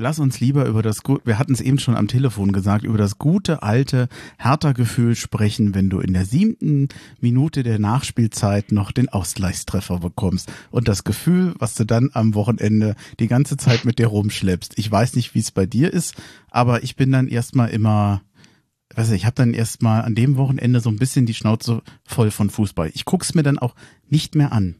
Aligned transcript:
Lass 0.00 0.20
uns 0.20 0.38
lieber 0.38 0.64
über 0.66 0.80
das, 0.80 1.02
wir 1.24 1.40
hatten 1.40 1.54
es 1.54 1.60
eben 1.60 1.80
schon 1.80 1.96
am 1.96 2.06
Telefon 2.06 2.52
gesagt, 2.52 2.84
über 2.84 2.98
das 2.98 3.18
gute 3.18 3.64
alte 3.64 4.08
Hertha-Gefühl 4.38 5.16
sprechen, 5.16 5.74
wenn 5.74 5.90
du 5.90 5.98
in 5.98 6.12
der 6.12 6.24
siebten 6.24 6.86
Minute 7.20 7.64
der 7.64 7.80
Nachspielzeit 7.80 8.70
noch 8.70 8.92
den 8.92 9.08
Ausgleichstreffer 9.08 9.98
bekommst 9.98 10.52
und 10.70 10.86
das 10.86 11.02
Gefühl, 11.02 11.52
was 11.58 11.74
du 11.74 11.84
dann 11.84 12.10
am 12.12 12.36
Wochenende 12.36 12.94
die 13.18 13.26
ganze 13.26 13.56
Zeit 13.56 13.84
mit 13.84 13.98
dir 13.98 14.06
rumschleppst. 14.06 14.78
Ich 14.78 14.88
weiß 14.88 15.16
nicht, 15.16 15.34
wie 15.34 15.40
es 15.40 15.50
bei 15.50 15.66
dir 15.66 15.92
ist, 15.92 16.14
aber 16.48 16.84
ich 16.84 16.94
bin 16.94 17.10
dann 17.10 17.26
erstmal 17.26 17.70
immer, 17.70 18.22
weiß 18.94 19.10
ich, 19.10 19.16
ich 19.16 19.26
habe 19.26 19.34
dann 19.34 19.52
erstmal 19.52 20.02
an 20.02 20.14
dem 20.14 20.36
Wochenende 20.36 20.78
so 20.78 20.90
ein 20.90 20.98
bisschen 20.98 21.26
die 21.26 21.34
Schnauze 21.34 21.82
voll 22.04 22.30
von 22.30 22.50
Fußball. 22.50 22.92
Ich 22.94 23.04
guck's 23.04 23.34
mir 23.34 23.42
dann 23.42 23.58
auch 23.58 23.74
nicht 24.08 24.36
mehr 24.36 24.52
an. 24.52 24.76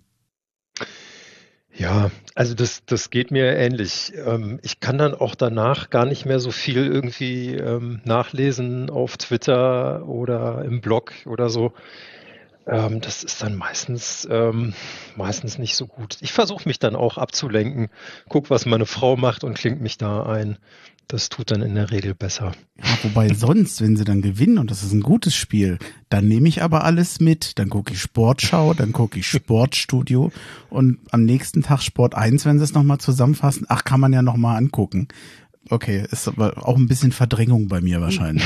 Ja, 1.79 2.11
also 2.35 2.55
das, 2.55 2.85
das 2.87 3.11
geht 3.11 3.31
mir 3.31 3.57
ähnlich. 3.57 4.13
Ähm, 4.17 4.59
ich 4.63 4.81
kann 4.81 4.99
dann 4.99 5.15
auch 5.15 5.37
danach 5.37 5.91
gar 5.91 6.07
nicht 6.07 6.27
mehr 6.27 6.41
so 6.41 6.51
viel 6.51 6.85
irgendwie 6.85 7.55
ähm, 7.55 8.01
nachlesen 8.05 8.91
auf 8.91 9.17
Twitter 9.17 10.07
oder 10.09 10.65
im 10.65 10.81
Blog 10.81 11.13
oder 11.25 11.49
so. 11.49 11.73
Ähm, 12.67 13.01
das 13.01 13.23
ist 13.23 13.41
dann 13.43 13.55
meistens, 13.55 14.29
meistens 15.17 15.59
nicht 15.59 15.77
so 15.77 15.87
gut. 15.87 16.19
Ich 16.21 16.33
versuche 16.33 16.69
mich 16.69 16.81
dann 16.81 16.97
auch 16.97 17.17
abzulenken, 17.17 17.91
guck, 18.29 18.51
was 18.51 18.67
meine 18.67 18.85
Frau 18.87 19.17
macht 19.17 19.45
und 19.45 19.55
klingt 19.55 19.81
mich 19.81 19.97
da 19.99 20.25
ein. 20.25 20.59
Das 21.11 21.31
tut 21.31 21.51
dann 21.51 21.63
in 21.63 21.75
der 21.75 21.91
Regel 21.91 22.15
besser. 22.15 22.53
Ja, 22.77 22.99
wobei 23.03 23.33
sonst, 23.33 23.81
wenn 23.81 23.97
sie 23.97 24.05
dann 24.05 24.21
gewinnen 24.21 24.59
und 24.59 24.71
das 24.71 24.83
ist 24.83 24.93
ein 24.93 25.01
gutes 25.01 25.35
Spiel, 25.35 25.79
dann 26.11 26.29
nehme 26.29 26.49
ich 26.49 26.63
aber 26.63 26.85
alles 26.85 27.19
mit. 27.19 27.59
Dann 27.59 27.71
gucke 27.71 27.95
ich 27.95 28.01
Sportschau, 28.01 28.75
dann 28.75 28.93
gucke 28.93 29.19
ich 29.19 29.27
Sportstudio 29.27 30.31
und 30.69 30.99
am 31.11 31.25
nächsten 31.25 31.63
Tag 31.63 31.81
Sport 31.81 32.15
1, 32.15 32.45
wenn 32.45 32.59
sie 32.59 32.65
es 32.65 32.75
nochmal 32.75 32.99
zusammenfassen. 32.99 33.65
Ach, 33.71 33.85
kann 33.85 34.01
man 34.01 34.13
ja 34.13 34.21
nochmal 34.21 34.59
angucken. 34.59 35.09
Okay, 35.71 36.05
ist 36.11 36.29
aber 36.29 36.69
auch 36.69 36.77
ein 36.77 36.89
bisschen 36.89 37.13
Verdrängung 37.13 37.69
bei 37.69 37.81
mir 37.81 38.03
wahrscheinlich. 38.03 38.45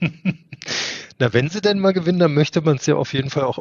Na, 1.20 1.32
wenn 1.32 1.48
sie 1.48 1.60
denn 1.60 1.78
mal 1.78 1.92
gewinnen, 1.92 2.18
dann 2.18 2.34
möchte 2.34 2.60
man 2.60 2.76
es 2.76 2.86
ja 2.86 2.96
auf 2.96 3.12
jeden 3.12 3.30
Fall 3.30 3.44
auch 3.44 3.58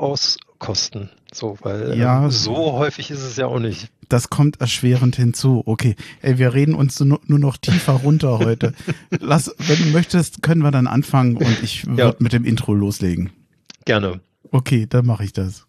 auskosten. 0.59 1.09
So, 1.31 1.57
weil 1.61 1.97
ja, 1.97 2.25
ähm, 2.25 2.31
so 2.31 2.73
häufig 2.73 3.11
ist 3.11 3.21
es 3.21 3.37
ja 3.37 3.47
auch 3.47 3.59
nicht. 3.59 3.89
Das 4.09 4.29
kommt 4.29 4.59
erschwerend 4.59 5.15
hinzu. 5.15 5.63
Okay, 5.65 5.95
ey, 6.21 6.37
wir 6.37 6.53
reden 6.53 6.73
uns 6.73 6.99
nur, 6.99 7.19
nur 7.25 7.39
noch 7.39 7.57
tiefer 7.57 7.93
runter 7.93 8.39
heute. 8.39 8.73
Lass, 9.19 9.53
wenn 9.59 9.77
du 9.77 9.89
möchtest, 9.89 10.41
können 10.41 10.61
wir 10.61 10.71
dann 10.71 10.87
anfangen 10.87 11.37
und 11.37 11.63
ich 11.63 11.85
würde 11.87 12.01
ja. 12.01 12.15
mit 12.19 12.33
dem 12.33 12.45
Intro 12.45 12.73
loslegen. 12.73 13.31
Gerne. 13.85 14.19
Okay, 14.51 14.87
dann 14.89 15.05
mache 15.05 15.23
ich 15.23 15.33
das. 15.33 15.65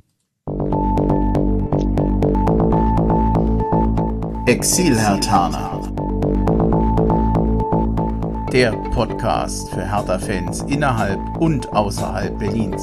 Exil 4.46 4.96
Herr 4.96 5.20
Tana 5.20 5.80
der 8.52 8.72
Podcast 8.91 9.70
für 9.70 9.88
Hertha-Fans 9.88 10.62
innerhalb 10.62 11.20
und 11.38 11.68
außerhalb 11.72 12.36
Berlins. 12.36 12.83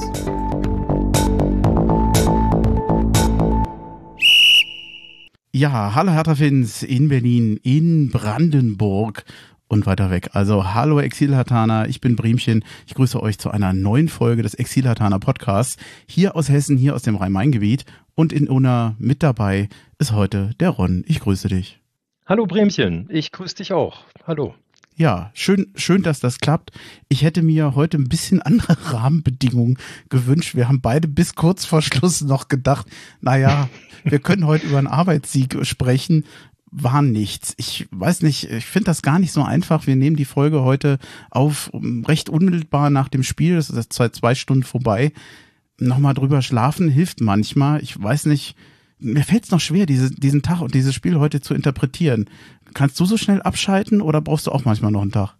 Ja, 5.53 5.95
hallo 5.95 6.11
Hertha-Fans 6.11 6.83
in 6.83 7.07
Berlin, 7.07 7.57
in 7.63 8.09
Brandenburg 8.09 9.23
und 9.69 9.85
weiter 9.85 10.11
weg. 10.11 10.29
Also 10.33 10.73
hallo 10.73 10.99
Exilhatana, 10.99 11.87
ich 11.87 12.01
bin 12.01 12.15
Bremchen. 12.15 12.63
Ich 12.85 12.93
grüße 12.93 13.21
euch 13.21 13.39
zu 13.39 13.49
einer 13.49 13.71
neuen 13.73 14.09
Folge 14.09 14.43
des 14.43 14.53
Exilhatana 14.53 15.19
Podcasts. 15.19 15.77
Hier 16.05 16.35
aus 16.35 16.49
Hessen, 16.49 16.77
hier 16.77 16.95
aus 16.95 17.03
dem 17.03 17.15
Rhein-Main-Gebiet. 17.15 17.85
Und 18.13 18.33
in 18.33 18.49
Unna 18.49 18.95
mit 18.99 19.23
dabei 19.23 19.69
ist 19.99 20.11
heute 20.11 20.51
der 20.59 20.71
Ron. 20.71 21.03
Ich 21.07 21.21
grüße 21.21 21.47
dich. 21.47 21.79
Hallo 22.25 22.45
Bremchen, 22.45 23.07
ich 23.09 23.31
grüße 23.31 23.55
dich 23.55 23.71
auch. 23.71 24.03
Hallo. 24.27 24.53
Ja, 24.99 25.29
schön, 25.35 25.67
schön, 25.75 26.01
dass 26.01 26.19
das 26.19 26.39
klappt. 26.39 26.71
Ich 27.07 27.21
hätte 27.21 27.43
mir 27.43 27.75
heute 27.75 27.97
ein 27.97 28.09
bisschen 28.09 28.41
andere 28.41 28.75
Rahmenbedingungen 28.93 29.77
gewünscht. 30.09 30.55
Wir 30.55 30.67
haben 30.67 30.81
beide 30.81 31.07
bis 31.07 31.35
kurz 31.35 31.65
vor 31.65 31.83
Schluss 31.83 32.21
noch 32.21 32.47
gedacht, 32.47 32.87
naja, 33.21 33.69
wir 34.03 34.17
können 34.17 34.47
heute 34.47 34.65
über 34.65 34.79
einen 34.79 34.87
Arbeitssieg 34.87 35.63
sprechen. 35.67 36.25
War 36.71 37.03
nichts. 37.03 37.53
Ich 37.57 37.87
weiß 37.91 38.23
nicht, 38.23 38.49
ich 38.49 38.65
finde 38.65 38.85
das 38.85 39.03
gar 39.03 39.19
nicht 39.19 39.31
so 39.31 39.43
einfach. 39.43 39.85
Wir 39.85 39.95
nehmen 39.95 40.15
die 40.15 40.25
Folge 40.25 40.63
heute 40.63 40.97
auf 41.29 41.69
recht 42.07 42.27
unmittelbar 42.27 42.89
nach 42.89 43.07
dem 43.07 43.21
Spiel. 43.21 43.55
Das 43.55 43.69
ist 43.69 43.93
seit 43.93 44.15
zwei 44.15 44.33
Stunden 44.33 44.63
vorbei. 44.63 45.13
Nochmal 45.79 46.15
drüber 46.15 46.41
schlafen 46.41 46.89
hilft 46.89 47.21
manchmal. 47.21 47.83
Ich 47.83 48.01
weiß 48.01 48.25
nicht, 48.25 48.55
mir 48.99 49.23
fällt 49.23 49.45
es 49.45 49.51
noch 49.51 49.59
schwer, 49.59 49.85
diese, 49.85 50.11
diesen 50.11 50.41
Tag 50.41 50.61
und 50.61 50.73
dieses 50.73 50.93
Spiel 50.93 51.19
heute 51.19 51.41
zu 51.41 51.53
interpretieren. 51.53 52.29
Kannst 52.73 52.99
du 52.99 53.05
so 53.05 53.17
schnell 53.17 53.41
abschalten 53.41 54.01
oder 54.01 54.21
brauchst 54.21 54.47
du 54.47 54.51
auch 54.51 54.65
manchmal 54.65 54.91
noch 54.91 55.01
einen 55.01 55.11
Tag? 55.11 55.35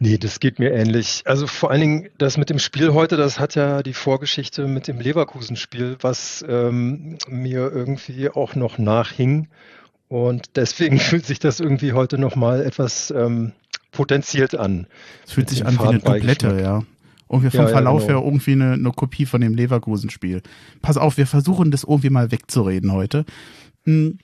Nee, 0.00 0.16
das 0.18 0.38
geht 0.38 0.60
mir 0.60 0.72
ähnlich. 0.72 1.22
Also 1.24 1.46
vor 1.46 1.70
allen 1.70 1.80
Dingen 1.80 2.08
das 2.18 2.36
mit 2.36 2.50
dem 2.50 2.60
Spiel 2.60 2.92
heute, 2.92 3.16
das 3.16 3.40
hat 3.40 3.56
ja 3.56 3.82
die 3.82 3.94
Vorgeschichte 3.94 4.68
mit 4.68 4.86
dem 4.86 5.00
Leverkusen-Spiel, 5.00 5.96
was 6.00 6.44
ähm, 6.48 7.18
mir 7.28 7.72
irgendwie 7.72 8.28
auch 8.28 8.54
noch 8.54 8.78
nachhing. 8.78 9.48
Und 10.06 10.56
deswegen 10.56 10.98
fühlt 11.00 11.26
sich 11.26 11.40
das 11.40 11.58
irgendwie 11.58 11.94
heute 11.94 12.16
nochmal 12.16 12.64
etwas 12.64 13.10
ähm, 13.10 13.52
potenziert 13.90 14.54
an. 14.54 14.86
Es 15.26 15.32
fühlt 15.32 15.48
sich 15.48 15.66
an 15.66 15.78
wie 15.78 15.82
eine 15.82 15.98
Dublette, 15.98 16.60
ja. 16.60 16.84
Irgendwie 17.28 17.50
vom 17.50 17.66
ja, 17.66 17.68
Verlauf 17.68 18.02
ja, 18.02 18.08
genau. 18.08 18.20
her 18.20 18.26
irgendwie 18.26 18.52
eine, 18.52 18.72
eine 18.72 18.92
Kopie 18.92 19.26
von 19.26 19.40
dem 19.40 19.54
Leverkusen-Spiel. 19.54 20.42
Pass 20.82 20.96
auf, 20.96 21.16
wir 21.16 21.26
versuchen 21.26 21.70
das 21.70 21.84
irgendwie 21.84 22.10
mal 22.10 22.30
wegzureden 22.30 22.92
heute. 22.92 23.24
Hm. 23.84 24.18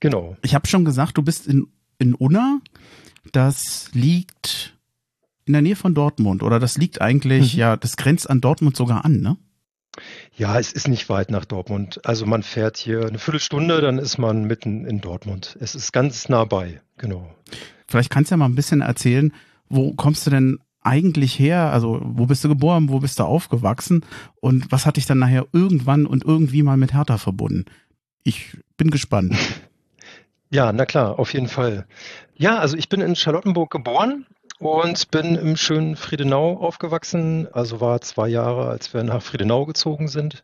Genau. 0.00 0.36
Ich 0.42 0.54
habe 0.54 0.66
schon 0.66 0.84
gesagt, 0.84 1.18
du 1.18 1.22
bist 1.22 1.46
in, 1.46 1.66
in 1.98 2.14
Unna. 2.14 2.60
Das 3.32 3.90
liegt 3.92 4.76
in 5.44 5.52
der 5.52 5.62
Nähe 5.62 5.76
von 5.76 5.94
Dortmund 5.94 6.42
oder 6.42 6.58
das 6.58 6.78
liegt 6.78 7.00
eigentlich, 7.00 7.54
mhm. 7.54 7.60
ja, 7.60 7.76
das 7.76 7.96
grenzt 7.96 8.30
an 8.30 8.40
Dortmund 8.40 8.76
sogar 8.76 9.04
an, 9.04 9.20
ne? 9.20 9.36
Ja, 10.36 10.58
es 10.58 10.72
ist 10.72 10.86
nicht 10.86 11.08
weit 11.08 11.30
nach 11.30 11.44
Dortmund. 11.44 12.00
Also 12.04 12.24
man 12.24 12.42
fährt 12.42 12.76
hier 12.76 13.06
eine 13.06 13.18
Viertelstunde, 13.18 13.80
dann 13.80 13.98
ist 13.98 14.18
man 14.18 14.44
mitten 14.44 14.86
in 14.86 15.00
Dortmund. 15.00 15.56
Es 15.60 15.74
ist 15.74 15.92
ganz 15.92 16.28
nah 16.28 16.44
bei, 16.44 16.80
genau. 16.96 17.34
Vielleicht 17.88 18.10
kannst 18.10 18.30
du 18.30 18.34
ja 18.34 18.36
mal 18.36 18.46
ein 18.46 18.54
bisschen 18.54 18.80
erzählen, 18.80 19.32
wo 19.68 19.92
kommst 19.94 20.26
du 20.26 20.30
denn 20.30 20.60
eigentlich 20.82 21.38
her? 21.38 21.72
Also, 21.72 22.00
wo 22.02 22.26
bist 22.26 22.44
du 22.44 22.48
geboren, 22.48 22.88
wo 22.88 23.00
bist 23.00 23.18
du 23.18 23.24
aufgewachsen 23.24 24.04
und 24.40 24.70
was 24.72 24.86
hat 24.86 24.96
dich 24.96 25.06
dann 25.06 25.18
nachher 25.18 25.46
irgendwann 25.52 26.06
und 26.06 26.24
irgendwie 26.24 26.62
mal 26.62 26.76
mit 26.76 26.94
Hertha 26.94 27.18
verbunden? 27.18 27.66
Ich 28.22 28.56
bin 28.76 28.90
gespannt. 28.90 29.36
Ja, 30.52 30.72
na 30.72 30.84
klar, 30.84 31.20
auf 31.20 31.32
jeden 31.32 31.46
Fall. 31.46 31.86
Ja, 32.34 32.58
also 32.58 32.76
ich 32.76 32.88
bin 32.88 33.00
in 33.00 33.14
Charlottenburg 33.14 33.70
geboren 33.70 34.26
und 34.58 35.12
bin 35.12 35.36
im 35.36 35.56
schönen 35.56 35.94
Friedenau 35.94 36.58
aufgewachsen. 36.58 37.46
Also 37.52 37.80
war 37.80 38.00
zwei 38.00 38.26
Jahre, 38.26 38.68
als 38.68 38.92
wir 38.92 39.04
nach 39.04 39.22
Friedenau 39.22 39.64
gezogen 39.64 40.08
sind. 40.08 40.42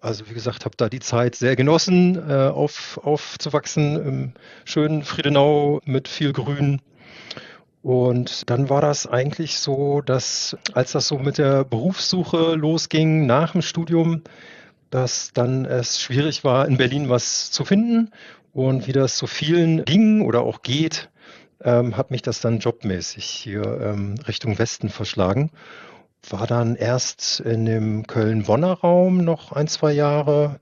Also 0.00 0.30
wie 0.30 0.34
gesagt, 0.34 0.64
habe 0.64 0.76
da 0.76 0.88
die 0.88 1.00
Zeit 1.00 1.34
sehr 1.34 1.56
genossen, 1.56 2.16
äh, 2.16 2.48
auf, 2.48 2.98
aufzuwachsen 3.02 3.96
im 3.96 4.32
schönen 4.64 5.02
Friedenau 5.02 5.80
mit 5.84 6.08
viel 6.08 6.32
Grün. 6.32 6.80
Und 7.82 8.50
dann 8.50 8.68
war 8.68 8.80
das 8.80 9.06
eigentlich 9.06 9.58
so, 9.58 10.00
dass 10.00 10.56
als 10.72 10.92
das 10.92 11.08
so 11.08 11.18
mit 11.18 11.38
der 11.38 11.64
Berufssuche 11.64 12.54
losging 12.54 13.26
nach 13.26 13.52
dem 13.52 13.62
Studium, 13.62 14.22
dass 14.90 15.32
dann 15.32 15.64
es 15.64 16.00
schwierig 16.00 16.44
war, 16.44 16.66
in 16.66 16.76
Berlin 16.76 17.08
was 17.08 17.50
zu 17.50 17.64
finden. 17.64 18.10
Und 18.52 18.86
wie 18.86 18.92
das 18.92 19.16
so 19.18 19.26
vielen 19.26 19.84
ging 19.84 20.22
oder 20.22 20.40
auch 20.40 20.62
geht, 20.62 21.10
ähm, 21.62 21.96
hat 21.96 22.10
mich 22.10 22.22
das 22.22 22.40
dann 22.40 22.58
jobmäßig 22.58 23.24
hier 23.24 23.80
ähm, 23.80 24.14
Richtung 24.26 24.58
Westen 24.58 24.88
verschlagen. 24.88 25.50
War 26.28 26.46
dann 26.46 26.74
erst 26.74 27.40
in 27.40 27.64
dem 27.64 28.06
Köln-Bonner 28.06 28.72
Raum 28.72 29.18
noch 29.18 29.52
ein, 29.52 29.68
zwei 29.68 29.92
Jahre 29.92 30.58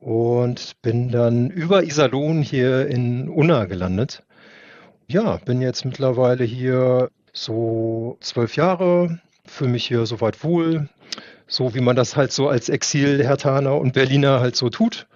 und 0.00 0.80
bin 0.82 1.10
dann 1.10 1.50
über 1.50 1.84
Iserlohn 1.84 2.42
hier 2.42 2.88
in 2.88 3.28
Unna 3.28 3.66
gelandet 3.66 4.24
ja, 5.10 5.38
bin 5.44 5.60
jetzt 5.60 5.84
mittlerweile 5.84 6.44
hier 6.44 7.10
so 7.32 8.16
zwölf 8.20 8.56
Jahre, 8.56 9.18
fühle 9.44 9.70
mich 9.70 9.86
hier 9.86 10.06
soweit 10.06 10.44
wohl, 10.44 10.88
so 11.48 11.74
wie 11.74 11.80
man 11.80 11.96
das 11.96 12.16
halt 12.16 12.30
so 12.32 12.48
als 12.48 12.68
Exil-Hertaner 12.68 13.76
und 13.76 13.92
Berliner 13.92 14.40
halt 14.40 14.54
so 14.54 14.70
tut. 14.70 15.08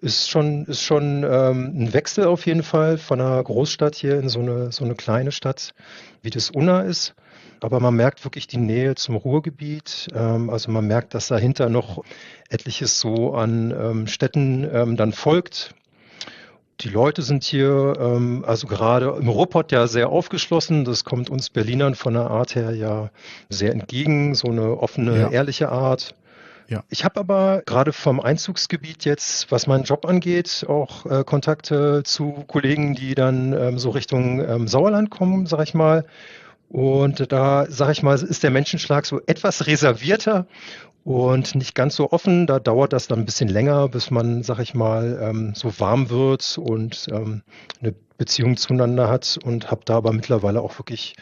Ist 0.00 0.30
schon, 0.30 0.64
ist 0.66 0.82
schon 0.82 1.24
ähm, 1.24 1.72
ein 1.76 1.92
Wechsel 1.92 2.26
auf 2.26 2.46
jeden 2.46 2.62
Fall 2.62 2.98
von 2.98 3.20
einer 3.20 3.42
Großstadt 3.42 3.96
hier 3.96 4.18
in 4.18 4.28
so 4.28 4.40
eine, 4.40 4.70
so 4.70 4.84
eine 4.84 4.94
kleine 4.94 5.32
Stadt, 5.32 5.72
wie 6.22 6.30
das 6.30 6.50
Unna 6.50 6.82
ist. 6.82 7.14
Aber 7.60 7.80
man 7.80 7.94
merkt 7.94 8.24
wirklich 8.24 8.46
die 8.46 8.58
Nähe 8.58 8.94
zum 8.94 9.16
Ruhrgebiet. 9.16 10.08
Ähm, 10.14 10.50
also 10.50 10.70
man 10.70 10.86
merkt, 10.86 11.14
dass 11.14 11.26
dahinter 11.26 11.68
noch 11.68 12.04
etliches 12.48 13.00
so 13.00 13.34
an 13.34 13.72
ähm, 13.72 14.06
Städten 14.06 14.68
ähm, 14.72 14.96
dann 14.96 15.12
folgt. 15.12 15.74
Die 16.80 16.88
Leute 16.88 17.22
sind 17.22 17.42
hier, 17.42 17.94
ähm, 17.98 18.44
also 18.46 18.68
gerade 18.68 19.16
im 19.20 19.28
Ruhrpott 19.28 19.72
ja 19.72 19.88
sehr 19.88 20.10
aufgeschlossen. 20.10 20.84
Das 20.84 21.04
kommt 21.04 21.28
uns 21.28 21.50
Berlinern 21.50 21.96
von 21.96 22.14
der 22.14 22.30
Art 22.30 22.54
her 22.54 22.70
ja 22.70 23.10
sehr 23.48 23.72
entgegen. 23.72 24.34
So 24.36 24.48
eine 24.48 24.78
offene, 24.78 25.18
ja. 25.18 25.30
ehrliche 25.30 25.70
Art. 25.70 26.14
Ja. 26.68 26.84
Ich 26.88 27.04
habe 27.04 27.18
aber 27.18 27.62
gerade 27.64 27.92
vom 27.92 28.20
Einzugsgebiet 28.20 29.04
jetzt, 29.06 29.50
was 29.50 29.66
meinen 29.66 29.84
Job 29.84 30.06
angeht, 30.06 30.66
auch 30.68 31.06
äh, 31.06 31.24
Kontakte 31.24 32.02
zu 32.04 32.44
Kollegen, 32.46 32.94
die 32.94 33.14
dann 33.14 33.54
ähm, 33.54 33.78
so 33.78 33.90
Richtung 33.90 34.40
ähm, 34.46 34.68
Sauerland 34.68 35.10
kommen, 35.10 35.46
sag 35.46 35.62
ich 35.62 35.74
mal. 35.74 36.04
Und 36.68 37.32
da, 37.32 37.66
sag 37.70 37.90
ich 37.92 38.02
mal, 38.02 38.14
ist 38.14 38.42
der 38.42 38.50
Menschenschlag 38.50 39.06
so 39.06 39.22
etwas 39.26 39.66
reservierter 39.66 40.46
und 41.08 41.54
nicht 41.54 41.74
ganz 41.74 41.96
so 41.96 42.12
offen. 42.12 42.46
Da 42.46 42.58
dauert 42.58 42.92
das 42.92 43.08
dann 43.08 43.20
ein 43.20 43.24
bisschen 43.24 43.48
länger, 43.48 43.88
bis 43.88 44.10
man, 44.10 44.42
sag 44.42 44.58
ich 44.58 44.74
mal, 44.74 45.18
ähm, 45.22 45.54
so 45.54 45.80
warm 45.80 46.10
wird 46.10 46.58
und 46.58 47.06
ähm, 47.10 47.42
eine 47.80 47.94
Beziehung 48.18 48.58
zueinander 48.58 49.08
hat 49.08 49.38
und 49.42 49.70
habe 49.70 49.80
da 49.86 49.96
aber 49.96 50.12
mittlerweile 50.12 50.60
auch 50.60 50.78
wirklich 50.78 51.14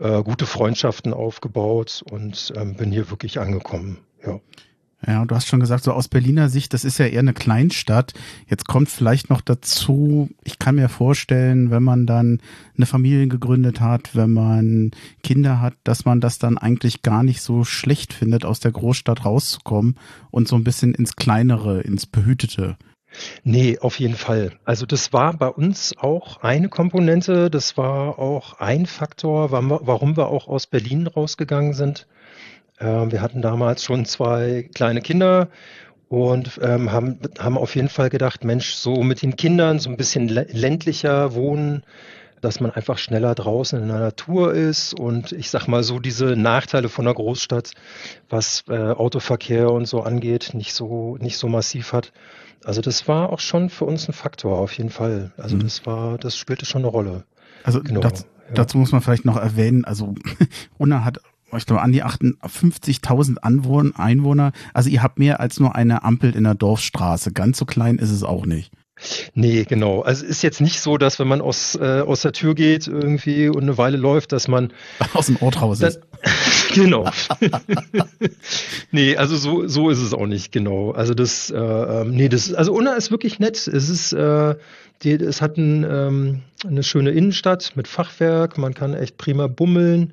äh, 0.00 0.24
gute 0.24 0.44
Freundschaften 0.44 1.14
aufgebaut 1.14 2.02
und 2.10 2.52
ähm, 2.56 2.74
bin 2.74 2.90
hier 2.90 3.10
wirklich 3.10 3.38
angekommen. 3.38 3.98
Ja. 4.26 4.40
Ja, 5.08 5.24
du 5.24 5.34
hast 5.34 5.46
schon 5.46 5.60
gesagt, 5.60 5.84
so 5.84 5.94
aus 5.94 6.06
Berliner 6.06 6.50
Sicht, 6.50 6.74
das 6.74 6.84
ist 6.84 6.98
ja 6.98 7.06
eher 7.06 7.20
eine 7.20 7.32
Kleinstadt. 7.32 8.12
Jetzt 8.46 8.68
kommt 8.68 8.90
vielleicht 8.90 9.30
noch 9.30 9.40
dazu, 9.40 10.28
ich 10.44 10.58
kann 10.58 10.74
mir 10.74 10.90
vorstellen, 10.90 11.70
wenn 11.70 11.82
man 11.82 12.04
dann 12.04 12.42
eine 12.76 12.84
Familie 12.84 13.26
gegründet 13.26 13.80
hat, 13.80 14.14
wenn 14.14 14.32
man 14.32 14.90
Kinder 15.22 15.62
hat, 15.62 15.72
dass 15.82 16.04
man 16.04 16.20
das 16.20 16.38
dann 16.38 16.58
eigentlich 16.58 17.00
gar 17.00 17.22
nicht 17.22 17.40
so 17.40 17.64
schlecht 17.64 18.12
findet, 18.12 18.44
aus 18.44 18.60
der 18.60 18.72
Großstadt 18.72 19.24
rauszukommen 19.24 19.96
und 20.30 20.46
so 20.46 20.56
ein 20.56 20.64
bisschen 20.64 20.92
ins 20.92 21.16
Kleinere, 21.16 21.80
ins 21.80 22.04
Behütete. 22.04 22.76
Nee, 23.44 23.78
auf 23.78 23.98
jeden 24.00 24.16
Fall. 24.16 24.52
Also 24.66 24.84
das 24.84 25.14
war 25.14 25.32
bei 25.38 25.48
uns 25.48 25.94
auch 25.96 26.42
eine 26.42 26.68
Komponente, 26.68 27.48
das 27.48 27.78
war 27.78 28.18
auch 28.18 28.60
ein 28.60 28.84
Faktor, 28.84 29.52
warum 29.52 30.18
wir 30.18 30.28
auch 30.28 30.48
aus 30.48 30.66
Berlin 30.66 31.06
rausgegangen 31.06 31.72
sind. 31.72 32.06
Ähm, 32.80 33.12
wir 33.12 33.22
hatten 33.22 33.42
damals 33.42 33.84
schon 33.84 34.04
zwei 34.04 34.68
kleine 34.74 35.00
Kinder 35.00 35.48
und 36.08 36.58
ähm, 36.62 36.90
haben, 36.90 37.18
haben 37.38 37.58
auf 37.58 37.74
jeden 37.74 37.88
Fall 37.88 38.08
gedacht, 38.08 38.44
Mensch, 38.44 38.72
so 38.72 39.02
mit 39.02 39.22
den 39.22 39.36
Kindern 39.36 39.78
so 39.78 39.90
ein 39.90 39.96
bisschen 39.96 40.28
ländlicher 40.28 41.34
wohnen, 41.34 41.82
dass 42.40 42.60
man 42.60 42.70
einfach 42.70 42.98
schneller 42.98 43.34
draußen 43.34 43.80
in 43.80 43.88
der 43.88 43.98
Natur 43.98 44.54
ist 44.54 44.94
und 44.94 45.32
ich 45.32 45.50
sag 45.50 45.66
mal 45.66 45.82
so 45.82 45.98
diese 45.98 46.36
Nachteile 46.36 46.88
von 46.88 47.04
der 47.04 47.14
Großstadt, 47.14 47.72
was 48.28 48.64
äh, 48.68 48.76
Autoverkehr 48.76 49.70
und 49.70 49.86
so 49.86 50.02
angeht, 50.02 50.50
nicht 50.54 50.72
so 50.72 51.16
nicht 51.20 51.36
so 51.36 51.48
massiv 51.48 51.92
hat. 51.92 52.12
Also 52.64 52.80
das 52.80 53.06
war 53.08 53.30
auch 53.32 53.40
schon 53.40 53.70
für 53.70 53.84
uns 53.84 54.08
ein 54.08 54.12
Faktor 54.12 54.58
auf 54.58 54.72
jeden 54.72 54.90
Fall. 54.90 55.32
Also 55.36 55.56
mhm. 55.56 55.60
das 55.60 55.84
war, 55.86 56.18
das 56.18 56.36
spielte 56.36 56.64
schon 56.64 56.82
eine 56.82 56.90
Rolle. 56.90 57.24
Also 57.64 57.82
genau, 57.82 58.00
das, 58.00 58.20
ja. 58.20 58.54
dazu 58.54 58.78
muss 58.78 58.92
man 58.92 59.00
vielleicht 59.00 59.24
noch 59.24 59.36
erwähnen, 59.36 59.84
also 59.84 60.14
Unna 60.78 61.04
hat 61.04 61.20
ich 61.56 61.66
glaube, 61.66 61.82
an 61.82 61.92
die 61.92 62.04
58.000 62.04 63.38
Einwohner. 63.38 64.52
Also 64.74 64.90
ihr 64.90 65.02
habt 65.02 65.18
mehr 65.18 65.40
als 65.40 65.60
nur 65.60 65.74
eine 65.74 66.04
Ampel 66.04 66.34
in 66.36 66.44
der 66.44 66.54
Dorfstraße. 66.54 67.32
Ganz 67.32 67.58
so 67.58 67.64
klein 67.64 67.98
ist 67.98 68.10
es 68.10 68.22
auch 68.22 68.46
nicht. 68.46 68.72
Nee, 69.34 69.64
genau. 69.64 70.02
Also 70.02 70.24
es 70.24 70.30
ist 70.30 70.42
jetzt 70.42 70.60
nicht 70.60 70.80
so, 70.80 70.98
dass 70.98 71.18
wenn 71.18 71.28
man 71.28 71.40
aus, 71.40 71.76
äh, 71.76 72.00
aus 72.00 72.22
der 72.22 72.32
Tür 72.32 72.54
geht 72.54 72.88
irgendwie 72.88 73.48
und 73.48 73.62
eine 73.62 73.78
Weile 73.78 73.96
läuft, 73.96 74.32
dass 74.32 74.48
man 74.48 74.72
aus 75.14 75.26
dem 75.26 75.36
Ort 75.36 75.62
raus 75.62 75.80
ist. 75.80 76.00
genau. 76.74 77.08
nee, 78.90 79.16
also 79.16 79.36
so, 79.36 79.68
so 79.68 79.90
ist 79.90 80.00
es 80.00 80.14
auch 80.14 80.26
nicht, 80.26 80.52
genau. 80.52 80.90
Also 80.90 81.14
das, 81.14 81.50
äh, 81.50 81.56
ähm, 81.56 82.10
nee, 82.10 82.28
das, 82.28 82.52
also 82.52 82.72
Unna 82.72 82.94
ist 82.94 83.10
wirklich 83.10 83.38
nett. 83.38 83.68
Es 83.68 83.88
ist, 83.88 84.12
äh, 84.12 84.56
die, 85.02 85.12
es 85.12 85.40
hat 85.40 85.56
ein, 85.56 85.84
ähm, 85.88 86.42
eine 86.66 86.82
schöne 86.82 87.10
Innenstadt 87.10 87.72
mit 87.76 87.86
Fachwerk, 87.86 88.58
man 88.58 88.74
kann 88.74 88.94
echt 88.94 89.16
prima 89.16 89.46
bummeln. 89.46 90.12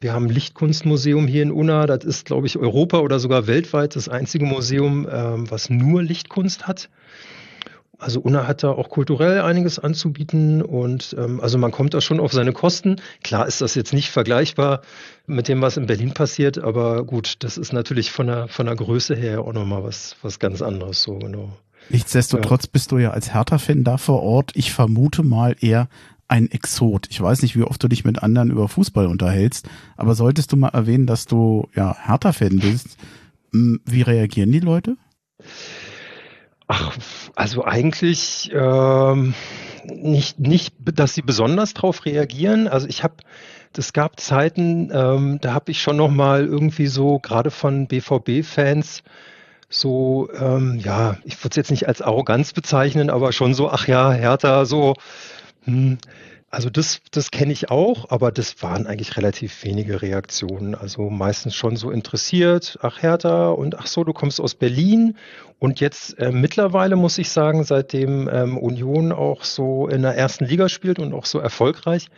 Wir 0.00 0.12
haben 0.12 0.26
ein 0.26 0.30
Lichtkunstmuseum 0.30 1.26
hier 1.26 1.42
in 1.42 1.50
Unna. 1.50 1.86
Das 1.86 2.04
ist, 2.04 2.26
glaube 2.26 2.46
ich, 2.46 2.58
Europa 2.58 2.98
oder 2.98 3.18
sogar 3.18 3.46
weltweit 3.46 3.96
das 3.96 4.08
einzige 4.08 4.44
Museum, 4.44 5.08
ähm, 5.10 5.50
was 5.50 5.70
nur 5.70 6.02
Lichtkunst 6.02 6.66
hat. 6.66 6.90
Also 7.98 8.20
Unna 8.20 8.46
hat 8.46 8.62
da 8.62 8.70
auch 8.70 8.90
kulturell 8.90 9.40
einiges 9.40 9.78
anzubieten 9.78 10.60
und 10.60 11.16
ähm, 11.18 11.40
also 11.40 11.56
man 11.56 11.72
kommt 11.72 11.94
da 11.94 12.02
schon 12.02 12.20
auf 12.20 12.30
seine 12.30 12.52
Kosten. 12.52 12.96
Klar 13.24 13.46
ist 13.46 13.62
das 13.62 13.74
jetzt 13.74 13.94
nicht 13.94 14.10
vergleichbar 14.10 14.82
mit 15.26 15.48
dem, 15.48 15.62
was 15.62 15.78
in 15.78 15.86
Berlin 15.86 16.12
passiert, 16.12 16.58
aber 16.58 17.04
gut, 17.04 17.36
das 17.38 17.56
ist 17.56 17.72
natürlich 17.72 18.10
von 18.10 18.26
der, 18.26 18.48
von 18.48 18.66
der 18.66 18.76
Größe 18.76 19.16
her 19.16 19.40
auch 19.40 19.52
nochmal 19.54 19.82
was, 19.82 20.16
was 20.20 20.38
ganz 20.38 20.60
anderes, 20.60 21.02
so 21.02 21.18
genau. 21.18 21.56
Nichtsdestotrotz 21.88 22.64
ja. 22.64 22.70
bist 22.72 22.92
du 22.92 22.98
ja 22.98 23.12
als 23.12 23.32
Hertha-Fan 23.32 23.84
da 23.84 23.96
vor 23.96 24.22
Ort. 24.22 24.50
Ich 24.54 24.72
vermute 24.72 25.22
mal 25.22 25.56
eher 25.60 25.88
ein 26.28 26.50
Exot. 26.50 27.06
Ich 27.10 27.20
weiß 27.20 27.42
nicht, 27.42 27.56
wie 27.56 27.62
oft 27.62 27.82
du 27.82 27.88
dich 27.88 28.04
mit 28.04 28.22
anderen 28.22 28.50
über 28.50 28.68
Fußball 28.68 29.06
unterhältst, 29.06 29.68
aber 29.96 30.14
solltest 30.14 30.52
du 30.52 30.56
mal 30.56 30.68
erwähnen, 30.68 31.06
dass 31.06 31.26
du 31.26 31.68
ja 31.74 31.96
Hertha-Fan 31.98 32.58
bist, 32.58 32.96
hm, 33.52 33.80
wie 33.84 34.02
reagieren 34.02 34.52
die 34.52 34.60
Leute? 34.60 34.96
Ach, 36.68 36.96
also 37.36 37.64
eigentlich 37.64 38.50
ähm, 38.52 39.34
nicht, 39.84 40.40
nicht, 40.40 40.74
dass 40.80 41.14
sie 41.14 41.22
besonders 41.22 41.74
darauf 41.74 42.04
reagieren. 42.04 42.66
Also 42.66 42.88
ich 42.88 43.04
habe, 43.04 43.14
es 43.76 43.92
gab 43.92 44.18
Zeiten, 44.18 44.90
ähm, 44.92 45.38
da 45.40 45.52
habe 45.52 45.70
ich 45.70 45.80
schon 45.80 45.96
noch 45.96 46.10
mal 46.10 46.44
irgendwie 46.44 46.88
so 46.88 47.20
gerade 47.20 47.52
von 47.52 47.86
BVB-Fans 47.86 49.04
so, 49.68 50.28
ähm, 50.32 50.78
ja, 50.78 51.16
ich 51.24 51.38
würde 51.38 51.50
es 51.50 51.56
jetzt 51.56 51.70
nicht 51.70 51.88
als 51.88 52.00
Arroganz 52.00 52.52
bezeichnen, 52.52 53.10
aber 53.10 53.32
schon 53.32 53.52
so, 53.52 53.70
ach 53.70 53.88
ja, 53.88 54.12
Hertha, 54.12 54.64
so, 54.64 54.94
hm, 55.66 55.98
also 56.48 56.70
das, 56.70 57.00
das 57.10 57.30
kenne 57.30 57.52
ich 57.52 57.70
auch, 57.70 58.10
aber 58.10 58.30
das 58.30 58.62
waren 58.62 58.86
eigentlich 58.86 59.16
relativ 59.16 59.64
wenige 59.64 60.00
Reaktionen. 60.00 60.74
Also 60.74 61.10
meistens 61.10 61.54
schon 61.54 61.76
so 61.76 61.90
interessiert, 61.90 62.78
ach 62.82 63.02
Hertha 63.02 63.48
und 63.48 63.78
ach 63.78 63.88
so, 63.88 64.04
du 64.04 64.12
kommst 64.12 64.40
aus 64.40 64.54
Berlin. 64.54 65.16
Und 65.58 65.80
jetzt 65.80 66.18
äh, 66.18 66.30
mittlerweile 66.30 66.96
muss 66.96 67.18
ich 67.18 67.30
sagen, 67.30 67.64
seitdem 67.64 68.30
ähm, 68.32 68.56
Union 68.58 69.10
auch 69.10 69.42
so 69.42 69.88
in 69.88 70.02
der 70.02 70.16
ersten 70.16 70.44
Liga 70.44 70.68
spielt 70.68 70.98
und 70.98 71.12
auch 71.12 71.26
so 71.26 71.40
erfolgreich, 71.40 72.08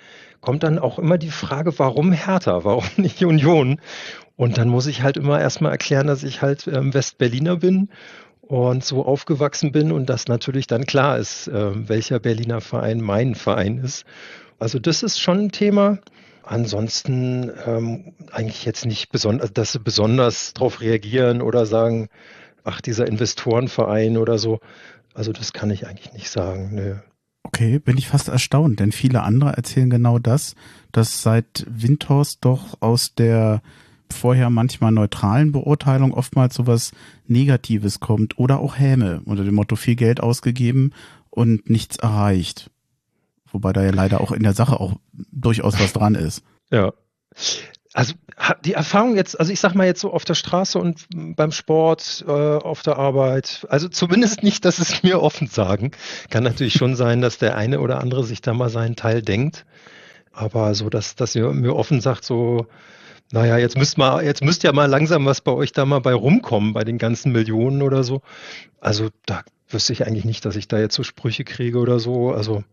kommt 0.41 0.63
dann 0.63 0.79
auch 0.79 0.99
immer 0.99 1.19
die 1.19 1.31
Frage, 1.31 1.79
warum 1.79 2.13
Hertha, 2.13 2.65
warum 2.65 2.85
nicht 2.97 3.25
Union? 3.25 3.81
Und 4.37 4.59
dann 4.59 4.69
muss 4.69 4.87
ich 4.87 5.03
halt 5.03 5.17
immer 5.17 5.41
erstmal 5.41 5.73
erklären, 5.73 6.07
dass 6.07 6.23
ich 6.23 6.43
halt 6.43 6.69
ähm, 6.69 6.93
Westberliner 6.95 7.57
bin 7.57 7.89
und 8.49 8.83
so 8.83 9.05
aufgewachsen 9.05 9.73
bin 9.73 9.93
und 9.93 10.07
das 10.07 10.27
natürlich 10.27 10.67
dann 10.67 10.87
klar 10.87 11.19
ist, 11.19 11.49
äh, 11.49 11.89
welcher 11.89 12.19
Berliner 12.19 12.61
Verein 12.61 13.01
mein 13.01 13.35
Verein 13.35 13.79
ist. 13.79 14.05
Also 14.59 14.79
das 14.79 15.03
ist 15.03 15.21
schon 15.21 15.39
ein 15.39 15.53
Thema. 15.53 15.99
Ansonsten 16.43 17.51
ähm, 17.67 18.15
eigentlich 18.33 18.65
jetzt 18.65 18.87
nicht 18.87 19.11
besonders, 19.11 19.53
dass 19.53 19.73
sie 19.73 19.81
besonders 19.81 20.55
darauf 20.55 20.81
reagieren 20.81 21.43
oder 21.43 21.67
sagen, 21.67 22.09
ach, 22.65 22.81
dieser 22.81 23.07
Investorenverein 23.07 24.17
oder 24.17 24.39
so. 24.39 24.61
Also 25.13 25.33
das 25.33 25.53
kann 25.53 25.71
ich 25.71 25.87
eigentlich 25.87 26.15
nicht 26.15 26.31
sagen. 26.31 26.71
Nö. 26.75 26.95
Okay, 27.43 27.79
bin 27.79 27.99
ich 27.99 28.09
fast 28.09 28.29
erstaunt, 28.29 28.81
denn 28.81 28.93
viele 28.93 29.23
andere 29.23 29.53
erzählen 29.53 29.91
genau 29.91 30.19
das, 30.19 30.55
dass 30.91 31.23
seit 31.23 31.67
Windhorst 31.69 32.45
doch 32.45 32.81
aus 32.81 33.15
der 33.15 33.61
vorher 34.13 34.51
manchmal 34.51 34.93
neutralen 34.93 35.53
Beurteilung 35.53 36.13
oftmals 36.13 36.55
sowas 36.55 36.93
Negatives 37.27 38.01
kommt 38.01 38.39
oder 38.39 38.61
auch 38.61 38.79
Häme 38.79 39.21
unter 39.25 39.45
dem 39.45 39.55
Motto 39.55 39.77
viel 39.77 39.97
Geld 39.97 40.21
ausgegeben 40.21 40.93
und 41.31 41.71
nichts 41.71 41.97
erreicht. 41.97 42.71
Wobei 43.51 43.73
da 43.73 43.83
ja 43.83 43.91
leider 43.91 44.21
auch 44.21 44.33
in 44.33 44.43
der 44.43 44.53
Sache 44.53 44.79
auch 44.81 44.97
durchaus 45.33 45.79
was 45.81 45.93
dran 45.93 46.15
ist. 46.15 46.43
Ja. 46.71 46.93
Also 47.95 48.13
die 48.63 48.75
Erfahrung 48.75 49.17
jetzt, 49.17 49.41
also 49.41 49.51
ich 49.51 49.59
sag 49.59 49.75
mal 49.75 49.87
jetzt 49.87 50.03
so 50.03 50.13
auf 50.13 50.27
der 50.27 50.35
Straße 50.35 50.79
und 50.79 51.07
beim 51.09 51.51
Sport, 51.51 52.27
äh, 52.29 52.31
auf 52.31 52.83
der 52.83 52.99
Arbeit, 52.99 53.67
also 53.71 53.89
zumindest 53.89 54.43
nicht, 54.43 54.67
dass 54.67 54.79
es 54.79 55.03
mir 55.03 55.23
offen 55.23 55.47
sagen. 55.47 55.93
Kann 56.29 56.45
natürlich 56.45 56.75
schon 56.75 56.95
sein, 56.95 57.23
dass 57.23 57.39
der 57.39 57.57
eine 57.57 57.81
oder 57.81 58.01
andere 58.01 58.23
sich 58.25 58.43
da 58.43 58.53
mal 58.53 58.69
seinen 58.69 58.97
Teil 58.97 59.23
denkt. 59.23 59.65
Aber 60.31 60.75
so, 60.75 60.91
dass, 60.91 61.17
dass 61.17 61.35
mir 61.35 61.75
offen 61.75 62.03
sagt, 62.03 62.25
so, 62.25 62.67
naja, 63.33 63.59
jetzt 63.59 63.77
müsst 63.77 63.99
mal, 63.99 64.25
jetzt 64.25 64.43
müsst 64.43 64.63
ja 64.63 64.73
mal 64.73 64.87
langsam 64.87 65.27
was 65.27 65.41
bei 65.41 65.53
euch 65.53 65.73
da 65.73 65.85
mal 65.85 66.01
bei 66.01 66.15
rumkommen, 66.15 66.73
bei 66.73 66.85
den 66.85 66.99
ganzen 66.99 67.33
Millionen 67.33 67.83
oder 67.83 68.03
so. 68.03 68.23
Also 68.81 69.11
da 69.27 69.43
wüsste 69.69 69.93
ich 69.93 70.07
eigentlich 70.07 70.25
nicht, 70.25 70.45
dass 70.45 70.57
ich 70.57 70.69
da 70.69 70.79
jetzt 70.79 70.95
so 70.95 71.03
Sprüche 71.03 71.45
kriege 71.45 71.79
oder 71.79 71.99
so. 72.01 72.33
Also 72.33 72.65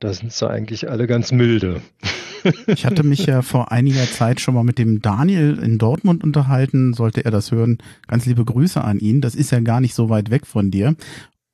da 0.00 0.12
sind 0.12 0.32
sie 0.32 0.48
eigentlich 0.48 0.90
alle 0.90 1.06
ganz 1.06 1.32
milde. 1.32 1.82
Ich 2.66 2.86
hatte 2.86 3.02
mich 3.02 3.26
ja 3.26 3.42
vor 3.42 3.70
einiger 3.70 4.10
Zeit 4.10 4.40
schon 4.40 4.54
mal 4.54 4.64
mit 4.64 4.78
dem 4.78 5.02
Daniel 5.02 5.58
in 5.58 5.76
Dortmund 5.76 6.24
unterhalten. 6.24 6.94
Sollte 6.94 7.22
er 7.22 7.30
das 7.30 7.52
hören, 7.52 7.76
ganz 8.06 8.24
liebe 8.24 8.46
Grüße 8.46 8.82
an 8.82 8.98
ihn. 8.98 9.20
Das 9.20 9.34
ist 9.34 9.52
ja 9.52 9.60
gar 9.60 9.82
nicht 9.82 9.94
so 9.94 10.08
weit 10.08 10.30
weg 10.30 10.46
von 10.46 10.70
dir. 10.70 10.96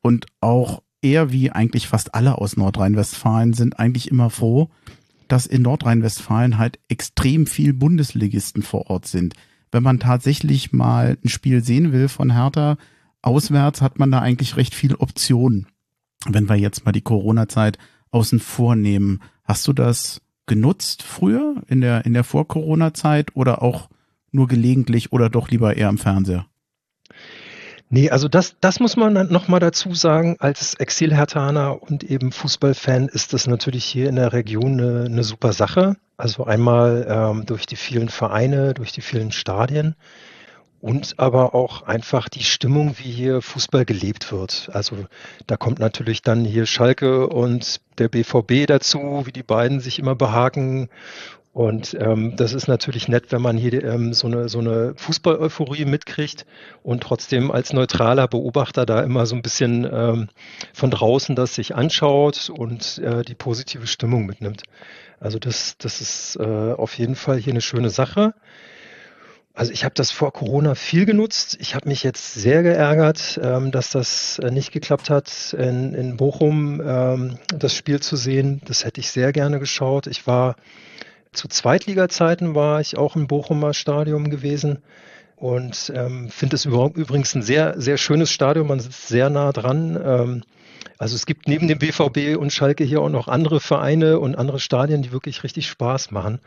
Und 0.01 0.27
auch 0.41 0.83
er, 1.03 1.33
wie 1.33 1.51
eigentlich 1.51 1.89
fast 1.89 2.15
alle 2.15 2.39
aus 2.39 2.57
Nordrhein-Westfalen, 2.57 3.53
sind 3.53 3.81
eigentlich 3.81 4.13
immer 4.13 4.31
froh, 4.31 4.71
dass 5.29 5.47
in 5.47 5.63
Nordrhein-Westfalen 5.63 6.59
halt 6.59 6.79
extrem 6.89 7.47
viel 7.47 7.73
Bundesligisten 7.73 8.63
vor 8.63 8.91
Ort 8.91 9.07
sind. 9.07 9.35
Wenn 9.71 9.83
man 9.83 9.99
tatsächlich 9.99 10.73
mal 10.73 11.19
ein 11.25 11.29
Spiel 11.29 11.63
sehen 11.63 11.93
will 11.93 12.09
von 12.09 12.33
Hertha, 12.33 12.77
auswärts 13.23 13.83
hat 13.83 13.99
man 13.99 14.11
da 14.11 14.21
eigentlich 14.21 14.57
recht 14.57 14.75
viel 14.75 14.95
Optionen. 14.95 15.67
Wenn 16.27 16.49
wir 16.49 16.57
jetzt 16.57 16.85
mal 16.85 16.93
die 16.93 17.03
Corona-Zeit 17.03 17.79
außen 18.11 18.41
vor 18.41 18.77
nehmen, 18.77 19.21
hast 19.45 19.67
du 19.69 19.73
das 19.73 20.23
genutzt 20.47 21.03
früher 21.03 21.63
in 21.67 21.81
der, 21.81 22.07
in 22.07 22.15
der 22.15 22.25
Vor-Corona-Zeit 22.25 23.35
oder 23.35 23.63
auch 23.63 23.89
nur 24.31 24.47
gelegentlich 24.49 25.13
oder 25.13 25.29
doch 25.29 25.51
lieber 25.51 25.77
eher 25.77 25.89
am 25.89 25.99
Fernseher? 25.99 26.47
Nee, 27.89 28.11
also 28.11 28.27
das, 28.29 28.57
das 28.61 28.81
muss 28.81 28.97
man 28.97 29.31
nochmal 29.31 29.61
dazu 29.61 29.95
sagen. 29.95 30.37
Als 30.41 30.75
Exil-Hertaner 30.75 31.83
und 31.83 32.03
eben 32.03 32.33
Fußballfan 32.33 33.09
ist 33.09 33.33
das 33.33 33.47
natürlich 33.47 33.85
hier 33.85 34.09
in 34.09 34.17
der 34.17 34.33
Region 34.33 34.81
eine, 34.81 35.05
eine 35.05 35.25
super 35.25 35.53
Sache. 35.53 35.97
Also 36.17 36.45
einmal 36.45 37.07
ähm, 37.09 37.47
durch 37.47 37.67
die 37.67 37.77
vielen 37.77 38.09
Vereine, 38.09 38.75
durch 38.75 38.91
die 38.91 39.03
vielen 39.03 39.31
Stadien 39.31 39.95
und 40.81 41.19
aber 41.19 41.55
auch 41.55 41.83
einfach 41.83 42.29
die 42.29 42.43
Stimmung, 42.43 42.97
wie 42.99 43.11
hier 43.11 43.41
Fußball 43.41 43.85
gelebt 43.85 44.33
wird. 44.33 44.71
Also 44.73 44.97
da 45.47 45.57
kommt 45.57 45.79
natürlich 45.79 46.23
dann 46.23 46.45
hier 46.45 46.67
Schalke 46.67 47.29
und 47.29 47.81
der 47.99 48.09
BVB 48.09 48.67
dazu, 48.67 49.23
wie 49.25 49.33
die 49.33 49.43
beiden 49.43 49.81
sich 49.81 49.99
immer 49.99 50.15
behaken 50.15 50.89
und 51.57 51.97
ähm, 51.99 52.37
das 52.37 52.53
ist 52.53 52.69
natürlich 52.69 53.09
nett, 53.09 53.33
wenn 53.33 53.41
man 53.41 53.57
hier 53.57 53.83
ähm, 53.83 54.13
so 54.13 54.27
eine, 54.27 54.51
so 54.51 54.59
eine 54.59 54.93
Fußball-Euphorie 54.99 55.87
mitkriegt 55.87 56.45
und 56.83 57.03
trotzdem 57.03 57.51
als 57.51 57.73
neutraler 57.73 58.29
Beobachter 58.29 58.85
da 58.85 59.01
immer 59.01 59.25
so 59.25 59.37
ein 59.37 59.41
bisschen 59.41 59.89
ähm, 59.91 60.29
von 60.75 60.91
draußen 60.91 61.35
das 61.35 61.55
sich 61.55 61.75
anschaut 61.75 62.51
und 62.51 62.99
äh, 62.99 63.23
die 63.23 63.35
positive 63.35 63.87
Stimmung 63.87 64.27
mitnimmt. 64.27 64.65
Also 65.19 65.39
das, 65.39 65.79
das 65.79 66.03
ist 66.03 66.37
äh, 66.37 66.45
auf 66.75 66.99
jeden 66.99 67.17
Fall 67.17 67.39
hier 67.39 67.55
eine 67.55 67.63
schöne 67.63 67.89
Sache. 67.89 68.35
Also 69.55 69.73
ich 69.73 69.87
habe 69.87 69.95
das 69.95 70.11
vor 70.11 70.35
Corona 70.35 70.75
viel 70.75 71.07
genutzt. 71.07 71.57
Ich 71.59 71.75
habe 71.75 71.89
mich 71.89 72.03
jetzt 72.03 72.35
sehr 72.35 72.63
geärgert, 72.63 73.41
ähm, 73.43 73.71
dass 73.71 73.89
das 73.89 74.39
äh, 74.41 74.51
nicht 74.51 74.73
geklappt 74.73 75.09
hat, 75.09 75.57
in, 75.59 75.95
in 75.95 76.19
Bochum 76.19 76.83
ähm, 76.85 77.39
das 77.49 77.75
Spiel 77.75 78.01
zu 78.01 78.17
sehen. 78.17 78.61
Das 78.67 78.85
hätte 78.85 79.01
ich 79.01 79.11
sehr 79.11 79.33
gerne 79.33 79.59
geschaut. 79.59 80.07
Ich 80.07 80.27
war 80.27 80.57
zu 81.37 81.49
Zweitliga-Zeiten 81.49 82.55
war 82.55 82.81
ich 82.81 82.97
auch 82.97 83.17
im 83.17 83.27
Bochumer 83.27 83.75
Stadion 83.75 84.31
gewesen 84.31 84.79
und 85.37 85.93
ähm, 85.95 86.31
finde 86.31 86.57
es 86.57 86.65
übrigens 86.65 87.35
ein 87.35 87.43
sehr, 87.43 87.81
sehr 87.81 87.99
schönes 87.99 88.31
Stadion. 88.31 88.67
Man 88.67 88.81
sitzt 88.81 89.09
sehr 89.09 89.29
nah 89.29 89.53
dran. 89.53 90.01
Ähm, 90.03 90.43
also 90.99 91.15
es 91.15 91.27
gibt 91.27 91.47
neben 91.47 91.69
dem 91.69 91.79
BVB 91.79 92.39
und 92.39 92.53
Schalke 92.53 92.85
hier 92.85 93.03
auch 93.03 93.11
noch 93.11 93.29
andere 93.29 93.61
Vereine 93.61 94.19
und 94.19 94.37
andere 94.37 94.61
Stadien, 94.61 95.03
die 95.03 95.13
wirklich 95.13 95.45
richtig 95.45 95.69
Spaß 95.69 96.11
machen. 96.11 96.41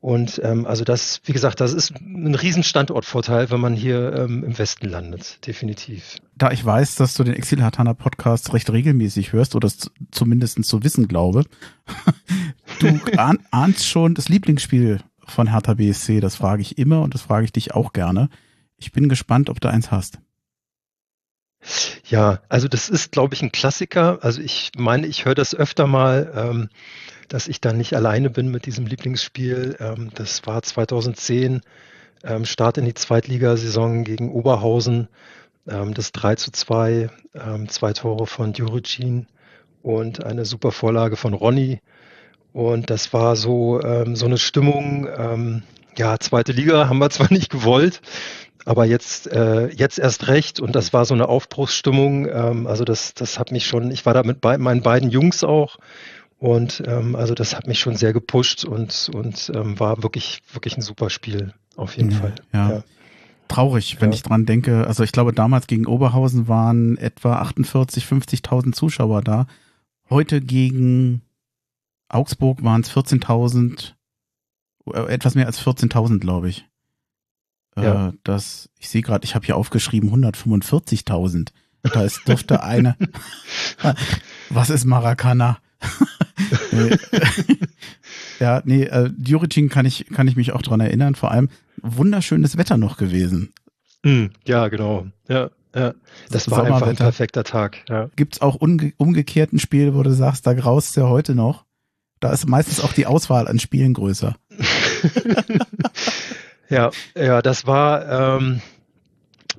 Und 0.00 0.40
ähm, 0.44 0.66
also 0.66 0.84
das, 0.84 1.20
wie 1.24 1.32
gesagt, 1.32 1.60
das 1.60 1.72
ist 1.72 1.92
ein 2.00 2.34
Riesenstandortvorteil, 2.34 3.50
wenn 3.50 3.60
man 3.60 3.74
hier 3.74 4.12
ähm, 4.14 4.44
im 4.44 4.58
Westen 4.58 4.88
landet, 4.88 5.44
definitiv. 5.46 6.18
Da 6.36 6.50
ich 6.50 6.64
weiß, 6.64 6.96
dass 6.96 7.14
du 7.14 7.24
den 7.24 7.34
Exil 7.34 7.62
Hatana 7.62 7.94
Podcast 7.94 8.52
recht 8.52 8.70
regelmäßig 8.70 9.32
hörst 9.32 9.54
oder 9.54 9.70
zumindest 10.10 10.62
zu 10.64 10.84
wissen 10.84 11.08
glaube, 11.08 11.44
du 12.80 13.00
ahn, 13.18 13.38
ahnst 13.50 13.86
schon 13.86 14.14
das 14.14 14.28
Lieblingsspiel 14.28 15.00
von 15.26 15.50
Hertha 15.50 15.74
BSC, 15.74 16.20
das 16.20 16.36
frage 16.36 16.62
ich 16.62 16.78
immer 16.78 17.02
und 17.02 17.14
das 17.14 17.22
frage 17.22 17.44
ich 17.44 17.52
dich 17.52 17.74
auch 17.74 17.92
gerne. 17.92 18.28
Ich 18.76 18.92
bin 18.92 19.08
gespannt, 19.08 19.50
ob 19.50 19.60
du 19.60 19.68
eins 19.68 19.90
hast. 19.90 20.18
Ja, 22.08 22.40
also 22.48 22.68
das 22.68 22.88
ist, 22.88 23.10
glaube 23.10 23.34
ich, 23.34 23.42
ein 23.42 23.50
Klassiker. 23.50 24.18
Also 24.22 24.40
ich 24.40 24.70
meine, 24.76 25.06
ich 25.06 25.24
höre 25.24 25.34
das 25.34 25.54
öfter 25.54 25.86
mal. 25.86 26.32
Ähm, 26.34 26.68
dass 27.28 27.48
ich 27.48 27.60
dann 27.60 27.76
nicht 27.76 27.94
alleine 27.94 28.30
bin 28.30 28.50
mit 28.50 28.66
diesem 28.66 28.86
Lieblingsspiel. 28.86 29.76
Ähm, 29.80 30.10
das 30.14 30.46
war 30.46 30.62
2010, 30.62 31.60
ähm, 32.24 32.44
Start 32.44 32.78
in 32.78 32.84
die 32.84 32.94
Zweitligasaison 32.94 34.04
gegen 34.04 34.30
Oberhausen. 34.30 35.08
Ähm, 35.68 35.94
das 35.94 36.12
3 36.12 36.36
zu 36.36 36.52
2, 36.52 37.10
ähm, 37.34 37.68
zwei 37.68 37.92
Tore 37.92 38.26
von 38.26 38.52
Djuricin 38.52 39.26
und 39.82 40.24
eine 40.24 40.44
super 40.44 40.72
Vorlage 40.72 41.16
von 41.16 41.34
Ronny. 41.34 41.80
Und 42.56 42.88
das 42.88 43.12
war 43.12 43.36
so, 43.36 43.82
ähm, 43.82 44.16
so 44.16 44.24
eine 44.24 44.38
Stimmung, 44.38 45.06
ähm, 45.14 45.62
ja, 45.98 46.18
zweite 46.18 46.52
Liga 46.52 46.88
haben 46.88 46.96
wir 47.00 47.10
zwar 47.10 47.30
nicht 47.30 47.50
gewollt, 47.50 48.00
aber 48.64 48.86
jetzt, 48.86 49.30
äh, 49.30 49.66
jetzt 49.66 49.98
erst 49.98 50.28
recht 50.28 50.58
und 50.58 50.74
das 50.74 50.94
war 50.94 51.04
so 51.04 51.12
eine 51.12 51.28
Aufbruchsstimmung. 51.28 52.26
Ähm, 52.26 52.66
also 52.66 52.84
das, 52.84 53.12
das 53.12 53.38
hat 53.38 53.52
mich 53.52 53.66
schon, 53.66 53.90
ich 53.90 54.06
war 54.06 54.14
da 54.14 54.22
mit 54.22 54.40
bei, 54.40 54.56
meinen 54.56 54.80
beiden 54.80 55.10
Jungs 55.10 55.44
auch 55.44 55.76
und 56.38 56.82
ähm, 56.86 57.14
also 57.14 57.34
das 57.34 57.54
hat 57.54 57.66
mich 57.66 57.78
schon 57.78 57.94
sehr 57.94 58.14
gepusht 58.14 58.64
und, 58.64 59.10
und 59.12 59.52
ähm, 59.54 59.78
war 59.78 60.02
wirklich, 60.02 60.40
wirklich 60.50 60.78
ein 60.78 60.82
super 60.82 61.10
Spiel, 61.10 61.52
auf 61.76 61.98
jeden 61.98 62.12
ja, 62.12 62.16
Fall. 62.16 62.34
Ja. 62.54 62.70
ja. 62.70 62.84
Traurig, 63.48 64.00
wenn 64.00 64.12
ja. 64.12 64.14
ich 64.14 64.22
dran 64.22 64.46
denke. 64.46 64.86
Also 64.86 65.02
ich 65.02 65.12
glaube, 65.12 65.34
damals 65.34 65.66
gegen 65.66 65.84
Oberhausen 65.84 66.48
waren 66.48 66.96
etwa 66.96 67.34
48, 67.34 68.04
50.000 68.04 68.72
Zuschauer 68.72 69.20
da. 69.20 69.46
Heute 70.08 70.40
gegen 70.40 71.20
Augsburg 72.08 72.62
waren 72.62 72.82
es 72.82 72.90
14.000, 72.90 73.94
äh, 74.92 75.00
etwas 75.12 75.34
mehr 75.34 75.46
als 75.46 75.60
14.000, 75.60 76.18
glaube 76.18 76.48
ich. 76.48 76.66
Äh, 77.76 77.84
ja. 77.84 78.08
Äh, 78.08 78.12
das, 78.24 78.70
ich 78.78 78.88
sehe 78.88 79.02
gerade, 79.02 79.24
ich 79.24 79.34
habe 79.34 79.44
hier 79.44 79.56
aufgeschrieben 79.56 80.10
145.000. 80.10 81.50
Da 81.82 82.02
ist, 82.02 82.26
dürfte 82.26 82.62
eine. 82.62 82.96
Was 84.50 84.70
ist 84.70 84.84
Maracana? 84.84 85.58
ja, 88.40 88.62
nee, 88.64 88.84
äh, 88.84 89.10
Djuricin 89.16 89.68
kann 89.68 89.86
ich, 89.86 90.06
kann 90.12 90.28
ich 90.28 90.36
mich 90.36 90.52
auch 90.52 90.62
dran 90.62 90.80
erinnern. 90.80 91.14
Vor 91.14 91.30
allem 91.30 91.48
wunderschönes 91.82 92.56
Wetter 92.56 92.76
noch 92.76 92.96
gewesen. 92.96 93.52
Mm, 94.02 94.26
ja, 94.44 94.68
genau. 94.68 95.06
Ja, 95.28 95.50
ja. 95.74 95.94
Das 96.30 96.50
war 96.50 96.64
einfach 96.64 96.86
ein 96.86 96.96
perfekter 96.96 97.44
Tag. 97.44 97.84
Ja. 97.88 98.08
Gibt 98.16 98.36
es 98.36 98.40
auch 98.40 98.56
umgekehrt 98.56 99.52
ein 99.52 99.58
Spiel, 99.58 99.94
wo 99.94 100.02
du 100.02 100.12
sagst, 100.12 100.46
da 100.46 100.54
graust 100.54 100.96
ja 100.96 101.08
heute 101.08 101.34
noch? 101.34 101.65
Da 102.20 102.32
ist 102.32 102.48
meistens 102.48 102.80
auch 102.80 102.92
die 102.92 103.06
Auswahl 103.06 103.48
an 103.48 103.58
Spielen 103.58 103.92
größer. 103.92 104.36
ja, 106.68 106.90
ja, 107.14 107.42
das 107.42 107.66
war, 107.66 108.38
ähm, 108.38 108.62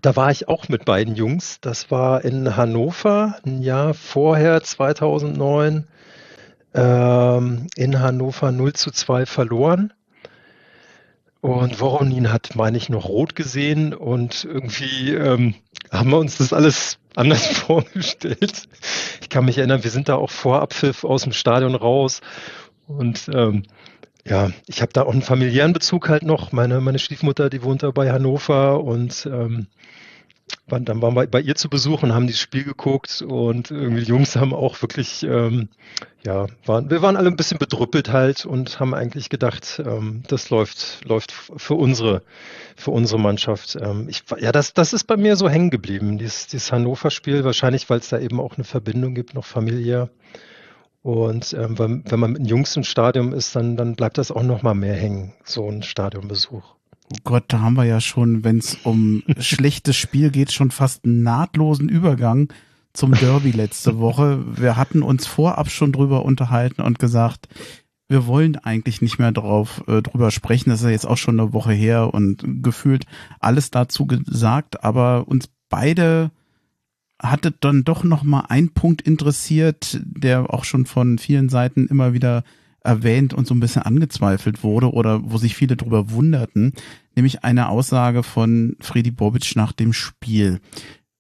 da 0.02 0.16
war 0.16 0.32
ich 0.32 0.48
auch 0.48 0.68
mit 0.68 0.86
beiden 0.86 1.16
Jungs. 1.16 1.60
Das 1.62 1.92
war 1.92 2.26
in 2.26 2.56
Hannover, 2.56 3.38
ein 3.46 3.62
Jahr 3.62 3.94
vorher, 3.94 4.64
2009 4.64 5.88
ähm, 6.74 7.68
in 7.76 8.00
Hannover 8.00 8.52
0 8.52 8.74
zu 8.74 8.92
2 8.92 9.26
verloren. 9.26 9.94
Und 11.42 11.80
Voronin 11.80 12.32
hat, 12.32 12.56
meine 12.56 12.78
ich, 12.78 12.90
noch 12.90 13.08
rot 13.08 13.36
gesehen 13.36 13.94
und 13.94 14.44
irgendwie 14.44 15.14
ähm, 15.14 15.54
haben 15.92 16.10
wir 16.10 16.18
uns 16.18 16.38
das 16.38 16.52
alles 16.52 16.98
anders 17.18 17.46
vorgestellt. 17.58 18.68
Ich 19.22 19.30
kann 19.30 19.46
mich 19.46 19.58
erinnern, 19.58 19.84
wir 19.84 19.92
sind 19.92 20.10
da 20.10 20.16
auch 20.16 20.30
vor 20.30 20.62
Abpfiff 20.62 21.04
aus 21.04 21.24
dem 21.24 21.34
Stadion 21.34 21.76
raus 21.76 22.22
und 22.88 23.30
ähm, 23.34 23.64
ja, 24.26 24.52
ich 24.68 24.82
habe 24.82 24.92
da 24.94 25.04
auch 25.04 25.14
einen 25.14 25.22
familiären 25.22 25.74
Bezug 25.74 26.10
halt 26.10 26.24
noch. 26.24 26.52
Meine, 26.52 26.82
meine 26.82 27.00
Stiefmutter, 27.00 27.50
die 27.50 27.64
wohnt 27.64 27.84
da 27.84 27.92
bei 27.92 28.12
Hannover 28.12 28.84
und 28.84 29.26
ähm, 29.32 29.68
dann 30.70 31.02
waren 31.02 31.16
wir 31.16 31.28
bei 31.28 31.40
ihr 31.40 31.56
zu 31.56 31.70
Besuch 31.70 32.04
und 32.04 32.14
haben 32.14 32.28
dieses 32.28 32.42
Spiel 32.42 32.66
geguckt 32.66 33.22
und 33.22 33.72
irgendwie 33.72 34.04
die 34.04 34.10
Jungs 34.10 34.36
haben 34.36 34.54
auch 34.54 34.82
wirklich, 34.82 35.24
ähm, 35.24 35.70
ja, 36.26 36.48
waren, 36.66 36.90
wir 36.90 37.02
waren 37.02 37.16
alle 37.16 37.30
ein 37.30 37.38
bisschen 37.38 37.58
bedrüppelt 37.58 38.12
halt 38.12 38.46
und 38.46 38.80
haben 38.80 38.94
eigentlich 38.94 39.30
gedacht, 39.30 39.82
ähm, 39.86 40.24
das 40.28 40.50
läuft, 40.50 41.06
läuft 41.06 41.32
für 41.32 41.76
unsere, 41.76 42.22
für 42.76 42.92
unsere 42.92 43.20
Mannschaft. 43.20 43.78
Ähm, 43.82 44.08
ich, 44.10 44.24
ja, 44.40 44.52
das, 44.52 44.74
das 44.74 44.92
ist 44.92 45.06
bei 45.06 45.16
mir 45.16 45.38
so 45.38 45.48
hängen 45.48 45.70
geblieben, 45.70 46.18
dieses, 46.18 46.48
dieses 46.48 46.72
Hannover-Spiel, 46.72 47.46
wahrscheinlich, 47.46 47.90
weil 47.90 48.00
es 48.00 48.10
da 48.10 48.20
eben 48.20 48.42
auch 48.42 48.56
eine 48.56 48.66
Verbindung 48.66 49.16
gibt, 49.16 49.36
noch 49.36 49.46
familiär. 49.46 50.10
Und 51.02 51.54
ähm, 51.54 51.80
wenn, 51.80 52.04
wenn 52.10 52.20
man 52.20 52.32
mit 52.34 52.42
einem 52.42 52.50
Jungs 52.50 52.76
im 52.76 52.84
Stadion 52.84 53.32
ist, 53.32 53.56
dann, 53.56 53.78
dann 53.78 53.96
bleibt 53.96 54.18
das 54.18 54.32
auch 54.32 54.44
noch 54.44 54.64
mal 54.64 54.74
mehr 54.74 54.96
hängen, 54.96 55.34
so 55.46 55.70
ein 55.70 55.82
Stadionbesuch. 55.82 56.77
Gott, 57.24 57.46
da 57.48 57.62
haben 57.62 57.76
wir 57.76 57.86
ja 57.86 58.02
schon, 58.02 58.44
wenn 58.44 58.58
es 58.58 58.78
um 58.84 59.24
schlechtes 59.40 59.96
Spiel 59.96 60.30
geht, 60.30 60.52
schon 60.52 60.72
fast 60.72 61.06
einen 61.06 61.24
nahtlosen 61.24 61.90
Übergang 61.90 62.52
zum 62.94 63.14
Derby 63.14 63.52
letzte 63.52 64.00
Woche. 64.00 64.44
Wir 64.60 64.76
hatten 64.76 65.04
uns 65.04 65.28
vorab 65.28 65.70
schon 65.70 65.92
drüber 65.92 66.26
unterhalten 66.26 66.82
und 66.82 67.00
gesagt, 67.00 67.48
wir 68.10 68.26
wollen 68.26 68.56
eigentlich 68.56 69.02
nicht 69.02 69.20
mehr 69.20 69.32
drauf 69.32 69.84
äh, 69.88 70.02
drüber 70.02 70.32
sprechen. 70.32 70.70
Das 70.70 70.80
ist 70.80 70.86
ja 70.86 70.92
jetzt 70.92 71.08
auch 71.08 71.18
schon 71.18 71.40
eine 71.40 71.54
Woche 71.54 71.74
her 71.74 72.14
und 72.14 72.64
gefühlt 72.64 73.06
alles 73.40 73.72
dazu 73.72 74.06
gesagt, 74.06 74.84
aber 74.84 75.28
uns 75.28 75.50
beide 75.70 76.32
hatte 77.22 77.52
dann 77.52 77.84
doch 77.84 78.04
noch 78.04 78.24
mal 78.24 78.46
ein 78.50 78.70
Punkt 78.70 79.02
interessiert, 79.02 80.00
der 80.04 80.54
auch 80.54 80.64
schon 80.64 80.86
von 80.86 81.18
vielen 81.18 81.50
Seiten 81.50 81.88
immer 81.88 82.14
wieder 82.14 82.44
erwähnt 82.88 83.34
und 83.34 83.46
so 83.46 83.54
ein 83.54 83.60
bisschen 83.60 83.84
angezweifelt 83.84 84.64
wurde 84.64 84.92
oder 84.92 85.22
wo 85.30 85.38
sich 85.38 85.56
viele 85.56 85.76
drüber 85.76 86.10
wunderten, 86.10 86.74
nämlich 87.16 87.44
eine 87.44 87.70
Aussage 87.70 88.24
von 88.24 88.76
Freddy 88.80 89.12
Bobic 89.12 89.56
nach 89.56 89.74
dem 89.74 89.94
Spiel. 89.94 90.60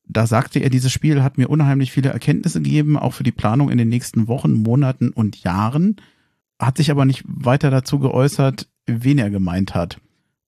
Da 0.05 0.25
sagte 0.25 0.59
er, 0.59 0.69
dieses 0.69 0.91
Spiel 0.91 1.21
hat 1.21 1.37
mir 1.37 1.49
unheimlich 1.49 1.91
viele 1.91 2.09
Erkenntnisse 2.09 2.61
gegeben, 2.61 2.97
auch 2.97 3.13
für 3.13 3.23
die 3.23 3.33
Planung 3.33 3.69
in 3.69 3.77
den 3.77 3.89
nächsten 3.89 4.27
Wochen, 4.27 4.53
Monaten 4.53 5.09
und 5.09 5.43
Jahren, 5.43 5.97
hat 6.59 6.77
sich 6.77 6.89
aber 6.89 7.05
nicht 7.05 7.23
weiter 7.27 7.69
dazu 7.69 7.99
geäußert, 7.99 8.69
wen 8.85 9.19
er 9.19 9.29
gemeint 9.29 9.75
hat. 9.75 9.99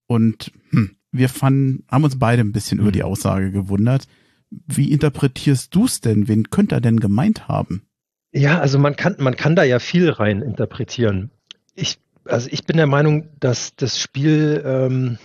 Und 0.08 0.52
hm, 0.72 0.96
wir 1.12 1.30
fanden, 1.30 1.84
haben 1.90 2.06
uns 2.06 2.18
beide 2.18 2.42
ein 2.42 2.54
bisschen 2.54 2.78
mhm. 2.78 2.84
über 2.84 2.92
die 2.92 3.04
Aussage 3.04 3.52
gewundert. 3.52 4.08
Wie 4.50 4.92
interpretierst 4.92 5.76
du 5.76 5.86
es 5.86 6.02
denn? 6.02 6.28
Wen 6.28 6.50
könnte 6.50 6.76
er 6.76 6.82
denn 6.82 7.00
gemeint 7.00 7.48
haben? 7.48 7.84
Ja, 8.32 8.60
also 8.60 8.78
man 8.78 8.96
kann, 8.96 9.16
man 9.20 9.36
kann 9.36 9.56
da 9.56 9.64
ja 9.64 9.80
viel 9.80 10.10
rein 10.10 10.42
interpretieren. 10.42 11.32
Ich, 11.74 12.00
also 12.26 12.48
ich 12.52 12.66
bin 12.66 12.78
der 12.78 12.88
Meinung, 12.88 13.30
dass 13.40 13.76
das 13.76 14.00
Spiel, 14.00 14.62
ähm, 14.66 15.18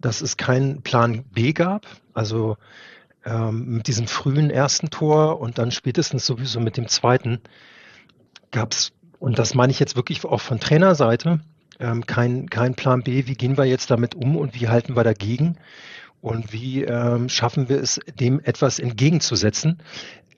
dass 0.00 0.20
es 0.20 0.36
keinen 0.36 0.82
Plan 0.82 1.24
B 1.24 1.52
gab. 1.52 1.86
Also 2.12 2.56
ähm, 3.24 3.76
mit 3.76 3.86
diesem 3.88 4.06
frühen 4.06 4.50
ersten 4.50 4.90
Tor 4.90 5.40
und 5.40 5.58
dann 5.58 5.70
spätestens 5.70 6.26
sowieso 6.26 6.60
mit 6.60 6.76
dem 6.76 6.88
zweiten 6.88 7.40
gab 8.50 8.72
es, 8.72 8.92
und 9.18 9.38
das 9.38 9.54
meine 9.54 9.72
ich 9.72 9.80
jetzt 9.80 9.96
wirklich 9.96 10.24
auch 10.24 10.40
von 10.40 10.60
Trainerseite, 10.60 11.40
ähm, 11.80 12.06
kein, 12.06 12.48
kein 12.48 12.74
Plan 12.74 13.02
B, 13.02 13.26
wie 13.26 13.34
gehen 13.34 13.58
wir 13.58 13.64
jetzt 13.64 13.90
damit 13.90 14.14
um 14.14 14.36
und 14.36 14.54
wie 14.58 14.68
halten 14.68 14.94
wir 14.94 15.04
dagegen 15.04 15.58
und 16.20 16.52
wie 16.52 16.84
ähm, 16.84 17.28
schaffen 17.28 17.68
wir 17.68 17.80
es, 17.80 18.00
dem 18.18 18.40
etwas 18.40 18.78
entgegenzusetzen. 18.78 19.82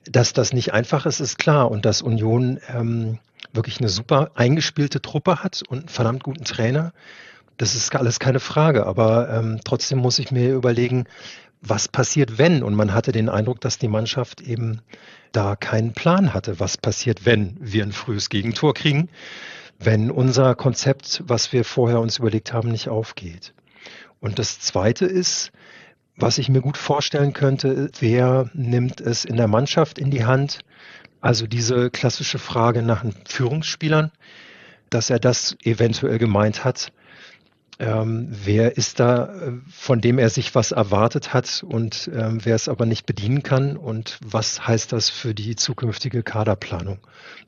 Dass 0.05 0.33
das 0.33 0.53
nicht 0.53 0.73
einfach 0.73 1.05
ist, 1.05 1.19
ist 1.19 1.37
klar 1.37 1.69
und 1.69 1.85
dass 1.85 2.01
Union 2.01 2.59
ähm, 2.73 3.19
wirklich 3.53 3.79
eine 3.79 3.89
super 3.89 4.31
eingespielte 4.35 5.01
Truppe 5.01 5.43
hat 5.43 5.61
und 5.67 5.79
einen 5.79 5.89
verdammt 5.89 6.23
guten 6.23 6.45
Trainer, 6.45 6.93
das 7.57 7.75
ist 7.75 7.93
alles 7.95 8.19
keine 8.19 8.39
Frage. 8.39 8.85
Aber 8.85 9.29
ähm, 9.29 9.59
trotzdem 9.63 9.99
muss 9.99 10.19
ich 10.19 10.31
mir 10.31 10.53
überlegen, 10.53 11.05
was 11.61 11.87
passiert, 11.87 12.37
wenn? 12.37 12.63
Und 12.63 12.73
man 12.73 12.93
hatte 12.93 13.11
den 13.11 13.29
Eindruck, 13.29 13.59
dass 13.61 13.77
die 13.77 13.89
Mannschaft 13.89 14.41
eben 14.41 14.81
da 15.31 15.55
keinen 15.55 15.93
Plan 15.93 16.33
hatte, 16.33 16.59
was 16.59 16.77
passiert, 16.77 17.25
wenn 17.25 17.57
wir 17.59 17.83
ein 17.83 17.91
frühes 17.91 18.29
Gegentor 18.29 18.73
kriegen, 18.73 19.09
wenn 19.77 20.09
unser 20.09 20.55
Konzept, 20.55 21.21
was 21.25 21.51
wir 21.51 21.65
vorher 21.65 21.99
uns 21.99 22.17
überlegt 22.17 22.53
haben, 22.53 22.71
nicht 22.71 22.89
aufgeht. 22.89 23.53
Und 24.19 24.39
das 24.39 24.59
Zweite 24.59 25.05
ist, 25.05 25.51
was 26.19 26.37
ich 26.37 26.49
mir 26.49 26.61
gut 26.61 26.77
vorstellen 26.77 27.33
könnte, 27.33 27.89
wer 27.99 28.49
nimmt 28.53 29.01
es 29.01 29.25
in 29.25 29.37
der 29.37 29.47
Mannschaft 29.47 29.97
in 29.99 30.11
die 30.11 30.25
Hand? 30.25 30.59
Also 31.21 31.47
diese 31.47 31.89
klassische 31.89 32.39
Frage 32.39 32.81
nach 32.81 33.01
den 33.01 33.13
Führungsspielern, 33.25 34.11
dass 34.89 35.09
er 35.09 35.19
das 35.19 35.57
eventuell 35.63 36.17
gemeint 36.17 36.63
hat 36.63 36.91
ähm, 37.79 38.27
wer 38.29 38.75
ist 38.75 38.99
da, 38.99 39.33
äh, 39.33 39.51
von 39.69 40.01
dem 40.01 40.19
er 40.19 40.29
sich 40.29 40.53
was 40.53 40.71
erwartet 40.71 41.33
hat 41.33 41.63
und 41.65 42.11
ähm, 42.13 42.39
wer 42.43 42.55
es 42.55 42.67
aber 42.67 42.85
nicht 42.85 43.05
bedienen 43.05 43.41
kann 43.41 43.77
und 43.77 44.19
was 44.23 44.67
heißt 44.67 44.91
das 44.91 45.09
für 45.09 45.33
die 45.33 45.55
zukünftige 45.55 46.21
Kaderplanung? 46.21 46.99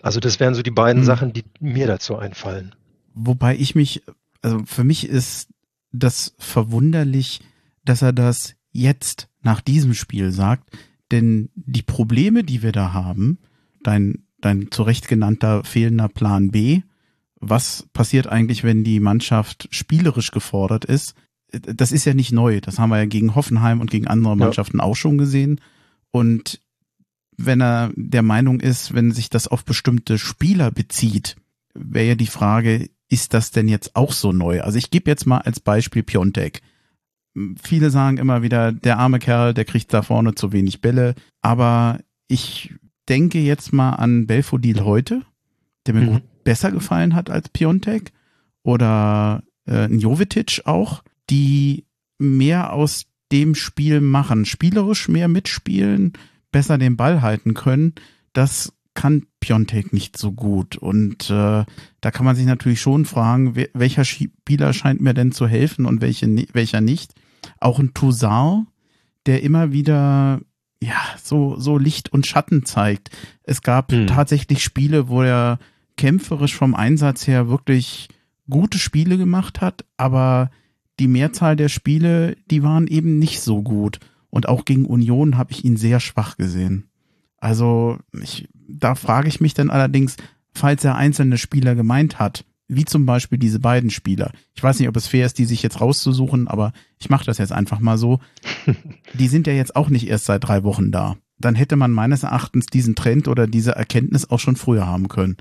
Also 0.01 0.21
das 0.21 0.39
wären 0.39 0.55
so 0.55 0.61
die 0.61 0.71
beiden 0.71 1.01
mhm. 1.01 1.05
Sachen, 1.05 1.33
die 1.33 1.43
mir 1.59 1.85
dazu 1.85 2.15
einfallen. 2.15 2.73
Wobei 3.13 3.55
ich 3.57 3.75
mich, 3.75 4.03
also 4.41 4.63
für 4.65 4.85
mich 4.85 5.07
ist 5.07 5.49
das 5.91 6.33
verwunderlich, 6.39 7.41
dass 7.83 8.01
er 8.01 8.13
das 8.13 8.55
jetzt 8.71 9.29
nach 9.41 9.61
diesem 9.61 9.93
Spiel 9.93 10.31
sagt, 10.31 10.77
denn 11.11 11.49
die 11.55 11.81
Probleme, 11.81 12.43
die 12.43 12.63
wir 12.63 12.71
da 12.71 12.93
haben, 12.93 13.39
dein, 13.83 14.23
dein 14.39 14.71
zu 14.71 14.83
Recht 14.83 15.07
genannter 15.07 15.63
fehlender 15.63 16.07
Plan 16.07 16.51
B, 16.51 16.81
was 17.39 17.87
passiert 17.93 18.27
eigentlich, 18.27 18.63
wenn 18.63 18.83
die 18.83 18.99
Mannschaft 18.99 19.67
spielerisch 19.71 20.31
gefordert 20.31 20.85
ist. 20.85 21.15
Das 21.51 21.91
ist 21.91 22.05
ja 22.05 22.13
nicht 22.13 22.31
neu. 22.31 22.61
Das 22.61 22.79
haben 22.79 22.91
wir 22.91 22.97
ja 22.97 23.05
gegen 23.05 23.35
Hoffenheim 23.35 23.81
und 23.81 23.91
gegen 23.91 24.07
andere 24.07 24.37
Mannschaften 24.37 24.77
ja. 24.77 24.83
auch 24.83 24.95
schon 24.95 25.17
gesehen. 25.17 25.59
Und 26.11 26.61
wenn 27.35 27.61
er 27.61 27.91
der 27.95 28.21
Meinung 28.21 28.59
ist, 28.59 28.93
wenn 28.93 29.11
sich 29.11 29.29
das 29.29 29.47
auf 29.47 29.65
bestimmte 29.65 30.17
Spieler 30.17 30.71
bezieht, 30.71 31.35
wäre 31.73 32.09
ja 32.09 32.15
die 32.15 32.27
Frage, 32.27 32.89
ist 33.09 33.33
das 33.33 33.51
denn 33.51 33.67
jetzt 33.67 33.95
auch 33.95 34.13
so 34.13 34.31
neu? 34.31 34.61
Also 34.61 34.77
ich 34.77 34.91
gebe 34.91 35.09
jetzt 35.09 35.25
mal 35.25 35.39
als 35.39 35.59
Beispiel 35.59 36.03
Piontek. 36.03 36.61
Viele 37.61 37.89
sagen 37.89 38.17
immer 38.17 38.41
wieder, 38.41 38.71
der 38.71 38.99
arme 38.99 39.19
Kerl, 39.19 39.53
der 39.53 39.65
kriegt 39.65 39.93
da 39.93 40.01
vorne 40.01 40.35
zu 40.35 40.51
wenig 40.51 40.81
Bälle. 40.81 41.15
Aber 41.41 41.99
ich 42.27 42.73
denke 43.07 43.39
jetzt 43.39 43.73
mal 43.73 43.91
an 43.91 44.27
Belfodil 44.27 44.83
heute, 44.83 45.23
der 45.85 45.93
mir 45.93 46.01
mhm. 46.01 46.13
gut 46.13 46.43
besser 46.43 46.71
gefallen 46.71 47.15
hat 47.15 47.29
als 47.29 47.49
Piontek 47.49 48.11
oder 48.63 49.43
äh, 49.67 49.93
Jovetic 49.93 50.61
auch, 50.65 51.03
die 51.29 51.85
mehr 52.17 52.73
aus 52.73 53.05
dem 53.31 53.55
Spiel 53.55 54.01
machen, 54.01 54.45
spielerisch 54.45 55.07
mehr 55.07 55.27
mitspielen, 55.27 56.13
besser 56.51 56.77
den 56.77 56.97
Ball 56.97 57.21
halten 57.21 57.53
können. 57.53 57.93
Das 58.33 58.73
kann 58.93 59.25
Piontek 59.39 59.93
nicht 59.93 60.17
so 60.17 60.31
gut. 60.31 60.75
Und 60.75 61.29
äh, 61.29 61.63
da 62.01 62.11
kann 62.11 62.25
man 62.25 62.35
sich 62.35 62.45
natürlich 62.45 62.81
schon 62.81 63.05
fragen, 63.05 63.55
welcher 63.73 64.03
Spieler 64.03 64.73
scheint 64.73 65.01
mir 65.01 65.13
denn 65.13 65.31
zu 65.31 65.47
helfen 65.47 65.85
und 65.85 66.01
welche, 66.01 66.27
welcher 66.53 66.81
nicht. 66.81 67.13
Auch 67.61 67.79
ein 67.79 67.93
Toussaint, 67.93 68.67
der 69.25 69.43
immer 69.43 69.71
wieder 69.71 70.41
ja 70.83 70.99
so 71.21 71.57
so 71.57 71.77
Licht 71.77 72.11
und 72.11 72.27
Schatten 72.27 72.65
zeigt. 72.65 73.09
Es 73.43 73.61
gab 73.61 73.91
hm. 73.91 74.07
tatsächlich 74.07 74.63
Spiele, 74.63 75.07
wo 75.07 75.21
er 75.21 75.59
kämpferisch 75.95 76.55
vom 76.55 76.75
Einsatz 76.75 77.27
her 77.27 77.47
wirklich 77.47 78.09
gute 78.49 78.77
Spiele 78.77 79.17
gemacht 79.17 79.61
hat, 79.61 79.85
aber 79.97 80.51
die 80.99 81.07
Mehrzahl 81.07 81.55
der 81.55 81.69
Spiele, 81.69 82.35
die 82.49 82.63
waren 82.63 82.87
eben 82.87 83.17
nicht 83.17 83.41
so 83.41 83.61
gut. 83.61 83.99
Und 84.29 84.47
auch 84.47 84.65
gegen 84.65 84.85
Union 84.85 85.37
habe 85.37 85.51
ich 85.51 85.65
ihn 85.65 85.77
sehr 85.77 85.99
schwach 85.99 86.37
gesehen. 86.37 86.89
Also 87.37 87.97
ich, 88.21 88.47
da 88.53 88.95
frage 88.95 89.27
ich 89.27 89.41
mich 89.41 89.53
dann 89.53 89.69
allerdings, 89.69 90.15
falls 90.53 90.85
er 90.85 90.95
einzelne 90.95 91.37
Spieler 91.37 91.75
gemeint 91.75 92.19
hat, 92.19 92.45
wie 92.75 92.85
zum 92.85 93.05
Beispiel 93.05 93.37
diese 93.37 93.59
beiden 93.59 93.89
Spieler. 93.89 94.31
Ich 94.55 94.63
weiß 94.63 94.79
nicht, 94.79 94.87
ob 94.89 94.95
es 94.95 95.07
fair 95.07 95.25
ist, 95.25 95.37
die 95.37 95.45
sich 95.45 95.61
jetzt 95.61 95.81
rauszusuchen, 95.81 96.47
aber 96.47 96.73
ich 96.99 97.09
mache 97.09 97.25
das 97.25 97.37
jetzt 97.37 97.51
einfach 97.51 97.79
mal 97.79 97.97
so. 97.97 98.19
Die 99.13 99.27
sind 99.27 99.47
ja 99.47 99.53
jetzt 99.53 99.75
auch 99.75 99.89
nicht 99.89 100.07
erst 100.07 100.25
seit 100.25 100.43
drei 100.43 100.63
Wochen 100.63 100.91
da. 100.91 101.17
Dann 101.37 101.55
hätte 101.55 101.75
man 101.75 101.91
meines 101.91 102.23
Erachtens 102.23 102.67
diesen 102.67 102.95
Trend 102.95 103.27
oder 103.27 103.47
diese 103.47 103.71
Erkenntnis 103.71 104.29
auch 104.29 104.39
schon 104.39 104.55
früher 104.55 104.87
haben 104.87 105.07
können 105.07 105.37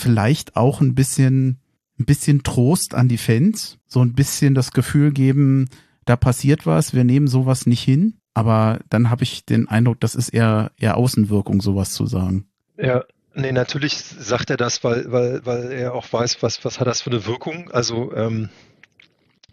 vielleicht 0.00 0.56
auch 0.56 0.80
ein 0.80 0.94
bisschen, 0.94 1.58
ein 1.98 2.06
bisschen 2.06 2.42
Trost 2.42 2.94
an 2.94 3.08
die 3.08 3.18
Fans, 3.18 3.78
so 3.86 4.00
ein 4.00 4.14
bisschen 4.14 4.54
das 4.54 4.72
Gefühl 4.72 5.12
geben, 5.12 5.68
da 6.04 6.16
passiert 6.16 6.66
was, 6.66 6.94
wir 6.94 7.04
nehmen 7.04 7.28
sowas 7.28 7.66
nicht 7.66 7.82
hin. 7.82 8.14
Aber 8.34 8.78
dann 8.88 9.10
habe 9.10 9.24
ich 9.24 9.44
den 9.44 9.68
Eindruck, 9.68 10.00
das 10.00 10.14
ist 10.14 10.28
eher, 10.28 10.70
eher 10.78 10.96
Außenwirkung, 10.96 11.60
sowas 11.60 11.92
zu 11.92 12.06
sagen. 12.06 12.46
Ja, 12.76 13.04
nee, 13.38 13.52
natürlich 13.52 13.96
sagt 13.96 14.50
er 14.50 14.56
das, 14.56 14.84
weil, 14.84 15.10
weil, 15.10 15.46
weil 15.46 15.72
er 15.72 15.94
auch 15.94 16.12
weiß, 16.12 16.42
was, 16.42 16.64
was 16.64 16.80
hat 16.80 16.86
das 16.86 17.02
für 17.02 17.10
eine 17.10 17.26
Wirkung. 17.26 17.70
Also, 17.70 18.12
ähm, 18.14 18.48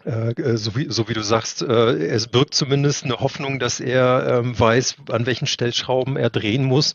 äh, 0.04 0.58
so, 0.58 0.76
wie, 0.76 0.88
so 0.90 1.08
wie 1.10 1.14
du 1.14 1.24
sagst, 1.24 1.62
äh, 1.62 2.08
es 2.08 2.28
birgt 2.28 2.54
zumindest 2.54 3.06
eine 3.06 3.20
Hoffnung, 3.20 3.60
dass 3.60 3.80
er 3.80 4.40
ähm, 4.40 4.60
weiß, 4.60 4.98
an 5.10 5.26
welchen 5.26 5.48
Stellschrauben 5.48 6.18
er 6.18 6.30
drehen 6.30 6.64
muss, 6.64 6.94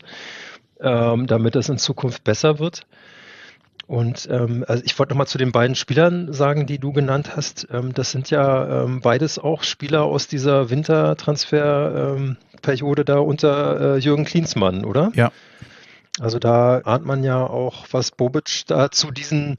ähm, 0.79 1.27
damit 1.27 1.55
es 1.55 1.69
in 1.69 1.77
Zukunft 1.77 2.23
besser 2.23 2.59
wird. 2.59 2.87
Und 3.87 4.29
ähm, 4.31 4.63
also 4.67 4.83
ich 4.85 4.97
wollte 4.97 5.11
nochmal 5.11 5.27
zu 5.27 5.37
den 5.37 5.51
beiden 5.51 5.75
Spielern 5.75 6.31
sagen, 6.31 6.65
die 6.65 6.79
du 6.79 6.93
genannt 6.93 7.35
hast. 7.35 7.67
Ähm, 7.73 7.93
das 7.93 8.11
sind 8.11 8.29
ja 8.29 8.83
ähm, 8.83 9.01
beides 9.01 9.37
auch 9.37 9.63
Spieler 9.63 10.03
aus 10.03 10.27
dieser 10.27 10.69
Wintertransferperiode 10.69 13.03
da 13.03 13.17
unter 13.17 13.95
äh, 13.95 13.97
Jürgen 13.97 14.23
Klinsmann, 14.23 14.85
oder? 14.85 15.11
Ja. 15.15 15.33
Also 16.19 16.39
da 16.39 16.79
ahnt 16.79 17.05
man 17.05 17.23
ja 17.23 17.45
auch, 17.45 17.87
was 17.91 18.11
Bobic 18.11 18.63
da 18.67 18.91
zu 18.91 19.11
diesen 19.11 19.57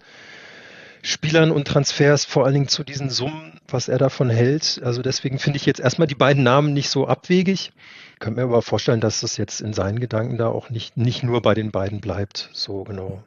Spielern 1.04 1.50
und 1.50 1.66
Transfers, 1.66 2.24
vor 2.24 2.44
allen 2.44 2.54
Dingen 2.54 2.68
zu 2.68 2.84
diesen 2.84 3.10
Summen, 3.10 3.58
was 3.66 3.88
er 3.88 3.98
davon 3.98 4.30
hält. 4.30 4.80
Also 4.84 5.02
deswegen 5.02 5.40
finde 5.40 5.56
ich 5.56 5.66
jetzt 5.66 5.80
erstmal 5.80 6.06
die 6.06 6.14
beiden 6.14 6.44
Namen 6.44 6.72
nicht 6.72 6.90
so 6.90 7.08
abwegig. 7.08 7.72
Ich 8.12 8.18
könnte 8.20 8.40
mir 8.40 8.46
aber 8.46 8.62
vorstellen, 8.62 9.00
dass 9.00 9.20
das 9.20 9.36
jetzt 9.36 9.60
in 9.60 9.72
seinen 9.72 9.98
Gedanken 9.98 10.38
da 10.38 10.46
auch 10.46 10.70
nicht, 10.70 10.96
nicht 10.96 11.24
nur 11.24 11.42
bei 11.42 11.54
den 11.54 11.72
beiden 11.72 12.00
bleibt. 12.00 12.50
So 12.52 12.84
genau. 12.84 13.24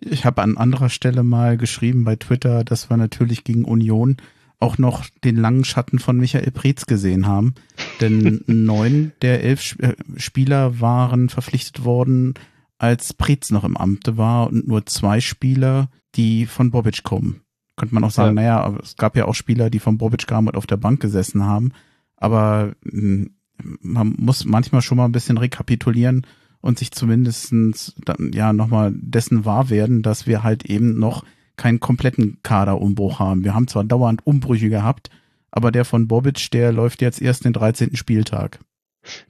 Ich 0.00 0.24
habe 0.24 0.42
an 0.42 0.56
anderer 0.56 0.88
Stelle 0.88 1.22
mal 1.22 1.56
geschrieben 1.56 2.02
bei 2.02 2.16
Twitter, 2.16 2.64
dass 2.64 2.90
wir 2.90 2.96
natürlich 2.96 3.44
gegen 3.44 3.64
Union 3.64 4.16
auch 4.58 4.78
noch 4.78 5.04
den 5.22 5.36
langen 5.36 5.64
Schatten 5.64 6.00
von 6.00 6.16
Michael 6.16 6.50
Preetz 6.50 6.86
gesehen 6.86 7.28
haben. 7.28 7.54
Denn 8.00 8.42
neun 8.46 9.12
der 9.22 9.44
elf 9.44 9.76
äh, 9.78 9.94
Spieler 10.16 10.80
waren 10.80 11.28
verpflichtet 11.28 11.84
worden, 11.84 12.34
als 12.78 13.14
Preetz 13.14 13.50
noch 13.50 13.64
im 13.64 13.76
Amte 13.76 14.16
war 14.16 14.48
und 14.48 14.66
nur 14.66 14.86
zwei 14.86 15.20
Spieler 15.20 15.88
die 16.14 16.46
von 16.46 16.70
Bobic 16.70 17.02
kommen. 17.02 17.40
Könnte 17.76 17.94
man 17.94 18.04
auch 18.04 18.10
sagen, 18.10 18.36
ja. 18.36 18.42
naja, 18.42 18.78
es 18.82 18.96
gab 18.96 19.16
ja 19.16 19.24
auch 19.24 19.34
Spieler, 19.34 19.68
die 19.68 19.80
von 19.80 19.98
Bobic 19.98 20.26
kamen 20.26 20.48
und 20.48 20.56
auf 20.56 20.66
der 20.66 20.76
Bank 20.76 21.00
gesessen 21.00 21.44
haben. 21.44 21.72
Aber 22.16 22.74
hm, 22.84 23.34
man 23.80 24.14
muss 24.18 24.44
manchmal 24.44 24.82
schon 24.82 24.96
mal 24.96 25.06
ein 25.06 25.12
bisschen 25.12 25.38
rekapitulieren 25.38 26.26
und 26.60 26.78
sich 26.78 26.92
zumindestens 26.92 27.94
dann 28.04 28.32
ja 28.32 28.52
nochmal 28.52 28.92
dessen 28.94 29.44
wahr 29.44 29.70
werden, 29.70 30.02
dass 30.02 30.26
wir 30.26 30.42
halt 30.42 30.64
eben 30.64 30.98
noch 30.98 31.24
keinen 31.56 31.80
kompletten 31.80 32.38
Kaderumbruch 32.42 33.18
haben. 33.18 33.44
Wir 33.44 33.54
haben 33.54 33.68
zwar 33.68 33.84
dauernd 33.84 34.26
Umbrüche 34.26 34.68
gehabt, 34.68 35.10
aber 35.50 35.70
der 35.70 35.84
von 35.84 36.08
Bobic, 36.08 36.50
der 36.52 36.72
läuft 36.72 37.00
jetzt 37.00 37.20
erst 37.20 37.44
den 37.44 37.52
13. 37.52 37.96
Spieltag. 37.96 38.60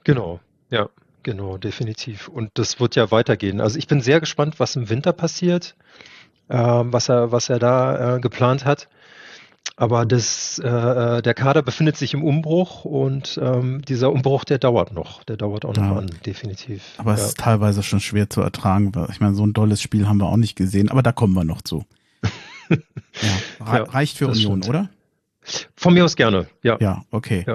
Genau, 0.03 0.39
ja, 0.69 0.89
genau, 1.25 1.57
definitiv. 1.57 2.29
Und 2.29 2.51
das 2.53 2.79
wird 2.79 2.95
ja 2.95 3.11
weitergehen. 3.11 3.59
Also 3.59 3.77
ich 3.77 3.87
bin 3.87 3.99
sehr 3.99 4.21
gespannt, 4.21 4.61
was 4.61 4.77
im 4.77 4.89
Winter 4.89 5.11
passiert 5.11 5.75
äh, 6.49 6.57
was, 6.57 7.09
er, 7.09 7.31
was 7.31 7.49
er 7.49 7.59
da 7.59 8.15
äh, 8.15 8.19
geplant 8.19 8.65
hat. 8.65 8.87
Aber 9.77 10.05
das, 10.05 10.59
äh, 10.63 10.67
äh, 10.67 11.21
der 11.21 11.33
Kader 11.33 11.61
befindet 11.61 11.97
sich 11.97 12.13
im 12.13 12.23
Umbruch 12.23 12.85
und 12.85 13.37
ähm, 13.41 13.81
dieser 13.81 14.11
Umbruch, 14.11 14.45
der 14.45 14.57
dauert 14.57 14.93
noch. 14.93 15.23
Der 15.25 15.35
dauert 15.35 15.65
auch 15.65 15.75
noch 15.75 15.83
ja. 15.83 15.97
an, 15.97 16.11
definitiv. 16.25 16.93
Aber 16.97 17.11
ja. 17.11 17.17
es 17.17 17.25
ist 17.25 17.39
teilweise 17.39 17.83
schon 17.83 17.99
schwer 17.99 18.29
zu 18.29 18.41
ertragen. 18.41 18.93
Ich 19.11 19.19
meine, 19.19 19.35
so 19.35 19.45
ein 19.45 19.51
dolles 19.51 19.81
Spiel 19.81 20.07
haben 20.07 20.17
wir 20.17 20.27
auch 20.27 20.37
nicht 20.37 20.55
gesehen, 20.55 20.89
aber 20.89 21.03
da 21.03 21.11
kommen 21.11 21.33
wir 21.33 21.43
noch 21.43 21.61
zu. 21.61 21.83
ja. 22.69 22.77
Re 23.65 23.93
reicht 23.93 24.17
für 24.17 24.27
Union, 24.27 24.63
stimmt. 24.63 24.69
oder? 24.69 24.89
Von 25.75 25.93
mir 25.93 26.05
aus 26.05 26.15
gerne, 26.15 26.47
ja. 26.63 26.77
Ja, 26.79 27.03
okay. 27.11 27.45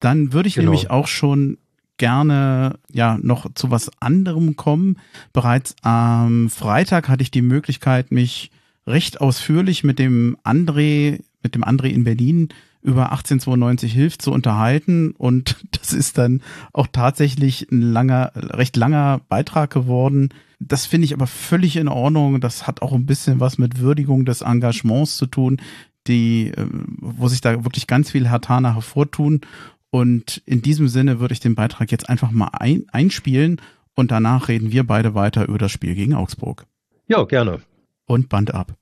Dann 0.00 0.32
würde 0.32 0.48
ich 0.48 0.56
genau. 0.56 0.72
nämlich 0.72 0.90
auch 0.90 1.06
schon 1.06 1.58
gerne 2.00 2.78
ja 2.90 3.18
noch 3.22 3.52
zu 3.54 3.70
was 3.70 3.90
anderem 4.00 4.56
kommen. 4.56 4.96
Bereits 5.34 5.76
am 5.82 6.48
Freitag 6.48 7.08
hatte 7.10 7.22
ich 7.22 7.30
die 7.30 7.42
Möglichkeit, 7.42 8.10
mich 8.10 8.50
recht 8.86 9.20
ausführlich 9.20 9.84
mit 9.84 9.98
dem 9.98 10.38
André, 10.42 11.20
mit 11.42 11.54
dem 11.54 11.62
André 11.62 11.88
in 11.88 12.04
Berlin 12.04 12.48
über 12.82 13.12
1892 13.12 13.92
hilft 13.92 14.22
zu 14.22 14.32
unterhalten 14.32 15.10
und 15.10 15.62
das 15.78 15.92
ist 15.92 16.16
dann 16.16 16.40
auch 16.72 16.86
tatsächlich 16.90 17.70
ein 17.70 17.82
langer, 17.82 18.32
recht 18.34 18.76
langer 18.76 19.20
Beitrag 19.28 19.70
geworden. 19.70 20.30
Das 20.58 20.86
finde 20.86 21.04
ich 21.04 21.12
aber 21.12 21.26
völlig 21.26 21.76
in 21.76 21.88
Ordnung. 21.88 22.40
Das 22.40 22.66
hat 22.66 22.80
auch 22.80 22.94
ein 22.94 23.04
bisschen 23.04 23.40
was 23.40 23.58
mit 23.58 23.78
Würdigung 23.78 24.24
des 24.24 24.40
Engagements 24.40 25.16
zu 25.18 25.26
tun, 25.26 25.60
die, 26.06 26.48
äh, 26.48 26.66
wo 26.96 27.28
sich 27.28 27.42
da 27.42 27.62
wirklich 27.64 27.86
ganz 27.86 28.10
viel 28.10 28.26
Hertaner 28.26 28.74
hervortun. 28.74 29.42
Und 29.90 30.40
in 30.46 30.62
diesem 30.62 30.88
Sinne 30.88 31.18
würde 31.18 31.32
ich 31.32 31.40
den 31.40 31.56
Beitrag 31.56 31.90
jetzt 31.90 32.08
einfach 32.08 32.30
mal 32.30 32.50
ein, 32.52 32.84
einspielen 32.92 33.60
und 33.94 34.12
danach 34.12 34.48
reden 34.48 34.70
wir 34.70 34.86
beide 34.86 35.14
weiter 35.14 35.48
über 35.48 35.58
das 35.58 35.72
Spiel 35.72 35.96
gegen 35.96 36.14
Augsburg. 36.14 36.66
Ja, 37.08 37.24
gerne. 37.24 37.60
Und 38.06 38.28
Band 38.28 38.54
ab. 38.54 38.74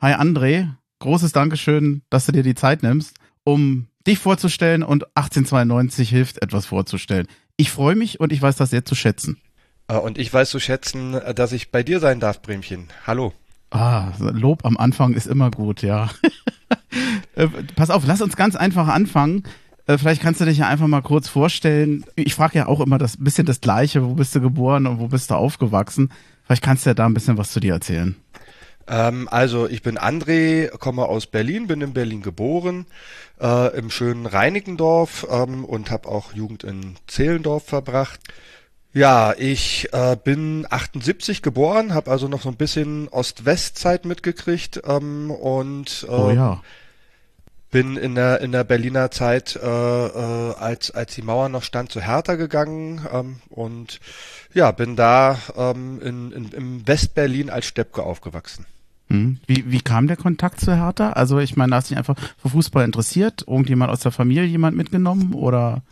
Hi 0.00 0.14
André, 0.14 0.68
großes 0.98 1.32
Dankeschön, 1.32 2.02
dass 2.10 2.26
du 2.26 2.32
dir 2.32 2.42
die 2.42 2.56
Zeit 2.56 2.82
nimmst, 2.82 3.16
um 3.44 3.86
dich 4.06 4.18
vorzustellen 4.18 4.82
und 4.82 5.04
1892 5.16 6.10
hilft, 6.10 6.42
etwas 6.42 6.66
vorzustellen. 6.66 7.28
Ich 7.56 7.70
freue 7.70 7.94
mich 7.94 8.18
und 8.18 8.32
ich 8.32 8.42
weiß 8.42 8.56
das 8.56 8.70
sehr 8.70 8.84
zu 8.84 8.96
schätzen. 8.96 9.40
Äh, 9.86 9.96
und 9.96 10.18
ich 10.18 10.32
weiß 10.32 10.50
zu 10.50 10.58
schätzen, 10.58 11.14
äh, 11.14 11.34
dass 11.34 11.52
ich 11.52 11.70
bei 11.70 11.82
dir 11.84 12.00
sein 12.00 12.18
darf, 12.18 12.42
Bremchen. 12.42 12.88
Hallo. 13.06 13.32
Ah, 13.74 14.12
Lob 14.20 14.64
am 14.64 14.76
Anfang 14.76 15.14
ist 15.14 15.26
immer 15.26 15.50
gut, 15.50 15.82
ja. 15.82 16.08
Äh, 17.34 17.48
pass 17.74 17.90
auf, 17.90 18.04
lass 18.06 18.22
uns 18.22 18.36
ganz 18.36 18.54
einfach 18.54 18.86
anfangen. 18.86 19.42
Vielleicht 19.88 20.22
kannst 20.22 20.40
du 20.40 20.44
dich 20.44 20.58
ja 20.58 20.68
einfach 20.68 20.86
mal 20.86 21.02
kurz 21.02 21.28
vorstellen. 21.28 22.04
Ich 22.14 22.36
frage 22.36 22.58
ja 22.58 22.66
auch 22.68 22.80
immer 22.80 22.96
das 22.96 23.16
bisschen 23.16 23.44
das 23.44 23.60
Gleiche. 23.60 24.04
Wo 24.04 24.14
bist 24.14 24.32
du 24.36 24.40
geboren 24.40 24.86
und 24.86 25.00
wo 25.00 25.08
bist 25.08 25.30
du 25.30 25.34
aufgewachsen? 25.34 26.12
Vielleicht 26.44 26.62
kannst 26.62 26.86
du 26.86 26.90
ja 26.90 26.94
da 26.94 27.06
ein 27.06 27.14
bisschen 27.14 27.36
was 27.36 27.50
zu 27.50 27.58
dir 27.58 27.72
erzählen. 27.72 28.14
Ähm, 28.86 29.28
also 29.30 29.68
ich 29.68 29.82
bin 29.82 29.98
André, 29.98 30.68
komme 30.78 31.04
aus 31.06 31.26
Berlin, 31.26 31.66
bin 31.66 31.80
in 31.80 31.92
Berlin 31.92 32.22
geboren, 32.22 32.86
äh, 33.40 33.76
im 33.76 33.90
schönen 33.90 34.26
Reinickendorf 34.26 35.26
ähm, 35.30 35.64
und 35.64 35.90
habe 35.90 36.08
auch 36.08 36.32
Jugend 36.34 36.64
in 36.64 36.96
Zehlendorf 37.06 37.64
verbracht. 37.64 38.20
Ja, 38.94 39.34
ich 39.36 39.88
äh, 39.92 40.16
bin 40.22 40.66
78 40.70 41.42
geboren, 41.42 41.94
habe 41.94 42.12
also 42.12 42.28
noch 42.28 42.42
so 42.42 42.48
ein 42.48 42.54
bisschen 42.54 43.08
Ost-West-Zeit 43.08 44.04
mitgekriegt 44.04 44.82
ähm, 44.86 45.32
und 45.32 46.06
äh, 46.08 46.12
oh 46.12 46.30
ja. 46.30 46.62
bin 47.72 47.96
in 47.96 48.14
der 48.14 48.40
in 48.40 48.52
der 48.52 48.62
Berliner 48.62 49.10
Zeit, 49.10 49.56
äh, 49.56 49.66
äh, 49.66 50.54
als 50.54 50.92
als 50.92 51.12
die 51.12 51.22
Mauer 51.22 51.48
noch 51.48 51.64
stand, 51.64 51.90
zu 51.90 52.00
Hertha 52.00 52.36
gegangen 52.36 53.04
ähm, 53.12 53.36
und 53.50 53.98
ja, 54.54 54.70
bin 54.70 54.94
da 54.94 55.38
ähm, 55.56 56.00
in, 56.00 56.30
in, 56.30 56.48
im 56.52 56.86
West-Berlin 56.86 57.50
als 57.50 57.66
Steppke 57.66 58.04
aufgewachsen. 58.04 58.64
Hm. 59.08 59.38
Wie, 59.48 59.72
wie 59.72 59.80
kam 59.80 60.06
der 60.06 60.16
Kontakt 60.16 60.60
zu 60.60 60.72
Hertha? 60.72 61.10
Also 61.10 61.40
ich 61.40 61.56
meine, 61.56 61.74
hast 61.74 61.90
du 61.90 61.94
dich 61.94 61.98
einfach 61.98 62.16
für 62.40 62.48
Fußball 62.48 62.84
interessiert? 62.84 63.42
Irgendjemand 63.48 63.90
aus 63.90 64.00
der 64.00 64.12
Familie 64.12 64.44
jemand 64.44 64.76
mitgenommen 64.76 65.34
oder? 65.34 65.82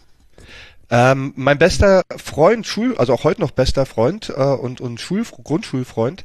Ähm, 0.93 1.33
mein 1.37 1.57
bester 1.57 2.03
Freund, 2.19 2.67
Schul, 2.67 2.99
also 2.99 3.15
auch 3.15 3.25
heute 3.25 3.41
noch 3.41 3.53
bester 3.53 3.87
Freund 3.87 4.29
äh, 4.29 4.43
und, 4.43 4.83
und 4.83 5.01
Schul, 5.01 5.25
Grundschulfreund, 5.25 6.23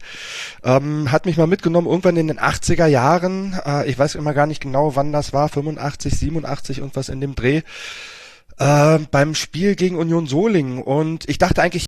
ähm, 0.62 1.10
hat 1.10 1.26
mich 1.26 1.38
mal 1.38 1.48
mitgenommen 1.48 1.88
irgendwann 1.88 2.18
in 2.18 2.28
den 2.28 2.38
80er 2.38 2.86
Jahren. 2.86 3.58
Äh, 3.66 3.90
ich 3.90 3.98
weiß 3.98 4.16
immer 4.16 4.34
gar 4.34 4.46
nicht 4.46 4.62
genau, 4.62 4.98
wann 4.98 5.14
das 5.14 5.32
war, 5.32 5.48
85, 5.48 6.18
87, 6.18 6.80
irgendwas 6.80 7.08
in 7.08 7.22
dem 7.22 7.34
Dreh. 7.34 7.62
Äh, 8.58 9.00
beim 9.10 9.36
Spiel 9.36 9.78
gegen 9.78 9.96
Union 9.96 10.28
Solingen. 10.28 10.84
Und 10.84 11.30
ich 11.30 11.38
dachte 11.38 11.62
eigentlich, 11.62 11.86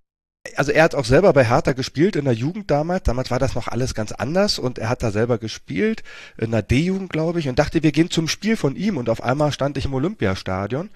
also 0.56 0.72
er 0.72 0.84
hat 0.84 0.96
auch 0.96 1.04
selber 1.04 1.34
bei 1.34 1.44
Hertha 1.44 1.74
gespielt 1.74 2.16
in 2.16 2.24
der 2.24 2.34
Jugend 2.34 2.72
damals. 2.72 3.04
Damals 3.04 3.30
war 3.30 3.40
das 3.40 3.56
noch 3.56 3.68
alles 3.68 3.94
ganz 3.94 4.14
anders 4.14 4.58
und 4.58 4.80
er 4.80 4.88
hat 4.88 5.04
da 5.04 5.12
selber 5.12 5.38
gespielt 5.38 6.04
in 6.38 6.52
der 6.52 6.62
D-Jugend, 6.62 7.12
glaube 7.12 7.42
ich, 7.42 7.50
und 7.50 7.60
dachte, 7.60 7.84
wir 7.84 7.92
gehen 7.92 8.10
zum 8.10 8.30
Spiel 8.30 8.56
von 8.56 8.78
ihm 8.78 8.96
und 8.96 9.10
auf 9.10 9.22
einmal 9.22 9.52
stand 9.52 9.76
ich 9.76 9.84
im 9.84 9.94
Olympiastadion. 9.94 10.90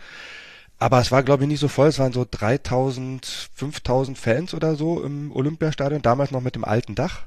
Aber 0.84 1.00
es 1.00 1.14
war, 1.14 1.24
glaube 1.24 1.44
ich, 1.44 1.48
nicht 1.48 1.62
so 1.62 1.70
voll. 1.70 1.88
Es 1.88 2.00
waren 2.00 2.12
so 2.12 2.26
3000, 2.30 3.50
5000 3.56 4.18
Fans 4.18 4.54
oder 4.54 4.76
so 4.76 5.02
im 5.02 5.32
Olympiastadion, 5.32 6.02
damals 6.02 6.32
noch 6.32 6.42
mit 6.42 6.56
dem 6.56 6.66
alten 6.66 6.94
Dach. 6.94 7.22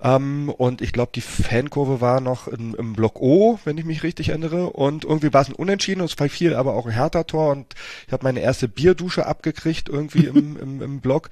Ähm, 0.00 0.50
und 0.50 0.80
ich 0.82 0.92
glaube, 0.92 1.10
die 1.12 1.20
Fankurve 1.20 2.00
war 2.00 2.20
noch 2.20 2.46
in, 2.46 2.74
im 2.74 2.92
Block 2.92 3.20
O, 3.20 3.58
wenn 3.64 3.76
ich 3.76 3.84
mich 3.84 4.04
richtig 4.04 4.28
erinnere. 4.28 4.70
Und 4.70 5.04
irgendwie 5.04 5.32
war 5.32 5.42
es 5.42 5.48
ein 5.48 5.54
Unentschieden 5.54 6.00
und 6.00 6.16
es 6.16 6.32
fiel 6.32 6.54
aber 6.54 6.74
auch 6.74 6.86
ein 6.86 6.92
härter 6.92 7.26
Tor 7.26 7.50
und 7.50 7.74
ich 8.06 8.12
habe 8.12 8.22
meine 8.22 8.38
erste 8.38 8.68
Bierdusche 8.68 9.26
abgekriegt 9.26 9.88
irgendwie 9.88 10.26
im, 10.26 10.56
im, 10.60 10.80
im 10.80 11.00
Block. 11.00 11.30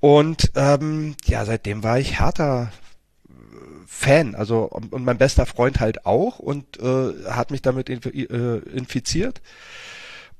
Und 0.00 0.52
ähm, 0.54 1.16
ja, 1.26 1.44
seitdem 1.44 1.82
war 1.82 1.98
ich 1.98 2.18
härter 2.18 2.72
Fan, 3.86 4.34
also 4.34 4.62
und 4.62 5.04
mein 5.04 5.18
bester 5.18 5.44
Freund 5.44 5.80
halt 5.80 6.06
auch 6.06 6.38
und 6.38 6.80
äh, 6.80 7.28
hat 7.28 7.50
mich 7.50 7.60
damit 7.60 7.90
äh, 7.90 8.56
infiziert. 8.56 9.42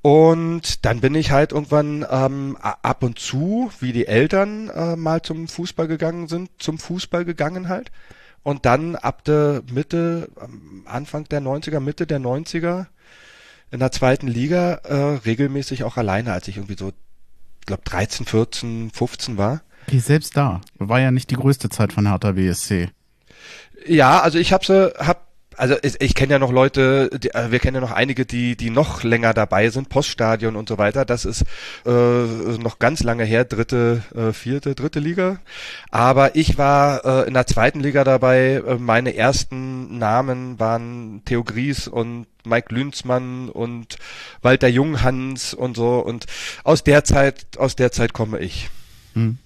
Und 0.04 0.84
dann 0.84 1.00
bin 1.00 1.14
ich 1.14 1.30
halt 1.30 1.52
irgendwann 1.52 2.04
ähm, 2.10 2.58
ab 2.60 3.02
und 3.02 3.18
zu, 3.18 3.70
wie 3.80 3.94
die 3.94 4.06
Eltern 4.06 4.68
äh, 4.68 4.96
mal 4.96 5.22
zum 5.22 5.48
Fußball 5.48 5.88
gegangen 5.88 6.28
sind, 6.28 6.50
zum 6.58 6.78
Fußball 6.78 7.24
gegangen 7.24 7.70
halt. 7.70 7.90
Und 8.42 8.66
dann 8.66 8.96
ab 8.96 9.24
der 9.24 9.62
Mitte, 9.72 10.28
Anfang 10.84 11.24
der 11.24 11.40
90er, 11.40 11.80
Mitte 11.80 12.06
der 12.06 12.20
90er 12.20 12.84
in 13.70 13.80
der 13.80 13.92
zweiten 13.92 14.28
Liga 14.28 14.74
äh, 14.84 14.94
regelmäßig 15.24 15.84
auch 15.84 15.96
alleine, 15.96 16.34
als 16.34 16.48
ich 16.48 16.58
irgendwie 16.58 16.76
so, 16.78 16.92
glaube 17.64 17.84
13, 17.86 18.26
14, 18.26 18.90
15 18.90 19.38
war. 19.38 19.62
Wie 19.86 20.00
selbst 20.00 20.36
da. 20.36 20.60
War 20.76 21.00
ja 21.00 21.12
nicht 21.12 21.30
die 21.30 21.36
größte 21.36 21.70
Zeit 21.70 21.94
von 21.94 22.06
Hertha 22.06 22.32
BSC. 22.32 22.90
Ja, 23.86 24.20
also 24.20 24.36
ich 24.36 24.52
habe 24.52 24.66
sie, 24.66 24.92
hab 24.98 25.28
also 25.56 25.76
ich, 25.82 26.00
ich 26.00 26.14
kenne 26.14 26.32
ja 26.32 26.38
noch 26.38 26.52
Leute, 26.52 27.10
die, 27.18 27.30
äh, 27.34 27.50
wir 27.50 27.58
kennen 27.58 27.76
ja 27.76 27.80
noch 27.80 27.92
einige, 27.92 28.26
die 28.26 28.56
die 28.56 28.70
noch 28.70 29.02
länger 29.02 29.34
dabei 29.34 29.70
sind, 29.70 29.88
Poststadion 29.88 30.56
und 30.56 30.68
so 30.68 30.78
weiter. 30.78 31.04
Das 31.04 31.24
ist 31.24 31.42
äh, 31.86 31.90
noch 31.90 32.78
ganz 32.78 33.02
lange 33.02 33.24
her, 33.24 33.44
dritte, 33.44 34.02
äh, 34.14 34.32
vierte, 34.32 34.74
dritte 34.74 35.00
Liga. 35.00 35.38
Aber 35.90 36.36
ich 36.36 36.58
war 36.58 37.04
äh, 37.04 37.28
in 37.28 37.34
der 37.34 37.46
zweiten 37.46 37.80
Liga 37.80 38.04
dabei. 38.04 38.62
Äh, 38.66 38.76
meine 38.76 39.14
ersten 39.14 39.98
Namen 39.98 40.58
waren 40.58 41.22
Theo 41.24 41.44
Gries 41.44 41.88
und 41.88 42.26
Mike 42.44 42.74
Lünzmann 42.74 43.48
und 43.48 43.96
Walter 44.42 44.68
Junghans 44.68 45.54
und 45.54 45.76
so. 45.76 45.98
Und 45.98 46.26
aus 46.62 46.84
der 46.84 47.04
Zeit, 47.04 47.46
aus 47.58 47.76
der 47.76 47.92
Zeit 47.92 48.12
komme 48.12 48.40
ich. 48.40 48.70
Hm 49.14 49.38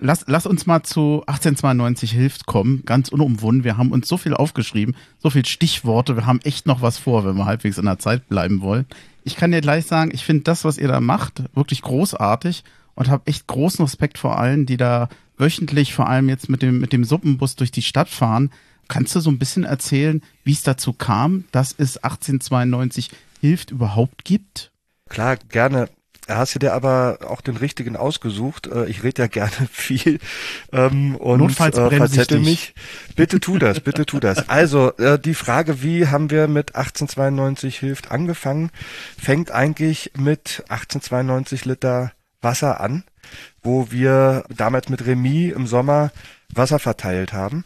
lass, 0.00 0.24
lass 0.26 0.46
uns 0.46 0.66
mal 0.66 0.82
zu 0.82 1.22
1892 1.26 2.12
hilft 2.12 2.46
kommen, 2.46 2.82
ganz 2.84 3.08
unumwunden. 3.08 3.64
Wir 3.64 3.76
haben 3.76 3.92
uns 3.92 4.08
so 4.08 4.16
viel 4.16 4.34
aufgeschrieben, 4.34 4.96
so 5.18 5.30
viel 5.30 5.46
Stichworte. 5.46 6.16
Wir 6.16 6.26
haben 6.26 6.40
echt 6.42 6.66
noch 6.66 6.82
was 6.82 6.98
vor, 6.98 7.24
wenn 7.24 7.36
wir 7.36 7.46
halbwegs 7.46 7.78
in 7.78 7.84
der 7.84 7.98
Zeit 7.98 8.28
bleiben 8.28 8.60
wollen. 8.60 8.86
Ich 9.24 9.36
kann 9.36 9.52
dir 9.52 9.60
gleich 9.60 9.86
sagen, 9.86 10.10
ich 10.12 10.24
finde 10.24 10.44
das, 10.44 10.64
was 10.64 10.78
ihr 10.78 10.88
da 10.88 11.00
macht, 11.00 11.44
wirklich 11.54 11.82
großartig 11.82 12.64
und 12.94 13.08
habe 13.08 13.26
echt 13.26 13.46
großen 13.46 13.84
Respekt 13.84 14.18
vor 14.18 14.38
allen, 14.38 14.66
die 14.66 14.76
da 14.76 15.08
wöchentlich, 15.38 15.94
vor 15.94 16.08
allem 16.08 16.28
jetzt 16.28 16.48
mit 16.48 16.62
dem, 16.62 16.80
mit 16.80 16.92
dem 16.92 17.04
Suppenbus 17.04 17.56
durch 17.56 17.70
die 17.70 17.82
Stadt 17.82 18.08
fahren. 18.08 18.50
Kannst 18.88 19.14
du 19.14 19.20
so 19.20 19.30
ein 19.30 19.38
bisschen 19.38 19.64
erzählen, 19.64 20.22
wie 20.44 20.52
es 20.52 20.62
dazu 20.62 20.92
kam, 20.92 21.44
dass 21.52 21.74
es 21.76 21.98
1892 21.98 23.10
Hilft 23.40 23.70
überhaupt 23.70 24.24
gibt? 24.24 24.70
Klar, 25.08 25.36
gerne. 25.48 25.88
Hast 26.28 26.54
du 26.54 26.60
dir 26.60 26.72
aber 26.72 27.18
auch 27.28 27.40
den 27.40 27.56
richtigen 27.56 27.96
ausgesucht. 27.96 28.68
Äh, 28.68 28.86
ich 28.86 29.02
rede 29.02 29.22
ja 29.22 29.28
gerne 29.28 29.52
viel 29.72 30.18
ähm, 30.72 31.16
und 31.16 31.40
Notfalls 31.40 31.76
äh, 31.76 31.90
verzettel 31.90 32.38
mich. 32.38 32.74
Bitte 33.16 33.40
tu 33.40 33.58
das, 33.58 33.80
bitte 33.80 34.06
tu 34.06 34.20
das. 34.20 34.48
Also 34.48 34.92
äh, 34.98 35.18
die 35.18 35.34
Frage, 35.34 35.82
wie 35.82 36.06
haben 36.06 36.30
wir 36.30 36.46
mit 36.46 36.76
1892 36.76 37.78
hilft 37.78 38.10
angefangen, 38.10 38.70
fängt 39.20 39.50
eigentlich 39.50 40.12
mit 40.16 40.64
1892 40.68 41.64
Liter 41.64 42.12
Wasser 42.40 42.80
an, 42.80 43.04
wo 43.62 43.90
wir 43.90 44.44
damals 44.48 44.88
mit 44.88 45.04
Remis 45.06 45.54
im 45.54 45.66
Sommer 45.66 46.12
Wasser 46.54 46.78
verteilt 46.78 47.32
haben 47.32 47.64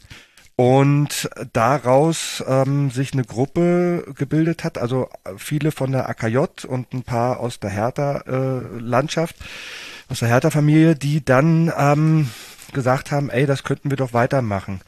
und 0.56 1.28
daraus 1.52 2.42
ähm, 2.48 2.90
sich 2.90 3.12
eine 3.12 3.24
Gruppe 3.24 4.06
gebildet 4.16 4.64
hat, 4.64 4.78
also 4.78 5.10
viele 5.36 5.70
von 5.70 5.92
der 5.92 6.08
AKJ 6.08 6.66
und 6.66 6.94
ein 6.94 7.02
paar 7.02 7.40
aus 7.40 7.60
der 7.60 7.70
Hertha-Landschaft, 7.70 9.36
äh, 9.38 10.12
aus 10.12 10.20
der 10.20 10.28
Hertha-Familie, 10.28 10.96
die 10.96 11.22
dann 11.22 11.70
ähm, 11.76 12.30
gesagt 12.72 13.10
haben, 13.10 13.30
ey, 13.30 13.46
das 13.46 13.64
könnten 13.64 13.90
wir 13.90 13.96
doch 13.96 14.12
weitermachen. 14.12 14.80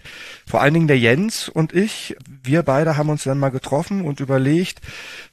Vor 0.46 0.60
allen 0.60 0.74
Dingen 0.74 0.88
der 0.88 0.98
Jens 0.98 1.48
und 1.48 1.74
ich, 1.74 2.16
wir 2.42 2.62
beide 2.62 2.96
haben 2.96 3.10
uns 3.10 3.24
dann 3.24 3.38
mal 3.38 3.50
getroffen 3.50 4.04
und 4.04 4.20
überlegt, 4.20 4.80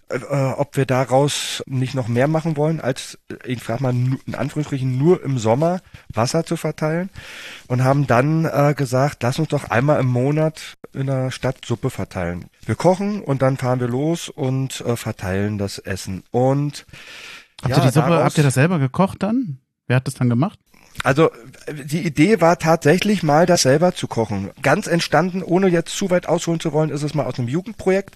äh, 0.09 0.35
ob 0.35 0.77
wir 0.77 0.85
daraus 0.85 1.63
nicht 1.65 1.95
noch 1.95 2.07
mehr 2.07 2.27
machen 2.27 2.57
wollen, 2.57 2.79
als, 2.79 3.17
ich 3.43 3.63
frage 3.63 3.83
mal, 3.83 3.93
in 3.93 4.35
Anführungsstrichen 4.35 4.97
nur 4.97 5.23
im 5.23 5.37
Sommer 5.37 5.81
Wasser 6.13 6.45
zu 6.45 6.57
verteilen 6.57 7.09
und 7.67 7.83
haben 7.83 8.07
dann 8.07 8.45
äh, 8.45 8.73
gesagt, 8.75 9.23
lass 9.23 9.39
uns 9.39 9.49
doch 9.49 9.69
einmal 9.69 9.99
im 9.99 10.07
Monat 10.07 10.77
in 10.93 11.07
der 11.07 11.31
Stadt 11.31 11.65
Suppe 11.65 11.89
verteilen. 11.89 12.45
Wir 12.65 12.75
kochen 12.75 13.21
und 13.21 13.41
dann 13.41 13.57
fahren 13.57 13.79
wir 13.79 13.87
los 13.87 14.29
und 14.29 14.81
äh, 14.81 14.95
verteilen 14.95 15.57
das 15.57 15.79
Essen. 15.79 16.23
Und 16.31 16.85
habt 17.61 17.71
ja, 17.71 17.77
ihr 17.77 17.87
die 17.87 17.93
Suppe, 17.93 18.09
daraus, 18.09 18.25
habt 18.25 18.37
ihr 18.37 18.43
das 18.43 18.53
selber 18.53 18.79
gekocht 18.79 19.23
dann? 19.23 19.59
Wer 19.87 19.97
hat 19.97 20.07
das 20.07 20.15
dann 20.15 20.29
gemacht? 20.29 20.59
Also 21.03 21.31
die 21.71 22.05
Idee 22.05 22.41
war 22.41 22.57
tatsächlich 22.57 23.21
mal, 23.21 23.45
das 23.45 23.63
selber 23.63 23.93
zu 23.93 24.07
kochen. 24.07 24.49
Ganz 24.61 24.87
entstanden, 24.87 25.43
ohne 25.43 25.67
jetzt 25.67 25.95
zu 25.95 26.09
weit 26.09 26.27
ausholen 26.27 26.59
zu 26.59 26.73
wollen, 26.73 26.89
ist 26.89 27.03
es 27.03 27.13
mal 27.13 27.25
aus 27.25 27.37
einem 27.37 27.47
Jugendprojekt 27.47 28.15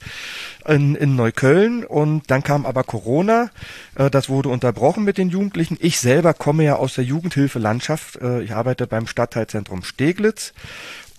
in, 0.68 0.96
in 0.96 1.16
Neukölln 1.16 1.84
und 1.84 2.32
dann 2.32 2.44
kam 2.44 2.66
aber 2.66 2.84
Corona. 2.84 3.50
Äh, 3.96 4.10
das 4.10 4.30
wurde 4.30 4.50
unterbrochen 4.50 5.04
mit 5.04 5.18
den 5.18 5.30
Jugendlichen. 5.30 5.78
Ich 5.80 6.00
selber 6.00 6.34
komme 6.34 6.64
ja 6.64 6.76
aus 6.76 6.96
der 6.96 7.04
Jugendhilfe-Landschaft. 7.04 8.22
Äh, 8.22 8.42
ich 8.44 8.54
arbeite 8.54 8.88
beim 8.88 9.08
Stadtteilzentrum 9.08 9.84
Steglitz 9.84 10.54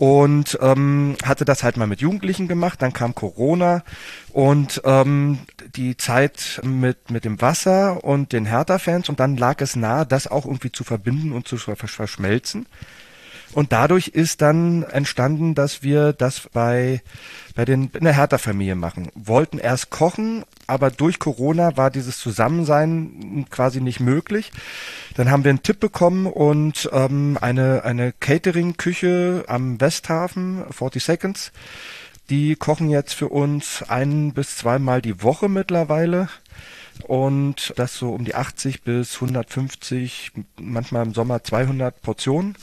und 0.01 0.59
ähm, 0.63 1.15
hatte 1.23 1.45
das 1.45 1.63
halt 1.63 1.77
mal 1.77 1.87
mit 1.87 2.01
Jugendlichen 2.01 2.49
gemacht. 2.49 2.81
Dann 2.81 2.95
kam 2.95 3.15
Corona 3.15 3.85
und 4.33 4.81
ähm, 4.87 5.41
die 5.77 5.99
Zeit 5.99 6.59
mit 6.65 7.11
mit 7.11 7.27
dem 7.27 7.39
Wasser 7.43 8.03
und 8.03 8.33
den 8.33 8.47
Hertha-Fans 8.47 9.11
und 9.11 9.21
dann 9.21 9.37
lag 9.37 9.61
es 9.61 9.77
nahe, 9.77 10.07
das 10.07 10.27
auch 10.27 10.47
irgendwie 10.47 10.73
zu 10.73 10.85
verbinden 10.85 11.33
und 11.33 11.47
zu 11.47 11.59
verschmelzen. 11.59 12.65
Und 13.53 13.73
dadurch 13.73 14.09
ist 14.09 14.41
dann 14.41 14.85
entstanden, 14.85 15.55
dass 15.55 15.83
wir 15.83 16.15
das 16.15 16.49
bei, 16.51 17.03
bei 17.55 17.67
den, 17.67 17.91
in 17.93 18.05
der 18.05 18.15
Hertha-Familie 18.15 18.77
machen. 18.77 19.11
Wollten 19.15 19.59
erst 19.59 19.91
kochen, 19.91 20.45
aber 20.70 20.90
durch 20.90 21.18
Corona 21.18 21.76
war 21.76 21.90
dieses 21.90 22.18
Zusammensein 22.18 23.46
quasi 23.50 23.80
nicht 23.80 24.00
möglich. 24.00 24.52
Dann 25.14 25.30
haben 25.30 25.44
wir 25.44 25.50
einen 25.50 25.62
Tipp 25.62 25.80
bekommen 25.80 26.26
und 26.26 26.88
ähm, 26.92 27.37
eine, 27.40 27.85
eine 27.85 28.12
Catering-Küche 28.12 29.44
am 29.48 29.80
Westhafen, 29.80 30.64
40 30.70 31.04
Seconds. 31.04 31.52
Die 32.30 32.54
kochen 32.56 32.88
jetzt 32.88 33.14
für 33.14 33.28
uns 33.28 33.83
ein 33.88 34.33
bis 34.33 34.56
zweimal 34.56 35.02
die 35.02 35.22
Woche 35.22 35.48
mittlerweile 35.48 36.28
und 37.06 37.72
das 37.76 37.96
so 37.96 38.11
um 38.11 38.24
die 38.24 38.35
80 38.35 38.83
bis 38.83 39.16
150, 39.16 40.33
manchmal 40.61 41.04
im 41.04 41.14
Sommer 41.14 41.42
200 41.42 42.00
Portionen 42.02 42.56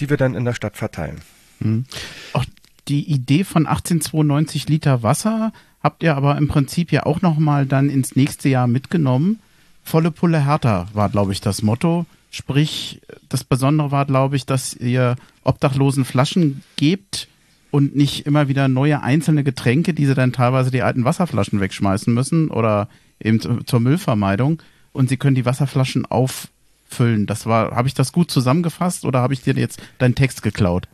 die 0.00 0.10
wir 0.10 0.16
dann 0.16 0.34
in 0.34 0.44
der 0.44 0.54
Stadt 0.54 0.76
verteilen. 0.76 1.20
Mhm. 1.60 1.86
Auch 2.32 2.44
die 2.88 3.10
Idee 3.10 3.44
von 3.44 3.66
1892 3.66 4.68
Liter 4.68 5.02
Wasser 5.02 5.52
habt 5.86 6.02
ihr 6.02 6.16
aber 6.16 6.36
im 6.36 6.48
Prinzip 6.48 6.90
ja 6.90 7.06
auch 7.06 7.22
nochmal 7.22 7.64
dann 7.64 7.88
ins 7.88 8.16
nächste 8.16 8.48
Jahr 8.48 8.66
mitgenommen. 8.66 9.38
Volle 9.84 10.10
Pulle 10.10 10.44
härter 10.44 10.88
war, 10.94 11.08
glaube 11.08 11.30
ich, 11.32 11.40
das 11.40 11.62
Motto. 11.62 12.06
Sprich, 12.32 13.00
das 13.28 13.44
Besondere 13.44 13.92
war, 13.92 14.04
glaube 14.04 14.34
ich, 14.34 14.46
dass 14.46 14.74
ihr 14.74 15.14
Obdachlosen 15.44 16.04
Flaschen 16.04 16.64
gebt 16.74 17.28
und 17.70 17.94
nicht 17.94 18.26
immer 18.26 18.48
wieder 18.48 18.66
neue 18.66 19.00
einzelne 19.00 19.44
Getränke, 19.44 19.94
die 19.94 20.06
sie 20.06 20.16
dann 20.16 20.32
teilweise 20.32 20.72
die 20.72 20.82
alten 20.82 21.04
Wasserflaschen 21.04 21.60
wegschmeißen 21.60 22.12
müssen 22.12 22.50
oder 22.50 22.88
eben 23.22 23.64
zur 23.64 23.78
Müllvermeidung. 23.78 24.60
Und 24.92 25.08
sie 25.08 25.18
können 25.18 25.36
die 25.36 25.46
Wasserflaschen 25.46 26.04
auf 26.04 26.48
füllen. 26.88 27.26
Das 27.26 27.46
war, 27.46 27.76
habe 27.76 27.86
ich 27.86 27.94
das 27.94 28.12
gut 28.12 28.28
zusammengefasst 28.28 29.04
oder 29.04 29.20
habe 29.20 29.34
ich 29.34 29.42
dir 29.42 29.54
jetzt 29.54 29.80
deinen 29.98 30.16
Text 30.16 30.42
geklaut? 30.42 30.88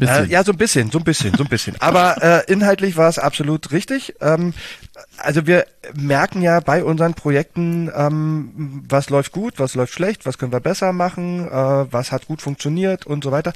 Äh, 0.00 0.26
ja, 0.26 0.44
so 0.44 0.52
ein 0.52 0.58
bisschen, 0.58 0.90
so 0.90 0.98
ein 0.98 1.04
bisschen, 1.04 1.34
so 1.36 1.44
ein 1.44 1.48
bisschen. 1.48 1.80
Aber 1.80 2.22
äh, 2.22 2.52
inhaltlich 2.52 2.96
war 2.96 3.08
es 3.08 3.18
absolut 3.18 3.72
richtig. 3.72 4.14
Ähm, 4.20 4.54
also 5.18 5.46
wir 5.46 5.66
merken 5.94 6.42
ja 6.42 6.60
bei 6.60 6.82
unseren 6.82 7.14
Projekten, 7.14 7.90
ähm, 7.94 8.82
was 8.88 9.10
läuft 9.10 9.32
gut, 9.32 9.58
was 9.58 9.74
läuft 9.74 9.92
schlecht, 9.92 10.26
was 10.26 10.38
können 10.38 10.52
wir 10.52 10.60
besser 10.60 10.92
machen, 10.92 11.46
äh, 11.46 11.92
was 11.92 12.12
hat 12.12 12.26
gut 12.26 12.42
funktioniert 12.42 13.06
und 13.06 13.22
so 13.22 13.30
weiter 13.30 13.52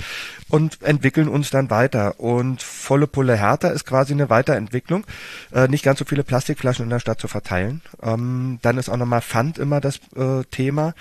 und 0.48 0.82
entwickeln 0.82 1.28
uns 1.28 1.50
dann 1.50 1.70
weiter. 1.70 2.20
Und 2.20 2.62
volle 2.62 3.06
Pulle 3.06 3.36
härter 3.36 3.72
ist 3.72 3.86
quasi 3.86 4.12
eine 4.12 4.30
Weiterentwicklung, 4.30 5.04
äh, 5.52 5.68
nicht 5.68 5.84
ganz 5.84 5.98
so 5.98 6.04
viele 6.04 6.24
Plastikflaschen 6.24 6.84
in 6.84 6.90
der 6.90 7.00
Stadt 7.00 7.20
zu 7.20 7.28
verteilen. 7.28 7.82
Ähm, 8.02 8.58
dann 8.62 8.78
ist 8.78 8.88
auch 8.88 8.96
nochmal 8.96 9.22
Pfand 9.22 9.58
immer 9.58 9.80
das 9.80 10.00
äh, 10.16 10.44
Thema. 10.50 10.94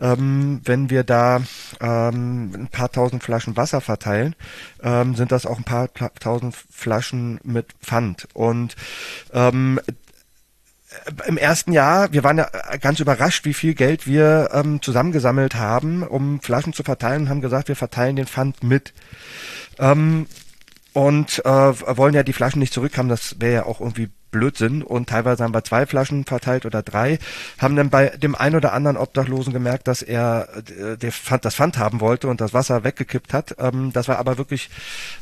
Ähm, 0.00 0.60
wenn 0.64 0.90
wir 0.90 1.04
da 1.04 1.42
ähm, 1.80 2.52
ein 2.54 2.68
paar 2.70 2.90
tausend 2.90 3.22
Flaschen 3.22 3.56
Wasser 3.56 3.80
verteilen, 3.80 4.34
ähm, 4.82 5.14
sind 5.14 5.32
das 5.32 5.46
auch 5.46 5.58
ein 5.58 5.64
paar 5.64 5.88
tausend 6.18 6.56
Flaschen 6.70 7.40
mit 7.42 7.72
Pfand. 7.82 8.28
Und 8.34 8.76
ähm, 9.32 9.80
im 11.26 11.36
ersten 11.36 11.72
Jahr, 11.72 12.12
wir 12.12 12.24
waren 12.24 12.38
ja 12.38 12.48
ganz 12.80 13.00
überrascht, 13.00 13.44
wie 13.44 13.54
viel 13.54 13.74
Geld 13.74 14.06
wir 14.06 14.50
ähm, 14.52 14.82
zusammengesammelt 14.82 15.54
haben, 15.54 16.02
um 16.02 16.40
Flaschen 16.40 16.72
zu 16.72 16.82
verteilen 16.82 17.28
haben 17.28 17.40
gesagt, 17.40 17.68
wir 17.68 17.76
verteilen 17.76 18.16
den 18.16 18.26
Pfand 18.26 18.62
mit. 18.62 18.92
Ähm, 19.78 20.26
und 20.92 21.44
äh, 21.44 21.50
wollen 21.96 22.14
ja 22.14 22.24
die 22.24 22.32
Flaschen 22.32 22.58
nicht 22.58 22.74
zurückhaben, 22.74 23.08
das 23.08 23.36
wäre 23.38 23.54
ja 23.54 23.66
auch 23.66 23.80
irgendwie 23.80 24.10
Blödsinn. 24.30 24.82
Und 24.82 25.08
teilweise 25.08 25.44
haben 25.44 25.54
wir 25.54 25.64
zwei 25.64 25.86
Flaschen 25.86 26.24
verteilt 26.24 26.66
oder 26.66 26.82
drei, 26.82 27.18
haben 27.58 27.76
dann 27.76 27.90
bei 27.90 28.08
dem 28.08 28.34
einen 28.34 28.56
oder 28.56 28.72
anderen 28.72 28.96
Obdachlosen 28.96 29.52
gemerkt, 29.52 29.88
dass 29.88 30.02
er 30.02 30.48
äh, 30.78 30.96
der 30.96 31.12
Pfand, 31.12 31.44
das 31.44 31.54
Pfand 31.54 31.78
haben 31.78 32.00
wollte 32.00 32.28
und 32.28 32.40
das 32.40 32.54
Wasser 32.54 32.84
weggekippt 32.84 33.32
hat. 33.32 33.56
Ähm, 33.58 33.92
das 33.92 34.08
war 34.08 34.18
aber 34.18 34.38
wirklich, 34.38 34.70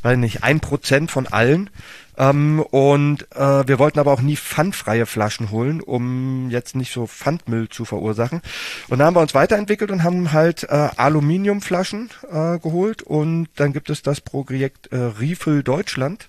weiß 0.02 0.16
nicht, 0.16 0.42
ein 0.42 0.61
Prozent 0.61 1.11
von 1.11 1.26
allen. 1.26 1.70
Ähm, 2.18 2.61
und 2.61 3.31
äh, 3.37 3.68
wir 3.68 3.78
wollten 3.78 4.00
aber 4.00 4.12
auch 4.12 4.20
nie 4.20 4.37
pfandfreie 4.37 5.07
Flaschen 5.07 5.50
holen, 5.50 5.81
um 5.81 6.50
jetzt 6.50 6.74
nicht 6.74 6.92
so 6.92 7.07
Pfandmüll 7.07 7.68
zu 7.68 7.85
verursachen. 7.85 8.42
Und 8.88 8.98
da 8.98 9.07
haben 9.07 9.14
wir 9.14 9.20
uns 9.20 9.35
weiterentwickelt 9.35 9.92
und 9.92 10.02
haben 10.02 10.33
halt 10.33 10.64
äh, 10.64 10.88
Aluminiumflaschen 10.96 12.11
äh, 12.31 12.59
geholt. 12.59 13.02
Und 13.02 13.48
dann 13.57 13.72
gibt 13.72 13.88
es 13.88 14.02
das 14.02 14.20
Projekt 14.20 14.92
äh, 14.92 14.96
Refill 14.96 15.62
Deutschland. 15.62 16.26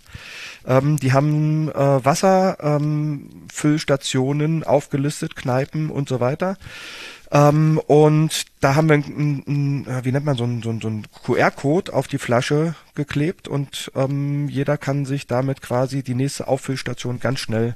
Ähm, 0.68 0.98
die 0.98 1.14
haben 1.14 1.70
äh, 1.70 2.06
Wasserfüllstationen 2.06 4.58
ähm, 4.58 4.64
aufgelistet, 4.64 5.36
Kneipen 5.36 5.90
und 5.90 6.08
so 6.08 6.20
weiter. 6.20 6.58
Ähm, 7.32 7.80
und 7.86 8.46
da 8.60 8.76
haben 8.76 8.90
wir, 8.90 8.96
ein, 8.96 9.44
ein, 9.48 10.04
wie 10.04 10.12
nennt 10.12 10.26
man 10.26 10.36
so 10.36 10.46
ein, 10.46 10.64
so 10.64 10.70
ein, 10.72 10.82
so 10.82 10.88
ein 10.88 11.06
QR-Code 11.24 11.94
auf 11.94 12.08
die 12.08 12.18
Flasche 12.18 12.74
geklebt 12.96 13.48
und 13.48 13.92
ähm, 13.96 14.50
jeder 14.50 14.78
kann 14.78 15.06
sich 15.06 15.28
damit 15.28 15.62
quasi 15.62 16.02
die 16.02 16.16
nächste 16.16 16.48
Auffüllstation 16.48 17.20
ganz 17.20 17.40
schnell 17.40 17.76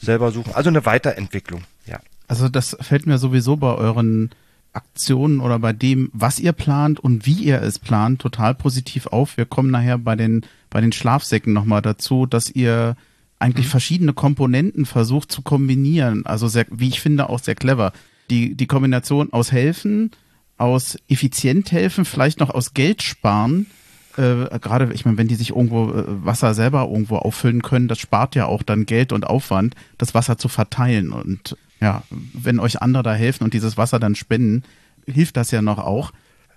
selber 0.00 0.32
suchen. 0.32 0.54
Also 0.54 0.68
eine 0.68 0.84
Weiterentwicklung, 0.84 1.64
ja. 1.86 1.98
Also 2.28 2.48
das 2.48 2.76
fällt 2.80 3.06
mir 3.06 3.18
sowieso 3.18 3.56
bei 3.56 3.74
euren 3.74 4.30
Aktionen 4.72 5.40
oder 5.40 5.58
bei 5.58 5.72
dem, 5.72 6.10
was 6.12 6.38
ihr 6.38 6.52
plant 6.52 7.00
und 7.00 7.26
wie 7.26 7.34
ihr 7.34 7.60
es 7.62 7.78
plant, 7.78 8.20
total 8.20 8.54
positiv 8.54 9.06
auf. 9.08 9.36
Wir 9.36 9.46
kommen 9.46 9.70
nachher 9.70 9.98
bei 9.98 10.14
den, 10.14 10.42
bei 10.68 10.80
den 10.80 10.92
Schlafsäcken 10.92 11.52
nochmal 11.52 11.82
dazu, 11.82 12.26
dass 12.26 12.50
ihr 12.50 12.96
eigentlich 13.38 13.66
mhm. 13.66 13.70
verschiedene 13.70 14.12
Komponenten 14.12 14.84
versucht 14.86 15.32
zu 15.32 15.42
kombinieren. 15.42 16.26
Also 16.26 16.46
sehr, 16.48 16.66
wie 16.70 16.88
ich 16.88 17.00
finde, 17.00 17.30
auch 17.30 17.40
sehr 17.40 17.56
clever 17.56 17.92
die, 18.30 18.54
die 18.54 18.66
Kombination 18.66 19.32
aus 19.32 19.52
helfen, 19.52 20.10
aus 20.56 20.98
effizient 21.08 21.72
helfen, 21.72 22.04
vielleicht 22.04 22.40
noch 22.40 22.50
aus 22.50 22.74
Geld 22.74 23.02
sparen. 23.02 23.66
Äh, 24.16 24.58
gerade, 24.58 24.92
ich 24.92 25.04
meine, 25.04 25.18
wenn 25.18 25.28
die 25.28 25.34
sich 25.34 25.50
irgendwo 25.50 25.90
äh, 25.90 26.04
Wasser 26.06 26.54
selber 26.54 26.88
irgendwo 26.90 27.16
auffüllen 27.16 27.62
können, 27.62 27.88
das 27.88 27.98
spart 27.98 28.34
ja 28.34 28.46
auch 28.46 28.62
dann 28.62 28.86
Geld 28.86 29.12
und 29.12 29.26
Aufwand, 29.26 29.74
das 29.98 30.14
Wasser 30.14 30.38
zu 30.38 30.48
verteilen. 30.48 31.12
Und 31.12 31.56
ja, 31.80 32.02
wenn 32.10 32.60
euch 32.60 32.82
andere 32.82 33.02
da 33.02 33.14
helfen 33.14 33.44
und 33.44 33.54
dieses 33.54 33.76
Wasser 33.76 33.98
dann 33.98 34.14
spenden, 34.14 34.64
hilft 35.06 35.36
das 35.36 35.50
ja 35.50 35.62
noch 35.62 35.78
auch. 35.78 36.12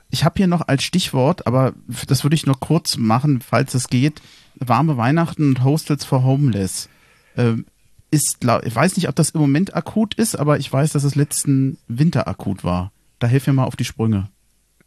Ich 0.09 0.23
habe 0.25 0.35
hier 0.37 0.47
noch 0.47 0.67
als 0.67 0.83
Stichwort, 0.83 1.47
aber 1.47 1.73
das 2.07 2.23
würde 2.23 2.35
ich 2.35 2.45
nur 2.45 2.59
kurz 2.59 2.97
machen, 2.97 3.41
falls 3.41 3.73
es 3.73 3.87
geht, 3.87 4.21
warme 4.55 4.97
Weihnachten 4.97 5.49
und 5.49 5.63
Hostels 5.63 6.05
for 6.05 6.23
Homeless. 6.23 6.89
Ähm, 7.35 7.65
ist, 8.13 8.45
ich 8.63 8.75
weiß 8.75 8.95
nicht, 8.95 9.09
ob 9.09 9.15
das 9.15 9.31
im 9.31 9.41
Moment 9.41 9.75
akut 9.75 10.13
ist, 10.13 10.35
aber 10.35 10.59
ich 10.59 10.71
weiß, 10.71 10.91
dass 10.93 11.03
es 11.03 11.15
letzten 11.15 11.77
Winter 11.87 12.27
akut 12.27 12.63
war. 12.63 12.91
Da 13.19 13.27
helf 13.27 13.47
mir 13.47 13.53
mal 13.53 13.65
auf 13.65 13.75
die 13.75 13.85
Sprünge. 13.85 14.29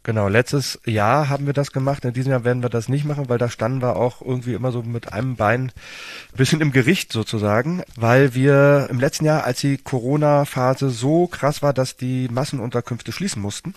Genau, 0.07 0.29
letztes 0.29 0.79
Jahr 0.85 1.27
haben 1.27 1.47
wir 1.47 1.53
das 1.53 1.73
gemacht. 1.73 2.05
In 2.05 2.13
diesem 2.13 2.31
Jahr 2.31 2.45
werden 2.45 2.63
wir 2.63 2.69
das 2.69 2.87
nicht 2.87 3.03
machen, 3.03 3.27
weil 3.27 3.37
da 3.37 3.49
standen 3.49 3.81
wir 3.81 3.97
auch 3.97 4.21
irgendwie 4.21 4.53
immer 4.53 4.71
so 4.71 4.81
mit 4.81 5.11
einem 5.11 5.35
Bein 5.35 5.63
ein 5.63 6.37
bisschen 6.37 6.61
im 6.61 6.71
Gericht 6.71 7.11
sozusagen, 7.11 7.83
weil 7.97 8.33
wir 8.33 8.87
im 8.89 9.01
letzten 9.01 9.25
Jahr, 9.25 9.43
als 9.43 9.59
die 9.59 9.77
Corona-Phase 9.77 10.91
so 10.91 11.27
krass 11.27 11.61
war, 11.61 11.73
dass 11.73 11.97
die 11.97 12.29
Massenunterkünfte 12.31 13.11
schließen 13.11 13.41
mussten 13.41 13.73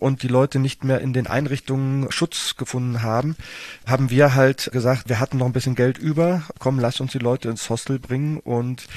und 0.00 0.24
die 0.24 0.28
Leute 0.28 0.58
nicht 0.58 0.82
mehr 0.82 1.00
in 1.02 1.12
den 1.12 1.28
Einrichtungen 1.28 2.10
Schutz 2.10 2.56
gefunden 2.56 3.02
haben, 3.02 3.36
haben 3.86 4.10
wir 4.10 4.34
halt 4.34 4.70
gesagt, 4.72 5.08
wir 5.08 5.20
hatten 5.20 5.38
noch 5.38 5.46
ein 5.46 5.52
bisschen 5.52 5.76
Geld 5.76 5.98
über, 5.98 6.42
komm, 6.58 6.80
lass 6.80 6.98
uns 6.98 7.12
die 7.12 7.18
Leute 7.18 7.48
ins 7.48 7.70
Hostel 7.70 8.00
bringen 8.00 8.38
und 8.38 8.88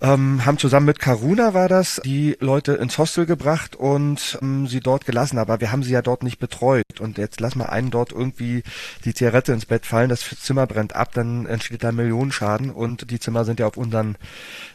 ähm, 0.00 0.44
haben 0.46 0.58
zusammen 0.58 0.86
mit 0.86 0.98
Karuna 0.98 1.54
war 1.54 1.68
das, 1.68 2.00
die 2.04 2.36
Leute 2.40 2.74
ins 2.74 2.98
Hostel 2.98 3.26
gebracht 3.26 3.74
und 3.74 4.38
ähm, 4.40 4.66
sie 4.66 4.80
dort 4.80 5.06
gelassen. 5.06 5.38
Aber 5.38 5.60
wir 5.60 5.72
haben 5.72 5.82
sie 5.82 5.92
ja 5.92 6.02
dort 6.02 6.22
nicht 6.22 6.38
betreut. 6.38 6.84
Und 7.00 7.18
jetzt 7.18 7.40
lass 7.40 7.56
mal 7.56 7.66
einen 7.66 7.90
dort 7.90 8.12
irgendwie 8.12 8.62
die 9.04 9.14
Zigarette 9.14 9.52
ins 9.52 9.66
Bett 9.66 9.86
fallen, 9.86 10.08
das 10.08 10.22
Zimmer 10.40 10.66
brennt 10.66 10.94
ab, 10.94 11.12
dann 11.14 11.46
entsteht 11.46 11.84
da 11.84 11.92
Millionenschaden 11.92 12.70
und 12.70 13.10
die 13.10 13.20
Zimmer 13.20 13.44
sind 13.44 13.60
ja 13.60 13.66
auf 13.66 13.76
unseren 13.76 14.16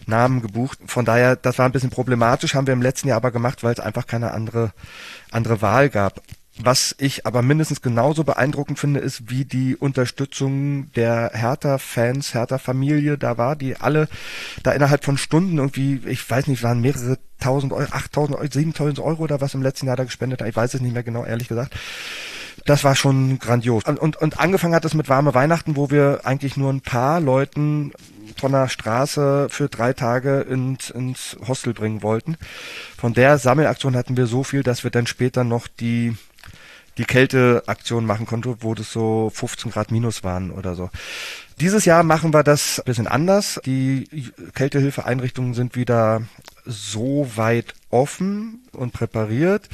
Namen 0.06 0.42
gebucht. 0.42 0.80
Von 0.88 1.06
daher, 1.06 1.36
das 1.36 1.58
war 1.58 1.66
ein 1.66 1.72
bisschen 1.72 1.90
problematisch, 1.90 2.56
haben 2.56 2.68
wir 2.68 2.74
im 2.74 2.82
letzten 2.82 3.08
Jahr 3.08 3.18
aber 3.18 3.32
gemacht, 3.32 3.64
weil 3.64 3.74
es 3.74 3.80
einfach 3.80 4.08
keine 4.08 4.32
andere, 4.32 4.74
andere 5.32 5.62
Wahl 5.62 5.90
gab. 5.90 6.22
Was 6.60 6.96
ich 7.00 7.26
aber 7.26 7.42
mindestens 7.42 7.82
genauso 7.82 8.24
beeindruckend 8.24 8.78
finde, 8.78 9.00
ist, 9.00 9.30
wie 9.32 9.44
die 9.44 9.76
Unterstützung 9.76 10.92
der 10.94 11.32
Hertha-Fans, 11.34 12.36
Hertha-Familie 12.36 13.18
da 13.18 13.40
war, 13.40 13.56
die 13.56 13.78
alle 13.78 14.08
da 14.62 14.72
innerhalb 14.72 15.04
von 15.04 15.18
Stunden 15.18 15.58
irgendwie, 15.58 16.02
ich 16.06 16.30
weiß 16.30 16.46
nicht, 16.48 16.62
waren 16.62 16.80
mehrere 16.80 17.18
tausend 17.40 17.74
Euro, 17.74 17.92
achttausend 17.92 18.38
Euro, 18.38 18.48
siebentausend 18.52 19.00
Euro 19.00 19.24
oder 19.24 19.42
was 19.42 19.56
im 19.56 19.64
letzten 19.64 19.88
Jahr 19.88 19.96
da 19.96 20.04
gespendet 20.04 20.42
hat. 20.42 20.48
Ich 20.48 20.56
weiß 20.56 20.76
es 20.76 20.82
nicht 20.82 20.94
mehr 20.94 21.02
genau, 21.02 21.26
ehrlich 21.26 21.48
gesagt. 21.48 21.76
Das 22.66 22.84
war 22.84 22.96
schon 22.96 23.40
grandios. 23.40 23.84
Und, 23.86 23.98
und, 23.98 24.18
und 24.18 24.40
angefangen 24.40 24.76
hat 24.76 24.86
es 24.86 24.94
mit 24.94 25.10
warme 25.10 25.34
Weihnachten, 25.34 25.76
wo 25.76 25.90
wir 25.90 26.22
eigentlich 26.24 26.56
nur 26.56 26.72
ein 26.72 26.82
paar 26.82 27.20
Leuten 27.20 27.94
von 28.38 28.52
der 28.52 28.70
Straße 28.70 29.48
für 29.50 29.70
drei 29.70 29.94
Tage 29.94 30.42
ins, 30.42 30.92
ins 30.92 31.36
Hostel 31.48 31.74
bringen 31.74 32.04
wollten. 32.04 32.38
Von 32.96 33.14
der 33.14 33.40
Sammelaktion 33.40 33.96
hatten 33.96 34.18
wir 34.18 34.28
so 34.28 34.44
viel, 34.44 34.62
dass 34.62 34.84
wir 34.84 34.92
dann 34.92 35.08
später 35.08 35.44
noch 35.44 35.68
die 35.68 36.16
die 36.98 37.06
Kälteaktion 37.06 38.06
machen 38.06 38.26
konnte, 38.26 38.58
wo 38.60 38.76
das 38.76 38.92
so 38.92 39.32
15 39.34 39.72
Grad 39.72 39.92
minus 39.92 40.24
waren 40.24 40.52
oder 40.52 40.76
so. 40.76 40.90
Dieses 41.60 41.86
Jahr 41.86 42.04
machen 42.04 42.34
wir 42.34 42.44
das 42.44 42.80
ein 42.80 42.86
bisschen 42.86 43.08
anders. 43.08 43.60
Die 43.66 44.32
Kältehilfeeinrichtungen 44.54 45.54
sind 45.54 45.76
wieder 45.76 46.24
so 46.66 47.30
weit 47.36 47.74
offen 47.90 48.62
und 48.72 48.94
präpariert, 48.94 49.70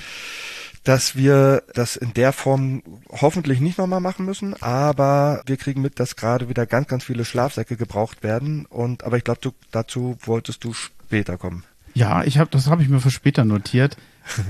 dass 0.83 1.15
wir 1.15 1.63
das 1.73 1.95
in 1.95 2.13
der 2.13 2.33
Form 2.33 2.83
hoffentlich 3.09 3.59
nicht 3.59 3.77
nochmal 3.77 3.99
machen 3.99 4.25
müssen, 4.25 4.59
aber 4.61 5.41
wir 5.45 5.57
kriegen 5.57 5.81
mit, 5.81 5.99
dass 5.99 6.15
gerade 6.15 6.49
wieder 6.49 6.65
ganz, 6.65 6.87
ganz 6.87 7.03
viele 7.03 7.25
Schlafsäcke 7.25 7.77
gebraucht 7.77 8.23
werden. 8.23 8.65
Und 8.65 9.03
aber 9.03 9.17
ich 9.17 9.23
glaube, 9.23 9.53
dazu 9.71 10.17
wolltest 10.21 10.63
du 10.63 10.73
später 10.73 11.37
kommen. 11.37 11.63
Ja, 11.93 12.23
ich 12.23 12.37
habe 12.37 12.49
das 12.49 12.67
habe 12.67 12.81
ich 12.81 12.89
mir 12.89 12.99
für 12.99 13.11
später 13.11 13.45
notiert. 13.45 13.97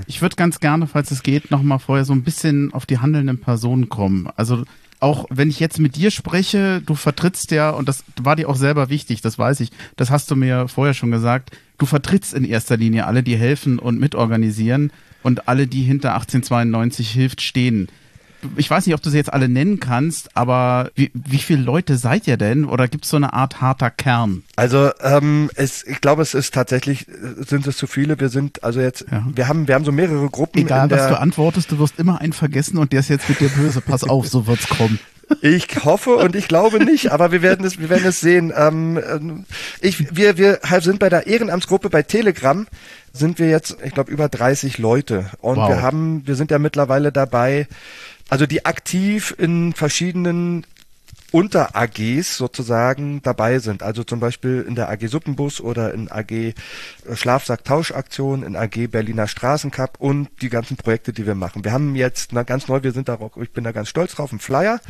Ich 0.06 0.22
würde 0.22 0.36
ganz 0.36 0.60
gerne, 0.60 0.86
falls 0.86 1.10
es 1.10 1.22
geht, 1.22 1.50
nochmal 1.50 1.78
vorher 1.78 2.04
so 2.04 2.12
ein 2.12 2.22
bisschen 2.22 2.72
auf 2.72 2.86
die 2.86 2.98
handelnden 2.98 3.40
Personen 3.40 3.88
kommen. 3.88 4.28
Also 4.36 4.64
auch 5.00 5.26
wenn 5.30 5.48
ich 5.48 5.60
jetzt 5.60 5.78
mit 5.78 5.96
dir 5.96 6.10
spreche, 6.10 6.82
du 6.84 6.94
vertrittst 6.94 7.50
ja, 7.50 7.70
und 7.70 7.88
das 7.88 8.04
war 8.20 8.36
dir 8.36 8.48
auch 8.48 8.56
selber 8.56 8.90
wichtig, 8.90 9.22
das 9.22 9.38
weiß 9.38 9.60
ich, 9.60 9.70
das 9.96 10.10
hast 10.10 10.30
du 10.30 10.36
mir 10.36 10.68
vorher 10.68 10.94
schon 10.94 11.10
gesagt, 11.10 11.56
du 11.78 11.86
vertrittst 11.86 12.34
in 12.34 12.44
erster 12.44 12.76
Linie 12.76 13.06
alle, 13.06 13.22
die 13.22 13.36
helfen 13.36 13.78
und 13.78 13.98
mitorganisieren 13.98 14.92
und 15.22 15.48
alle, 15.48 15.66
die 15.66 15.82
hinter 15.82 16.14
1892 16.14 17.10
hilft, 17.10 17.40
stehen 17.40 17.88
ich 18.56 18.70
weiß 18.70 18.86
nicht, 18.86 18.94
ob 18.94 19.02
du 19.02 19.10
sie 19.10 19.16
jetzt 19.16 19.32
alle 19.32 19.48
nennen 19.48 19.80
kannst, 19.80 20.36
aber 20.36 20.90
wie, 20.94 21.10
wie 21.14 21.38
viele 21.38 21.62
Leute 21.62 21.96
seid 21.96 22.26
ihr 22.26 22.36
denn? 22.36 22.64
Oder 22.64 22.88
gibt 22.88 23.04
es 23.04 23.10
so 23.10 23.16
eine 23.16 23.32
Art 23.32 23.60
harter 23.60 23.90
Kern? 23.90 24.42
Also 24.56 24.90
ähm, 25.02 25.50
es, 25.54 25.86
ich 25.86 26.00
glaube, 26.00 26.22
es 26.22 26.34
ist 26.34 26.54
tatsächlich, 26.54 27.06
sind 27.46 27.66
es 27.66 27.76
zu 27.76 27.86
viele. 27.86 28.18
Wir 28.20 28.28
sind 28.28 28.64
also 28.64 28.80
jetzt, 28.80 29.06
ja. 29.10 29.26
wir 29.34 29.48
haben, 29.48 29.68
wir 29.68 29.74
haben 29.74 29.84
so 29.84 29.92
mehrere 29.92 30.28
Gruppen. 30.28 30.58
Egal, 30.58 30.90
was 30.90 31.08
du 31.08 31.18
antwortest, 31.18 31.70
du 31.72 31.78
wirst 31.78 31.98
immer 31.98 32.20
einen 32.20 32.32
vergessen 32.32 32.78
und 32.78 32.92
der 32.92 33.00
ist 33.00 33.08
jetzt 33.08 33.28
mit 33.28 33.40
dir 33.40 33.48
böse. 33.48 33.80
Pass 33.80 34.04
auf, 34.04 34.28
so 34.28 34.46
wird's 34.46 34.68
kommen. 34.68 34.98
Ich 35.42 35.68
hoffe 35.84 36.16
und 36.16 36.34
ich 36.34 36.48
glaube 36.48 36.84
nicht, 36.84 37.12
aber 37.12 37.30
wir 37.30 37.40
werden 37.40 37.64
es, 37.64 37.78
wir 37.78 37.88
werden 37.88 38.06
es 38.06 38.20
sehen. 38.20 38.52
Ähm, 38.56 39.44
ich, 39.80 40.16
wir, 40.16 40.38
wir 40.38 40.58
sind 40.80 40.98
bei 40.98 41.08
der 41.08 41.28
Ehrenamtsgruppe 41.28 41.88
bei 41.88 42.02
Telegram 42.02 42.66
sind 43.12 43.38
wir 43.38 43.48
jetzt, 43.48 43.76
ich 43.84 43.92
glaube, 43.92 44.10
über 44.10 44.28
30 44.28 44.78
Leute 44.78 45.26
und 45.40 45.56
wow. 45.56 45.68
wir 45.68 45.82
haben, 45.82 46.26
wir 46.26 46.36
sind 46.36 46.50
ja 46.50 46.58
mittlerweile 46.58 47.12
dabei, 47.12 47.66
also 48.30 48.46
die 48.46 48.64
aktiv 48.64 49.34
in 49.36 49.74
verschiedenen 49.74 50.64
unter-AGs 51.32 52.36
sozusagen 52.36 53.22
dabei 53.22 53.58
sind. 53.58 53.82
Also 53.82 54.04
zum 54.04 54.20
Beispiel 54.20 54.64
in 54.66 54.74
der 54.74 54.88
AG 54.88 55.06
Suppenbus 55.06 55.60
oder 55.60 55.94
in 55.94 56.10
AG 56.10 56.32
äh, 56.32 56.54
Schlafsack-Tauschaktion, 57.12 58.42
in 58.42 58.56
AG 58.56 58.88
Berliner 58.88 59.28
Straßencup 59.28 60.00
und 60.00 60.28
die 60.42 60.48
ganzen 60.48 60.76
Projekte, 60.76 61.12
die 61.12 61.26
wir 61.26 61.34
machen. 61.34 61.64
Wir 61.64 61.72
haben 61.72 61.94
jetzt 61.94 62.32
na, 62.32 62.42
ganz 62.42 62.68
neu, 62.68 62.82
wir 62.82 62.92
sind 62.92 63.08
da, 63.08 63.18
ich 63.40 63.52
bin 63.52 63.64
da 63.64 63.72
ganz 63.72 63.88
stolz 63.88 64.14
drauf, 64.14 64.30
einen 64.30 64.40
Flyer, 64.40 64.80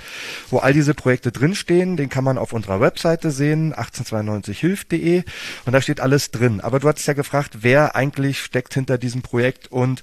wo 0.50 0.59
all 0.59 0.72
diese 0.72 0.94
Projekte 0.94 1.33
drinstehen. 1.33 1.96
Den 1.96 2.09
kann 2.09 2.24
man 2.24 2.38
auf 2.38 2.53
unserer 2.53 2.81
Webseite 2.81 3.31
sehen, 3.31 3.74
1892hilft.de 3.74 5.24
und 5.66 5.72
da 5.72 5.81
steht 5.81 6.00
alles 6.00 6.31
drin. 6.31 6.61
Aber 6.61 6.81
du 6.81 6.88
hattest 6.88 7.07
ja 7.07 7.14
gefragt, 7.14 7.59
wer 7.61 7.96
eigentlich 7.96 8.40
steckt 8.40 8.74
hinter 8.74 8.98
diesem 8.98 9.22
Projekt 9.22 9.70
und 9.70 10.03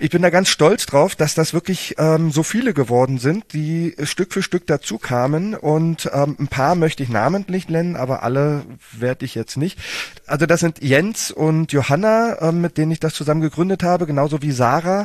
ich 0.00 0.10
bin 0.10 0.22
da 0.22 0.30
ganz 0.30 0.48
stolz 0.48 0.86
drauf, 0.86 1.14
dass 1.14 1.34
das 1.34 1.52
wirklich 1.52 1.94
ähm, 1.98 2.30
so 2.30 2.42
viele 2.42 2.72
geworden 2.72 3.18
sind, 3.18 3.52
die 3.52 3.94
Stück 4.02 4.32
für 4.32 4.42
Stück 4.42 4.66
dazu 4.66 4.96
kamen. 4.96 5.54
Und 5.54 6.10
ähm, 6.12 6.36
ein 6.38 6.48
paar 6.48 6.74
möchte 6.74 7.02
ich 7.02 7.10
namentlich 7.10 7.68
nennen, 7.68 7.96
aber 7.96 8.22
alle 8.22 8.62
werde 8.92 9.26
ich 9.26 9.34
jetzt 9.34 9.58
nicht. 9.58 9.78
Also 10.26 10.46
das 10.46 10.60
sind 10.60 10.82
Jens 10.82 11.30
und 11.30 11.72
Johanna, 11.72 12.38
ähm, 12.40 12.62
mit 12.62 12.78
denen 12.78 12.92
ich 12.92 13.00
das 13.00 13.12
zusammen 13.12 13.42
gegründet 13.42 13.82
habe, 13.82 14.06
genauso 14.06 14.40
wie 14.40 14.52
Sarah 14.52 15.04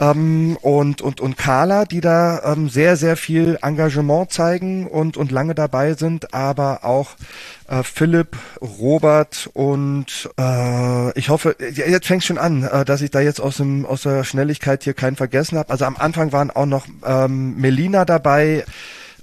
ähm, 0.00 0.56
und, 0.62 1.02
und, 1.02 1.20
und 1.20 1.36
Carla, 1.36 1.84
die 1.84 2.00
da 2.00 2.52
ähm, 2.52 2.68
sehr, 2.68 2.96
sehr 2.96 3.16
viel 3.16 3.58
Engagement 3.62 4.32
zeigen 4.32 4.86
und, 4.86 5.16
und 5.16 5.30
lange 5.30 5.54
dabei 5.54 5.94
sind, 5.94 6.32
aber 6.32 6.84
auch 6.84 7.10
äh, 7.68 7.82
Philipp, 7.82 8.36
Robert 8.60 9.50
und 9.52 10.30
äh, 10.38 11.18
ich 11.18 11.28
hoffe, 11.28 11.54
jetzt 11.60 12.06
fängt 12.06 12.24
schon 12.24 12.38
an, 12.38 12.64
äh, 12.64 12.84
dass 12.84 13.02
ich 13.02 13.10
da 13.10 13.20
jetzt 13.20 13.40
aus, 13.40 13.58
dem, 13.58 13.84
aus 13.84 14.02
der 14.02 14.24
Schnelligkeit 14.24 14.82
hier 14.82 14.94
keinen 14.94 15.16
vergessen 15.16 15.58
habe. 15.58 15.70
Also 15.70 15.84
am 15.84 15.96
Anfang 15.96 16.32
waren 16.32 16.50
auch 16.50 16.66
noch 16.66 16.86
ähm, 17.04 17.56
Melina 17.58 18.04
dabei, 18.04 18.64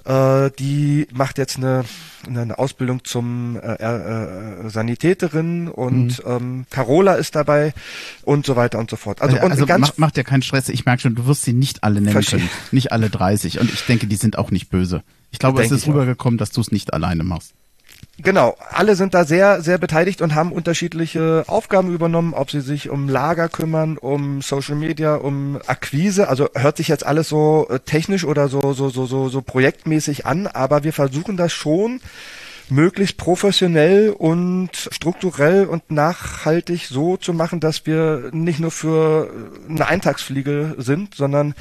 äh, 0.08 0.50
die 0.58 1.06
macht 1.12 1.36
jetzt 1.36 1.58
eine, 1.58 1.84
eine 2.26 2.58
Ausbildung 2.58 3.04
zum 3.04 3.56
äh, 3.56 3.74
äh, 3.74 4.68
Sanitäterin 4.70 5.68
und 5.68 6.24
mhm. 6.24 6.30
ähm, 6.30 6.66
Carola 6.70 7.14
ist 7.14 7.36
dabei 7.36 7.74
und 8.22 8.46
so 8.46 8.56
weiter 8.56 8.78
und 8.78 8.88
so 8.88 8.96
fort. 8.96 9.20
Also, 9.20 9.36
und 9.36 9.50
also 9.50 9.66
ganz 9.66 9.82
macht, 9.82 9.98
macht 9.98 10.16
ja 10.16 10.22
keinen 10.22 10.42
Stress. 10.42 10.70
Ich 10.70 10.86
merke 10.86 11.02
schon, 11.02 11.14
du 11.14 11.26
wirst 11.26 11.42
sie 11.42 11.52
nicht 11.52 11.84
alle 11.84 12.00
nennen 12.00 12.12
verstehe. 12.12 12.38
können. 12.38 12.50
Nicht 12.70 12.90
alle 12.90 13.10
30. 13.10 13.60
Und 13.60 13.70
ich 13.70 13.82
denke, 13.82 14.06
die 14.06 14.16
sind 14.16 14.38
auch 14.38 14.50
nicht 14.50 14.70
böse. 14.70 15.02
Ich 15.30 15.38
glaube, 15.38 15.62
es 15.62 15.70
ist 15.70 15.86
rübergekommen, 15.86 16.38
dass 16.38 16.50
du 16.50 16.62
es 16.62 16.72
nicht 16.72 16.94
alleine 16.94 17.22
machst. 17.22 17.52
Genau, 18.20 18.56
alle 18.72 18.96
sind 18.96 19.14
da 19.14 19.24
sehr, 19.24 19.62
sehr 19.62 19.78
beteiligt 19.78 20.22
und 20.22 20.34
haben 20.34 20.50
unterschiedliche 20.50 21.44
Aufgaben 21.46 21.94
übernommen, 21.94 22.34
ob 22.34 22.50
sie 22.50 22.60
sich 22.60 22.90
um 22.90 23.08
Lager 23.08 23.48
kümmern, 23.48 23.96
um 23.96 24.42
Social 24.42 24.74
Media, 24.74 25.14
um 25.14 25.60
Akquise. 25.68 26.28
Also 26.28 26.48
hört 26.52 26.78
sich 26.78 26.88
jetzt 26.88 27.06
alles 27.06 27.28
so 27.28 27.68
äh, 27.70 27.78
technisch 27.78 28.24
oder 28.24 28.48
so, 28.48 28.72
so, 28.72 28.88
so, 28.88 29.06
so, 29.06 29.28
so 29.28 29.40
projektmäßig 29.40 30.26
an, 30.26 30.48
aber 30.48 30.82
wir 30.82 30.92
versuchen 30.92 31.36
das 31.36 31.52
schon 31.52 32.00
möglichst 32.70 33.16
professionell 33.16 34.10
und 34.10 34.70
strukturell 34.90 35.66
und 35.66 35.90
nachhaltig 35.90 36.86
so 36.86 37.16
zu 37.16 37.32
machen, 37.32 37.60
dass 37.60 37.86
wir 37.86 38.30
nicht 38.32 38.58
nur 38.58 38.72
für 38.72 39.30
eine 39.68 39.86
Eintagsfliege 39.86 40.74
sind, 40.76 41.14
sondern 41.14 41.54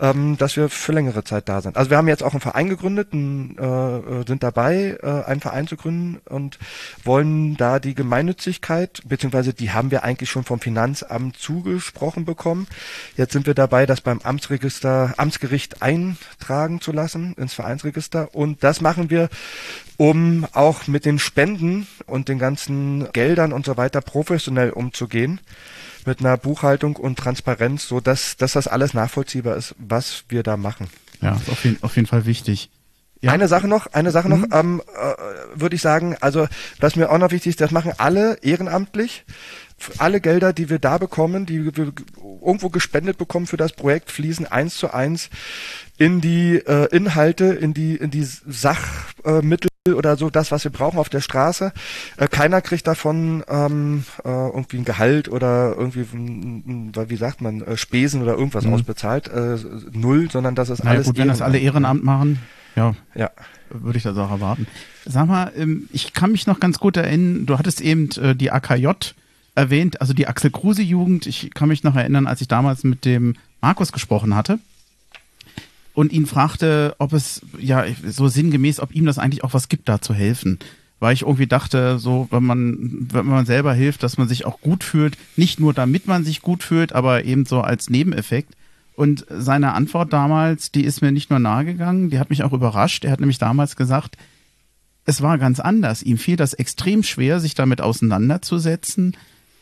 ähm, 0.00 0.36
dass 0.36 0.56
wir 0.56 0.68
für 0.68 0.92
längere 0.92 1.24
Zeit 1.24 1.48
da 1.48 1.60
sind. 1.60 1.76
Also 1.76 1.90
wir 1.90 1.96
haben 1.96 2.08
jetzt 2.08 2.22
auch 2.22 2.32
einen 2.32 2.40
Verein 2.40 2.68
gegründet, 2.68 3.12
ein, 3.12 3.56
äh, 3.58 4.26
sind 4.26 4.42
dabei, 4.42 4.98
äh, 5.02 5.24
einen 5.24 5.40
Verein 5.40 5.66
zu 5.66 5.76
gründen 5.76 6.20
und 6.28 6.58
wollen 7.04 7.56
da 7.56 7.78
die 7.78 7.94
Gemeinnützigkeit, 7.94 9.02
beziehungsweise 9.06 9.54
die 9.54 9.70
haben 9.70 9.90
wir 9.90 10.04
eigentlich 10.04 10.30
schon 10.30 10.44
vom 10.44 10.60
Finanzamt 10.60 11.36
zugesprochen 11.36 12.24
bekommen. 12.24 12.66
Jetzt 13.16 13.32
sind 13.32 13.46
wir 13.46 13.54
dabei, 13.54 13.86
das 13.86 14.00
beim 14.00 14.20
Amtsregister, 14.20 15.14
Amtsgericht 15.16 15.82
eintragen 15.82 16.80
zu 16.80 16.92
lassen 16.92 17.34
ins 17.34 17.54
Vereinsregister 17.54 18.34
und 18.34 18.62
das 18.62 18.80
machen 18.80 19.10
wir 19.10 19.28
um 19.96 20.46
auch 20.52 20.86
mit 20.88 21.06
den 21.06 21.18
Spenden 21.18 21.86
und 22.06 22.28
den 22.28 22.38
ganzen 22.38 23.10
Geldern 23.12 23.52
und 23.52 23.64
so 23.64 23.78
weiter 23.78 24.02
professionell 24.02 24.70
umzugehen 24.70 25.40
mit 26.06 26.20
einer 26.20 26.36
Buchhaltung 26.36 26.96
und 26.96 27.18
Transparenz, 27.18 27.86
so 27.86 28.00
dass, 28.00 28.36
dass 28.36 28.52
das 28.52 28.68
alles 28.68 28.94
nachvollziehbar 28.94 29.56
ist, 29.56 29.74
was 29.78 30.24
wir 30.28 30.42
da 30.42 30.56
machen. 30.56 30.88
Ja, 31.20 31.36
ist 31.36 31.48
auf 31.48 31.64
jeden, 31.64 31.82
auf 31.82 31.96
jeden 31.96 32.08
Fall 32.08 32.26
wichtig. 32.26 32.70
Ja. 33.22 33.32
Eine 33.32 33.48
Sache 33.48 33.66
noch, 33.66 33.86
eine 33.88 34.10
Sache 34.10 34.28
mhm. 34.28 34.40
noch, 34.42 34.58
ähm, 34.58 34.82
äh, 34.94 35.60
würde 35.60 35.74
ich 35.74 35.82
sagen, 35.82 36.16
also 36.20 36.46
was 36.80 36.96
mir 36.96 37.10
auch 37.10 37.18
noch 37.18 37.30
wichtig 37.30 37.50
ist, 37.50 37.60
das 37.60 37.70
machen 37.70 37.92
alle 37.98 38.38
ehrenamtlich. 38.42 39.24
Alle 39.98 40.22
Gelder, 40.22 40.54
die 40.54 40.70
wir 40.70 40.78
da 40.78 40.96
bekommen, 40.96 41.44
die 41.44 41.76
wir 41.76 41.92
irgendwo 42.16 42.70
gespendet 42.70 43.18
bekommen 43.18 43.46
für 43.46 43.58
das 43.58 43.72
Projekt, 43.74 44.10
fließen 44.10 44.46
eins 44.46 44.78
zu 44.78 44.94
eins 44.94 45.28
in 45.98 46.22
die 46.22 46.56
äh, 46.56 46.86
Inhalte, 46.96 47.46
in 47.46 47.74
die 47.74 47.96
in 47.96 48.10
die 48.10 48.22
Sachmittel 48.24 49.68
äh, 49.68 49.75
oder 49.94 50.16
so 50.16 50.30
das, 50.30 50.50
was 50.50 50.64
wir 50.64 50.70
brauchen 50.70 50.98
auf 50.98 51.08
der 51.08 51.20
Straße. 51.20 51.72
Äh, 52.16 52.28
keiner 52.28 52.60
kriegt 52.60 52.86
davon 52.86 53.44
ähm, 53.48 54.04
äh, 54.24 54.28
irgendwie 54.28 54.78
ein 54.78 54.84
Gehalt 54.84 55.28
oder 55.28 55.74
irgendwie, 55.76 56.06
wie 56.12 57.16
sagt 57.16 57.40
man, 57.40 57.62
äh, 57.62 57.76
Spesen 57.76 58.22
oder 58.22 58.34
irgendwas 58.34 58.64
mhm. 58.64 58.74
ausbezahlt. 58.74 59.28
Äh, 59.28 59.58
null, 59.92 60.30
sondern 60.30 60.54
das 60.54 60.70
ist 60.70 60.84
naja, 60.84 60.96
alles. 60.96 61.06
Gut, 61.06 61.18
wenn 61.18 61.28
das 61.28 61.42
alle 61.42 61.58
Ehrenamt 61.58 62.04
machen. 62.04 62.38
Ja. 62.74 62.94
Ja. 63.14 63.30
Würde 63.70 63.98
ich 63.98 64.04
das 64.04 64.16
auch 64.16 64.30
erwarten. 64.30 64.66
Sag 65.04 65.26
mal, 65.26 65.52
ähm, 65.56 65.88
ich 65.92 66.12
kann 66.12 66.32
mich 66.32 66.46
noch 66.46 66.60
ganz 66.60 66.78
gut 66.78 66.96
erinnern, 66.96 67.46
du 67.46 67.58
hattest 67.58 67.80
eben 67.80 68.10
äh, 68.12 68.34
die 68.34 68.52
AKJ 68.52 68.88
erwähnt, 69.54 70.00
also 70.00 70.12
die 70.12 70.28
Axel 70.28 70.50
Kruse 70.50 70.82
Jugend. 70.82 71.26
Ich 71.26 71.50
kann 71.54 71.68
mich 71.68 71.82
noch 71.82 71.96
erinnern, 71.96 72.26
als 72.26 72.40
ich 72.40 72.48
damals 72.48 72.84
mit 72.84 73.04
dem 73.04 73.34
Markus 73.60 73.90
gesprochen 73.90 74.36
hatte 74.36 74.58
und 75.96 76.12
ihn 76.12 76.26
fragte, 76.26 76.94
ob 76.98 77.14
es 77.14 77.40
ja 77.58 77.86
so 78.06 78.28
sinngemäß, 78.28 78.80
ob 78.80 78.94
ihm 78.94 79.06
das 79.06 79.18
eigentlich 79.18 79.42
auch 79.42 79.54
was 79.54 79.70
gibt, 79.70 79.88
da 79.88 79.98
zu 79.98 80.12
helfen. 80.12 80.58
Weil 81.00 81.14
ich 81.14 81.22
irgendwie 81.22 81.46
dachte, 81.46 81.98
so, 81.98 82.28
wenn 82.30 82.44
man, 82.44 83.08
wenn 83.10 83.24
man 83.24 83.46
selber 83.46 83.72
hilft, 83.72 84.02
dass 84.02 84.18
man 84.18 84.28
sich 84.28 84.44
auch 84.44 84.60
gut 84.60 84.84
fühlt, 84.84 85.16
nicht 85.36 85.58
nur 85.58 85.72
damit 85.72 86.06
man 86.06 86.22
sich 86.22 86.42
gut 86.42 86.62
fühlt, 86.62 86.92
aber 86.92 87.24
eben 87.24 87.46
so 87.46 87.62
als 87.62 87.88
Nebeneffekt. 87.88 88.52
Und 88.94 89.24
seine 89.30 89.72
Antwort 89.72 90.12
damals, 90.12 90.70
die 90.70 90.84
ist 90.84 91.00
mir 91.00 91.12
nicht 91.12 91.30
nur 91.30 91.38
nahegegangen, 91.38 92.10
die 92.10 92.18
hat 92.18 92.28
mich 92.28 92.42
auch 92.42 92.52
überrascht. 92.52 93.06
Er 93.06 93.12
hat 93.12 93.20
nämlich 93.20 93.38
damals 93.38 93.74
gesagt, 93.74 94.18
es 95.06 95.22
war 95.22 95.38
ganz 95.38 95.60
anders. 95.60 96.02
Ihm 96.02 96.18
fiel 96.18 96.36
das 96.36 96.52
extrem 96.52 97.04
schwer, 97.04 97.40
sich 97.40 97.54
damit 97.54 97.80
auseinanderzusetzen, 97.80 99.16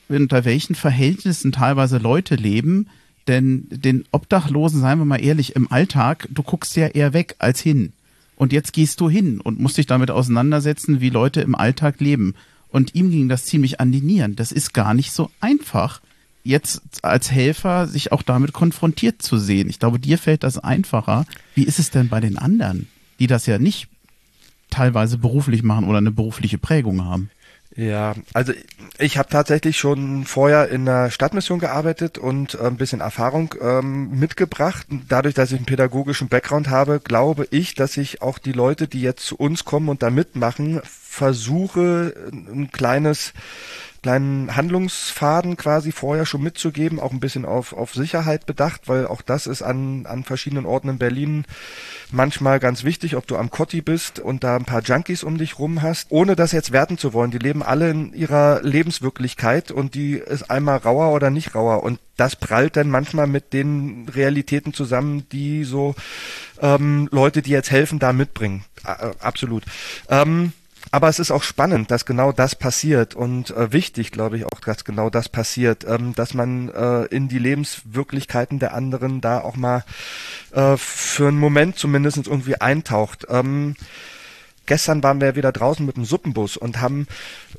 unter 0.08 0.44
welchen 0.44 0.74
Verhältnissen 0.74 1.52
teilweise 1.52 1.98
Leute 1.98 2.34
leben. 2.34 2.88
Denn 3.26 3.66
den 3.70 4.04
Obdachlosen, 4.10 4.80
seien 4.80 4.98
wir 4.98 5.04
mal 5.04 5.22
ehrlich, 5.22 5.56
im 5.56 5.70
Alltag, 5.72 6.28
du 6.30 6.42
guckst 6.42 6.76
ja 6.76 6.88
eher 6.88 7.12
weg 7.12 7.36
als 7.38 7.60
hin. 7.60 7.92
Und 8.36 8.52
jetzt 8.52 8.72
gehst 8.72 9.00
du 9.00 9.08
hin 9.08 9.40
und 9.40 9.60
musst 9.60 9.78
dich 9.78 9.86
damit 9.86 10.10
auseinandersetzen, 10.10 11.00
wie 11.00 11.10
Leute 11.10 11.40
im 11.40 11.54
Alltag 11.54 12.00
leben. 12.00 12.34
Und 12.68 12.94
ihm 12.94 13.10
ging 13.10 13.28
das 13.28 13.44
ziemlich 13.44 13.80
an 13.80 13.92
die 13.92 14.00
Nieren. 14.00 14.36
Das 14.36 14.52
ist 14.52 14.74
gar 14.74 14.94
nicht 14.94 15.12
so 15.12 15.30
einfach, 15.40 16.00
jetzt 16.42 16.82
als 17.02 17.30
Helfer 17.30 17.86
sich 17.86 18.12
auch 18.12 18.22
damit 18.22 18.52
konfrontiert 18.52 19.22
zu 19.22 19.38
sehen. 19.38 19.70
Ich 19.70 19.78
glaube, 19.78 19.98
dir 19.98 20.18
fällt 20.18 20.42
das 20.42 20.58
einfacher. 20.58 21.24
Wie 21.54 21.64
ist 21.64 21.78
es 21.78 21.90
denn 21.90 22.08
bei 22.08 22.20
den 22.20 22.36
anderen, 22.36 22.88
die 23.18 23.26
das 23.26 23.46
ja 23.46 23.58
nicht 23.58 23.88
teilweise 24.70 25.18
beruflich 25.18 25.62
machen 25.62 25.86
oder 25.86 25.98
eine 25.98 26.10
berufliche 26.10 26.58
Prägung 26.58 27.04
haben? 27.04 27.30
Ja, 27.76 28.14
also 28.34 28.52
ich 28.98 29.18
habe 29.18 29.28
tatsächlich 29.28 29.78
schon 29.78 30.26
vorher 30.26 30.68
in 30.68 30.84
der 30.84 31.10
Stadtmission 31.10 31.58
gearbeitet 31.58 32.18
und 32.18 32.54
äh, 32.54 32.66
ein 32.66 32.76
bisschen 32.76 33.00
Erfahrung 33.00 33.54
ähm, 33.60 34.16
mitgebracht. 34.16 34.86
Dadurch, 35.08 35.34
dass 35.34 35.50
ich 35.50 35.56
einen 35.56 35.66
pädagogischen 35.66 36.28
Background 36.28 36.68
habe, 36.68 37.00
glaube 37.00 37.48
ich, 37.50 37.74
dass 37.74 37.96
ich 37.96 38.22
auch 38.22 38.38
die 38.38 38.52
Leute, 38.52 38.86
die 38.86 39.00
jetzt 39.00 39.26
zu 39.26 39.36
uns 39.36 39.64
kommen 39.64 39.88
und 39.88 40.04
da 40.04 40.10
mitmachen, 40.10 40.80
versuche 40.84 42.14
ein 42.32 42.70
kleines 42.70 43.32
kleinen 44.04 44.54
Handlungsfaden 44.54 45.56
quasi 45.56 45.90
vorher 45.90 46.26
schon 46.26 46.42
mitzugeben, 46.42 47.00
auch 47.00 47.10
ein 47.10 47.20
bisschen 47.20 47.46
auf, 47.46 47.72
auf 47.72 47.94
Sicherheit 47.94 48.44
bedacht, 48.44 48.82
weil 48.84 49.06
auch 49.06 49.22
das 49.22 49.46
ist 49.46 49.62
an, 49.62 50.04
an 50.04 50.24
verschiedenen 50.24 50.66
Orten 50.66 50.90
in 50.90 50.98
Berlin 50.98 51.46
manchmal 52.12 52.60
ganz 52.60 52.84
wichtig, 52.84 53.16
ob 53.16 53.26
du 53.26 53.38
am 53.38 53.50
Kotti 53.50 53.80
bist 53.80 54.18
und 54.18 54.44
da 54.44 54.56
ein 54.56 54.66
paar 54.66 54.82
Junkies 54.82 55.24
um 55.24 55.38
dich 55.38 55.58
rum 55.58 55.80
hast, 55.80 56.08
ohne 56.10 56.36
das 56.36 56.52
jetzt 56.52 56.70
werten 56.70 56.98
zu 56.98 57.14
wollen. 57.14 57.30
Die 57.30 57.38
leben 57.38 57.62
alle 57.62 57.88
in 57.88 58.12
ihrer 58.12 58.60
Lebenswirklichkeit 58.62 59.70
und 59.70 59.94
die 59.94 60.16
ist 60.16 60.50
einmal 60.50 60.76
rauer 60.76 61.14
oder 61.14 61.30
nicht 61.30 61.54
rauer 61.54 61.82
und 61.82 61.98
das 62.18 62.36
prallt 62.36 62.76
dann 62.76 62.90
manchmal 62.90 63.26
mit 63.26 63.54
den 63.54 64.06
Realitäten 64.14 64.74
zusammen, 64.74 65.26
die 65.32 65.64
so 65.64 65.94
ähm, 66.60 67.08
Leute, 67.10 67.40
die 67.40 67.52
jetzt 67.52 67.70
helfen, 67.70 68.00
da 68.00 68.12
mitbringen. 68.12 68.66
Äh, 68.84 69.12
absolut. 69.20 69.64
Ähm, 70.10 70.52
aber 70.94 71.08
es 71.08 71.18
ist 71.18 71.32
auch 71.32 71.42
spannend, 71.42 71.90
dass 71.90 72.06
genau 72.06 72.30
das 72.30 72.54
passiert 72.54 73.16
und 73.16 73.50
äh, 73.50 73.72
wichtig, 73.72 74.12
glaube 74.12 74.36
ich, 74.36 74.44
auch, 74.44 74.60
dass 74.60 74.84
genau 74.84 75.10
das 75.10 75.28
passiert, 75.28 75.84
ähm, 75.88 76.14
dass 76.14 76.34
man 76.34 76.68
äh, 76.68 77.06
in 77.06 77.26
die 77.26 77.40
Lebenswirklichkeiten 77.40 78.60
der 78.60 78.74
anderen 78.74 79.20
da 79.20 79.40
auch 79.40 79.56
mal 79.56 79.82
äh, 80.52 80.76
für 80.76 81.26
einen 81.26 81.40
Moment 81.40 81.80
zumindest 81.80 82.28
irgendwie 82.28 82.60
eintaucht. 82.60 83.26
Ähm, 83.28 83.74
gestern 84.66 85.02
waren 85.02 85.20
wir 85.20 85.34
wieder 85.34 85.50
draußen 85.50 85.84
mit 85.84 85.96
dem 85.96 86.04
Suppenbus 86.04 86.56
und 86.56 86.80
haben 86.80 87.06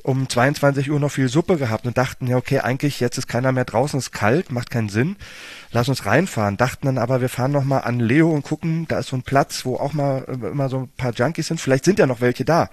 um 0.02 0.28
22 0.28 0.90
Uhr 0.90 1.00
noch 1.00 1.10
viel 1.10 1.28
Suppe 1.28 1.56
gehabt 1.56 1.86
und 1.86 1.98
dachten, 1.98 2.26
ja, 2.26 2.36
okay, 2.36 2.60
eigentlich 2.60 3.00
jetzt 3.00 3.18
ist 3.18 3.26
keiner 3.26 3.52
mehr 3.52 3.64
draußen, 3.64 3.98
ist 3.98 4.12
kalt, 4.12 4.50
macht 4.50 4.70
keinen 4.70 4.88
Sinn. 4.88 5.16
Lass 5.72 5.88
uns 5.88 6.06
reinfahren. 6.06 6.56
Dachten 6.56 6.86
dann 6.86 6.98
aber, 6.98 7.20
wir 7.20 7.28
fahren 7.28 7.52
noch 7.52 7.64
mal 7.64 7.80
an 7.80 8.00
Leo 8.00 8.30
und 8.30 8.42
gucken, 8.42 8.86
da 8.88 9.00
ist 9.00 9.08
so 9.08 9.16
ein 9.16 9.22
Platz, 9.22 9.64
wo 9.64 9.76
auch 9.76 9.92
mal 9.92 10.24
äh, 10.28 10.46
immer 10.46 10.68
so 10.68 10.80
ein 10.80 10.88
paar 10.96 11.12
Junkies 11.12 11.48
sind. 11.48 11.60
Vielleicht 11.60 11.84
sind 11.84 11.98
ja 11.98 12.06
noch 12.06 12.20
welche 12.20 12.44
da. 12.44 12.70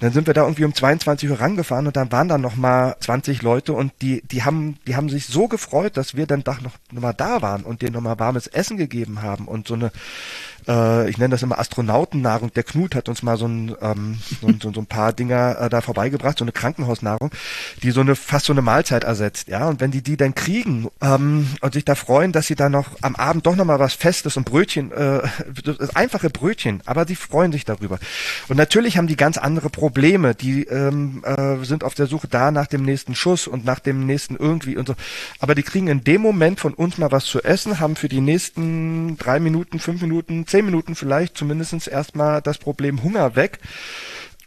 Dann 0.00 0.12
sind 0.12 0.28
wir 0.28 0.34
da 0.34 0.42
irgendwie 0.42 0.64
um 0.64 0.74
22 0.74 1.28
Uhr 1.28 1.40
rangefahren 1.40 1.86
und 1.88 1.96
dann 1.96 2.12
waren 2.12 2.28
dann 2.28 2.40
noch 2.40 2.54
mal 2.54 2.96
20 3.00 3.42
Leute 3.42 3.72
und 3.72 3.92
die, 4.00 4.22
die 4.22 4.44
haben, 4.44 4.78
die 4.86 4.94
haben 4.94 5.08
sich 5.08 5.26
so 5.26 5.48
gefreut, 5.48 5.96
dass 5.96 6.14
wir 6.14 6.26
dann 6.26 6.44
doch 6.44 6.60
noch, 6.60 6.74
noch 6.92 7.02
mal 7.02 7.12
da 7.12 7.42
waren 7.42 7.64
und 7.64 7.82
denen 7.82 7.94
noch 7.94 8.00
mal 8.00 8.18
warmes 8.18 8.46
Essen 8.46 8.76
gegeben 8.76 9.22
haben 9.22 9.48
und 9.48 9.66
so 9.66 9.74
eine, 9.74 9.90
äh, 10.68 11.10
ich 11.10 11.18
nenne 11.18 11.32
das 11.32 11.42
immer 11.42 11.58
Astronautennahrung. 11.58 12.52
Der 12.52 12.62
Knut 12.62 12.94
hat 12.94 13.08
uns 13.08 13.22
mal 13.22 13.36
so 13.36 13.46
ein, 13.46 13.74
ähm, 13.80 14.18
so, 14.40 14.48
so, 14.62 14.72
so 14.72 14.80
ein 14.80 14.86
paar 14.86 15.12
Dinger 15.12 15.60
äh, 15.60 15.68
da 15.68 15.80
vorbeigebracht, 15.80 16.38
so 16.38 16.44
eine 16.44 16.52
Krankenhausnahrung, 16.52 17.30
die 17.82 17.90
so 17.90 18.00
eine, 18.00 18.14
fast 18.14 18.46
so 18.46 18.52
eine 18.52 18.62
Mahlzeit 18.62 19.04
ersetzt, 19.04 19.48
ja. 19.48 19.68
Und 19.68 19.80
wenn 19.80 19.90
die 19.90 20.02
die 20.02 20.16
dann 20.16 20.34
kriegen 20.34 20.88
ähm, 21.00 21.48
und 21.60 21.74
sich 21.74 21.84
da 21.84 21.94
freuen, 21.94 22.32
dass 22.32 22.46
sie 22.46 22.54
da 22.54 22.68
noch 22.68 22.96
am 23.02 23.16
Abend 23.16 23.46
doch 23.46 23.56
noch 23.56 23.64
mal 23.64 23.78
was 23.78 23.94
Festes 23.94 24.36
und 24.36 24.44
Brötchen, 24.44 24.92
äh, 24.92 25.20
einfache 25.94 26.30
Brötchen, 26.30 26.82
aber 26.86 27.04
die 27.04 27.16
freuen 27.16 27.52
sich 27.52 27.64
darüber. 27.64 27.98
Und 28.48 28.56
natürlich 28.56 28.96
haben 28.96 29.06
die 29.06 29.16
ganz 29.16 29.36
andere 29.36 29.70
Probleme 29.70 30.34
die 30.34 30.64
ähm, 30.64 31.22
äh, 31.24 31.64
sind 31.64 31.84
auf 31.84 31.94
der 31.94 32.06
Suche 32.06 32.28
da 32.28 32.50
nach 32.50 32.66
dem 32.66 32.82
nächsten 32.82 33.14
Schuss 33.14 33.46
und 33.46 33.64
nach 33.64 33.78
dem 33.78 34.06
nächsten 34.06 34.36
irgendwie 34.36 34.76
und 34.76 34.88
so. 34.88 34.94
Aber 35.40 35.54
die 35.54 35.62
kriegen 35.62 35.88
in 35.88 36.04
dem 36.04 36.20
Moment 36.20 36.60
von 36.60 36.74
uns 36.74 36.98
mal 36.98 37.12
was 37.12 37.24
zu 37.24 37.42
essen, 37.42 37.80
haben 37.80 37.96
für 37.96 38.08
die 38.08 38.20
nächsten 38.20 39.16
drei 39.18 39.40
Minuten, 39.40 39.78
fünf 39.78 40.00
Minuten, 40.00 40.46
zehn 40.46 40.57
Minuten 40.64 40.94
vielleicht 40.94 41.36
zumindestens 41.36 41.86
erstmal 41.86 42.42
das 42.42 42.58
Problem 42.58 43.02
Hunger 43.02 43.36
weg. 43.36 43.60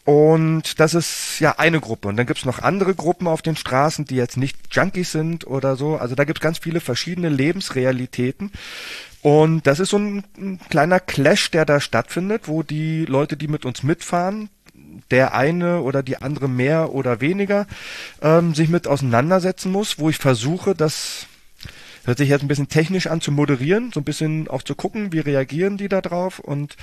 Und 0.04 0.80
das 0.80 0.96
ist 0.96 1.40
ja 1.40 1.60
eine 1.60 1.80
Gruppe. 1.80 2.08
Und 2.08 2.18
dann 2.18 2.26
gibt's 2.26 2.46
noch 2.46 2.60
andere 2.60 2.96
Gruppen 2.96 3.28
auf 3.28 3.42
den 3.42 3.56
Straßen, 3.56 4.06
die 4.06 4.16
jetzt 4.16 4.36
nicht 4.36 4.58
Junkies 4.72 5.12
sind 5.12 5.46
oder 5.46 5.76
so. 5.76 5.98
Also 5.98 6.16
da 6.16 6.24
gibt's 6.24 6.42
ganz 6.42 6.58
viele 6.58 6.80
verschiedene 6.80 7.30
Lebensrealitäten. 7.30 8.52
Und 9.22 9.68
das 9.68 9.80
ist 9.80 9.90
so 9.90 10.00
ein, 10.00 10.24
ein, 10.38 10.60
kleiner 10.70 11.00
Clash, 11.00 11.52
der 11.52 11.66
da 11.66 11.80
stattfindet, 11.80 12.48
wo 12.48 12.64
die 12.64 13.06
Leute, 13.06 13.38
die 13.38 13.48
mit 13.48 13.66
uns 13.66 13.84
mitfahren, 13.84 14.50
der 15.12 15.36
eine 15.36 15.82
oder 15.82 16.02
die 16.02 16.18
andere 16.18 16.50
mehr 16.50 16.94
oder 16.94 17.22
weniger 17.22 17.68
ähm, 18.22 18.56
sich 18.56 18.70
mit 18.70 18.88
auseinandersetzen 18.88 19.72
muss, 19.72 20.00
wo 20.00 20.10
ich 20.10 20.18
versuche, 20.18 20.74
das 20.74 21.28
hört 22.06 22.18
sich 22.18 22.30
jetzt 22.30 22.42
ein 22.42 22.48
bisschen 22.48 22.70
technisch 22.70 23.08
an 23.08 23.22
zu 23.22 23.32
moderieren, 23.32 23.92
so 23.94 24.00
ein 24.00 24.06
bisschen 24.06 24.48
auch 24.48 24.64
zu 24.64 24.76
gucken, 24.76 25.12
wie 25.12 25.20
reagieren 25.20 25.78
die 25.78 25.90
da 25.90 26.02
drauf 26.02 26.40
und 26.40 26.76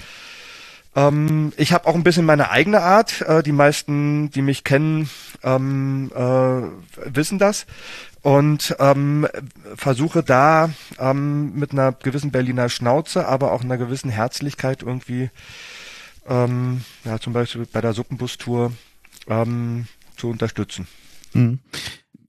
ähm, 0.97 1.53
ich 1.57 1.73
habe 1.73 1.87
auch 1.87 1.95
ein 1.95 2.03
bisschen 2.03 2.25
meine 2.25 2.51
eigene 2.51 2.81
Art. 2.81 3.21
Äh, 3.23 3.43
die 3.43 3.53
meisten, 3.53 4.31
die 4.31 4.43
mich 4.43 4.65
kennen, 4.65 5.09
ähm, 5.43 6.11
äh, 6.15 7.15
wissen 7.15 7.39
das 7.39 7.67
und 8.23 8.75
ähm, 8.81 9.29
versuche 9.77 10.23
da 10.23 10.71
ähm, 10.99 11.55
mit 11.55 11.73
einer 11.73 11.93
gewissen 11.93 12.33
Berliner 12.33 12.69
Schnauze, 12.69 13.27
aber 13.27 13.53
auch 13.53 13.63
einer 13.63 13.79
gewissen 13.79 14.11
Herzlichkeit 14.11 14.83
irgendwie 14.83 15.31
ähm, 16.29 16.83
ja, 17.05 17.19
zum 17.19 17.33
Beispiel 17.33 17.67
bei 17.71 17.81
der 17.81 17.93
Suppenbustour 17.93 18.73
ähm, 19.29 19.87
zu 20.17 20.29
unterstützen. 20.29 20.89
Mhm. 21.33 21.61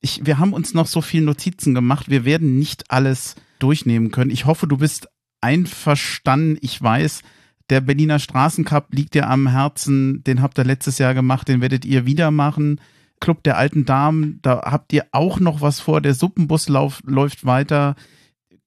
Ich, 0.01 0.25
wir 0.25 0.39
haben 0.39 0.53
uns 0.53 0.73
noch 0.73 0.87
so 0.87 1.01
viele 1.01 1.25
Notizen 1.25 1.73
gemacht. 1.73 2.09
Wir 2.09 2.25
werden 2.25 2.57
nicht 2.57 2.89
alles 2.89 3.35
durchnehmen 3.59 4.11
können. 4.11 4.31
Ich 4.31 4.45
hoffe, 4.45 4.67
du 4.67 4.77
bist 4.77 5.09
einverstanden. 5.41 6.57
Ich 6.61 6.81
weiß, 6.81 7.21
der 7.69 7.81
Berliner 7.81 8.19
Straßencup 8.19 8.87
liegt 8.93 9.13
dir 9.13 9.29
am 9.29 9.47
Herzen. 9.47 10.23
Den 10.23 10.41
habt 10.41 10.57
ihr 10.57 10.63
letztes 10.63 10.97
Jahr 10.97 11.13
gemacht. 11.13 11.47
Den 11.47 11.61
werdet 11.61 11.85
ihr 11.85 12.05
wieder 12.05 12.31
machen. 12.31 12.79
Club 13.19 13.43
der 13.43 13.57
alten 13.57 13.83
Damen, 13.83 14.39
da 14.41 14.61
habt 14.63 14.93
ihr 14.93 15.05
auch 15.11 15.41
noch 15.41 15.59
was 15.59 15.81
vor. 15.81 15.99
Der 15.99 16.13
Suppenbus 16.13 16.69
lauf, 16.69 17.01
läuft 17.05 17.45
weiter 17.45 17.95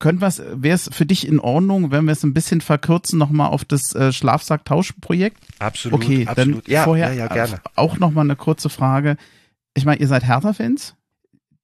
können 0.02 0.20
wir 0.20 0.32
wäre 0.54 0.74
es 0.74 0.90
für 0.92 1.06
dich 1.06 1.28
in 1.28 1.38
Ordnung, 1.38 1.92
wenn 1.92 2.06
wir 2.06 2.12
es 2.12 2.24
ein 2.24 2.34
bisschen 2.34 2.60
verkürzen 2.60 3.20
nochmal 3.20 3.50
auf 3.50 3.64
das 3.64 3.94
äh, 3.94 4.12
Schlafsack-Tauschprojekt? 4.12 5.38
Absolut. 5.60 6.02
Okay, 6.02 6.26
absolut. 6.26 6.66
dann 6.66 6.72
ja, 6.72 6.82
vorher 6.82 7.12
ja, 7.12 7.26
ja, 7.26 7.26
gerne. 7.28 7.60
auch 7.76 7.98
nochmal 8.00 8.24
eine 8.24 8.34
kurze 8.34 8.68
Frage. 8.68 9.16
Ich 9.74 9.84
meine, 9.84 10.00
ihr 10.00 10.08
seid 10.08 10.24
Hertha-Fans? 10.24 10.96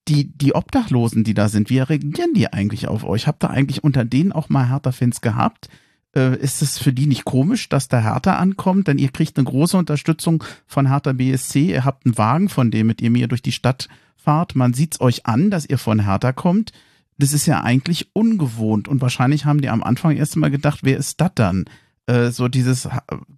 Die, 0.07 0.33
die 0.37 0.55
Obdachlosen, 0.55 1.25
die 1.25 1.35
da 1.35 1.49
sind, 1.49 1.69
wie 1.69 1.81
reagieren 1.81 2.33
die 2.35 2.53
eigentlich 2.53 2.89
auf 2.89 3.05
euch? 3.05 3.27
Habt 3.27 3.45
ihr 3.45 3.51
eigentlich 3.51 3.85
unter 3.85 4.05
denen 4.05 4.33
auch 4.33 4.49
mal 4.49 4.69
Hertha-Fans 4.69 5.21
gehabt? 5.21 5.69
Äh, 6.15 6.39
ist 6.39 6.63
es 6.63 6.79
für 6.79 6.93
die 6.93 7.07
nicht 7.07 7.25
komisch, 7.25 7.69
dass 7.69 7.89
da 7.89 8.01
Hertha 8.01 8.37
ankommt? 8.37 8.89
Denn 8.89 8.99
ihr 8.99 9.11
kriegt 9.11 9.37
eine 9.37 9.45
große 9.45 9.77
Unterstützung 9.77 10.45
von 10.67 10.89
Hertha 10.89 11.13
BSC. 11.13 11.71
Ihr 11.71 11.85
habt 11.85 12.07
einen 12.07 12.17
Wagen, 12.17 12.49
von 12.49 12.71
dem 12.71 12.87
mit 12.87 13.03
ihr 13.03 13.11
mir 13.11 13.29
durch 13.29 13.43
die 13.43 13.53
Stadt 13.53 13.89
fahrt. 14.17 14.57
Man 14.57 14.73
sieht's 14.73 15.01
euch 15.01 15.27
an, 15.27 15.51
dass 15.51 15.67
ihr 15.67 15.79
von 15.79 16.05
Hertha 16.05 16.33
kommt 16.33 16.73
das 17.19 17.33
ist 17.33 17.47
ja 17.47 17.63
eigentlich 17.63 18.15
ungewohnt 18.15 18.89
und 18.89 19.01
wahrscheinlich 19.03 19.45
haben 19.45 19.61
die 19.61 19.69
am 19.69 19.83
Anfang 19.83 20.17
erst 20.17 20.37
mal 20.37 20.51
gedacht, 20.51 20.81
wer 20.83 20.97
ist 20.97 21.21
das 21.21 21.33
dann? 21.35 21.65
Äh, 22.07 22.31
so 22.31 22.49
dieses, 22.49 22.89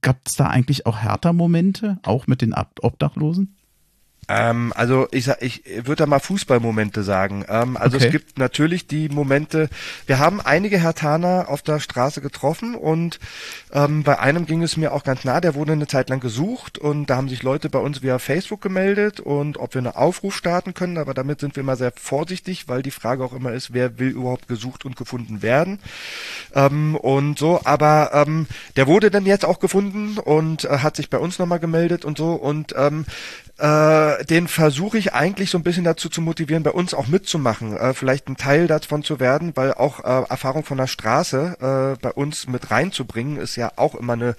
gab 0.03 0.21
es 0.27 0.37
da 0.37 0.47
eigentlich 0.49 0.87
auch 0.87 0.99
härter 0.99 1.33
Momente, 1.33 1.99
auch 2.03 2.27
mit 2.27 2.43
den 2.43 2.55
Obdachlosen? 2.55 3.57
Ähm, 4.31 4.73
also 4.77 5.09
ich 5.11 5.29
ich 5.41 5.63
würde 5.67 5.97
da 5.97 6.07
mal 6.07 6.21
Fußballmomente 6.21 7.03
sagen. 7.03 7.45
Ähm, 7.49 7.77
also 7.77 7.97
okay. 7.97 8.07
es 8.07 8.13
gibt 8.13 8.39
natürlich 8.39 8.87
die 8.87 9.09
Momente. 9.09 9.69
Wir 10.07 10.21
haben 10.21 10.41
einige 10.41 10.79
Hertaner 10.79 11.47
auf 11.49 11.63
der 11.63 11.81
Straße 11.81 12.21
getroffen 12.21 12.77
und 12.77 13.19
ähm, 13.73 14.05
bei 14.05 14.21
einem 14.21 14.47
ging 14.47 14.63
es 14.63 14.77
mir 14.77 14.93
auch 14.93 15.03
ganz 15.03 15.25
nah. 15.25 15.41
Der 15.41 15.57
wurde 15.57 15.73
eine 15.73 15.89
Zeit 15.89 16.11
lang 16.11 16.21
gesucht 16.21 16.79
und 16.79 17.07
da 17.07 17.17
haben 17.17 17.29
sich 17.29 17.43
Leute 17.43 17.71
bei 17.71 17.81
uns 17.81 18.03
via 18.03 18.21
Facebook 18.21 18.61
gemeldet 18.61 19.19
und 19.19 19.59
ob 19.59 19.75
wir 19.75 19.81
einen 19.81 19.89
Aufruf 19.89 20.37
starten 20.37 20.75
können. 20.75 20.99
Aber 20.99 21.13
damit 21.13 21.41
sind 21.41 21.57
wir 21.57 21.63
immer 21.63 21.77
sehr 21.77 21.93
vorsichtig, 21.97 22.69
weil 22.69 22.83
die 22.83 22.93
Frage 22.93 23.25
auch 23.25 23.33
immer 23.33 23.53
ist, 23.53 23.75
wer 23.75 23.99
will 23.99 24.11
überhaupt 24.11 24.47
gesucht 24.47 24.85
und 24.85 24.95
gefunden 24.95 25.43
werden 25.43 25.81
ähm, 26.55 26.95
und 26.95 27.37
so. 27.37 27.61
Aber 27.65 28.13
ähm, 28.15 28.47
der 28.77 28.87
wurde 28.87 29.11
dann 29.11 29.27
jetzt 29.27 29.45
auch 29.45 29.59
gefunden 29.59 30.19
und 30.19 30.67
äh, 30.67 30.79
hat 30.79 30.95
sich 30.95 31.11
bei 31.11 31.19
uns 31.19 31.41
nochmal 31.41 31.59
gemeldet 31.59 32.05
und 32.05 32.17
so 32.17 32.35
und 32.35 32.75
ähm, 32.79 33.07
äh, 33.61 34.25
den 34.25 34.49
versuche 34.49 34.97
ich 34.97 35.13
eigentlich 35.13 35.51
so 35.51 35.59
ein 35.59 35.63
bisschen 35.63 35.85
dazu 35.85 36.09
zu 36.09 36.23
motivieren, 36.23 36.63
bei 36.63 36.71
uns 36.71 36.95
auch 36.95 37.09
mitzumachen, 37.09 37.77
äh, 37.77 37.93
vielleicht 37.93 38.29
ein 38.29 38.37
Teil 38.37 38.67
davon 38.67 39.03
zu 39.03 39.21
werden, 39.21 39.53
weil 39.55 39.75
auch 39.75 40.01
äh, 40.01 40.31
Erfahrung 40.31 40.65
von 40.65 40.79
der 40.79 40.87
Straße 40.87 41.57
äh, 41.61 42.01
bei 42.01 42.11
uns 42.11 42.49
mit 42.49 42.71
reinzubringen, 42.71 43.37
ist 43.37 43.57
ja 43.57 43.73
auch 43.77 43.95
immer 43.95 44.15
eine, 44.15 44.35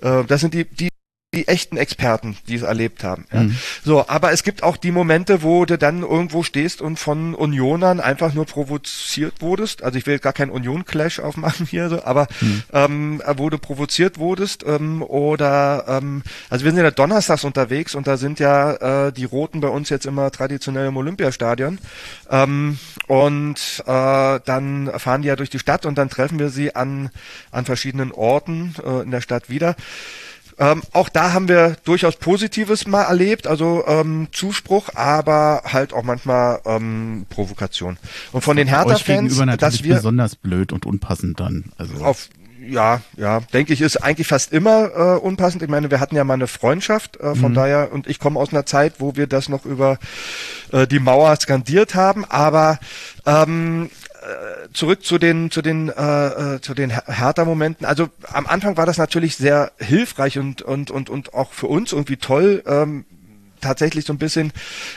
äh, 0.00 0.24
das 0.24 0.40
sind 0.40 0.54
die, 0.54 0.64
die 0.64 0.91
die 1.34 1.48
echten 1.48 1.78
Experten, 1.78 2.36
die 2.46 2.56
es 2.56 2.62
erlebt 2.62 3.04
haben. 3.04 3.24
Ja. 3.32 3.44
Mhm. 3.44 3.56
So, 3.82 4.06
aber 4.06 4.32
es 4.32 4.42
gibt 4.42 4.62
auch 4.62 4.76
die 4.76 4.90
Momente, 4.90 5.42
wo 5.42 5.64
du 5.64 5.78
dann 5.78 6.02
irgendwo 6.02 6.42
stehst 6.42 6.82
und 6.82 6.98
von 6.98 7.34
Unionern 7.34 8.00
einfach 8.00 8.34
nur 8.34 8.44
provoziert 8.44 9.40
wurdest. 9.40 9.82
Also 9.82 9.96
ich 9.96 10.06
will 10.06 10.18
gar 10.18 10.34
keinen 10.34 10.50
Union-Clash 10.50 11.20
aufmachen 11.20 11.64
hier, 11.64 11.88
so, 11.88 12.04
aber 12.04 12.26
mhm. 12.42 12.62
ähm, 12.74 13.22
wo 13.36 13.48
du 13.48 13.56
provoziert 13.56 14.18
wurdest 14.18 14.64
ähm, 14.66 15.02
oder 15.02 15.84
ähm, 15.88 16.22
also 16.50 16.66
wir 16.66 16.72
sind 16.72 16.84
ja 16.84 16.90
donnerstags 16.90 17.44
unterwegs 17.44 17.94
und 17.94 18.06
da 18.06 18.18
sind 18.18 18.38
ja 18.38 19.06
äh, 19.06 19.12
die 19.12 19.24
Roten 19.24 19.60
bei 19.60 19.68
uns 19.68 19.88
jetzt 19.88 20.04
immer 20.04 20.30
traditionell 20.30 20.88
im 20.88 20.96
Olympiastadion 20.98 21.78
ähm, 22.30 22.78
und 23.06 23.82
äh, 23.86 24.40
dann 24.44 24.90
fahren 24.98 25.22
die 25.22 25.28
ja 25.28 25.36
durch 25.36 25.50
die 25.50 25.58
Stadt 25.58 25.86
und 25.86 25.96
dann 25.96 26.10
treffen 26.10 26.38
wir 26.38 26.50
sie 26.50 26.76
an 26.76 27.08
an 27.50 27.64
verschiedenen 27.64 28.12
Orten 28.12 28.74
äh, 28.84 29.02
in 29.02 29.10
der 29.10 29.22
Stadt 29.22 29.48
wieder. 29.48 29.76
Ähm, 30.62 30.82
auch 30.92 31.08
da 31.08 31.32
haben 31.32 31.48
wir 31.48 31.76
durchaus 31.84 32.14
Positives 32.14 32.86
mal 32.86 33.02
erlebt, 33.02 33.48
also 33.48 33.84
ähm, 33.84 34.28
Zuspruch, 34.30 34.90
aber 34.94 35.62
halt 35.64 35.92
auch 35.92 36.04
manchmal 36.04 36.60
ähm, 36.64 37.26
Provokation. 37.30 37.98
Und 38.30 38.42
von 38.42 38.56
den 38.56 38.68
Hertha-Fans, 38.68 39.36
dass 39.58 39.82
wir 39.82 39.96
besonders 39.96 40.36
blöd 40.36 40.72
und 40.72 40.86
unpassend 40.86 41.40
dann. 41.40 41.72
Also 41.78 42.04
auf 42.04 42.28
ja, 42.64 43.00
ja, 43.16 43.40
denke 43.52 43.72
ich, 43.72 43.80
ist 43.80 43.96
eigentlich 43.96 44.28
fast 44.28 44.52
immer 44.52 44.90
äh, 44.94 45.18
unpassend. 45.18 45.64
Ich 45.64 45.68
meine, 45.68 45.90
wir 45.90 45.98
hatten 45.98 46.14
ja 46.14 46.22
mal 46.22 46.34
eine 46.34 46.46
Freundschaft, 46.46 47.16
äh, 47.16 47.34
von 47.34 47.50
mhm. 47.50 47.56
daher, 47.56 47.92
und 47.92 48.06
ich 48.06 48.20
komme 48.20 48.38
aus 48.38 48.52
einer 48.52 48.66
Zeit, 48.66 48.94
wo 48.98 49.16
wir 49.16 49.26
das 49.26 49.48
noch 49.48 49.64
über 49.64 49.98
äh, 50.70 50.86
die 50.86 51.00
Mauer 51.00 51.34
skandiert 51.36 51.96
haben, 51.96 52.24
aber 52.24 52.78
ähm, 53.26 53.86
äh, 53.86 54.01
zurück 54.72 55.04
zu 55.04 55.18
den 55.18 55.50
zu 55.50 55.62
den 55.62 55.88
äh, 55.88 56.54
äh 56.54 56.60
zu 56.60 56.74
den 56.74 56.90
Hertha-Momenten. 56.90 57.86
Also 57.86 58.08
am 58.32 58.46
Anfang 58.46 58.76
war 58.76 58.86
das 58.86 58.98
natürlich 58.98 59.36
sehr 59.36 59.72
hilfreich 59.78 60.38
und 60.38 60.62
und 60.62 60.90
und 60.90 61.10
und 61.10 61.34
auch 61.34 61.52
für 61.52 61.66
uns 61.66 61.92
irgendwie 61.92 62.16
toll. 62.16 62.62
Ähm, 62.66 63.04
tatsächlich 63.62 64.04
so 64.04 64.12
ein 64.12 64.18
bisschen, 64.18 64.52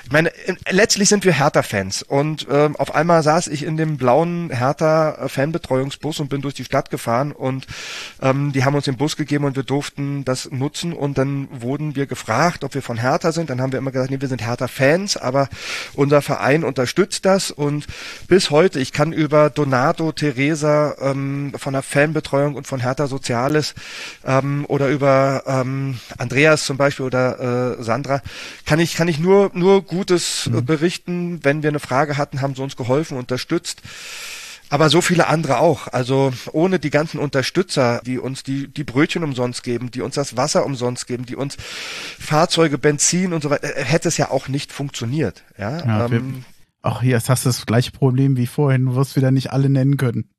ich 0.05 0.11
meine, 0.11 0.31
letztlich 0.69 1.09
sind 1.09 1.23
wir 1.23 1.33
Hertha-Fans. 1.33 2.03
Und 2.03 2.47
ähm, 2.49 2.75
auf 2.75 2.93
einmal 2.93 3.23
saß 3.23 3.47
ich 3.47 3.63
in 3.63 3.77
dem 3.77 3.97
blauen 3.97 4.49
Hertha-Fanbetreuungsbus 4.51 6.19
und 6.19 6.29
bin 6.29 6.41
durch 6.41 6.53
die 6.53 6.65
Stadt 6.65 6.89
gefahren 6.89 7.31
und 7.31 7.67
ähm, 8.21 8.51
die 8.51 8.65
haben 8.65 8.75
uns 8.75 8.85
den 8.85 8.97
Bus 8.97 9.15
gegeben 9.15 9.45
und 9.45 9.55
wir 9.55 9.63
durften 9.63 10.25
das 10.25 10.49
nutzen. 10.51 10.93
Und 10.93 11.17
dann 11.17 11.47
wurden 11.51 11.95
wir 11.95 12.05
gefragt, 12.05 12.63
ob 12.63 12.73
wir 12.73 12.81
von 12.81 12.97
Hertha 12.97 13.31
sind. 13.31 13.49
Dann 13.49 13.61
haben 13.61 13.71
wir 13.71 13.79
immer 13.79 13.91
gesagt, 13.91 14.11
nee, 14.11 14.21
wir 14.21 14.27
sind 14.27 14.45
Hertha-Fans, 14.45 15.17
aber 15.17 15.49
unser 15.93 16.21
Verein 16.21 16.63
unterstützt 16.63 17.25
das. 17.25 17.51
Und 17.51 17.87
bis 18.27 18.49
heute, 18.49 18.79
ich 18.79 18.91
kann 18.91 19.13
über 19.13 19.49
Donato, 19.49 20.11
Teresa 20.11 20.95
ähm, 20.99 21.53
von 21.55 21.73
der 21.73 21.83
Fanbetreuung 21.83 22.55
und 22.55 22.67
von 22.67 22.79
Hertha 22.79 23.07
Soziales 23.07 23.75
ähm, 24.25 24.65
oder 24.67 24.89
über 24.89 25.43
ähm, 25.45 25.99
Andreas 26.17 26.65
zum 26.65 26.77
Beispiel 26.77 27.05
oder 27.05 27.77
äh, 27.79 27.83
Sandra, 27.83 28.21
kann 28.65 28.79
ich, 28.79 28.95
kann 28.95 29.07
ich 29.07 29.19
nur, 29.19 29.51
nur 29.53 29.81
Gutes 29.83 30.47
äh, 30.47 30.51
mhm. 30.51 30.65
berichten. 30.65 31.39
Wenn 31.43 31.63
wir 31.63 31.69
eine 31.69 31.79
Frage 31.79 32.17
hatten, 32.17 32.41
haben 32.41 32.55
sie 32.55 32.63
uns 32.63 32.75
geholfen, 32.75 33.17
unterstützt. 33.17 33.81
Aber 34.69 34.89
so 34.89 35.01
viele 35.01 35.27
andere 35.27 35.59
auch. 35.59 35.87
Also 35.87 36.33
ohne 36.51 36.79
die 36.79 36.89
ganzen 36.89 37.19
Unterstützer, 37.19 38.01
die 38.05 38.17
uns 38.17 38.43
die, 38.43 38.67
die 38.67 38.83
Brötchen 38.83 39.23
umsonst 39.23 39.63
geben, 39.63 39.91
die 39.91 40.01
uns 40.01 40.15
das 40.15 40.37
Wasser 40.37 40.65
umsonst 40.65 41.05
geben, 41.05 41.25
die 41.25 41.35
uns 41.35 41.55
Fahrzeuge, 42.19 42.77
Benzin 42.77 43.33
und 43.33 43.43
so 43.43 43.49
weiter, 43.49 43.77
äh, 43.77 43.83
hätte 43.83 44.07
es 44.07 44.17
ja 44.17 44.31
auch 44.31 44.47
nicht 44.47 44.71
funktioniert. 44.71 45.43
Ja, 45.57 45.85
ja 45.85 46.05
ähm, 46.07 46.45
Ach, 46.81 47.01
hier 47.01 47.15
hast 47.15 47.45
du 47.45 47.49
das 47.49 47.65
gleiche 47.65 47.91
Problem 47.91 48.37
wie 48.37 48.47
vorhin. 48.47 48.85
Du 48.85 48.95
wirst 48.95 49.15
wieder 49.15 49.31
nicht 49.31 49.51
alle 49.51 49.69
nennen 49.69 49.97
können. 49.97 50.29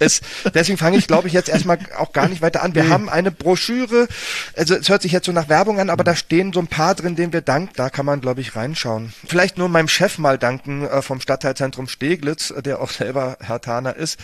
Es, 0.00 0.20
deswegen 0.54 0.78
fange 0.78 0.96
ich, 0.96 1.06
glaube 1.06 1.28
ich, 1.28 1.34
jetzt 1.34 1.48
erstmal 1.48 1.78
auch 1.96 2.12
gar 2.12 2.26
nicht 2.26 2.40
weiter 2.40 2.62
an. 2.62 2.74
Wir 2.74 2.84
nee. 2.84 2.90
haben 2.90 3.08
eine 3.10 3.30
Broschüre, 3.30 4.08
also 4.56 4.74
es 4.74 4.88
hört 4.88 5.02
sich 5.02 5.12
jetzt 5.12 5.26
so 5.26 5.32
nach 5.32 5.50
Werbung 5.50 5.78
an, 5.78 5.90
aber 5.90 6.04
da 6.04 6.16
stehen 6.16 6.54
so 6.54 6.60
ein 6.60 6.66
paar 6.66 6.94
drin, 6.94 7.16
denen 7.16 7.34
wir 7.34 7.42
danken. 7.42 7.74
Da 7.76 7.90
kann 7.90 8.06
man, 8.06 8.22
glaube 8.22 8.40
ich, 8.40 8.56
reinschauen. 8.56 9.12
Vielleicht 9.26 9.58
nur 9.58 9.68
meinem 9.68 9.88
Chef 9.88 10.16
mal 10.16 10.38
danken 10.38 10.86
äh, 10.86 11.02
vom 11.02 11.20
Stadtteilzentrum 11.20 11.86
Steglitz, 11.86 12.50
äh, 12.50 12.62
der 12.62 12.80
auch 12.80 12.90
selber 12.90 13.36
Herr 13.40 13.60
Taner 13.60 13.94
ist. 13.94 14.18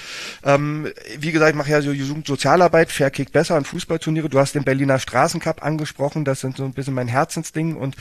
Ähm, 0.44 0.88
wie 1.18 1.30
gesagt, 1.30 1.50
ich 1.50 1.56
mache 1.56 1.70
ja 1.70 1.82
so 1.82 1.92
Jugendsozialarbeit, 1.92 2.90
Fair 2.90 3.10
Kick 3.10 3.32
besser 3.32 3.56
und 3.56 3.66
Fußballturniere. 3.66 4.30
Du 4.30 4.38
hast 4.38 4.54
den 4.54 4.64
Berliner 4.64 4.98
Straßencup 4.98 5.62
angesprochen, 5.62 6.24
das 6.24 6.40
sind 6.40 6.56
so 6.56 6.64
ein 6.64 6.72
bisschen 6.72 6.94
mein 6.94 7.08
Herzensding 7.08 7.76
und 7.76 7.96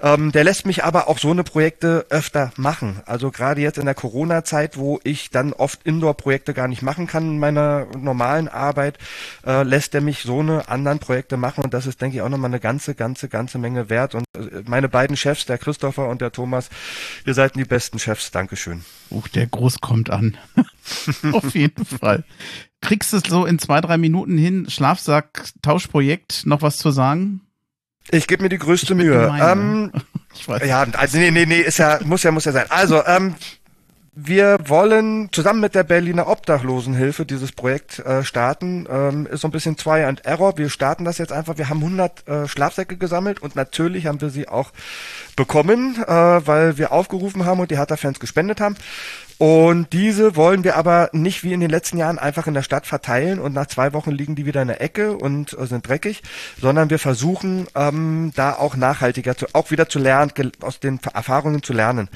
ähm, 0.00 0.30
der 0.30 0.44
lässt 0.44 0.64
mich 0.64 0.84
aber 0.84 1.08
auch 1.08 1.18
so 1.18 1.32
eine 1.32 1.42
Projekte 1.42 2.06
öfter 2.08 2.52
machen. 2.56 3.00
Also 3.04 3.32
gerade 3.32 3.60
jetzt 3.60 3.78
in 3.78 3.86
der 3.86 3.96
Corona-Zeit, 3.96 4.76
wo 4.76 5.00
ich 5.02 5.30
dann 5.30 5.52
oft 5.52 5.80
Indoor-Projekte 5.82 6.54
gar 6.54 6.68
nicht 6.68 6.82
mache, 6.82 6.99
machen 7.00 7.06
kann 7.06 7.24
in 7.24 7.38
meiner 7.38 7.86
normalen 7.96 8.48
Arbeit, 8.48 8.98
äh, 9.46 9.62
lässt 9.62 9.94
er 9.94 10.00
mich 10.00 10.22
so 10.22 10.40
eine 10.40 10.68
anderen 10.68 10.98
Projekte 10.98 11.36
machen 11.36 11.64
und 11.64 11.72
das 11.72 11.86
ist, 11.86 12.00
denke 12.00 12.16
ich, 12.16 12.22
auch 12.22 12.28
nochmal 12.28 12.50
eine 12.50 12.60
ganze, 12.60 12.94
ganze, 12.94 13.28
ganze 13.28 13.58
Menge 13.58 13.88
wert. 13.88 14.14
Und 14.14 14.24
äh, 14.36 14.62
meine 14.66 14.88
beiden 14.88 15.16
Chefs, 15.16 15.46
der 15.46 15.58
Christopher 15.58 16.08
und 16.08 16.20
der 16.20 16.32
Thomas, 16.32 16.68
ihr 17.24 17.34
seid 17.34 17.56
die 17.56 17.64
besten 17.64 17.98
Chefs. 17.98 18.30
Dankeschön. 18.30 18.84
Uh, 19.10 19.22
der 19.34 19.46
Gruß 19.46 19.80
kommt 19.80 20.10
an. 20.10 20.36
Auf 21.32 21.54
jeden 21.54 21.84
Fall. 21.84 22.24
Kriegst 22.82 23.12
du 23.12 23.18
es 23.18 23.22
so 23.26 23.46
in 23.46 23.58
zwei, 23.58 23.80
drei 23.80 23.96
Minuten 23.98 24.36
hin, 24.36 24.66
Schlafsack, 24.68 25.44
Tauschprojekt, 25.62 26.46
noch 26.46 26.62
was 26.62 26.76
zu 26.76 26.90
sagen? 26.90 27.40
Ich 28.10 28.26
gebe 28.26 28.42
mir 28.42 28.48
die 28.48 28.58
größte 28.58 28.94
Mühe. 28.94 29.34
Ähm, 29.40 29.92
ich 30.34 30.48
weiß. 30.48 30.66
Ja, 30.66 30.86
also 30.94 31.18
nee, 31.18 31.30
nee, 31.30 31.46
nee, 31.46 31.60
ist 31.60 31.78
ja, 31.78 32.00
muss 32.04 32.22
ja, 32.22 32.30
muss 32.30 32.44
ja 32.44 32.52
sein. 32.52 32.66
Also, 32.68 33.04
ähm, 33.06 33.34
wir 34.22 34.58
wollen 34.64 35.28
zusammen 35.32 35.60
mit 35.60 35.74
der 35.74 35.84
Berliner 35.84 36.28
Obdachlosenhilfe 36.28 37.24
dieses 37.24 37.52
Projekt 37.52 38.00
äh, 38.00 38.22
starten. 38.22 38.86
Ähm, 38.90 39.26
ist 39.26 39.40
so 39.40 39.48
ein 39.48 39.50
bisschen 39.50 39.76
Try 39.76 40.04
and 40.04 40.24
Error. 40.26 40.58
Wir 40.58 40.68
starten 40.68 41.04
das 41.04 41.18
jetzt 41.18 41.32
einfach. 41.32 41.56
Wir 41.56 41.68
haben 41.68 41.78
100 41.78 42.28
äh, 42.28 42.48
Schlafsäcke 42.48 42.96
gesammelt 42.96 43.40
und 43.40 43.56
natürlich 43.56 44.06
haben 44.06 44.20
wir 44.20 44.30
sie 44.30 44.48
auch 44.48 44.72
bekommen, 45.36 45.96
äh, 46.02 46.06
weil 46.12 46.76
wir 46.76 46.92
aufgerufen 46.92 47.44
haben 47.44 47.60
und 47.60 47.70
die 47.70 47.78
Hertha-Fans 47.78 48.20
gespendet 48.20 48.60
haben. 48.60 48.76
Und 49.38 49.94
diese 49.94 50.36
wollen 50.36 50.64
wir 50.64 50.76
aber 50.76 51.08
nicht 51.12 51.42
wie 51.42 51.54
in 51.54 51.60
den 51.60 51.70
letzten 51.70 51.96
Jahren 51.96 52.18
einfach 52.18 52.46
in 52.46 52.52
der 52.52 52.62
Stadt 52.62 52.86
verteilen 52.86 53.38
und 53.38 53.54
nach 53.54 53.68
zwei 53.68 53.94
Wochen 53.94 54.10
liegen 54.10 54.34
die 54.34 54.44
wieder 54.44 54.60
in 54.60 54.68
der 54.68 54.82
Ecke 54.82 55.16
und 55.16 55.56
äh, 55.58 55.66
sind 55.66 55.88
dreckig, 55.88 56.22
sondern 56.60 56.90
wir 56.90 56.98
versuchen 56.98 57.66
ähm, 57.74 58.32
da 58.36 58.52
auch 58.52 58.76
nachhaltiger 58.76 59.36
zu, 59.36 59.46
auch 59.54 59.70
wieder 59.70 59.88
zu 59.88 59.98
lernen, 59.98 60.32
aus 60.60 60.78
den 60.78 61.00
Erfahrungen 61.14 61.62
zu 61.62 61.72
lernen. 61.72 62.10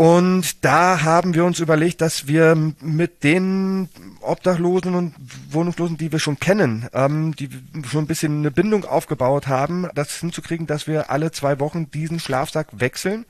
Und 0.00 0.64
da 0.64 1.02
haben 1.02 1.34
wir 1.34 1.44
uns 1.44 1.60
überlegt, 1.60 2.00
dass 2.00 2.26
wir 2.26 2.56
mit 2.80 3.22
den 3.22 3.90
Obdachlosen 4.22 4.94
und 4.94 5.14
Wohnungslosen, 5.50 5.98
die 5.98 6.10
wir 6.10 6.18
schon 6.18 6.40
kennen, 6.40 6.88
ähm, 6.94 7.36
die 7.36 7.50
schon 7.86 8.04
ein 8.04 8.06
bisschen 8.06 8.38
eine 8.38 8.50
Bindung 8.50 8.86
aufgebaut 8.86 9.46
haben, 9.46 9.90
das 9.94 10.18
hinzukriegen, 10.18 10.66
dass 10.66 10.86
wir 10.86 11.10
alle 11.10 11.32
zwei 11.32 11.60
Wochen 11.60 11.90
diesen 11.90 12.18
Schlafsack 12.18 12.68
wechseln. 12.72 13.26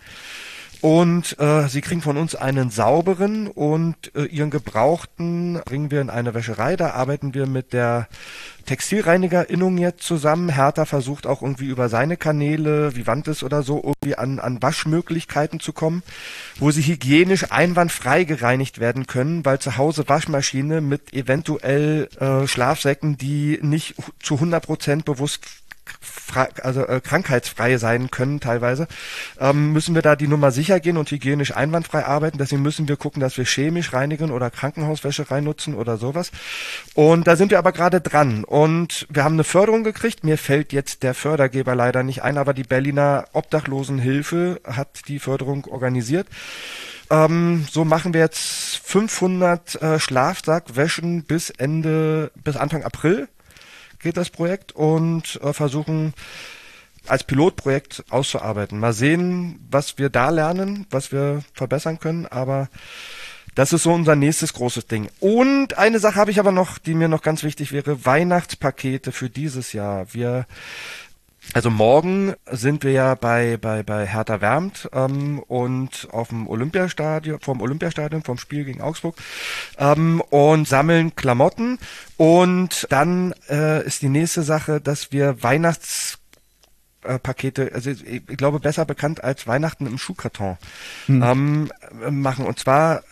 Und 0.81 1.39
äh, 1.39 1.69
sie 1.69 1.83
kriegen 1.83 2.01
von 2.01 2.17
uns 2.17 2.35
einen 2.35 2.71
sauberen 2.71 3.49
und 3.49 4.15
äh, 4.15 4.25
ihren 4.25 4.49
gebrauchten 4.49 5.61
bringen 5.67 5.91
wir 5.91 6.01
in 6.01 6.09
eine 6.09 6.33
Wäscherei. 6.33 6.77
Da 6.77 6.93
arbeiten 6.93 7.35
wir 7.35 7.47
mit 7.47 7.75
der 7.75 8.09
Textilreinigerinnung 8.65 9.77
jetzt 9.77 10.03
zusammen. 10.05 10.49
Hertha 10.49 10.87
versucht 10.87 11.27
auch 11.27 11.43
irgendwie 11.43 11.67
über 11.67 11.91
seine 11.91 12.17
Kanäle, 12.17 12.97
wie 12.97 13.07
Wandes 13.07 13.43
oder 13.43 13.63
so, 13.63 13.83
irgendwie 13.85 14.17
an, 14.17 14.39
an 14.39 14.63
Waschmöglichkeiten 14.63 15.61
zu 15.61 15.75
kommen, 15.75 16.03
wo 16.59 16.71
sie 16.71 16.83
hygienisch 16.83 17.53
einwandfrei 17.53 18.25
gereinigt 18.25 18.81
werden 18.81 19.07
können, 19.07 19.45
weil 19.45 19.59
zu 19.59 19.77
Hause 19.77 20.09
Waschmaschine 20.09 20.81
mit 20.81 21.13
eventuell 21.13 22.09
äh, 22.19 22.47
Schlafsäcken, 22.47 23.19
die 23.19 23.59
nicht 23.61 23.97
zu 24.23 24.35
100 24.35 24.65
Prozent 24.65 25.05
bewusst 25.05 25.43
also 26.63 26.87
äh, 26.87 27.01
krankheitsfrei 27.01 27.77
sein 27.79 28.11
können 28.11 28.41
teilweise, 28.41 28.87
ähm, 29.39 29.73
müssen 29.73 29.95
wir 29.95 30.03
da 30.03 30.17
die 30.17 30.29
Nummer 30.29 30.51
sicher 30.51 30.81
gehen 30.81 30.97
und 30.97 31.11
hygienisch 31.11 31.55
einwandfrei 31.55 32.05
arbeiten. 32.05 32.39
Deswegen 32.39 32.63
müssen 32.63 32.89
wir 32.89 32.97
gucken, 32.97 33.21
dass 33.21 33.37
wir 33.37 33.45
chemisch 33.45 33.93
reinigen 33.93 34.31
oder 34.31 34.51
Krankenhauswäsche 34.51 35.31
reinnutzen 35.31 35.75
oder 35.75 35.97
sowas. 35.97 36.31
Und 36.95 37.27
da 37.27 37.37
sind 37.37 37.51
wir 37.51 37.59
aber 37.59 37.73
gerade 37.73 38.01
dran. 38.01 38.45
Und 38.45 39.07
wir 39.11 39.25
haben 39.25 39.35
eine 39.35 39.45
Förderung 39.45 39.85
gekriegt. 39.85 40.25
Mir 40.25 40.39
fällt 40.39 40.73
jetzt 40.73 41.03
der 41.03 41.15
Fördergeber 41.15 41.75
leider 41.75 42.03
nicht 42.03 42.23
ein, 42.23 42.39
aber 42.39 42.55
die 42.55 42.65
Berliner 42.65 43.25
Obdachlosenhilfe 43.33 44.61
hat 44.65 45.09
die 45.09 45.19
Förderung 45.19 45.65
organisiert. 45.67 46.27
Ähm, 47.11 47.67
so 47.71 47.85
machen 47.85 48.15
wir 48.15 48.21
jetzt 48.21 48.77
500 48.85 49.83
äh, 49.83 49.99
Schlafsackwäschen 49.99 51.25
bis 51.25 51.51
Ende, 51.51 52.31
bis 52.37 52.57
Anfang 52.57 52.85
April 52.85 53.29
geht 54.03 54.17
das 54.17 54.31
Projekt 54.31 54.73
und 54.73 55.41
äh, 55.43 55.53
versuchen 55.53 56.15
als 57.07 57.25
Pilotprojekt 57.25 58.05
auszuarbeiten. 58.11 58.79
Mal 58.79 58.93
sehen, 58.93 59.67
was 59.71 59.99
wir 59.99 60.11
da 60.11 60.31
lernen, 60.31 60.87
was 60.91 61.13
wir 61.13 61.43
verbessern 61.55 61.99
können, 61.99 62.27
aber 62.27 62.69
das 63.55 63.73
ist 63.73 63.83
so 63.83 63.93
unser 63.93 64.17
nächstes 64.17 64.53
großes 64.53 64.87
Ding. 64.87 65.09
Und 65.19 65.77
eine 65.77 65.99
Sache 65.99 66.17
habe 66.17 66.31
ich 66.31 66.39
aber 66.39 66.53
noch, 66.53 66.79
die 66.79 66.95
mir 66.95 67.09
noch 67.09 67.23
ganz 67.23 67.43
wichtig 67.43 67.73
wäre, 67.73 68.05
Weihnachtspakete 68.05 69.13
für 69.13 69.29
dieses 69.29 69.73
Jahr. 69.73 70.07
Wir 70.13 70.47
also 71.53 71.69
morgen 71.71 72.35
sind 72.51 72.85
wir 72.85 72.93
ja 72.93 73.15
bei, 73.15 73.57
bei, 73.57 73.83
bei 73.83 74.07
Hertha 74.07 74.41
Wärmt 74.41 74.89
ähm, 74.93 75.41
und 75.41 76.09
auf 76.13 76.29
dem 76.29 76.47
Olympiastadion, 76.47 77.41
vom 77.41 77.61
Olympiastadion, 77.61 78.23
vom 78.23 78.39
Spiel 78.39 78.65
gegen 78.65 78.81
Augsburg 78.81 79.17
ähm, 79.79 80.21
und 80.31 80.69
sammeln 80.69 81.17
Klamotten. 81.17 81.79
Und 82.17 82.87
dann 82.91 83.35
äh, 83.49 83.85
ist 83.85 84.03
die 84.03 84.09
nächste 84.09 84.43
Sache, 84.43 84.81
dass 84.81 85.11
wir 85.11 85.43
Weihnachts 85.43 86.20
äh, 87.03 87.19
Pakete, 87.19 87.71
also 87.75 87.91
ich 87.91 88.27
glaube 88.27 88.61
besser 88.61 88.85
bekannt 88.85 89.25
als 89.25 89.47
Weihnachten 89.47 89.87
im 89.87 89.99
Schuhkarton 89.99 90.59
hm. 91.07 91.23
ähm, 91.23 92.23
machen. 92.23 92.47
Und 92.47 92.59
zwar 92.59 92.99
äh, 92.99 93.03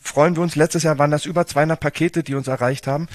freuen 0.00 0.36
wir 0.36 0.42
uns, 0.42 0.56
letztes 0.56 0.82
Jahr 0.82 0.98
waren 0.98 1.10
das 1.10 1.26
über 1.26 1.46
200 1.46 1.78
Pakete, 1.78 2.22
die 2.22 2.34
uns 2.34 2.46
erreicht 2.46 2.86
haben, 2.86 3.08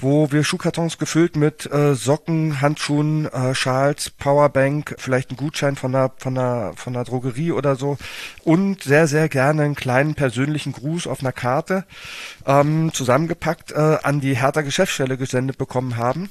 wo 0.00 0.32
wir 0.32 0.44
Schuhkartons 0.44 0.98
gefüllt 0.98 1.36
mit 1.36 1.70
äh, 1.72 1.94
Socken, 1.94 2.60
Handschuhen, 2.60 3.26
äh, 3.26 3.54
Schals, 3.54 4.10
Powerbank, 4.10 4.96
vielleicht 4.98 5.30
ein 5.30 5.36
Gutschein 5.36 5.76
von 5.76 5.92
der, 5.92 6.12
von 6.16 6.34
der, 6.34 6.72
von 6.76 6.92
der 6.92 7.04
Drogerie 7.04 7.52
oder 7.52 7.76
so 7.76 7.96
und 8.42 8.82
sehr, 8.82 9.06
sehr 9.06 9.28
gerne 9.28 9.62
einen 9.62 9.76
kleinen 9.76 10.14
persönlichen 10.14 10.72
Gruß 10.72 11.06
auf 11.06 11.20
einer 11.20 11.32
Karte 11.32 11.84
ähm, 12.46 12.92
zusammengepackt 12.92 13.72
äh, 13.72 13.98
an 14.02 14.20
die 14.20 14.36
Hertha 14.36 14.62
Geschäftsstelle 14.62 15.16
gesendet 15.16 15.58
bekommen 15.58 15.96
haben 15.96 16.30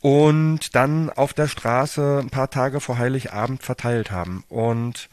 und 0.00 0.74
dann 0.74 1.10
auf 1.10 1.34
der 1.34 1.48
Straße 1.48 2.20
ein 2.22 2.30
paar 2.30 2.50
Tage 2.50 2.80
vor 2.80 2.98
Heiligabend 2.98 3.62
verteilt 3.62 4.10
haben. 4.10 4.44
Und 4.48 5.08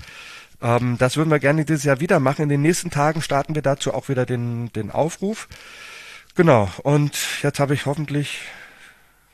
ähm, 0.62 0.98
das 0.98 1.18
würden 1.18 1.30
wir 1.30 1.40
gerne 1.40 1.66
dieses 1.66 1.84
Jahr 1.84 2.00
wieder 2.00 2.20
machen. 2.20 2.44
In 2.44 2.50
den 2.50 2.62
nächsten 2.62 2.90
Tagen 2.90 3.22
starten 3.22 3.56
wir 3.56 3.62
dazu 3.62 3.94
auch 3.94 4.10
wieder 4.10 4.26
den, 4.26 4.72
den 4.74 4.92
Aufruf. 4.92 5.48
Genau. 6.36 6.70
Und 6.84 7.18
jetzt 7.44 7.60
habe 7.60 7.74
ich 7.74 7.86
hoffentlich 7.86 8.40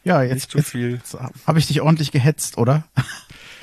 ja, 0.04 0.22
jetzt, 0.22 0.34
nicht 0.34 0.52
zu 0.52 0.58
jetzt, 0.58 0.72
viel. 0.72 1.00
Habe 1.46 1.60
ich 1.60 1.68
dich 1.68 1.82
ordentlich 1.82 2.12
gehetzt, 2.12 2.58
oder? 2.58 2.84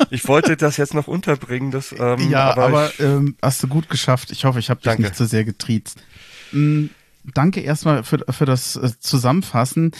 Ich 0.09 0.27
wollte 0.29 0.57
das 0.57 0.79
jetzt 0.79 0.95
noch 0.95 1.09
unterbringen. 1.09 1.71
Das, 1.73 1.93
ähm, 1.93 2.31
ja, 2.31 2.51
aber, 2.51 2.65
aber 2.65 2.87
ich, 2.89 3.01
ähm, 3.01 3.37
hast 3.43 3.63
du 3.63 3.69
gut 3.69 3.91
geschafft. 3.91 4.31
Ich 4.31 4.47
hoffe, 4.47 4.59
ich 4.59 4.71
habe 4.71 4.81
dich 4.81 4.97
nicht 4.97 5.15
zu 5.15 5.27
sehr 5.27 5.45
getriezt. 5.45 6.03
Mhm, 6.53 6.89
danke 7.35 7.61
erstmal 7.61 8.03
für, 8.03 8.25
für 8.31 8.47
das 8.47 8.77
äh, 8.77 8.99
Zusammenfassen. 8.99 9.93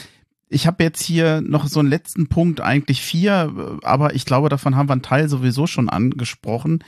Ich 0.53 0.67
habe 0.67 0.83
jetzt 0.83 1.01
hier 1.01 1.39
noch 1.39 1.67
so 1.67 1.79
einen 1.79 1.87
letzten 1.87 2.27
Punkt, 2.27 2.59
eigentlich 2.59 3.01
vier, 3.01 3.79
aber 3.83 4.15
ich 4.15 4.25
glaube, 4.25 4.49
davon 4.49 4.75
haben 4.75 4.89
wir 4.89 4.93
einen 4.93 5.01
Teil 5.01 5.29
sowieso 5.29 5.65
schon 5.65 5.87
angesprochen. 5.87 6.83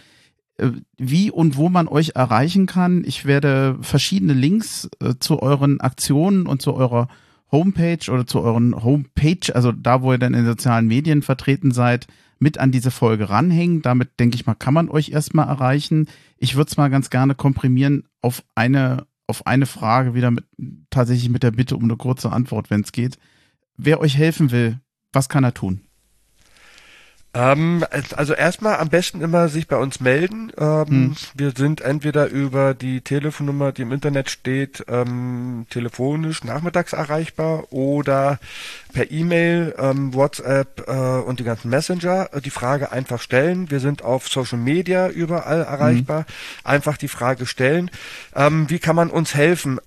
Äh, 0.57 0.71
wie 0.97 1.31
und 1.31 1.55
wo 1.55 1.69
man 1.69 1.87
euch 1.87 2.11
erreichen 2.15 2.65
kann. 2.65 3.05
Ich 3.05 3.25
werde 3.25 3.77
verschiedene 3.79 4.33
Links 4.33 4.89
äh, 4.99 5.15
zu 5.17 5.41
euren 5.41 5.79
Aktionen 5.79 6.45
und 6.45 6.61
zu 6.61 6.73
eurer 6.73 7.07
Homepage 7.53 8.11
oder 8.11 8.27
zu 8.27 8.41
euren 8.41 8.83
Homepage, 8.83 9.55
also 9.55 9.71
da, 9.71 10.01
wo 10.01 10.11
ihr 10.11 10.17
dann 10.17 10.33
in 10.33 10.45
sozialen 10.45 10.87
Medien 10.87 11.21
vertreten 11.21 11.71
seid, 11.71 12.07
mit 12.39 12.57
an 12.57 12.71
diese 12.71 12.91
Folge 12.91 13.29
ranhängen. 13.29 13.81
Damit 13.81 14.19
denke 14.19 14.35
ich 14.35 14.45
mal, 14.45 14.55
kann 14.55 14.73
man 14.73 14.89
euch 14.89 15.11
erstmal 15.11 15.47
erreichen. 15.47 16.07
Ich 16.37 16.55
würde 16.55 16.69
es 16.69 16.77
mal 16.77 16.89
ganz 16.89 17.09
gerne 17.09 17.33
komprimieren 17.33 18.03
auf 18.21 18.43
eine, 18.55 19.05
auf 19.25 19.47
eine 19.47 19.67
Frage 19.67 20.15
wieder 20.15 20.31
mit, 20.31 20.43
tatsächlich 20.89 21.29
mit 21.29 21.43
der 21.43 21.51
Bitte 21.51 21.77
um 21.77 21.83
eine 21.83 21.95
kurze 21.95 22.31
Antwort, 22.31 22.69
wenn 22.69 22.81
es 22.81 22.91
geht 22.91 23.17
wer 23.77 23.99
euch 23.99 24.17
helfen 24.17 24.51
will, 24.51 24.79
was 25.11 25.29
kann 25.29 25.43
er 25.43 25.53
tun? 25.53 25.81
Ähm, 27.35 27.83
also 28.15 28.33
erstmal 28.33 28.77
am 28.77 28.89
besten 28.89 29.21
immer 29.21 29.49
sich 29.49 29.67
bei 29.67 29.77
uns 29.77 29.99
melden. 29.99 30.51
Ähm, 30.55 30.85
hm. 30.87 31.15
Wir 31.33 31.51
sind 31.51 31.81
entweder 31.81 32.27
über 32.27 32.75
die 32.75 33.01
Telefonnummer, 33.01 33.71
die 33.71 33.81
im 33.81 33.91
Internet 33.91 34.29
steht, 34.29 34.85
ähm, 34.87 35.65
telefonisch 35.71 36.43
nachmittags 36.43 36.93
erreichbar 36.93 37.73
oder 37.73 38.39
per 38.93 39.09
E-Mail, 39.09 39.73
ähm, 39.79 40.13
WhatsApp 40.13 40.87
äh, 40.87 40.91
und 40.91 41.39
die 41.39 41.43
ganzen 41.43 41.69
Messenger. 41.69 42.29
Die 42.45 42.51
Frage 42.51 42.91
einfach 42.91 43.19
stellen. 43.19 43.71
Wir 43.71 43.79
sind 43.79 44.03
auf 44.03 44.27
Social 44.27 44.59
Media 44.59 45.09
überall 45.09 45.61
erreichbar. 45.61 46.19
Hm. 46.19 46.25
Einfach 46.63 46.97
die 46.97 47.07
Frage 47.07 47.47
stellen. 47.47 47.89
Ähm, 48.35 48.69
wie 48.69 48.79
kann 48.79 48.95
man 48.95 49.09
uns 49.09 49.33
helfen? 49.33 49.79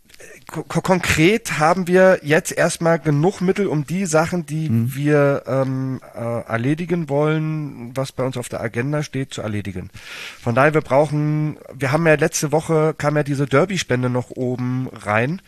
Konkret 0.46 1.58
haben 1.58 1.88
wir 1.88 2.20
jetzt 2.22 2.52
erstmal 2.52 2.98
genug 2.98 3.40
Mittel, 3.40 3.66
um 3.66 3.86
die 3.86 4.06
Sachen, 4.06 4.46
die 4.46 4.70
mhm. 4.70 4.94
wir 4.94 5.42
ähm, 5.46 6.00
äh, 6.14 6.40
erledigen 6.42 7.08
wollen, 7.08 7.92
was 7.96 8.12
bei 8.12 8.24
uns 8.24 8.36
auf 8.36 8.48
der 8.48 8.60
Agenda 8.60 9.02
steht, 9.02 9.34
zu 9.34 9.42
erledigen. 9.42 9.90
Von 10.40 10.54
daher, 10.54 10.72
wir 10.72 10.82
brauchen, 10.82 11.58
wir 11.74 11.90
haben 11.90 12.06
ja 12.06 12.14
letzte 12.14 12.52
Woche 12.52 12.94
kam 12.96 13.16
ja 13.16 13.24
diese 13.24 13.46
Derby-Spende 13.46 14.08
noch 14.08 14.30
oben 14.30 14.88
rein 14.92 15.42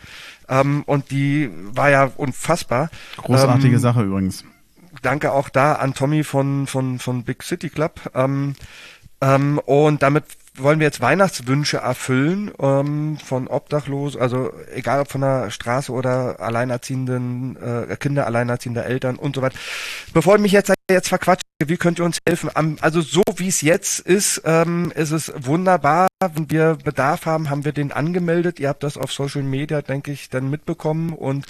ähm, 0.49 0.83
und 0.85 1.11
die 1.11 1.49
war 1.73 1.89
ja 1.89 2.11
unfassbar. 2.17 2.89
Großartige 3.17 3.75
ähm, 3.75 3.81
Sache 3.81 4.03
übrigens. 4.03 4.43
Danke 5.01 5.31
auch 5.31 5.49
da 5.49 5.73
an 5.73 5.93
Tommy 5.93 6.23
von 6.23 6.67
von 6.67 6.99
von 6.99 7.23
Big 7.23 7.43
City 7.43 7.69
Club. 7.69 8.11
Ähm, 8.15 8.55
ähm, 9.21 9.59
und 9.59 10.01
damit 10.01 10.23
wollen 10.55 10.79
wir 10.79 10.85
jetzt 10.85 11.01
Weihnachtswünsche 11.01 11.77
erfüllen 11.77 12.51
ähm, 12.59 13.17
von 13.23 13.47
Obdachlosen, 13.47 14.21
also 14.21 14.51
egal 14.73 15.01
ob 15.01 15.11
von 15.11 15.21
der 15.21 15.51
Straße 15.51 15.91
oder 15.91 16.39
alleinerziehenden 16.39 17.57
äh, 17.57 17.95
Kinder, 17.97 18.25
alleinerziehender 18.25 18.85
Eltern 18.85 19.15
und 19.15 19.35
so 19.35 19.41
weiter. 19.41 19.57
Bevor 20.13 20.35
ich 20.35 20.41
mich 20.41 20.51
jetzt 20.51 20.73
jetzt 20.89 21.09
verquatsche, 21.09 21.43
wie 21.63 21.77
könnt 21.77 21.99
ihr 21.99 22.05
uns 22.05 22.19
helfen? 22.27 22.49
Also 22.81 23.01
so 23.01 23.21
wie 23.35 23.47
es 23.47 23.61
jetzt 23.61 23.99
ist, 23.99 24.41
ähm, 24.45 24.91
ist 24.95 25.11
es 25.11 25.31
wunderbar. 25.35 26.07
Wenn 26.19 26.49
wir 26.49 26.77
Bedarf 26.83 27.25
haben, 27.25 27.49
haben 27.49 27.65
wir 27.65 27.71
den 27.71 27.91
angemeldet. 27.91 28.59
Ihr 28.59 28.69
habt 28.69 28.83
das 28.83 28.97
auf 28.97 29.11
Social 29.11 29.43
Media, 29.43 29.81
denke 29.81 30.11
ich, 30.11 30.29
dann 30.29 30.49
mitbekommen 30.49 31.13
und 31.13 31.45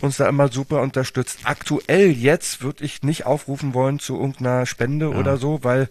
uns 0.00 0.16
da 0.16 0.28
immer 0.28 0.48
super 0.48 0.82
unterstützt. 0.82 1.40
Aktuell 1.44 2.10
jetzt 2.10 2.62
würde 2.62 2.84
ich 2.84 3.02
nicht 3.02 3.26
aufrufen 3.26 3.74
wollen 3.74 3.98
zu 3.98 4.16
irgendeiner 4.16 4.66
Spende 4.66 5.10
ja. 5.10 5.16
oder 5.16 5.36
so, 5.36 5.62
weil 5.62 5.88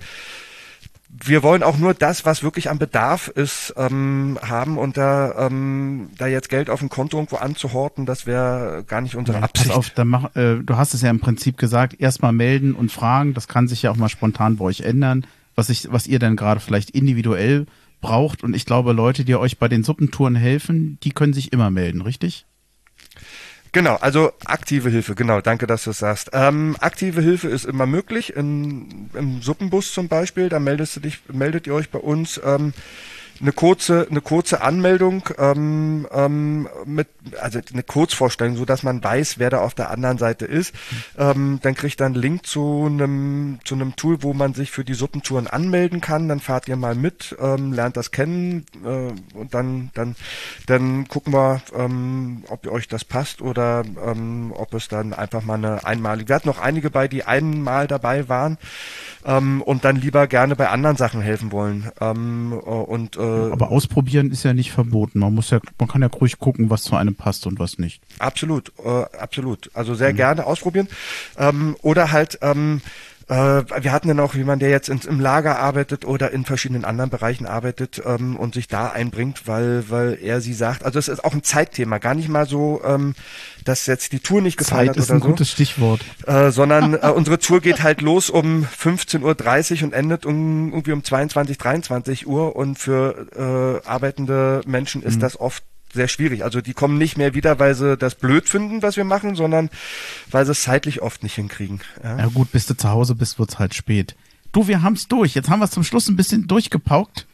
wir 1.13 1.43
wollen 1.43 1.61
auch 1.61 1.77
nur 1.77 1.93
das, 1.93 2.25
was 2.25 2.43
wirklich 2.43 2.69
am 2.69 2.79
Bedarf 2.79 3.27
ist, 3.27 3.73
ähm, 3.77 4.39
haben 4.41 4.77
und 4.77 4.97
da, 4.97 5.47
ähm, 5.47 6.09
da 6.17 6.27
jetzt 6.27 6.49
Geld 6.49 6.69
auf 6.69 6.79
dem 6.79 6.89
Konto 6.89 7.17
irgendwo 7.17 7.35
anzuhorten, 7.37 8.05
das 8.05 8.25
wäre 8.25 8.83
gar 8.87 9.01
nicht 9.01 9.15
unsere 9.15 9.39
ja, 9.39 9.43
Absicht. 9.43 9.69
Pass 9.69 9.77
auf, 9.77 9.89
dann 9.89 10.07
mach, 10.07 10.35
äh, 10.35 10.59
du 10.63 10.77
hast 10.77 10.93
es 10.93 11.01
ja 11.01 11.09
im 11.09 11.19
Prinzip 11.19 11.57
gesagt, 11.57 11.99
erstmal 11.99 12.31
melden 12.31 12.73
und 12.73 12.91
fragen, 12.91 13.33
das 13.33 13.47
kann 13.47 13.67
sich 13.67 13.83
ja 13.83 13.91
auch 13.91 13.97
mal 13.97 14.09
spontan 14.09 14.57
bei 14.57 14.65
euch 14.65 14.81
ändern, 14.81 15.25
was 15.55 15.69
ich, 15.69 15.91
was 15.91 16.07
ihr 16.07 16.19
denn 16.19 16.35
gerade 16.35 16.59
vielleicht 16.59 16.91
individuell 16.91 17.65
braucht 17.99 18.43
und 18.43 18.55
ich 18.55 18.65
glaube, 18.65 18.93
Leute, 18.93 19.25
die 19.25 19.35
euch 19.35 19.59
bei 19.59 19.67
den 19.67 19.83
Suppentouren 19.83 20.35
helfen, 20.35 20.97
die 21.03 21.11
können 21.11 21.33
sich 21.33 21.53
immer 21.53 21.69
melden, 21.69 22.01
richtig? 22.01 22.45
Genau, 23.73 23.95
also 23.95 24.33
aktive 24.43 24.89
Hilfe, 24.89 25.15
genau, 25.15 25.39
danke, 25.39 25.65
dass 25.65 25.85
du 25.85 25.91
es 25.91 25.99
sagst. 25.99 26.31
Ähm, 26.33 26.75
aktive 26.81 27.21
Hilfe 27.21 27.47
ist 27.47 27.63
immer 27.63 27.85
möglich, 27.85 28.35
in, 28.35 29.09
im 29.13 29.41
Suppenbus 29.41 29.93
zum 29.93 30.09
Beispiel, 30.09 30.49
da 30.49 30.59
meldest 30.59 30.97
du 30.97 30.99
dich, 30.99 31.19
meldet 31.31 31.67
ihr 31.67 31.73
euch 31.73 31.89
bei 31.89 31.99
uns. 31.99 32.41
Ähm, 32.43 32.73
eine 33.39 33.51
kurze, 33.51 34.07
eine 34.09 34.21
kurze 34.21 34.61
Anmeldung 34.61 35.23
ähm, 35.37 36.07
ähm, 36.11 36.67
mit, 36.85 37.07
also 37.39 37.59
eine 37.71 37.83
Kurzvorstellung, 37.83 38.55
so 38.55 38.65
dass 38.65 38.83
man 38.83 39.03
weiß, 39.03 39.39
wer 39.39 39.49
da 39.49 39.61
auf 39.61 39.73
der 39.73 39.89
anderen 39.89 40.17
Seite 40.17 40.45
ist. 40.45 40.73
Ähm, 41.17 41.59
dann 41.61 41.75
kriegt 41.75 41.99
er 42.01 42.07
einen 42.07 42.15
Link 42.15 42.45
zu 42.45 42.87
einem 42.89 43.59
zu 43.63 43.75
einem 43.75 43.95
Tool, 43.95 44.23
wo 44.23 44.33
man 44.33 44.53
sich 44.53 44.71
für 44.71 44.83
die 44.83 44.93
Suppentouren 44.93 45.47
anmelden 45.47 46.01
kann. 46.01 46.27
Dann 46.27 46.39
fahrt 46.39 46.67
ihr 46.67 46.75
mal 46.75 46.95
mit, 46.95 47.35
ähm, 47.39 47.73
lernt 47.73 47.97
das 47.97 48.11
kennen 48.11 48.65
äh, 48.83 49.37
und 49.37 49.53
dann 49.53 49.91
dann 49.93 50.15
dann 50.67 51.07
gucken 51.07 51.33
wir, 51.33 51.61
ähm, 51.75 52.43
ob 52.49 52.67
euch 52.67 52.87
das 52.87 53.05
passt 53.05 53.41
oder 53.41 53.83
ähm, 54.05 54.53
ob 54.55 54.73
es 54.73 54.87
dann 54.87 55.13
einfach 55.13 55.43
mal 55.43 55.55
eine 55.55 55.85
einmalige. 55.85 56.29
Wir 56.29 56.35
hatten 56.35 56.47
noch 56.47 56.59
einige 56.59 56.89
bei, 56.89 57.07
die 57.07 57.23
einmal 57.23 57.87
dabei 57.87 58.29
waren 58.29 58.57
ähm, 59.25 59.61
und 59.61 59.85
dann 59.85 59.95
lieber 59.95 60.27
gerne 60.27 60.55
bei 60.55 60.69
anderen 60.69 60.97
Sachen 60.97 61.21
helfen 61.21 61.51
wollen. 61.51 61.91
Ähm, 61.99 62.53
und 62.53 63.17
äh, 63.17 63.30
aber 63.51 63.69
ausprobieren 63.69 64.31
ist 64.31 64.43
ja 64.43 64.53
nicht 64.53 64.71
verboten. 64.71 65.19
Man 65.19 65.33
muss 65.33 65.49
ja, 65.49 65.59
man 65.79 65.87
kann 65.87 66.01
ja 66.01 66.07
ruhig 66.07 66.39
gucken, 66.39 66.69
was 66.69 66.83
zu 66.83 66.95
einem 66.95 67.15
passt 67.15 67.47
und 67.47 67.59
was 67.59 67.77
nicht. 67.77 68.01
Absolut, 68.19 68.71
äh, 68.83 69.05
absolut. 69.17 69.69
Also 69.73 69.95
sehr 69.95 70.13
mhm. 70.13 70.17
gerne 70.17 70.45
ausprobieren. 70.45 70.87
Ähm, 71.37 71.75
oder 71.81 72.11
halt 72.11 72.39
ähm, 72.41 72.81
äh, 72.81 73.20
wir 73.35 73.91
hatten 73.93 74.09
dann 74.09 74.19
auch 74.19 74.33
jemanden, 74.33 74.59
der 74.59 74.69
jetzt 74.69 74.89
ins, 74.89 75.05
im 75.05 75.19
Lager 75.21 75.57
arbeitet 75.57 76.03
oder 76.03 76.31
in 76.31 76.43
verschiedenen 76.43 76.83
anderen 76.83 77.09
Bereichen 77.09 77.45
arbeitet 77.45 78.01
ähm, 78.05 78.35
und 78.35 78.53
sich 78.53 78.67
da 78.67 78.89
einbringt, 78.89 79.47
weil, 79.47 79.85
weil 79.89 80.17
er 80.21 80.41
sie 80.41 80.53
sagt, 80.53 80.83
also 80.83 80.99
es 80.99 81.07
ist 81.07 81.23
auch 81.23 81.33
ein 81.33 81.41
Zeitthema, 81.43 81.97
gar 81.99 82.13
nicht 82.13 82.27
mal 82.27 82.45
so, 82.45 82.81
ähm, 82.83 83.15
dass 83.63 83.85
jetzt 83.85 84.11
die 84.11 84.19
Tour 84.19 84.41
nicht 84.41 84.57
gefallen 84.57 84.87
Zeit 84.87 84.89
hat 84.89 84.97
ist 84.97 85.09
oder 85.09 85.19
ein 85.19 85.21
so. 85.21 85.27
gutes 85.29 85.49
Stichwort. 85.49 86.01
Äh, 86.25 86.51
sondern 86.51 86.93
äh, 86.95 87.07
unsere 87.15 87.39
Tour 87.39 87.61
geht 87.61 87.81
halt 87.83 88.01
los 88.01 88.29
um 88.29 88.65
15.30 88.65 89.77
Uhr 89.77 89.83
und 89.85 89.93
endet 89.93 90.25
um 90.25 90.71
irgendwie 90.71 90.91
um 90.91 91.03
22, 91.03 91.57
23 91.57 92.27
Uhr 92.27 92.55
und 92.55 92.79
für 92.79 93.81
äh, 93.83 93.87
arbeitende 93.87 94.61
Menschen 94.65 95.03
ist 95.03 95.15
Mhm. 95.17 95.21
das 95.21 95.39
oft 95.39 95.63
sehr 95.93 96.07
schwierig. 96.07 96.43
Also 96.43 96.61
die 96.61 96.73
kommen 96.73 96.97
nicht 96.97 97.17
mehr 97.17 97.33
wieder, 97.33 97.59
weil 97.59 97.75
sie 97.75 97.97
das 97.97 98.15
blöd 98.15 98.47
finden, 98.47 98.81
was 98.81 98.97
wir 98.97 99.03
machen, 99.03 99.35
sondern 99.35 99.69
weil 100.29 100.45
sie 100.45 100.51
es 100.51 100.63
zeitlich 100.63 101.01
oft 101.01 101.23
nicht 101.23 101.35
hinkriegen. 101.35 101.81
Ja. 102.03 102.17
Ja 102.17 102.25
gut, 102.27 102.51
bis 102.51 102.65
du 102.65 102.75
zu 102.75 102.89
Hause 102.89 103.15
bist, 103.15 103.39
wird's 103.39 103.59
halt 103.59 103.73
spät. 103.73 104.15
Du, 104.51 104.67
wir 104.67 104.81
haben's 104.81 105.07
durch. 105.07 105.33
Jetzt 105.35 105.49
haben 105.49 105.59
wir 105.59 105.69
zum 105.69 105.83
Schluss 105.83 106.09
ein 106.09 106.15
bisschen 106.15 106.47
durchgepaukt. 106.47 107.25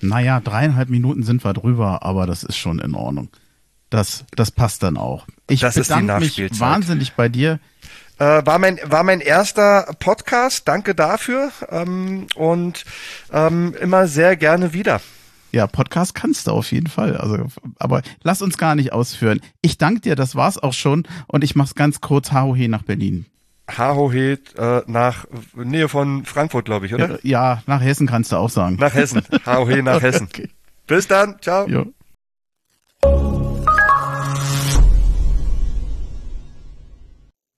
Naja, 0.00 0.40
dreieinhalb 0.40 0.88
Minuten 0.88 1.22
sind 1.22 1.44
wir 1.44 1.52
drüber, 1.52 2.02
aber 2.02 2.26
das 2.26 2.42
ist 2.42 2.56
schon 2.56 2.78
in 2.78 2.94
Ordnung. 2.94 3.28
Das, 3.90 4.24
das 4.34 4.50
passt 4.50 4.82
dann 4.82 4.96
auch. 4.96 5.26
Ich 5.48 5.60
Das 5.60 5.74
bedanke 5.74 6.18
mich 6.18 6.58
wahnsinnig 6.58 7.12
bei 7.12 7.28
dir. 7.28 7.60
Äh, 8.18 8.44
war 8.46 8.58
mein 8.58 8.78
war 8.84 9.04
mein 9.04 9.20
erster 9.20 9.94
Podcast. 9.98 10.66
Danke 10.66 10.94
dafür 10.94 11.52
ähm, 11.70 12.26
und 12.34 12.84
ähm, 13.32 13.74
immer 13.80 14.08
sehr 14.08 14.36
gerne 14.36 14.72
wieder. 14.72 15.00
Ja, 15.52 15.66
Podcast 15.66 16.14
kannst 16.14 16.46
du 16.46 16.52
auf 16.52 16.72
jeden 16.72 16.86
Fall. 16.86 17.16
Also, 17.16 17.46
aber 17.78 18.00
lass 18.22 18.40
uns 18.40 18.56
gar 18.56 18.74
nicht 18.74 18.92
ausführen. 18.92 19.40
Ich 19.60 19.76
danke 19.76 20.00
dir, 20.00 20.16
das 20.16 20.34
war's 20.34 20.56
auch 20.58 20.72
schon. 20.72 21.06
Und 21.26 21.44
ich 21.44 21.54
mach's 21.54 21.74
ganz 21.74 22.00
kurz. 22.00 22.32
Haohe 22.32 22.68
nach 22.68 22.82
Berlin. 22.82 23.26
Hahohet 23.70 24.56
äh, 24.58 24.82
nach 24.86 25.26
Nähe 25.54 25.88
von 25.88 26.24
Frankfurt, 26.24 26.64
glaube 26.64 26.86
ich, 26.86 26.94
oder? 26.94 27.18
Ja, 27.24 27.62
nach 27.66 27.82
Hessen 27.82 28.06
kannst 28.06 28.32
du 28.32 28.36
auch 28.36 28.50
sagen. 28.50 28.76
Nach 28.76 28.94
Hessen. 28.94 29.22
Hahohe 29.44 29.82
nach 29.82 30.02
Hessen. 30.02 30.26
Okay. 30.26 30.48
Bis 30.86 31.06
dann. 31.06 31.36
Ciao. 31.40 31.68
Jo. 31.68 31.86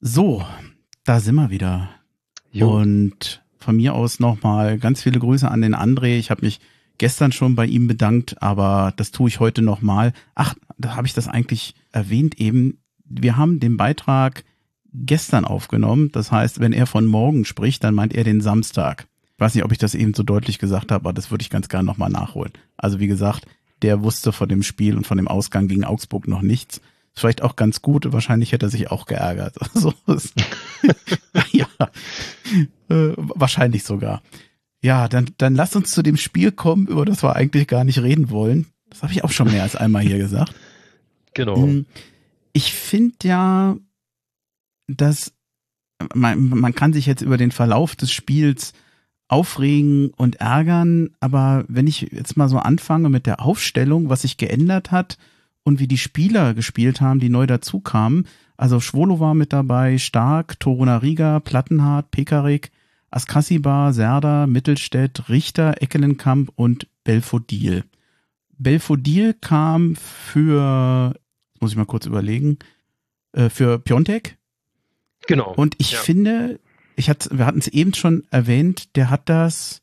So, 0.01 0.45
da 1.05 1.21
sind 1.21 1.37
wir 1.37 1.51
wieder. 1.51 1.91
Jo. 2.51 2.77
Und 2.77 3.43
von 3.59 3.77
mir 3.77 3.95
aus 3.95 4.21
nochmal 4.21 4.79
ganz 4.79 5.03
viele 5.03 5.19
Grüße 5.19 5.51
an 5.51 5.63
den 5.63 5.75
André. 5.75 6.19
Ich 6.19 6.31
habe 6.31 6.45
mich 6.45 6.61
gestern 6.99 7.33
schon 7.33 7.55
bei 7.55 7.67
ihm 7.67 7.87
bedankt, 7.87 8.41
aber 8.43 8.93
das 8.97 9.11
tue 9.11 9.29
ich 9.29 9.41
heute 9.41 9.63
nochmal. 9.63 10.13
Ach, 10.35 10.55
da 10.79 10.97
habe 10.97 11.07
ich 11.07 11.15
das 11.15 11.29
eigentlich 11.29 11.75
erwähnt 11.93 12.41
eben. 12.41 12.79
Wir 13.05 13.37
haben 13.37 13.61
den 13.61 13.77
Beitrag 13.77 14.45
gestern 14.93 15.45
aufgenommen. 15.45 16.11
Das 16.13 16.31
heißt, 16.31 16.61
wenn 16.61 16.73
er 16.73 16.87
von 16.87 17.07
morgen 17.07 17.45
spricht, 17.45 17.85
dann 17.85 17.95
meint 17.95 18.15
er 18.15 18.25
den 18.25 18.41
Samstag. 18.41 19.07
Ich 19.35 19.41
weiß 19.41 19.55
nicht, 19.55 19.65
ob 19.65 19.73
ich 19.73 19.79
das 19.79 19.95
eben 19.95 20.15
so 20.15 20.23
deutlich 20.23 20.59
gesagt 20.59 20.93
habe, 20.93 21.05
aber 21.05 21.13
das 21.13 21.31
würde 21.31 21.43
ich 21.43 21.51
ganz 21.51 21.69
gerne 21.69 21.85
nochmal 21.85 22.11
nachholen. 22.11 22.53
Also 22.77 23.01
wie 23.01 23.09
gesagt, 23.09 23.47
der 23.83 24.03
wusste 24.03 24.33
von 24.33 24.49
dem 24.49 24.63
Spiel 24.63 24.97
und 24.97 25.07
von 25.07 25.17
dem 25.17 25.29
Ausgang 25.29 25.67
gegen 25.67 25.85
Augsburg 25.85 26.29
noch 26.29 26.43
nichts. 26.43 26.79
Ist 26.79 27.21
vielleicht 27.21 27.43
auch 27.43 27.57
ganz 27.57 27.83
gut. 27.83 28.13
Wahrscheinlich 28.13 28.53
hätte 28.53 28.67
er 28.67 28.71
sich 28.71 28.91
auch 28.91 29.07
geärgert. 29.07 29.57
Ja, 31.51 31.67
äh, 32.89 33.13
wahrscheinlich 33.17 33.85
sogar. 33.85 34.23
Ja, 34.85 35.09
dann, 35.09 35.31
dann 35.39 35.55
lass 35.55 35.75
uns 35.77 35.93
zu 35.93 36.03
dem 36.03 36.19
Spiel 36.19 36.53
kommen, 36.53 36.87
über 36.89 37.07
das 37.07 37.23
wir 37.23 37.35
eigentlich 37.35 37.69
gar 37.69 37.85
nicht 37.85 38.03
reden 38.03 38.29
wollen. 38.29 38.67
Das 38.91 39.03
habe 39.03 39.15
ich 39.15 39.25
auch 39.25 39.31
schon 39.31 39.51
mehr 39.51 39.63
als 39.63 39.77
einmal 39.77 40.03
hier 40.03 40.19
gesagt. 40.19 40.55
Genau. 41.37 41.57
Mm, 41.57 41.87
Ich 42.53 42.73
finde 42.75 43.17
ja, 43.25 43.77
dass 44.87 45.33
man, 46.15 46.49
man 46.49 46.77
kann 46.77 46.93
sich 46.93 47.07
jetzt 47.07 47.23
über 47.23 47.37
den 47.37 47.51
Verlauf 47.51 47.97
des 47.97 48.13
Spiels 48.13 48.73
aufregen 49.27 50.11
und 50.11 50.37
ärgern, 50.37 51.11
aber 51.19 51.65
wenn 51.67 51.89
ich 51.89 52.03
jetzt 52.13 52.37
mal 52.37 52.49
so 52.49 52.59
anfange 52.59 53.09
mit 53.09 53.27
der 53.27 53.41
Aufstellung, 53.41 54.11
was 54.11 54.23
sich 54.23 54.37
geändert 54.37 54.93
hat 54.93 55.19
und 55.65 55.81
wie 55.81 55.89
die 55.89 55.99
Spieler 55.99 56.55
gespielt 56.55 57.01
haben, 57.01 57.19
die 57.19 57.31
neu 57.31 57.49
dazukamen, 57.49 58.29
also 58.57 58.79
Schwolo 58.79 59.19
war 59.19 59.35
mit 59.35 59.53
dabei, 59.53 59.99
Stark, 59.99 60.61
Torunariga, 60.61 61.41
Plattenhardt, 61.41 62.13
Pekarik, 62.13 62.71
Askasibar, 63.15 63.93
Serda, 63.93 64.47
Mittelstädt, 64.47 65.29
Richter, 65.29 65.81
Eckelenkamp 65.83 66.51
und 66.57 66.89
Belfodil. 67.05 67.85
Belfodil 68.59 69.35
kam 69.35 69.95
für, 69.97 71.15
muss 71.61 71.71
ich 71.73 71.77
mal 71.77 71.85
kurz 71.87 72.07
überlegen, 72.07 72.59
äh, 73.33 73.49
für 73.51 73.79
Piontek. 73.79 74.37
Genau. 75.27 75.53
Und 75.55 75.75
ich 75.79 75.93
Ja. 75.93 75.99
finde, 76.01 76.59
ich 76.97 77.09
hatte, 77.09 77.37
wir 77.37 77.47
hatten 77.47 77.59
es 77.59 77.69
eben 77.69 77.95
schon 77.95 78.25
erwähnt, 78.31 78.97
der 78.97 79.11
hat 79.11 79.29
das 79.29 79.83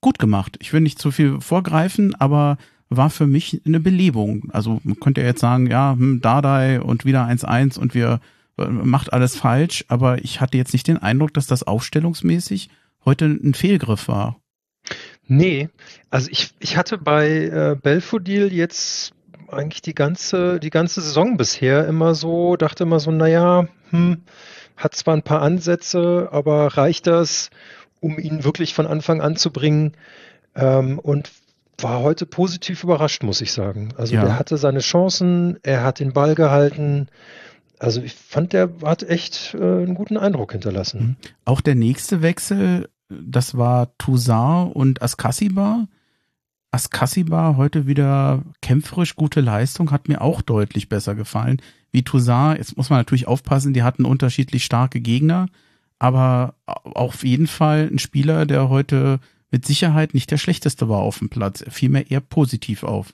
gut 0.00 0.18
gemacht. 0.18 0.56
Ich 0.60 0.72
will 0.72 0.80
nicht 0.80 0.98
zu 0.98 1.10
viel 1.10 1.40
vorgreifen, 1.40 2.14
aber 2.14 2.58
war 2.88 3.10
für 3.10 3.26
mich 3.26 3.62
eine 3.64 3.80
Belebung. 3.80 4.50
Also 4.52 4.80
man 4.84 4.98
könnte 5.00 5.20
ja 5.22 5.28
jetzt 5.28 5.40
sagen, 5.40 5.66
ja, 5.70 5.92
hm, 5.92 6.20
Dardai 6.20 6.80
und 6.80 7.04
wieder 7.04 7.24
1-1 7.26 7.78
und 7.78 7.94
wir 7.94 8.20
macht 8.56 9.12
alles 9.12 9.36
falsch, 9.36 9.84
aber 9.88 10.18
ich 10.22 10.40
hatte 10.40 10.58
jetzt 10.58 10.72
nicht 10.72 10.88
den 10.88 10.98
Eindruck, 10.98 11.32
dass 11.34 11.46
das 11.46 11.62
aufstellungsmäßig 11.62 12.68
heute 13.04 13.26
ein 13.26 13.54
Fehlgriff 13.54 14.08
war. 14.08 14.36
Nee, 15.26 15.68
also 16.10 16.28
ich, 16.30 16.54
ich 16.58 16.76
hatte 16.76 16.98
bei 16.98 17.28
äh, 17.28 17.76
Belfodil 17.80 18.52
jetzt 18.52 19.12
eigentlich 19.48 19.82
die 19.82 19.94
ganze, 19.94 20.58
die 20.58 20.70
ganze 20.70 21.00
Saison 21.00 21.36
bisher 21.36 21.86
immer 21.86 22.14
so, 22.14 22.56
dachte 22.56 22.84
immer 22.84 23.00
so, 23.00 23.10
naja, 23.10 23.68
hm, 23.90 24.22
hat 24.76 24.94
zwar 24.94 25.14
ein 25.14 25.22
paar 25.22 25.42
Ansätze, 25.42 26.28
aber 26.32 26.76
reicht 26.76 27.06
das, 27.06 27.50
um 28.00 28.18
ihn 28.18 28.44
wirklich 28.44 28.74
von 28.74 28.86
Anfang 28.86 29.20
an 29.20 29.36
zu 29.36 29.50
bringen? 29.50 29.92
Ähm, 30.54 30.98
und 30.98 31.30
war 31.78 32.00
heute 32.00 32.26
positiv 32.26 32.84
überrascht, 32.84 33.22
muss 33.22 33.40
ich 33.40 33.52
sagen. 33.52 33.90
Also 33.96 34.14
Ja. 34.14 34.24
der 34.24 34.38
hatte 34.38 34.56
seine 34.56 34.80
Chancen, 34.80 35.58
er 35.62 35.82
hat 35.82 36.00
den 36.00 36.12
Ball 36.12 36.34
gehalten. 36.34 37.08
Also 37.82 38.00
ich 38.00 38.14
fand, 38.14 38.52
der 38.52 38.70
hat 38.84 39.02
echt 39.02 39.54
äh, 39.54 39.58
einen 39.58 39.96
guten 39.96 40.16
Eindruck 40.16 40.52
hinterlassen. 40.52 41.16
Auch 41.44 41.60
der 41.60 41.74
nächste 41.74 42.22
Wechsel, 42.22 42.88
das 43.08 43.56
war 43.56 43.98
Toussaint 43.98 44.74
und 44.76 45.02
Askasibar. 45.02 45.88
Askasibar 46.70 47.56
heute 47.56 47.88
wieder 47.88 48.44
kämpferisch 48.62 49.16
gute 49.16 49.40
Leistung, 49.40 49.90
hat 49.90 50.06
mir 50.06 50.22
auch 50.22 50.42
deutlich 50.42 50.88
besser 50.88 51.16
gefallen. 51.16 51.60
Wie 51.90 52.04
Toussaint, 52.04 52.58
jetzt 52.58 52.76
muss 52.76 52.88
man 52.88 53.00
natürlich 53.00 53.26
aufpassen, 53.26 53.74
die 53.74 53.82
hatten 53.82 54.04
unterschiedlich 54.04 54.64
starke 54.64 55.00
Gegner, 55.00 55.46
aber 55.98 56.54
auf 56.66 57.24
jeden 57.24 57.48
Fall 57.48 57.90
ein 57.92 57.98
Spieler, 57.98 58.46
der 58.46 58.68
heute 58.68 59.18
mit 59.50 59.66
Sicherheit 59.66 60.14
nicht 60.14 60.30
der 60.30 60.38
schlechteste 60.38 60.88
war 60.88 61.00
auf 61.00 61.18
dem 61.18 61.30
Platz. 61.30 61.62
Er 61.62 61.72
fiel 61.72 61.88
mir 61.88 62.08
eher 62.10 62.20
positiv 62.20 62.84
auf. 62.84 63.12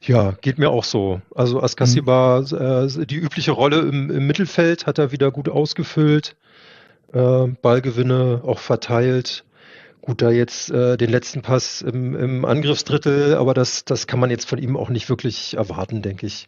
Ja, 0.00 0.32
geht 0.40 0.58
mir 0.58 0.70
auch 0.70 0.84
so. 0.84 1.20
Also 1.34 1.62
Askasiba, 1.62 2.40
äh, 2.40 3.06
die 3.06 3.16
übliche 3.16 3.52
Rolle 3.52 3.80
im, 3.80 4.10
im 4.10 4.26
Mittelfeld 4.26 4.86
hat 4.86 4.98
er 4.98 5.12
wieder 5.12 5.30
gut 5.30 5.48
ausgefüllt. 5.48 6.36
Äh, 7.12 7.46
Ballgewinne 7.62 8.42
auch 8.44 8.58
verteilt. 8.58 9.44
Gut, 10.00 10.20
da 10.20 10.30
jetzt 10.30 10.70
äh, 10.70 10.96
den 10.98 11.08
letzten 11.10 11.40
Pass 11.40 11.80
im, 11.80 12.14
im 12.14 12.44
Angriffsdrittel, 12.44 13.34
aber 13.36 13.54
das, 13.54 13.84
das 13.86 14.06
kann 14.06 14.20
man 14.20 14.30
jetzt 14.30 14.46
von 14.48 14.58
ihm 14.58 14.76
auch 14.76 14.90
nicht 14.90 15.08
wirklich 15.08 15.56
erwarten, 15.56 16.02
denke 16.02 16.26
ich, 16.26 16.46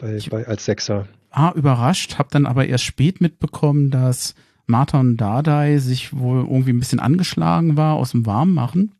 bei, 0.00 0.16
Ich- 0.16 0.30
bei, 0.30 0.46
als 0.46 0.64
Sechser. 0.64 1.06
Ah, 1.30 1.52
überrascht, 1.54 2.18
hab 2.18 2.30
dann 2.30 2.46
aber 2.46 2.66
erst 2.66 2.84
spät 2.84 3.20
mitbekommen, 3.20 3.90
dass 3.90 4.34
Martin 4.66 5.16
Dardai 5.16 5.78
sich 5.78 6.16
wohl 6.16 6.38
irgendwie 6.40 6.72
ein 6.72 6.78
bisschen 6.80 7.00
angeschlagen 7.00 7.76
war 7.76 7.94
aus 7.94 8.10
dem 8.12 8.26
Warmmachen 8.26 8.92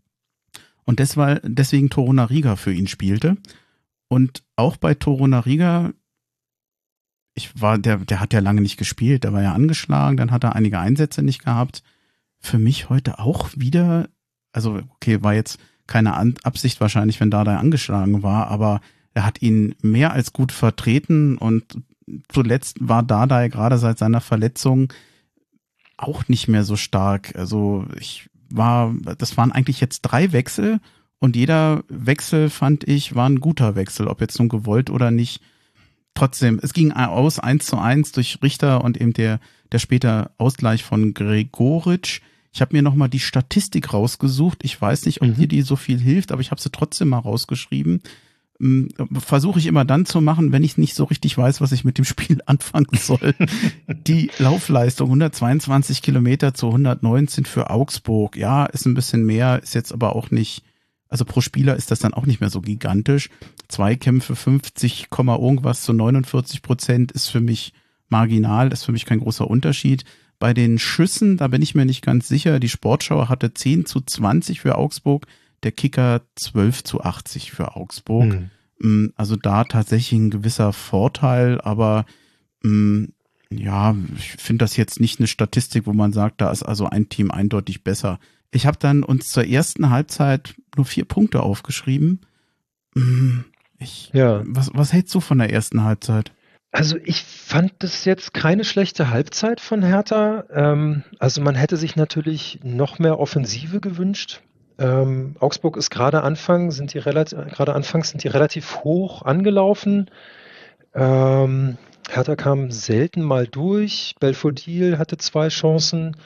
und 0.88 1.00
deswegen, 1.00 1.40
deswegen 1.42 1.90
Torunariga 1.90 2.56
für 2.56 2.72
ihn 2.72 2.86
spielte. 2.86 3.36
Und 4.08 4.42
auch 4.56 4.78
bei 4.78 4.94
Torunariga, 4.94 5.92
ich 7.34 7.60
war, 7.60 7.76
der, 7.76 7.98
der 7.98 8.20
hat 8.20 8.32
ja 8.32 8.40
lange 8.40 8.62
nicht 8.62 8.78
gespielt, 8.78 9.24
der 9.24 9.34
war 9.34 9.42
ja 9.42 9.52
angeschlagen, 9.52 10.16
dann 10.16 10.30
hat 10.30 10.44
er 10.44 10.56
einige 10.56 10.78
Einsätze 10.78 11.22
nicht 11.22 11.44
gehabt. 11.44 11.82
Für 12.40 12.58
mich 12.58 12.88
heute 12.88 13.18
auch 13.18 13.50
wieder, 13.54 14.08
also 14.52 14.80
okay, 14.94 15.22
war 15.22 15.34
jetzt 15.34 15.58
keine 15.86 16.16
Absicht 16.16 16.80
wahrscheinlich, 16.80 17.20
wenn 17.20 17.30
Dardai 17.30 17.56
angeschlagen 17.56 18.22
war, 18.22 18.48
aber 18.48 18.80
er 19.12 19.26
hat 19.26 19.42
ihn 19.42 19.74
mehr 19.82 20.14
als 20.14 20.32
gut 20.32 20.52
vertreten 20.52 21.36
und 21.36 21.82
zuletzt 22.30 22.78
war 22.80 23.02
Dardai 23.02 23.50
gerade 23.50 23.76
seit 23.76 23.98
seiner 23.98 24.22
Verletzung 24.22 24.90
auch 25.98 26.28
nicht 26.28 26.48
mehr 26.48 26.64
so 26.64 26.76
stark. 26.76 27.36
Also 27.36 27.84
ich 28.00 28.30
war, 28.50 28.94
das 29.18 29.36
waren 29.36 29.52
eigentlich 29.52 29.80
jetzt 29.80 30.02
drei 30.02 30.32
Wechsel 30.32 30.80
und 31.20 31.36
jeder 31.36 31.84
Wechsel 31.88 32.50
fand 32.50 32.86
ich 32.86 33.14
war 33.14 33.28
ein 33.28 33.40
guter 33.40 33.74
Wechsel, 33.74 34.06
ob 34.08 34.20
jetzt 34.20 34.38
nun 34.38 34.48
gewollt 34.48 34.90
oder 34.90 35.10
nicht. 35.10 35.40
Trotzdem, 36.14 36.58
es 36.62 36.72
ging 36.72 36.92
aus 36.92 37.38
eins 37.38 37.66
zu 37.66 37.78
eins 37.78 38.12
durch 38.12 38.38
Richter 38.42 38.82
und 38.84 39.00
eben 39.00 39.12
der, 39.12 39.40
der 39.70 39.78
später 39.78 40.32
Ausgleich 40.38 40.82
von 40.82 41.14
Gregoritsch. 41.14 42.20
Ich 42.52 42.60
habe 42.60 42.74
mir 42.74 42.82
nochmal 42.82 43.08
die 43.08 43.20
Statistik 43.20 43.92
rausgesucht. 43.92 44.64
Ich 44.64 44.80
weiß 44.80 45.06
nicht, 45.06 45.22
ob 45.22 45.28
Mhm. 45.28 45.34
dir 45.34 45.48
die 45.48 45.62
so 45.62 45.76
viel 45.76 46.00
hilft, 46.00 46.32
aber 46.32 46.40
ich 46.40 46.50
habe 46.50 46.60
sie 46.60 46.70
trotzdem 46.70 47.08
mal 47.08 47.18
rausgeschrieben. 47.18 48.00
Versuche 49.20 49.60
ich 49.60 49.66
immer 49.66 49.84
dann 49.84 50.04
zu 50.04 50.20
machen, 50.20 50.50
wenn 50.50 50.64
ich 50.64 50.78
nicht 50.78 50.94
so 50.94 51.04
richtig 51.04 51.38
weiß, 51.38 51.60
was 51.60 51.70
ich 51.70 51.84
mit 51.84 51.96
dem 51.96 52.04
Spiel 52.04 52.40
anfangen 52.46 52.88
soll. 52.92 53.34
Die 53.88 54.30
Laufleistung 54.38 55.08
122 55.08 56.02
Kilometer 56.02 56.54
zu 56.54 56.66
119 56.66 57.44
für 57.44 57.70
Augsburg. 57.70 58.36
Ja, 58.36 58.66
ist 58.66 58.86
ein 58.86 58.94
bisschen 58.94 59.24
mehr, 59.24 59.62
ist 59.62 59.74
jetzt 59.74 59.92
aber 59.92 60.16
auch 60.16 60.32
nicht, 60.32 60.64
also 61.08 61.24
pro 61.24 61.40
Spieler 61.40 61.76
ist 61.76 61.92
das 61.92 62.00
dann 62.00 62.14
auch 62.14 62.26
nicht 62.26 62.40
mehr 62.40 62.50
so 62.50 62.60
gigantisch. 62.60 63.30
Zweikämpfe 63.68 64.34
50, 64.34 65.06
irgendwas 65.10 65.82
zu 65.82 65.92
49 65.92 66.62
Prozent 66.62 67.12
ist 67.12 67.28
für 67.28 67.40
mich 67.40 67.72
marginal, 68.08 68.72
ist 68.72 68.84
für 68.84 68.92
mich 68.92 69.04
kein 69.04 69.20
großer 69.20 69.48
Unterschied. 69.48 70.04
Bei 70.40 70.52
den 70.52 70.80
Schüssen, 70.80 71.36
da 71.36 71.48
bin 71.48 71.62
ich 71.62 71.76
mir 71.76 71.84
nicht 71.84 72.04
ganz 72.04 72.26
sicher. 72.26 72.58
Die 72.58 72.68
Sportschau 72.68 73.28
hatte 73.28 73.54
10 73.54 73.86
zu 73.86 74.00
20 74.00 74.60
für 74.60 74.76
Augsburg 74.76 75.26
der 75.62 75.72
Kicker 75.72 76.22
12 76.36 76.84
zu 76.84 77.00
80 77.02 77.52
für 77.52 77.76
Augsburg. 77.76 78.40
Mhm. 78.78 79.12
Also 79.16 79.36
da 79.36 79.64
tatsächlich 79.64 80.12
ein 80.18 80.30
gewisser 80.30 80.72
Vorteil, 80.72 81.60
aber 81.60 82.06
mm, 82.62 83.06
ja, 83.50 83.96
ich 84.16 84.32
finde 84.32 84.64
das 84.64 84.76
jetzt 84.76 85.00
nicht 85.00 85.18
eine 85.18 85.26
Statistik, 85.26 85.86
wo 85.86 85.92
man 85.92 86.12
sagt, 86.12 86.40
da 86.40 86.50
ist 86.50 86.62
also 86.62 86.86
ein 86.86 87.08
Team 87.08 87.30
eindeutig 87.30 87.82
besser. 87.82 88.20
Ich 88.50 88.66
habe 88.66 88.78
dann 88.78 89.02
uns 89.02 89.30
zur 89.30 89.46
ersten 89.46 89.90
Halbzeit 89.90 90.54
nur 90.76 90.86
vier 90.86 91.06
Punkte 91.06 91.42
aufgeschrieben. 91.42 92.20
Mm, 92.94 93.40
ich, 93.78 94.10
ja. 94.12 94.42
was, 94.46 94.70
was 94.74 94.92
hältst 94.92 95.14
du 95.14 95.20
von 95.20 95.38
der 95.38 95.52
ersten 95.52 95.82
Halbzeit? 95.82 96.32
Also 96.70 96.98
ich 97.02 97.22
fand 97.22 97.72
das 97.78 98.04
jetzt 98.04 98.34
keine 98.34 98.64
schlechte 98.64 99.10
Halbzeit 99.10 99.60
von 99.60 99.82
Hertha. 99.82 100.44
Ähm, 100.52 101.02
also 101.18 101.40
man 101.40 101.54
hätte 101.54 101.76
sich 101.76 101.96
natürlich 101.96 102.60
noch 102.62 102.98
mehr 102.98 103.18
Offensive 103.18 103.80
gewünscht. 103.80 104.42
Ähm, 104.78 105.34
Augsburg 105.40 105.76
ist 105.76 105.90
gerade 105.90 106.22
Anfang, 106.22 106.70
sind 106.70 106.94
die 106.94 106.98
relativ, 106.98 107.38
gerade 107.48 107.74
anfangs 107.74 108.10
sind 108.10 108.22
die 108.22 108.28
relativ 108.28 108.84
hoch 108.84 109.22
angelaufen. 109.22 110.10
Ähm, 110.94 111.76
Hertha 112.08 112.36
kam 112.36 112.70
selten 112.70 113.22
mal 113.22 113.46
durch. 113.46 114.14
Belfodil 114.20 114.98
hatte 114.98 115.16
zwei 115.16 115.48
Chancen, 115.48 116.16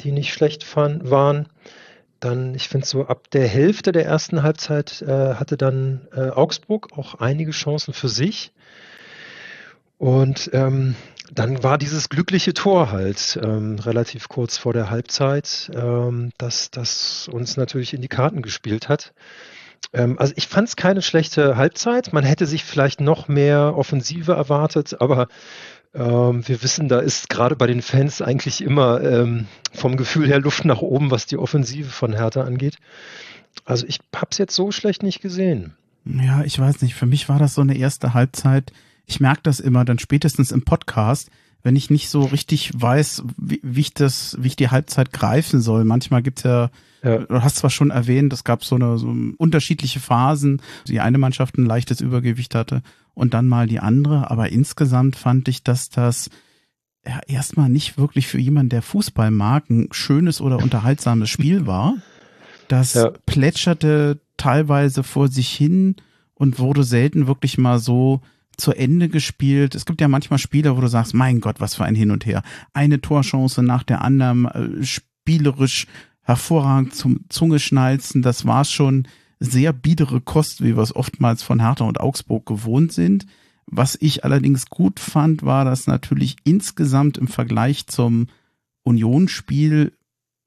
die 0.00 0.12
nicht 0.12 0.32
schlecht 0.32 0.64
fand, 0.64 1.10
waren. 1.10 1.48
Dann, 2.20 2.54
ich 2.54 2.68
finde 2.68 2.86
so 2.86 3.06
ab 3.06 3.30
der 3.30 3.46
Hälfte 3.46 3.92
der 3.92 4.06
ersten 4.06 4.42
Halbzeit 4.42 5.02
äh, 5.02 5.34
hatte 5.34 5.56
dann 5.56 6.08
äh, 6.12 6.30
Augsburg 6.30 6.96
auch 6.96 7.16
einige 7.16 7.52
Chancen 7.52 7.92
für 7.94 8.08
sich. 8.08 8.52
Und 9.98 10.50
ähm, 10.52 10.94
dann 11.32 11.62
war 11.62 11.78
dieses 11.78 12.08
glückliche 12.08 12.54
Tor 12.54 12.90
halt 12.90 13.38
ähm, 13.42 13.78
relativ 13.78 14.28
kurz 14.28 14.56
vor 14.58 14.72
der 14.72 14.90
Halbzeit, 14.90 15.70
ähm, 15.74 16.30
das, 16.38 16.70
das 16.70 17.28
uns 17.28 17.56
natürlich 17.56 17.94
in 17.94 18.02
die 18.02 18.08
Karten 18.08 18.42
gespielt 18.42 18.88
hat. 18.88 19.12
Ähm, 19.92 20.18
also 20.18 20.32
ich 20.36 20.48
fand 20.48 20.68
es 20.68 20.76
keine 20.76 21.02
schlechte 21.02 21.56
Halbzeit. 21.56 22.12
Man 22.12 22.24
hätte 22.24 22.46
sich 22.46 22.64
vielleicht 22.64 23.00
noch 23.00 23.28
mehr 23.28 23.76
Offensive 23.76 24.32
erwartet, 24.32 25.00
aber 25.00 25.28
ähm, 25.94 26.46
wir 26.46 26.62
wissen, 26.62 26.88
da 26.88 27.00
ist 27.00 27.28
gerade 27.28 27.56
bei 27.56 27.66
den 27.66 27.82
Fans 27.82 28.20
eigentlich 28.20 28.62
immer 28.62 29.02
ähm, 29.02 29.46
vom 29.72 29.96
Gefühl 29.96 30.28
her 30.28 30.40
Luft 30.40 30.64
nach 30.64 30.82
oben, 30.82 31.10
was 31.10 31.26
die 31.26 31.38
Offensive 31.38 31.90
von 31.90 32.12
Hertha 32.12 32.42
angeht. 32.42 32.76
Also 33.64 33.86
ich 33.86 34.00
habe 34.14 34.28
es 34.30 34.38
jetzt 34.38 34.54
so 34.54 34.70
schlecht 34.70 35.02
nicht 35.02 35.20
gesehen. 35.20 35.74
Ja, 36.04 36.42
ich 36.42 36.58
weiß 36.58 36.82
nicht. 36.82 36.94
Für 36.94 37.06
mich 37.06 37.28
war 37.28 37.38
das 37.38 37.54
so 37.54 37.60
eine 37.60 37.76
erste 37.76 38.14
Halbzeit 38.14 38.72
ich 39.08 39.20
merke 39.20 39.40
das 39.42 39.58
immer 39.58 39.84
dann 39.84 39.98
spätestens 39.98 40.52
im 40.52 40.62
Podcast, 40.62 41.30
wenn 41.62 41.74
ich 41.74 41.90
nicht 41.90 42.08
so 42.10 42.22
richtig 42.22 42.70
weiß, 42.74 43.24
wie, 43.36 43.60
wie 43.62 43.80
ich 43.80 43.94
das, 43.94 44.36
wie 44.38 44.48
ich 44.48 44.56
die 44.56 44.68
Halbzeit 44.68 45.12
greifen 45.12 45.60
soll. 45.60 45.84
Manchmal 45.84 46.22
gibt's 46.22 46.44
ja, 46.44 46.70
ja. 47.02 47.18
du 47.18 47.42
hast 47.42 47.56
zwar 47.56 47.70
schon 47.70 47.90
erwähnt, 47.90 48.32
es 48.32 48.44
gab 48.44 48.64
so 48.64 48.76
eine 48.76 48.98
so 48.98 49.12
unterschiedliche 49.38 49.98
Phasen, 49.98 50.62
die 50.86 51.00
eine 51.00 51.18
Mannschaft 51.18 51.56
ein 51.56 51.66
leichtes 51.66 52.00
Übergewicht 52.00 52.54
hatte 52.54 52.82
und 53.14 53.34
dann 53.34 53.48
mal 53.48 53.66
die 53.66 53.80
andere, 53.80 54.30
aber 54.30 54.50
insgesamt 54.50 55.16
fand 55.16 55.48
ich, 55.48 55.64
dass 55.64 55.88
das 55.88 56.30
ja 57.04 57.20
erstmal 57.26 57.70
nicht 57.70 57.96
wirklich 57.96 58.26
für 58.26 58.38
jemanden, 58.38 58.68
der 58.68 58.82
Fußball 58.82 59.30
mag, 59.30 59.70
ein 59.70 59.88
schönes 59.90 60.40
oder 60.40 60.58
unterhaltsames 60.58 61.30
Spiel 61.30 61.66
war. 61.66 61.96
Das 62.68 62.92
ja. 62.92 63.10
plätscherte 63.24 64.20
teilweise 64.36 65.02
vor 65.02 65.28
sich 65.28 65.48
hin 65.48 65.96
und 66.34 66.58
wurde 66.58 66.84
selten 66.84 67.26
wirklich 67.26 67.56
mal 67.56 67.78
so 67.78 68.20
zu 68.58 68.72
Ende 68.72 69.08
gespielt. 69.08 69.74
Es 69.74 69.86
gibt 69.86 70.00
ja 70.00 70.08
manchmal 70.08 70.38
Spiele, 70.38 70.76
wo 70.76 70.80
du 70.80 70.88
sagst, 70.88 71.14
mein 71.14 71.40
Gott, 71.40 71.60
was 71.60 71.74
für 71.74 71.84
ein 71.84 71.94
Hin 71.94 72.10
und 72.10 72.26
Her. 72.26 72.42
Eine 72.74 73.00
Torchance 73.00 73.62
nach 73.62 73.84
der 73.84 74.02
anderen, 74.02 74.44
äh, 74.46 74.84
spielerisch 74.84 75.86
hervorragend 76.22 76.94
zum 76.94 77.20
Zungeschnalzen. 77.28 78.20
Das 78.20 78.44
war 78.44 78.64
schon 78.64 79.08
sehr 79.40 79.72
biedere 79.72 80.20
Kost, 80.20 80.62
wie 80.62 80.76
wir 80.76 80.82
es 80.82 80.94
oftmals 80.94 81.42
von 81.42 81.60
Hertha 81.60 81.84
und 81.84 82.00
Augsburg 82.00 82.44
gewohnt 82.44 82.92
sind. 82.92 83.26
Was 83.66 83.96
ich 84.00 84.24
allerdings 84.24 84.66
gut 84.66 84.98
fand, 84.98 85.42
war, 85.42 85.64
dass 85.64 85.86
natürlich 85.86 86.36
insgesamt 86.44 87.18
im 87.18 87.28
Vergleich 87.28 87.86
zum 87.86 88.26
Unionsspiel 88.82 89.92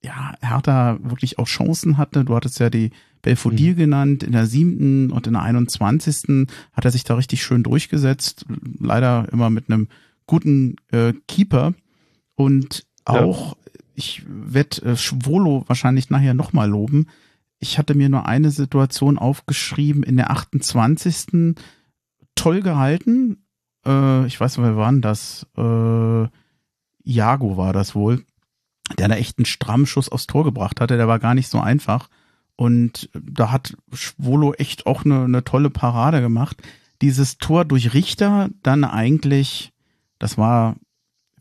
ja, 0.04 0.34
Hertha 0.42 0.98
wirklich 1.02 1.40
auch 1.40 1.48
Chancen 1.48 1.98
hatte. 1.98 2.26
Du 2.26 2.36
hattest 2.36 2.60
ja 2.60 2.70
die 2.70 2.92
Belfodil 3.22 3.74
mhm. 3.74 3.78
genannt. 3.78 4.24
In 4.24 4.32
der 4.32 4.46
siebten 4.46 5.12
und 5.12 5.28
in 5.28 5.34
der 5.34 5.44
21. 5.44 6.48
hat 6.74 6.86
er 6.86 6.92
sich 6.92 7.04
da 7.04 7.16
richtig 7.16 7.44
schön 7.44 7.64
durchgesetzt. 7.64 8.46
Leider 8.80 9.28
immer 9.32 9.50
mit 9.50 9.70
einem 9.70 9.88
guten 10.28 10.76
äh, 10.92 11.14
Keeper. 11.28 11.74
Und 12.36 12.86
auch, 13.06 13.56
ja. 13.56 13.72
ich 13.96 14.24
werde 14.28 14.82
äh, 14.84 14.96
Schwolo 14.96 15.64
wahrscheinlich 15.68 16.10
nachher 16.10 16.34
nochmal 16.34 16.70
loben. 16.70 17.08
Ich 17.60 17.78
hatte 17.78 17.94
mir 17.94 18.10
nur 18.10 18.26
eine 18.26 18.52
Situation 18.52 19.18
aufgeschrieben 19.18 20.04
in 20.04 20.18
der 20.18 20.32
28. 20.32 21.56
Toll 22.36 22.62
gehalten. 22.62 23.44
Äh, 23.86 24.26
ich 24.26 24.40
weiß 24.40 24.58
nicht, 24.58 24.66
wer 24.66 24.78
war 24.78 24.92
denn 24.92 25.02
das? 25.02 25.46
Äh, 25.58 26.28
Jago 27.04 27.58
war 27.58 27.74
das 27.74 27.96
wohl 27.96 28.24
der 28.98 29.08
da 29.08 29.16
echt 29.16 29.38
einen 29.38 29.46
strammen 29.46 29.86
Schuss 29.86 30.10
aufs 30.10 30.28
Tor 30.28 30.44
gebracht 30.44 30.82
hatte. 30.82 30.98
Der 30.98 31.08
war 31.08 31.20
gar 31.20 31.34
nicht 31.34 31.50
so 31.50 31.60
einfach. 31.60 32.10
Und 32.62 33.10
da 33.14 33.52
hat 33.52 33.76
Schwolo 33.92 34.54
echt 34.54 34.86
auch 34.86 35.04
eine, 35.04 35.24
eine 35.24 35.44
tolle 35.44 35.72
Parade 35.72 36.22
gemacht. 36.22 36.58
Dieses 37.02 37.40
Tor 37.40 37.66
durch 37.66 37.96
Richter 37.96 38.50
dann 38.62 38.84
eigentlich, 38.84 39.72
das 40.20 40.38
war 40.38 40.76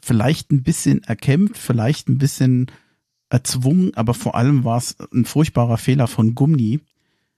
vielleicht 0.01 0.51
ein 0.51 0.63
bisschen 0.63 1.05
erkämpft, 1.05 1.59
vielleicht 1.59 2.09
ein 2.09 2.17
bisschen 2.17 2.69
erzwungen, 3.29 3.93
aber 3.97 4.15
vor 4.15 4.35
allem 4.35 4.65
war 4.65 4.79
es 4.79 4.97
ein 5.13 5.27
furchtbarer 5.27 5.77
Fehler 5.77 6.07
von 6.07 6.35
Gummi, 6.35 6.81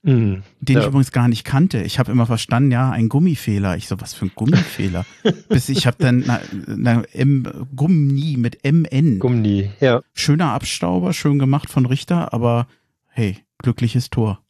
Mhm. 0.05 0.43
Den 0.61 0.75
ja. 0.75 0.81
ich 0.83 0.89
übrigens 0.89 1.13
gar 1.13 1.29
nicht 1.29 1.45
kannte. 1.45 1.83
Ich 1.83 2.01
habe 2.01 2.11
immer 2.11 2.27
verstanden, 2.27 2.73
ja, 2.73 2.91
ein 2.91 3.09
Gummifehler. 3.09 3.77
Ich 3.77 3.87
so, 3.87 4.01
was 4.01 4.15
für 4.15 4.25
ein 4.25 4.33
Gummifehler? 4.35 5.07
Bis 5.49 5.69
ich 5.69 5.87
habe 5.87 5.97
dann 6.01 6.25
na, 6.27 6.41
na, 6.67 7.05
M, 7.13 7.45
Gummi 7.77 8.37
mit 8.37 8.65
MN. 8.65 9.21
Gummi, 9.21 9.71
ja. 9.79 10.03
Schöner 10.13 10.55
Abstauber, 10.55 11.13
schön 11.13 11.39
gemacht 11.39 11.71
von 11.71 11.87
Richter, 11.87 12.33
aber 12.35 12.67
hey, 13.13 13.45
glückliches 13.59 14.11
Tor. 14.11 14.43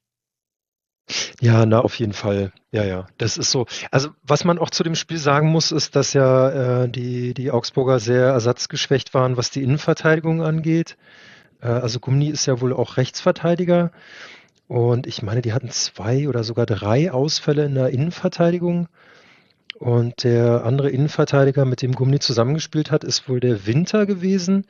Ja, 1.40 1.66
na, 1.66 1.80
auf 1.80 1.96
jeden 1.98 2.12
Fall. 2.12 2.52
Ja, 2.70 2.84
ja, 2.84 3.06
das 3.18 3.36
ist 3.36 3.50
so. 3.50 3.66
Also, 3.90 4.10
was 4.22 4.44
man 4.44 4.58
auch 4.58 4.70
zu 4.70 4.82
dem 4.84 4.94
Spiel 4.94 5.18
sagen 5.18 5.48
muss, 5.48 5.72
ist, 5.72 5.96
dass 5.96 6.12
ja 6.12 6.84
äh, 6.84 6.88
die, 6.88 7.34
die 7.34 7.50
Augsburger 7.50 7.98
sehr 7.98 8.26
ersatzgeschwächt 8.26 9.12
waren, 9.12 9.36
was 9.36 9.50
die 9.50 9.62
Innenverteidigung 9.62 10.42
angeht. 10.42 10.96
Äh, 11.60 11.66
also, 11.66 11.98
Gummi 11.98 12.28
ist 12.28 12.46
ja 12.46 12.60
wohl 12.60 12.72
auch 12.72 12.96
Rechtsverteidiger. 12.96 13.90
Und 14.68 15.06
ich 15.06 15.22
meine, 15.22 15.42
die 15.42 15.52
hatten 15.52 15.70
zwei 15.70 16.28
oder 16.28 16.44
sogar 16.44 16.66
drei 16.66 17.10
Ausfälle 17.10 17.64
in 17.64 17.74
der 17.74 17.90
Innenverteidigung. 17.90 18.88
Und 19.78 20.22
der 20.22 20.64
andere 20.64 20.90
Innenverteidiger, 20.90 21.64
mit 21.64 21.82
dem 21.82 21.92
Gummi 21.92 22.20
zusammengespielt 22.20 22.92
hat, 22.92 23.02
ist 23.02 23.28
wohl 23.28 23.40
der 23.40 23.66
Winter 23.66 24.06
gewesen. 24.06 24.66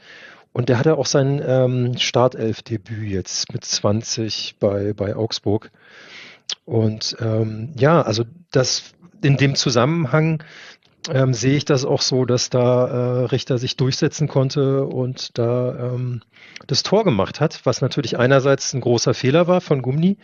Und 0.52 0.68
der 0.68 0.78
hatte 0.78 0.98
auch 0.98 1.06
sein 1.06 1.42
ähm, 1.44 1.96
Startelf-Debüt 1.96 3.10
jetzt 3.10 3.52
mit 3.52 3.64
20 3.64 4.56
bei, 4.60 4.92
bei 4.92 5.16
Augsburg. 5.16 5.70
Und 6.64 7.16
ähm, 7.20 7.72
ja, 7.76 8.02
also 8.02 8.24
das 8.50 8.92
in 9.22 9.36
dem 9.36 9.54
Zusammenhang 9.54 10.42
ähm, 11.10 11.34
sehe 11.34 11.56
ich 11.56 11.64
das 11.64 11.84
auch 11.84 12.02
so, 12.02 12.24
dass 12.24 12.50
da 12.50 12.86
äh, 12.86 13.24
Richter 13.26 13.58
sich 13.58 13.76
durchsetzen 13.76 14.28
konnte 14.28 14.84
und 14.84 15.36
da 15.38 15.94
ähm, 15.94 16.22
das 16.66 16.82
Tor 16.82 17.04
gemacht 17.04 17.40
hat, 17.40 17.60
was 17.64 17.80
natürlich 17.80 18.18
einerseits 18.18 18.72
ein 18.72 18.80
großer 18.80 19.14
Fehler 19.14 19.48
war 19.48 19.60
von 19.60 19.82
Gumni. 19.82 20.18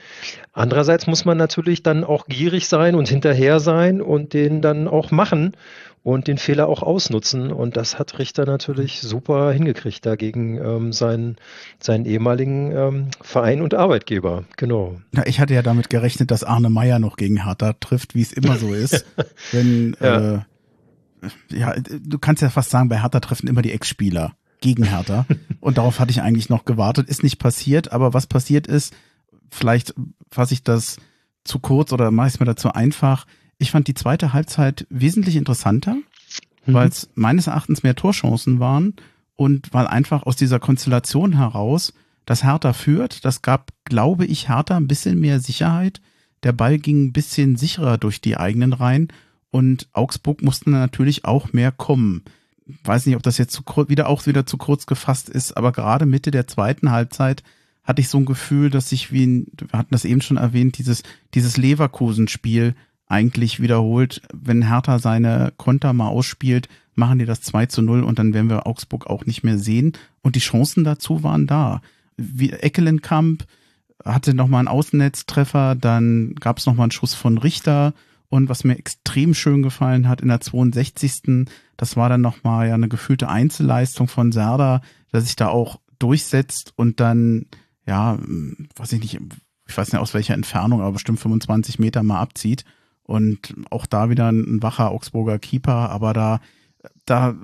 Andererseits 0.52 1.06
muss 1.06 1.24
man 1.24 1.36
natürlich 1.36 1.82
dann 1.82 2.04
auch 2.04 2.26
gierig 2.26 2.68
sein 2.68 2.94
und 2.94 3.08
hinterher 3.08 3.58
sein 3.58 4.00
und 4.00 4.34
den 4.34 4.62
dann 4.62 4.86
auch 4.86 5.10
machen 5.10 5.56
und 6.02 6.26
den 6.26 6.38
Fehler 6.38 6.68
auch 6.68 6.82
ausnutzen. 6.82 7.52
Und 7.52 7.76
das 7.76 7.98
hat 7.98 8.18
Richter 8.18 8.46
natürlich 8.46 9.00
super 9.00 9.52
hingekriegt 9.52 10.04
dagegen 10.06 10.58
ähm, 10.58 10.92
seinen, 10.92 11.36
seinen 11.78 12.06
ehemaligen 12.06 12.72
ähm, 12.72 13.10
Verein 13.20 13.60
und 13.60 13.74
Arbeitgeber. 13.74 14.44
Genau. 14.56 15.00
Ja, 15.14 15.24
ich 15.26 15.40
hatte 15.40 15.54
ja 15.54 15.62
damit 15.62 15.90
gerechnet, 15.90 16.30
dass 16.30 16.44
Arne 16.44 16.70
Meyer 16.70 16.98
noch 16.98 17.16
gegen 17.16 17.44
Hertha 17.44 17.74
trifft, 17.74 18.14
wie 18.14 18.22
es 18.22 18.32
immer 18.32 18.56
so 18.56 18.72
ist. 18.72 19.04
wenn 19.52 19.96
ja. 20.00 20.34
Äh, 20.34 20.40
ja, 21.50 21.74
du 21.74 22.18
kannst 22.18 22.42
ja 22.42 22.50
fast 22.50 22.70
sagen, 22.70 22.88
bei 22.88 23.00
Hertha 23.00 23.20
treffen 23.20 23.48
immer 23.48 23.62
die 23.62 23.72
Ex-Spieler 23.72 24.34
gegen 24.60 24.84
Hertha. 24.84 25.26
Und 25.60 25.78
darauf 25.78 25.98
hatte 25.98 26.10
ich 26.10 26.22
eigentlich 26.22 26.48
noch 26.48 26.64
gewartet. 26.64 27.08
Ist 27.08 27.22
nicht 27.22 27.38
passiert, 27.38 27.92
aber 27.92 28.14
was 28.14 28.26
passiert 28.26 28.66
ist, 28.66 28.94
vielleicht 29.50 29.94
fasse 30.30 30.54
ich 30.54 30.62
das 30.62 30.98
zu 31.44 31.58
kurz 31.58 31.92
oder 31.92 32.10
mache 32.10 32.28
ich 32.28 32.34
es 32.34 32.40
mir 32.40 32.46
dazu 32.46 32.70
einfach. 32.72 33.26
Ich 33.58 33.72
fand 33.72 33.88
die 33.88 33.94
zweite 33.94 34.32
Halbzeit 34.32 34.86
wesentlich 34.88 35.36
interessanter, 35.36 35.94
mhm. 35.94 36.74
weil 36.74 36.88
es 36.88 37.10
meines 37.14 37.48
Erachtens 37.48 37.82
mehr 37.82 37.96
Torchancen 37.96 38.60
waren 38.60 38.94
und 39.34 39.72
weil 39.72 39.86
einfach 39.86 40.24
aus 40.24 40.36
dieser 40.36 40.60
Konstellation 40.60 41.36
heraus 41.36 41.92
das 42.24 42.44
Hertha 42.44 42.72
führt. 42.72 43.24
Das 43.24 43.42
gab, 43.42 43.72
glaube 43.84 44.26
ich, 44.26 44.48
Hertha 44.48 44.76
ein 44.76 44.88
bisschen 44.88 45.18
mehr 45.18 45.40
Sicherheit. 45.40 46.00
Der 46.44 46.52
Ball 46.52 46.78
ging 46.78 47.06
ein 47.06 47.12
bisschen 47.12 47.56
sicherer 47.56 47.98
durch 47.98 48.20
die 48.20 48.36
eigenen 48.36 48.72
Reihen 48.72 49.08
und 49.50 49.88
Augsburg 49.92 50.42
musste 50.42 50.70
natürlich 50.70 51.24
auch 51.24 51.52
mehr 51.52 51.72
kommen. 51.72 52.22
Weiß 52.84 53.06
nicht, 53.06 53.16
ob 53.16 53.22
das 53.22 53.38
jetzt 53.38 53.54
zu 53.54 53.62
kurz, 53.62 53.88
wieder 53.88 54.08
auch 54.08 54.26
wieder 54.26 54.46
zu 54.46 54.58
kurz 54.58 54.86
gefasst 54.86 55.28
ist, 55.28 55.56
aber 55.56 55.72
gerade 55.72 56.06
Mitte 56.06 56.30
der 56.30 56.46
zweiten 56.46 56.90
Halbzeit 56.90 57.42
hatte 57.82 58.02
ich 58.02 58.10
so 58.10 58.18
ein 58.18 58.26
Gefühl, 58.26 58.68
dass 58.68 58.90
sich 58.90 59.10
wie, 59.10 59.26
ein, 59.26 59.46
wir 59.56 59.78
hatten 59.78 59.92
das 59.92 60.04
eben 60.04 60.20
schon 60.20 60.36
erwähnt, 60.36 60.76
dieses, 60.76 61.02
dieses 61.32 61.56
Leverkusen-Spiel 61.56 62.74
eigentlich 63.08 63.60
wiederholt. 63.60 64.22
Wenn 64.32 64.68
Hertha 64.68 64.98
seine 64.98 65.52
Konter 65.56 65.92
mal 65.92 66.08
ausspielt, 66.08 66.68
machen 66.94 67.18
die 67.18 67.26
das 67.26 67.40
2 67.40 67.66
zu 67.66 67.82
0 67.82 68.02
und 68.02 68.18
dann 68.18 68.34
werden 68.34 68.50
wir 68.50 68.66
Augsburg 68.66 69.06
auch 69.06 69.24
nicht 69.24 69.44
mehr 69.44 69.58
sehen. 69.58 69.92
Und 70.22 70.36
die 70.36 70.40
Chancen 70.40 70.84
dazu 70.84 71.22
waren 71.22 71.46
da. 71.46 71.80
Wie 72.16 72.50
Eckelenkamp 72.50 73.46
hatte 74.04 74.34
nochmal 74.34 74.60
einen 74.60 74.68
Außennetztreffer, 74.68 75.74
dann 75.74 76.34
gab 76.34 76.58
es 76.58 76.66
nochmal 76.66 76.84
einen 76.84 76.92
Schuss 76.92 77.14
von 77.14 77.38
Richter 77.38 77.94
und 78.28 78.48
was 78.48 78.64
mir 78.64 78.76
extrem 78.76 79.34
schön 79.34 79.62
gefallen 79.62 80.08
hat 80.08 80.20
in 80.20 80.28
der 80.28 80.40
62. 80.40 81.46
Das 81.76 81.96
war 81.96 82.08
dann 82.08 82.20
nochmal 82.20 82.68
ja 82.68 82.74
eine 82.74 82.88
gefühlte 82.88 83.28
Einzelleistung 83.28 84.08
von 84.08 84.32
Serda, 84.32 84.82
der 85.12 85.20
sich 85.20 85.36
da 85.36 85.48
auch 85.48 85.80
durchsetzt 85.98 86.72
und 86.76 87.00
dann, 87.00 87.46
ja, 87.86 88.18
weiß 88.76 88.92
ich 88.92 89.00
nicht, 89.00 89.18
ich 89.66 89.76
weiß 89.76 89.92
nicht 89.92 90.00
aus 90.00 90.14
welcher 90.14 90.34
Entfernung, 90.34 90.80
aber 90.80 90.92
bestimmt 90.92 91.20
25 91.20 91.78
Meter 91.78 92.02
mal 92.02 92.20
abzieht. 92.20 92.64
Und 93.08 93.54
auch 93.70 93.86
da 93.86 94.10
wieder 94.10 94.30
ein 94.30 94.62
wacher 94.62 94.90
Augsburger 94.90 95.38
Keeper, 95.38 95.88
aber 95.88 96.12
da, 96.12 96.40
da, 97.06 97.34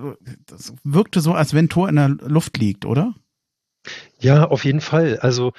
das 0.45 0.75
wirkte 0.85 1.21
so, 1.21 1.33
als 1.33 1.55
wenn 1.55 1.71
Tor 1.71 1.89
in 1.89 1.97
der 1.97 2.09
Luft 2.09 2.59
liegt, 2.59 2.85
oder? 2.85 3.15
Ja, 4.19 4.45
auf 4.45 4.67
jeden 4.67 4.83
Fall. 4.83 5.19
Also 5.21 5.53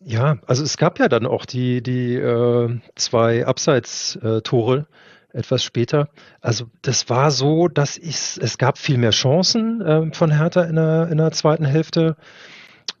ja, 0.00 0.38
also 0.46 0.62
es 0.62 0.76
gab 0.76 0.98
ja 0.98 1.08
dann 1.08 1.26
auch 1.26 1.46
die, 1.46 1.82
die 1.82 2.14
äh, 2.14 2.78
zwei 2.94 3.46
Abseits-Tore 3.46 4.86
etwas 5.32 5.64
später. 5.64 6.10
Also 6.42 6.66
das 6.82 7.08
war 7.08 7.30
so, 7.30 7.68
dass 7.68 7.96
ich, 7.96 8.38
es 8.40 8.58
gab 8.58 8.76
viel 8.76 8.98
mehr 8.98 9.10
Chancen 9.10 9.80
äh, 9.80 10.12
von 10.12 10.30
Hertha 10.30 10.62
in 10.62 10.76
der, 10.76 11.08
in 11.10 11.18
der 11.18 11.32
zweiten 11.32 11.64
Hälfte. 11.64 12.16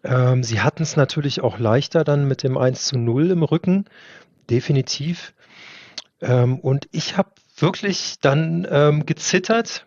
Ähm, 0.02 0.42
sie 0.42 0.60
hatten 0.60 0.82
es 0.82 0.96
natürlich 0.96 1.42
auch 1.42 1.58
leichter 1.58 2.04
dann 2.04 2.26
mit 2.26 2.42
dem 2.42 2.56
1 2.56 2.86
zu 2.86 2.98
0 2.98 3.32
im 3.32 3.42
Rücken, 3.42 3.84
definitiv. 4.48 5.34
Ähm, 6.20 6.58
und 6.58 6.88
ich 6.92 7.16
habe 7.16 7.30
wirklich 7.56 8.16
dann 8.20 8.66
ähm, 8.70 9.06
gezittert, 9.06 9.86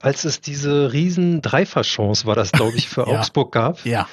als 0.00 0.24
es 0.24 0.40
diese 0.40 0.92
riesen 0.92 1.42
Dreifachchance 1.42 2.26
war 2.26 2.34
das, 2.34 2.52
glaube 2.52 2.76
ich, 2.76 2.88
für 2.88 3.02
ja. 3.08 3.18
Augsburg 3.18 3.52
gab. 3.52 3.84
Ja 3.84 4.08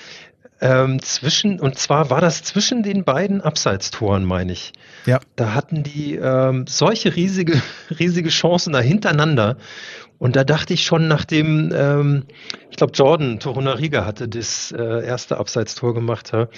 ähm, 0.61 1.01
zwischen, 1.01 1.59
und 1.59 1.77
zwar 1.77 2.09
war 2.09 2.21
das 2.21 2.43
zwischen 2.43 2.83
den 2.83 3.03
beiden 3.03 3.41
Abseitstoren, 3.41 4.25
meine 4.25 4.51
ich. 4.51 4.73
Ja. 5.05 5.19
Da 5.35 5.53
hatten 5.53 5.83
die 5.83 6.15
ähm, 6.15 6.65
solche 6.67 7.15
riesige, 7.15 7.61
riesige 7.99 8.29
Chancen 8.29 8.73
da 8.73 8.79
hintereinander. 8.79 9.57
Und 10.17 10.35
da 10.35 10.43
dachte 10.43 10.73
ich 10.73 10.83
schon 10.83 11.07
nach 11.07 11.23
dem, 11.23 11.71
ähm, 11.73 12.25
ich 12.69 12.75
glaube, 12.75 12.91
Jordan 12.93 13.39
Torunariga 13.39 14.05
hatte 14.05 14.27
das 14.27 14.73
äh, 14.77 15.05
erste 15.05 15.37
Abseitstor 15.37 15.93
gemacht. 15.93 16.31
Ja. 16.33 16.49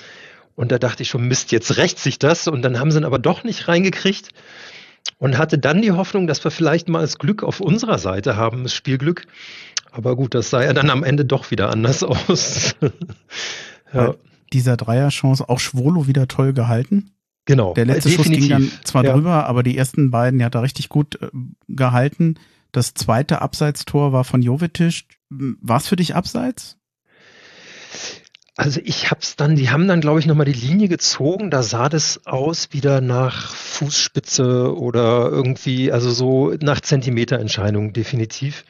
Und 0.56 0.72
da 0.72 0.80
dachte 0.80 1.04
ich 1.04 1.10
schon, 1.10 1.28
Mist, 1.28 1.52
jetzt 1.52 1.78
rächt 1.78 2.00
sich 2.00 2.18
das. 2.18 2.48
Und 2.48 2.64
dann 2.64 2.80
haben 2.80 2.92
sie 2.92 2.98
ihn 2.98 3.06
aber 3.06 3.20
doch 3.20 3.44
nicht 3.44 3.68
reingekriegt. 3.68 4.30
Und 5.22 5.38
hatte 5.38 5.60
dann 5.60 5.84
die 5.84 5.92
Hoffnung, 5.92 6.26
dass 6.26 6.44
wir 6.44 6.50
vielleicht 6.50 6.90
mal 6.90 7.02
das 7.02 7.20
Glück 7.20 7.44
auf 7.44 7.60
unserer 7.60 8.00
Seite 8.00 8.38
haben, 8.38 8.64
das 8.64 8.74
Spielglück. 8.74 9.28
Aber 9.92 10.16
gut, 10.16 10.34
das 10.34 10.50
sah 10.50 10.64
ja 10.64 10.74
dann 10.74 10.90
am 10.90 11.04
Ende 11.04 11.26
doch 11.26 11.52
wieder 11.52 11.70
anders 11.70 12.02
aus. 12.04 12.76
Ja. 13.94 14.16
Dieser 14.52 14.78
Dreierchance 14.78 15.48
auch 15.48 15.60
Schwolo 15.60 16.08
wieder 16.08 16.28
toll 16.28 16.54
gehalten. 16.54 17.12
Genau. 17.46 17.76
Der 17.76 17.86
letzte 17.86 18.10
Definitiv. 18.10 18.34
Schuss 18.34 18.48
ging 18.48 18.50
dann 18.50 18.72
zwar 18.84 19.06
ja. 19.06 19.14
drüber, 19.14 19.46
aber 19.46 19.62
die 19.62 19.78
ersten 19.78 20.10
beiden, 20.10 20.40
die 20.40 20.46
hat 20.46 20.56
er 20.56 20.64
richtig 20.64 20.90
gut 20.90 21.22
äh, 21.22 21.28
gehalten. 21.68 22.40
Das 22.72 22.96
zweite 22.96 23.44
Abseitstor 23.44 24.14
war 24.14 24.24
von 24.24 24.42
Jovetic. 24.42 25.04
War 25.30 25.78
es 25.78 25.88
für 25.88 25.98
dich 25.98 26.16
Abseits? 26.16 26.80
Also 28.62 28.80
ich 28.84 29.10
hab's 29.10 29.36
dann, 29.36 29.56
die 29.56 29.72
haben 29.72 29.88
dann, 29.88 30.02
glaube 30.02 30.20
ich, 30.20 30.28
nochmal 30.28 30.46
die 30.46 30.52
Linie 30.52 30.88
gezogen. 30.88 31.50
Da 31.50 31.64
sah 31.64 31.90
das 31.90 32.28
aus 32.28 32.68
wieder 32.74 33.02
nach 33.02 33.56
Fußspitze 33.56 34.78
oder 34.78 35.30
irgendwie, 35.32 35.92
also 35.92 36.12
so 36.12 36.54
nach 36.62 36.80
Zentimeterentscheidung, 36.80 37.92
definitiv. 37.92 38.64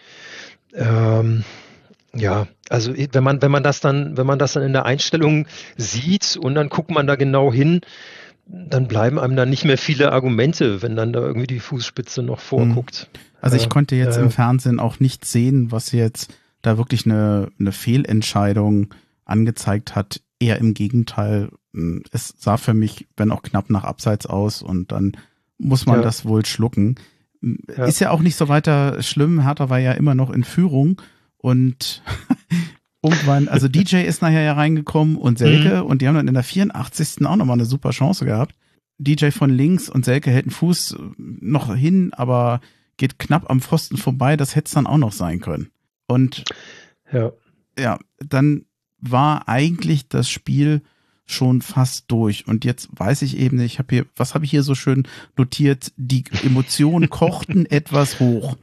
Ähm, 0.73 1.43
ja, 2.15 2.47
also 2.69 2.93
wenn 2.95 3.21
man, 3.21 3.41
wenn 3.41 3.51
man 3.51 3.63
das 3.63 3.81
dann, 3.81 4.15
wenn 4.15 4.25
man 4.25 4.39
das 4.39 4.53
dann 4.53 4.63
in 4.63 4.71
der 4.71 4.85
Einstellung 4.85 5.45
sieht 5.75 6.37
und 6.37 6.55
dann 6.55 6.69
guckt 6.69 6.89
man 6.89 7.05
da 7.05 7.15
genau 7.15 7.51
hin, 7.51 7.81
dann 8.45 8.87
bleiben 8.87 9.19
einem 9.19 9.35
dann 9.35 9.49
nicht 9.49 9.65
mehr 9.65 9.77
viele 9.77 10.13
Argumente, 10.13 10.81
wenn 10.81 10.95
dann 10.95 11.11
da 11.11 11.19
irgendwie 11.19 11.47
die 11.47 11.59
Fußspitze 11.59 12.23
noch 12.23 12.39
vorguckt. 12.39 13.09
Also 13.41 13.57
ich 13.57 13.65
äh, 13.65 13.67
konnte 13.67 13.97
jetzt 13.97 14.15
äh, 14.15 14.21
im 14.21 14.31
Fernsehen 14.31 14.79
auch 14.79 15.01
nicht 15.01 15.25
sehen, 15.25 15.69
was 15.73 15.91
jetzt 15.91 16.33
da 16.61 16.77
wirklich 16.77 17.05
eine, 17.05 17.49
eine 17.59 17.73
Fehlentscheidung 17.73 18.93
angezeigt 19.31 19.95
hat. 19.95 20.21
Eher 20.39 20.59
im 20.59 20.73
Gegenteil. 20.73 21.49
Hm, 21.73 22.03
es 22.11 22.33
sah 22.37 22.57
für 22.57 22.73
mich, 22.73 23.07
wenn 23.17 23.31
auch 23.31 23.41
knapp 23.41 23.69
nach 23.69 23.83
Abseits 23.83 24.25
aus 24.25 24.61
und 24.61 24.91
dann 24.91 25.17
muss 25.57 25.85
man 25.85 25.97
ja. 25.97 26.01
das 26.01 26.25
wohl 26.25 26.45
schlucken. 26.45 26.95
Hm, 27.41 27.59
ja. 27.75 27.85
Ist 27.85 27.99
ja 27.99 28.11
auch 28.11 28.21
nicht 28.21 28.35
so 28.35 28.49
weiter 28.49 29.01
schlimm. 29.01 29.41
Hertha 29.41 29.69
war 29.69 29.79
ja 29.79 29.93
immer 29.93 30.15
noch 30.15 30.29
in 30.29 30.43
Führung 30.43 31.01
und 31.37 32.03
irgendwann, 33.01 33.47
also 33.47 33.67
DJ 33.69 34.03
ist 34.03 34.21
nachher 34.21 34.43
ja 34.43 34.53
reingekommen 34.53 35.15
und 35.15 35.37
Selke 35.37 35.81
mhm. 35.81 35.89
und 35.89 36.01
die 36.01 36.07
haben 36.07 36.15
dann 36.15 36.27
in 36.27 36.33
der 36.33 36.43
84. 36.43 37.25
auch 37.25 37.35
nochmal 37.35 37.55
eine 37.55 37.65
super 37.65 37.91
Chance 37.91 38.25
gehabt. 38.25 38.55
DJ 38.97 39.31
von 39.31 39.49
links 39.49 39.89
und 39.89 40.05
Selke 40.05 40.29
hält 40.29 40.45
einen 40.45 40.51
Fuß 40.51 40.95
noch 41.17 41.75
hin, 41.75 42.13
aber 42.13 42.61
geht 42.97 43.17
knapp 43.17 43.49
am 43.49 43.61
Pfosten 43.61 43.97
vorbei. 43.97 44.37
Das 44.37 44.55
hätte 44.55 44.67
es 44.67 44.73
dann 44.73 44.85
auch 44.85 44.97
noch 44.97 45.11
sein 45.11 45.39
können. 45.39 45.71
Und 46.07 46.43
ja, 47.11 47.31
ja 47.79 47.97
dann 48.19 48.65
war 49.01 49.47
eigentlich 49.47 50.07
das 50.07 50.29
Spiel 50.29 50.81
schon 51.25 51.61
fast 51.61 52.11
durch. 52.11 52.47
Und 52.47 52.65
jetzt 52.65 52.89
weiß 52.91 53.21
ich 53.21 53.37
eben, 53.37 53.59
ich 53.59 53.79
habe 53.79 53.95
hier, 53.95 54.05
was 54.15 54.35
habe 54.35 54.45
ich 54.45 54.51
hier 54.51 54.63
so 54.63 54.75
schön 54.75 55.07
notiert? 55.37 55.91
Die 55.97 56.25
Emotionen 56.43 57.09
kochten 57.09 57.65
etwas 57.65 58.19
hoch. 58.19 58.57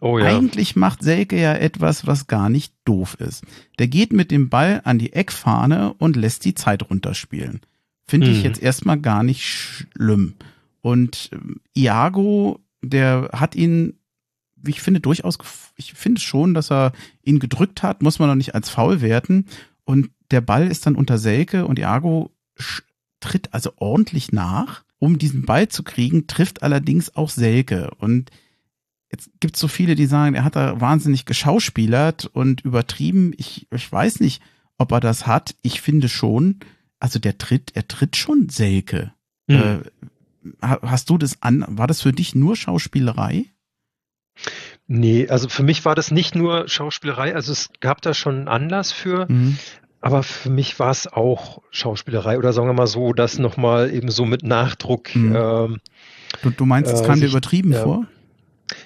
Oh 0.00 0.18
ja. 0.18 0.26
Eigentlich 0.26 0.76
macht 0.76 1.02
Selke 1.02 1.40
ja 1.40 1.54
etwas, 1.54 2.06
was 2.06 2.26
gar 2.26 2.48
nicht 2.48 2.74
doof 2.84 3.16
ist. 3.18 3.44
Der 3.78 3.88
geht 3.88 4.12
mit 4.12 4.30
dem 4.30 4.50
Ball 4.50 4.82
an 4.84 4.98
die 4.98 5.12
Eckfahne 5.12 5.94
und 5.94 6.16
lässt 6.16 6.44
die 6.44 6.54
Zeit 6.54 6.90
runterspielen. 6.90 7.60
Finde 8.06 8.28
ich 8.28 8.38
mhm. 8.38 8.44
jetzt 8.44 8.62
erstmal 8.62 9.00
gar 9.00 9.22
nicht 9.22 9.44
schlimm. 9.44 10.34
Und 10.80 11.30
ähm, 11.32 11.60
Iago, 11.74 12.60
der 12.82 13.30
hat 13.32 13.56
ihn, 13.56 13.98
ich 14.66 14.80
finde 14.80 15.00
durchaus, 15.00 15.38
ich 15.76 15.94
finde 15.94 16.20
schon, 16.20 16.54
dass 16.54 16.70
er 16.70 16.92
ihn 17.22 17.40
gedrückt 17.40 17.82
hat, 17.82 18.02
muss 18.02 18.18
man 18.18 18.28
noch 18.28 18.36
nicht 18.36 18.54
als 18.54 18.70
faul 18.70 19.00
werten. 19.00 19.46
Und 19.86 20.10
der 20.30 20.42
Ball 20.42 20.68
ist 20.68 20.84
dann 20.84 20.96
unter 20.96 21.16
Selke 21.16 21.64
und 21.64 21.78
Iago 21.78 22.30
tritt 23.20 23.54
also 23.54 23.72
ordentlich 23.76 24.32
nach, 24.32 24.84
um 24.98 25.18
diesen 25.18 25.46
Ball 25.46 25.68
zu 25.68 25.82
kriegen, 25.82 26.26
trifft 26.26 26.62
allerdings 26.62 27.16
auch 27.16 27.30
Selke. 27.30 27.90
Und 27.98 28.30
Jetzt 29.10 29.30
gibt 29.40 29.54
es 29.54 29.60
so 29.60 29.68
viele, 29.68 29.94
die 29.94 30.06
sagen, 30.06 30.34
er 30.34 30.44
hat 30.44 30.56
da 30.56 30.80
wahnsinnig 30.80 31.24
geschauspielert 31.26 32.26
und 32.26 32.62
übertrieben. 32.62 33.32
Ich, 33.36 33.68
ich 33.72 33.90
weiß 33.90 34.20
nicht, 34.20 34.42
ob 34.78 34.92
er 34.92 35.00
das 35.00 35.26
hat. 35.26 35.54
Ich 35.62 35.80
finde 35.80 36.08
schon, 36.08 36.60
also 36.98 37.18
der 37.18 37.38
tritt, 37.38 37.70
er 37.74 37.86
tritt 37.86 38.16
schon 38.16 38.48
Selke. 38.48 39.12
Mhm. 39.46 39.56
Äh, 39.56 39.78
hast 40.60 41.08
du 41.10 41.18
das 41.18 41.40
an, 41.42 41.64
war 41.68 41.86
das 41.86 42.02
für 42.02 42.12
dich 42.12 42.34
nur 42.34 42.56
Schauspielerei? 42.56 43.46
Nee, 44.88 45.28
also 45.28 45.48
für 45.48 45.62
mich 45.62 45.84
war 45.84 45.94
das 45.94 46.10
nicht 46.10 46.34
nur 46.34 46.68
Schauspielerei, 46.68 47.34
also 47.34 47.52
es 47.52 47.70
gab 47.80 48.02
da 48.02 48.14
schon 48.14 48.36
einen 48.36 48.48
Anlass 48.48 48.92
für, 48.92 49.26
mhm. 49.28 49.58
aber 50.00 50.22
für 50.22 50.50
mich 50.50 50.78
war 50.78 50.90
es 50.90 51.12
auch 51.12 51.60
Schauspielerei 51.70 52.38
oder 52.38 52.52
sagen 52.52 52.68
wir 52.68 52.72
mal 52.72 52.86
so, 52.86 53.12
das 53.12 53.38
nochmal 53.38 53.92
eben 53.92 54.10
so 54.10 54.24
mit 54.24 54.44
Nachdruck. 54.44 55.14
Mhm. 55.16 55.34
Ähm, 55.34 55.80
du, 56.42 56.50
du 56.50 56.66
meinst, 56.66 56.92
es 56.92 57.00
äh, 57.00 57.04
kam 57.04 57.20
dir 57.20 57.28
übertrieben 57.28 57.72
ja, 57.72 57.82
vor? 57.82 58.06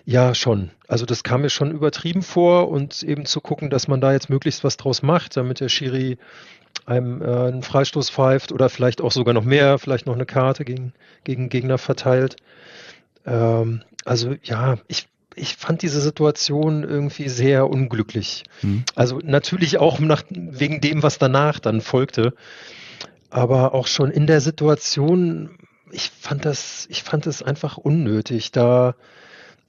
Ja, 0.06 0.34
schon. 0.34 0.70
Also 0.88 1.04
das 1.04 1.22
kam 1.22 1.42
mir 1.42 1.50
schon 1.50 1.70
übertrieben 1.70 2.22
vor 2.22 2.68
und 2.68 3.02
eben 3.02 3.26
zu 3.26 3.40
gucken, 3.40 3.68
dass 3.68 3.86
man 3.86 4.00
da 4.00 4.12
jetzt 4.12 4.30
möglichst 4.30 4.64
was 4.64 4.78
draus 4.78 5.02
macht, 5.02 5.36
damit 5.36 5.60
der 5.60 5.68
Schiri 5.68 6.18
einem 6.86 7.22
äh, 7.22 7.26
einen 7.26 7.62
Freistoß 7.62 8.10
pfeift 8.10 8.52
oder 8.52 8.68
vielleicht 8.68 9.00
auch 9.00 9.12
sogar 9.12 9.34
noch 9.34 9.44
mehr, 9.44 9.78
vielleicht 9.78 10.06
noch 10.06 10.14
eine 10.14 10.26
Karte 10.26 10.64
gegen, 10.64 10.92
gegen 11.24 11.48
Gegner 11.48 11.78
verteilt. 11.78 12.36
Ähm, 13.26 13.82
also 14.04 14.34
ja, 14.42 14.78
ich, 14.88 15.08
ich 15.34 15.56
fand 15.56 15.82
diese 15.82 16.00
Situation 16.00 16.82
irgendwie 16.82 17.28
sehr 17.28 17.68
unglücklich. 17.68 18.44
Mhm. 18.62 18.84
Also 18.94 19.20
natürlich 19.22 19.78
auch 19.78 19.98
nach, 20.00 20.22
wegen 20.30 20.80
dem, 20.80 21.02
was 21.02 21.18
danach 21.18 21.58
dann 21.58 21.80
folgte, 21.80 22.34
aber 23.30 23.74
auch 23.74 23.86
schon 23.86 24.10
in 24.10 24.26
der 24.26 24.40
Situation 24.40 25.50
ich 25.92 26.10
fand 26.10 26.44
das, 26.44 26.86
ich 26.88 27.02
fand 27.02 27.26
das 27.26 27.42
einfach 27.42 27.76
unnötig, 27.76 28.52
da 28.52 28.94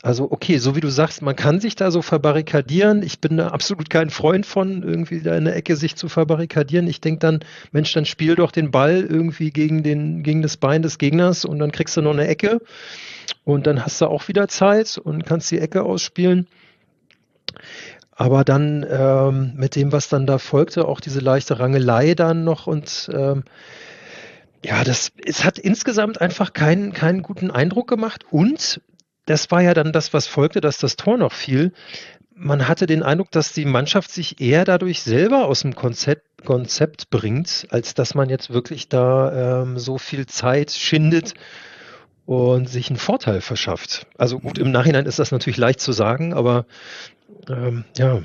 also 0.04 0.32
okay, 0.32 0.58
so 0.58 0.76
wie 0.76 0.80
du 0.80 0.89
sagst, 0.89 1.22
man 1.22 1.36
kann 1.36 1.60
sich 1.60 1.76
da 1.76 1.91
so 1.91 2.02
verbarrikadieren. 2.02 3.04
Ich 3.04 3.20
bin 3.20 3.38
da 3.38 3.49
absolut 3.49 3.89
kein 3.91 4.10
Freund 4.10 4.47
von, 4.47 4.82
irgendwie 4.82 5.22
da 5.22 5.36
in 5.38 5.45
der 5.45 5.56
Ecke 5.56 5.76
sich 5.76 5.95
zu 5.95 6.10
verbarrikadieren. 6.10 6.88
Ich 6.88 7.02
denke 7.02 7.20
dann, 7.20 7.39
Mensch, 7.72 7.93
dann 7.93 8.06
spiel 8.06 8.36
doch 8.36 8.52
den 8.52 8.72
Ball 8.72 9.06
irgendwie 9.08 9.52
gegen, 9.52 9.84
den, 9.84 10.24
gegen 10.24 10.41
das 10.41 10.58
Bein 10.58 10.82
des 10.82 10.97
Gegners 10.97 11.45
und 11.45 11.60
dann 11.60 11.72
kriegst 11.72 11.95
du 11.97 12.02
noch 12.02 12.14
eine 12.14 12.28
Ecke 12.28 12.62
und 13.43 13.68
dann 13.68 13.86
hast 13.86 14.02
du 14.02 14.08
auch 14.08 14.28
wieder 14.28 14.47
Zeit 14.47 14.97
und 14.97 15.26
kannst 15.26 15.52
die 15.52 15.60
Ecke 15.60 15.84
ausspielen. 15.84 16.47
Aber 18.12 18.43
dann 18.43 18.86
ähm, 18.89 19.54
mit 19.56 19.76
dem, 19.76 19.91
was 19.91 20.10
dann 20.10 20.26
da 20.26 20.39
folgte, 20.39 20.88
auch 20.88 20.99
diese 20.99 21.20
leichte 21.20 21.60
Rangelei 21.60 22.16
dann 22.16 22.43
noch 22.43 22.66
und 22.66 23.10
ähm, 23.14 23.43
ja, 24.64 24.84
das, 24.84 25.12
es 25.26 25.43
hat 25.43 25.58
insgesamt 25.58 26.22
einfach 26.22 26.54
keinen, 26.54 26.93
keinen 26.93 27.24
guten 27.24 27.49
Eindruck 27.49 27.88
gemacht 27.88 28.26
und 28.30 28.82
das 29.32 29.50
war 29.50 29.62
ja 29.62 29.74
dann 29.74 29.94
das, 29.94 30.14
was 30.14 30.28
folgte, 30.28 30.60
dass 30.60 30.78
das 30.78 30.98
Tor 30.98 31.18
noch 31.18 31.32
fiel. 31.32 31.72
Man 32.36 32.68
hatte 32.68 32.86
den 32.86 33.02
Eindruck, 33.02 33.32
dass 33.32 33.54
die 33.54 33.66
Mannschaft 33.66 34.12
sich 34.12 34.42
eher 34.42 34.66
dadurch 34.66 35.02
selber 35.04 35.46
aus 35.46 35.62
dem 35.62 35.74
Konzept, 35.74 36.44
Konzept 36.44 37.10
bringt, 37.10 37.68
als 37.70 37.94
dass 37.94 38.14
man 38.14 38.30
jetzt 38.30 38.50
wirklich 38.50 38.90
da 38.90 39.62
ähm, 39.62 39.80
so 39.80 39.98
viel 39.98 40.26
Zeit 40.26 40.72
schindet 40.72 41.34
und 42.26 42.68
sich 42.68 42.90
einen 42.90 42.98
Vorteil 42.98 43.42
verschafft. 43.42 44.08
Also 44.18 44.40
gut, 44.40 44.58
im 44.58 44.72
Nachhinein 44.72 45.06
ist 45.06 45.20
das 45.20 45.32
natürlich 45.32 45.58
leicht 45.58 45.80
zu 45.80 45.94
sagen, 45.94 46.34
aber 46.34 46.66
ähm, 47.48 47.86
ja. 47.98 48.22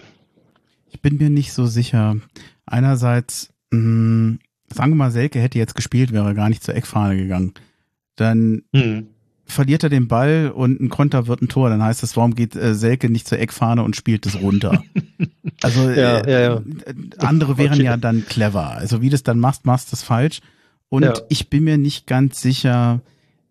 Ich 0.88 1.00
bin 1.00 1.18
mir 1.18 1.30
nicht 1.30 1.52
so 1.52 1.66
sicher. 1.66 2.16
Einerseits, 2.64 3.50
mh, 3.70 3.78
hm, 3.78 4.38
sagen 4.72 4.92
wir 4.92 4.96
mal, 4.96 5.10
Selke 5.10 5.38
hätte 5.38 5.58
jetzt 5.58 5.76
gespielt, 5.76 6.12
wäre 6.12 6.34
gar 6.34 6.48
nicht 6.48 6.64
zur 6.64 6.74
Eckfahne 6.74 7.16
gegangen. 7.16 7.54
Dann 8.16 8.62
hm 8.74 9.08
verliert 9.46 9.84
er 9.84 9.90
den 9.90 10.08
Ball 10.08 10.52
und 10.54 10.80
ein 10.80 10.88
Konter 10.88 11.26
wird 11.26 11.40
ein 11.40 11.48
Tor, 11.48 11.70
dann 11.70 11.82
heißt 11.82 12.02
das, 12.02 12.16
warum 12.16 12.34
geht 12.34 12.56
äh, 12.56 12.74
Selke 12.74 13.08
nicht 13.08 13.28
zur 13.28 13.38
Eckfahne 13.38 13.82
und 13.82 13.96
spielt 13.96 14.26
es 14.26 14.40
runter? 14.40 14.82
Also 15.62 15.88
ja, 15.88 16.18
äh, 16.18 16.30
ja, 16.30 16.40
ja. 16.50 16.62
andere 17.16 17.56
wären 17.56 17.80
ja 17.80 17.96
dann 17.96 18.26
clever. 18.26 18.72
Also 18.72 19.00
wie 19.00 19.08
du 19.08 19.14
es 19.14 19.22
dann 19.22 19.40
machst, 19.40 19.64
machst 19.64 19.90
du 19.90 19.96
es 19.96 20.02
falsch. 20.02 20.40
Und 20.90 21.24
ich 21.30 21.48
bin 21.48 21.64
mir 21.64 21.78
nicht 21.78 22.06
ganz 22.06 22.42
sicher, 22.42 23.00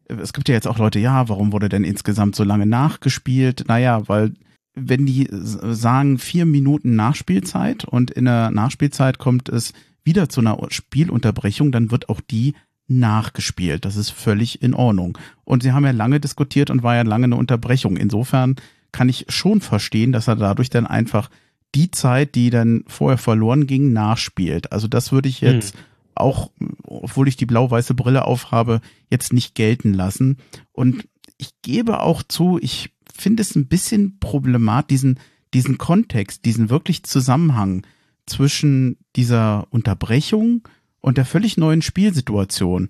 es 0.07 0.31
gibt 0.31 0.47
ja 0.47 0.53
jetzt 0.53 0.67
auch 0.67 0.77
Leute, 0.77 0.99
ja, 0.99 1.27
warum 1.29 1.51
wurde 1.51 1.67
denn 1.67 1.83
insgesamt 1.83 2.35
so 2.35 2.43
lange 2.43 2.67
nachgespielt? 2.67 3.65
Naja, 3.67 4.07
weil 4.07 4.33
wenn 4.75 5.05
die 5.05 5.27
sagen 5.31 6.19
vier 6.19 6.45
Minuten 6.45 6.95
Nachspielzeit 6.95 7.85
und 7.85 8.11
in 8.11 8.25
der 8.25 8.51
Nachspielzeit 8.51 9.17
kommt 9.17 9.49
es 9.49 9.73
wieder 10.03 10.29
zu 10.29 10.41
einer 10.41 10.59
Spielunterbrechung, 10.69 11.71
dann 11.71 11.91
wird 11.91 12.09
auch 12.09 12.21
die 12.21 12.53
nachgespielt. 12.87 13.85
Das 13.85 13.95
ist 13.95 14.11
völlig 14.11 14.61
in 14.61 14.73
Ordnung. 14.73 15.17
Und 15.43 15.63
sie 15.63 15.71
haben 15.71 15.85
ja 15.85 15.91
lange 15.91 16.19
diskutiert 16.19 16.69
und 16.69 16.83
war 16.83 16.95
ja 16.95 17.01
lange 17.01 17.25
eine 17.25 17.35
Unterbrechung. 17.35 17.97
Insofern 17.97 18.55
kann 18.91 19.09
ich 19.09 19.25
schon 19.29 19.61
verstehen, 19.61 20.11
dass 20.11 20.27
er 20.27 20.35
dadurch 20.35 20.69
dann 20.69 20.87
einfach 20.87 21.29
die 21.73 21.91
Zeit, 21.91 22.35
die 22.35 22.49
dann 22.49 22.83
vorher 22.87 23.17
verloren 23.17 23.67
ging, 23.67 23.91
nachspielt. 23.91 24.71
Also 24.71 24.87
das 24.87 25.11
würde 25.11 25.27
ich 25.27 25.41
jetzt 25.41 25.73
hm. 25.73 25.81
auch, 26.15 26.51
obwohl 26.83 27.27
ich 27.27 27.35
die 27.35 27.45
blau-weiße 27.45 27.93
Brille 27.93 28.25
aufhabe, 28.25 28.81
jetzt 29.09 29.33
nicht 29.33 29.55
gelten 29.55 29.93
lassen. 29.93 30.37
Und 30.71 31.07
ich 31.37 31.49
gebe 31.61 31.99
auch 31.99 32.23
zu, 32.23 32.59
ich 32.61 32.91
finde 33.13 33.41
es 33.41 33.55
ein 33.55 33.67
bisschen 33.67 34.19
problematisch, 34.19 34.87
diesen, 34.87 35.19
diesen 35.53 35.77
Kontext, 35.77 36.45
diesen 36.45 36.69
wirklich 36.69 37.03
Zusammenhang 37.03 37.85
zwischen 38.25 38.97
dieser 39.15 39.67
Unterbrechung 39.69 40.67
und 41.05 41.19
der 41.19 41.25
völlig 41.25 41.55
neuen 41.55 41.83
Spielsituation. 41.83 42.89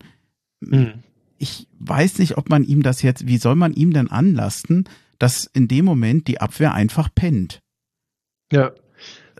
Mhm. 0.61 1.03
Ich 1.37 1.67
weiß 1.79 2.19
nicht, 2.19 2.37
ob 2.37 2.47
man 2.49 2.63
ihm 2.63 2.81
das 2.81 3.01
jetzt, 3.01 3.27
wie 3.27 3.37
soll 3.37 3.55
man 3.55 3.73
ihm 3.73 3.91
denn 3.91 4.09
anlasten, 4.09 4.87
dass 5.19 5.49
in 5.51 5.67
dem 5.67 5.83
Moment 5.83 6.29
die 6.29 6.39
Abwehr 6.39 6.73
einfach 6.73 7.09
pennt? 7.13 7.59
Ja. 8.53 8.71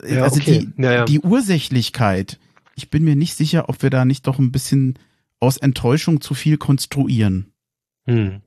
ja 0.06 0.24
also 0.24 0.42
okay. 0.42 0.68
die, 0.76 0.82
ja, 0.82 0.92
ja. 0.92 1.06
die 1.06 1.22
Ursächlichkeit, 1.22 2.38
ich 2.76 2.90
bin 2.90 3.06
mir 3.06 3.16
nicht 3.16 3.36
sicher, 3.36 3.70
ob 3.70 3.82
wir 3.82 3.90
da 3.90 4.04
nicht 4.04 4.28
doch 4.28 4.40
ein 4.40 4.52
bisschen 4.52 5.00
aus 5.40 5.56
Enttäuschung 5.56 6.20
zu 6.20 6.34
viel 6.34 6.58
konstruieren. 6.58 7.54
Hm. 8.08 8.42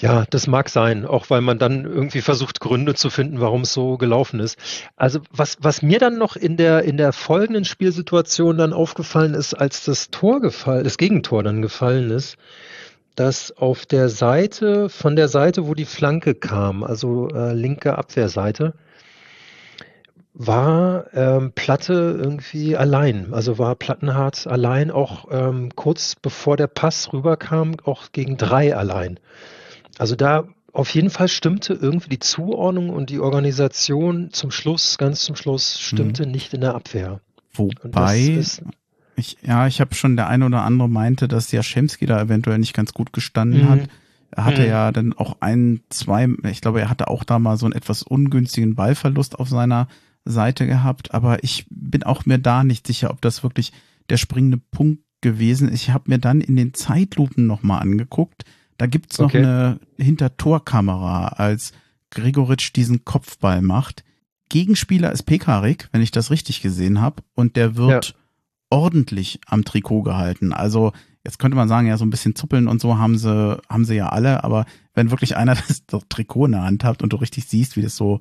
Ja, 0.00 0.24
das 0.30 0.46
mag 0.46 0.70
sein, 0.70 1.04
auch 1.04 1.28
weil 1.28 1.42
man 1.42 1.58
dann 1.58 1.84
irgendwie 1.84 2.22
versucht, 2.22 2.60
Gründe 2.60 2.94
zu 2.94 3.10
finden, 3.10 3.40
warum 3.40 3.62
es 3.62 3.74
so 3.74 3.98
gelaufen 3.98 4.40
ist. 4.40 4.58
Also 4.96 5.20
was, 5.30 5.58
was 5.60 5.82
mir 5.82 5.98
dann 5.98 6.16
noch 6.16 6.36
in 6.36 6.56
der, 6.56 6.84
in 6.84 6.96
der 6.96 7.12
folgenden 7.12 7.66
Spielsituation 7.66 8.56
dann 8.56 8.72
aufgefallen 8.72 9.34
ist, 9.34 9.52
als 9.52 9.84
das 9.84 10.10
Tor 10.10 10.40
gefallen, 10.40 10.84
das 10.84 10.96
Gegentor 10.96 11.42
dann 11.42 11.60
gefallen 11.60 12.10
ist, 12.10 12.38
dass 13.14 13.54
auf 13.54 13.84
der 13.84 14.08
Seite, 14.08 14.88
von 14.88 15.16
der 15.16 15.28
Seite, 15.28 15.66
wo 15.66 15.74
die 15.74 15.84
Flanke 15.84 16.34
kam, 16.34 16.82
also 16.82 17.28
äh, 17.28 17.52
linke 17.52 17.98
Abwehrseite, 17.98 18.72
war 20.32 21.12
ähm, 21.12 21.52
Platte 21.54 22.18
irgendwie 22.18 22.74
allein. 22.74 23.34
Also 23.34 23.58
war 23.58 23.74
Plattenhardt 23.74 24.46
allein, 24.46 24.90
auch 24.90 25.26
ähm, 25.30 25.68
kurz 25.76 26.14
bevor 26.14 26.56
der 26.56 26.68
Pass 26.68 27.12
rüberkam, 27.12 27.74
auch 27.84 28.12
gegen 28.12 28.38
drei 28.38 28.74
allein. 28.74 29.20
Also 30.00 30.16
da 30.16 30.48
auf 30.72 30.94
jeden 30.94 31.10
Fall 31.10 31.28
stimmte 31.28 31.74
irgendwie 31.74 32.08
die 32.08 32.20
Zuordnung 32.20 32.88
und 32.88 33.10
die 33.10 33.20
Organisation 33.20 34.30
zum 34.32 34.50
Schluss, 34.50 34.96
ganz 34.96 35.20
zum 35.20 35.36
Schluss, 35.36 35.78
stimmte 35.78 36.24
mhm. 36.24 36.32
nicht 36.32 36.54
in 36.54 36.62
der 36.62 36.74
Abwehr. 36.74 37.20
Wobei, 37.52 38.42
ich, 39.16 39.36
ja, 39.42 39.66
ich 39.66 39.78
habe 39.78 39.94
schon 39.94 40.16
der 40.16 40.28
eine 40.28 40.46
oder 40.46 40.62
andere 40.62 40.88
meinte, 40.88 41.28
dass 41.28 41.52
Jaschemski 41.52 42.06
da 42.06 42.18
eventuell 42.18 42.56
nicht 42.56 42.72
ganz 42.72 42.94
gut 42.94 43.12
gestanden 43.12 43.64
mhm. 43.64 43.68
hat. 43.68 43.80
Er 44.30 44.44
hatte 44.46 44.62
mhm. 44.62 44.68
ja 44.68 44.90
dann 44.90 45.12
auch 45.12 45.36
ein, 45.40 45.82
zwei, 45.90 46.30
ich 46.50 46.62
glaube, 46.62 46.80
er 46.80 46.88
hatte 46.88 47.08
auch 47.08 47.22
da 47.22 47.38
mal 47.38 47.58
so 47.58 47.66
einen 47.66 47.74
etwas 47.74 48.02
ungünstigen 48.02 48.76
Ballverlust 48.76 49.38
auf 49.38 49.50
seiner 49.50 49.86
Seite 50.24 50.66
gehabt, 50.66 51.12
aber 51.12 51.44
ich 51.44 51.66
bin 51.68 52.04
auch 52.04 52.24
mir 52.24 52.38
da 52.38 52.64
nicht 52.64 52.86
sicher, 52.86 53.10
ob 53.10 53.20
das 53.20 53.42
wirklich 53.42 53.74
der 54.08 54.16
springende 54.16 54.56
Punkt 54.70 55.02
gewesen 55.20 55.68
ist. 55.68 55.82
Ich 55.82 55.90
habe 55.90 56.04
mir 56.06 56.18
dann 56.18 56.40
in 56.40 56.56
den 56.56 56.72
Zeitlupen 56.72 57.46
nochmal 57.46 57.82
angeguckt, 57.82 58.46
da 58.80 58.86
gibt's 58.86 59.18
noch 59.18 59.26
okay. 59.26 59.44
eine 59.44 59.78
Hintertorkamera, 59.98 61.28
als 61.28 61.72
Gregoritsch 62.08 62.72
diesen 62.74 63.04
Kopfball 63.04 63.60
macht. 63.60 64.04
Gegenspieler 64.48 65.12
ist 65.12 65.24
Pekarik, 65.24 65.90
wenn 65.92 66.00
ich 66.00 66.12
das 66.12 66.30
richtig 66.30 66.62
gesehen 66.62 67.02
habe, 67.02 67.22
und 67.34 67.56
der 67.56 67.76
wird 67.76 68.06
ja. 68.06 68.14
ordentlich 68.70 69.38
am 69.46 69.66
Trikot 69.66 70.02
gehalten. 70.02 70.54
Also 70.54 70.94
jetzt 71.24 71.38
könnte 71.38 71.58
man 71.58 71.68
sagen, 71.68 71.88
ja, 71.88 71.98
so 71.98 72.06
ein 72.06 72.10
bisschen 72.10 72.34
zuppeln 72.34 72.68
und 72.68 72.80
so 72.80 72.96
haben 72.96 73.18
sie, 73.18 73.60
haben 73.68 73.84
sie 73.84 73.96
ja 73.96 74.08
alle, 74.08 74.44
aber 74.44 74.64
wenn 74.94 75.10
wirklich 75.10 75.36
einer 75.36 75.56
das, 75.56 75.84
das 75.86 76.04
Trikot 76.08 76.46
in 76.46 76.52
der 76.52 76.62
Hand 76.62 76.82
hat 76.82 77.02
und 77.02 77.12
du 77.12 77.18
richtig 77.18 77.44
siehst, 77.44 77.76
wie 77.76 77.82
das 77.82 77.96
so 77.96 78.20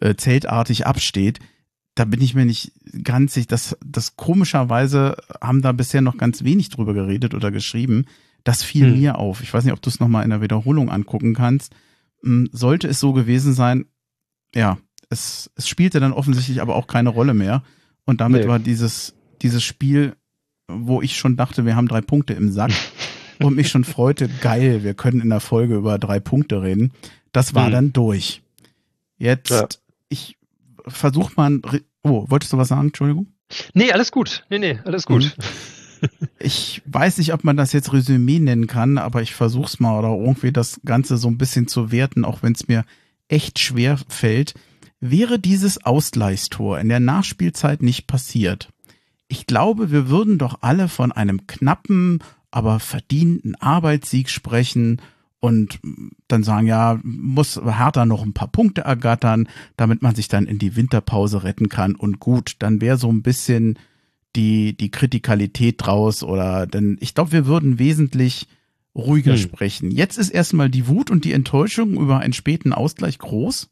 äh, 0.00 0.16
zeltartig 0.16 0.88
absteht, 0.88 1.38
da 1.94 2.04
bin 2.04 2.20
ich 2.20 2.34
mir 2.34 2.46
nicht 2.46 2.72
ganz 3.04 3.34
sicher. 3.34 3.46
Das, 3.50 3.78
das 3.84 4.16
komischerweise 4.16 5.18
haben 5.40 5.62
da 5.62 5.70
bisher 5.70 6.02
noch 6.02 6.16
ganz 6.16 6.42
wenig 6.42 6.68
drüber 6.70 6.94
geredet 6.94 7.32
oder 7.32 7.52
geschrieben. 7.52 8.06
Das 8.44 8.62
fiel 8.62 8.86
hm. 8.86 8.98
mir 8.98 9.18
auf. 9.18 9.42
Ich 9.42 9.52
weiß 9.52 9.64
nicht, 9.64 9.72
ob 9.72 9.82
du 9.82 9.90
es 9.90 10.00
nochmal 10.00 10.24
in 10.24 10.30
der 10.30 10.40
Wiederholung 10.40 10.90
angucken 10.90 11.34
kannst. 11.34 11.74
Hm, 12.22 12.48
sollte 12.52 12.88
es 12.88 13.00
so 13.00 13.12
gewesen 13.12 13.52
sein, 13.52 13.86
ja, 14.54 14.78
es, 15.08 15.50
es 15.56 15.68
spielte 15.68 16.00
dann 16.00 16.12
offensichtlich 16.12 16.60
aber 16.60 16.76
auch 16.76 16.86
keine 16.86 17.10
Rolle 17.10 17.34
mehr. 17.34 17.62
Und 18.04 18.20
damit 18.20 18.42
nee. 18.42 18.48
war 18.48 18.58
dieses, 18.58 19.14
dieses 19.42 19.62
Spiel, 19.62 20.16
wo 20.68 21.02
ich 21.02 21.16
schon 21.16 21.36
dachte, 21.36 21.66
wir 21.66 21.76
haben 21.76 21.88
drei 21.88 22.00
Punkte 22.00 22.34
im 22.34 22.50
Sack 22.50 22.72
und 23.40 23.56
mich 23.56 23.68
schon 23.68 23.84
freute, 23.84 24.28
geil, 24.40 24.82
wir 24.82 24.94
können 24.94 25.20
in 25.20 25.30
der 25.30 25.40
Folge 25.40 25.76
über 25.76 25.98
drei 25.98 26.20
Punkte 26.20 26.62
reden. 26.62 26.92
Das 27.32 27.54
war 27.54 27.66
hm. 27.66 27.72
dann 27.72 27.92
durch. 27.92 28.42
Jetzt, 29.18 29.50
ja. 29.50 29.68
ich 30.08 30.36
versuch 30.86 31.36
mal, 31.36 31.60
oh, 32.02 32.24
wolltest 32.28 32.52
du 32.52 32.56
was 32.56 32.68
sagen? 32.68 32.88
Entschuldigung? 32.88 33.26
Nee, 33.74 33.92
alles 33.92 34.12
gut. 34.12 34.44
Nee, 34.48 34.58
nee, 34.58 34.78
alles 34.84 35.06
gut. 35.06 35.36
Mhm 35.36 35.42
ich 36.38 36.82
weiß 36.86 37.18
nicht, 37.18 37.32
ob 37.32 37.44
man 37.44 37.56
das 37.56 37.72
jetzt 37.72 37.92
Resümee 37.92 38.38
nennen 38.38 38.66
kann, 38.66 38.98
aber 38.98 39.22
ich 39.22 39.34
versuch's 39.34 39.80
mal 39.80 39.98
oder 39.98 40.10
irgendwie 40.10 40.52
das 40.52 40.80
Ganze 40.84 41.16
so 41.16 41.28
ein 41.28 41.38
bisschen 41.38 41.68
zu 41.68 41.92
werten, 41.92 42.24
auch 42.24 42.42
wenn 42.42 42.52
es 42.52 42.68
mir 42.68 42.84
echt 43.28 43.58
schwer 43.58 43.98
fällt. 44.08 44.54
Wäre 45.00 45.38
dieses 45.38 45.84
Ausgleichstor 45.84 46.78
in 46.78 46.88
der 46.88 47.00
Nachspielzeit 47.00 47.82
nicht 47.82 48.06
passiert, 48.06 48.68
ich 49.30 49.46
glaube, 49.46 49.92
wir 49.92 50.08
würden 50.08 50.38
doch 50.38 50.58
alle 50.60 50.88
von 50.88 51.12
einem 51.12 51.46
knappen, 51.46 52.18
aber 52.50 52.80
verdienten 52.80 53.54
Arbeitssieg 53.54 54.28
sprechen 54.28 55.00
und 55.38 55.78
dann 56.26 56.42
sagen, 56.42 56.66
ja, 56.66 56.98
muss 57.04 57.58
Hertha 57.64 58.06
noch 58.06 58.24
ein 58.24 58.34
paar 58.34 58.48
Punkte 58.48 58.80
ergattern, 58.80 59.48
damit 59.76 60.02
man 60.02 60.16
sich 60.16 60.26
dann 60.26 60.46
in 60.46 60.58
die 60.58 60.74
Winterpause 60.74 61.44
retten 61.44 61.68
kann 61.68 61.94
und 61.94 62.18
gut, 62.18 62.56
dann 62.58 62.80
wäre 62.80 62.98
so 62.98 63.08
ein 63.08 63.22
bisschen 63.22 63.78
die, 64.36 64.76
die 64.76 64.90
Kritikalität 64.90 65.76
draus 65.78 66.22
oder 66.22 66.66
denn 66.66 66.96
ich 67.00 67.14
glaube, 67.14 67.32
wir 67.32 67.46
würden 67.46 67.78
wesentlich 67.78 68.46
ruhiger 68.94 69.32
hm. 69.32 69.38
sprechen. 69.38 69.90
Jetzt 69.90 70.18
ist 70.18 70.30
erstmal 70.30 70.70
die 70.70 70.86
Wut 70.86 71.10
und 71.10 71.24
die 71.24 71.32
Enttäuschung 71.32 71.94
über 71.94 72.20
einen 72.20 72.32
späten 72.32 72.72
Ausgleich 72.72 73.18
groß, 73.18 73.70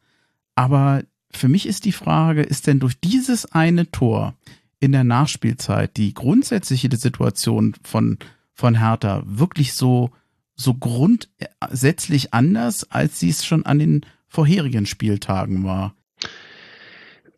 aber 0.54 1.02
für 1.30 1.48
mich 1.48 1.66
ist 1.66 1.84
die 1.84 1.92
Frage, 1.92 2.42
ist 2.42 2.66
denn 2.66 2.80
durch 2.80 2.98
dieses 3.00 3.46
eine 3.52 3.90
Tor 3.90 4.34
in 4.80 4.92
der 4.92 5.04
Nachspielzeit 5.04 5.96
die 5.96 6.14
grundsätzliche 6.14 6.88
Situation 6.96 7.74
von, 7.82 8.18
von 8.54 8.78
Hertha 8.78 9.22
wirklich 9.26 9.74
so, 9.74 10.10
so 10.54 10.74
grundsätzlich 10.74 12.32
anders, 12.32 12.90
als 12.90 13.20
sie 13.20 13.30
es 13.30 13.44
schon 13.44 13.66
an 13.66 13.78
den 13.78 14.06
vorherigen 14.26 14.86
Spieltagen 14.86 15.64
war? 15.64 15.94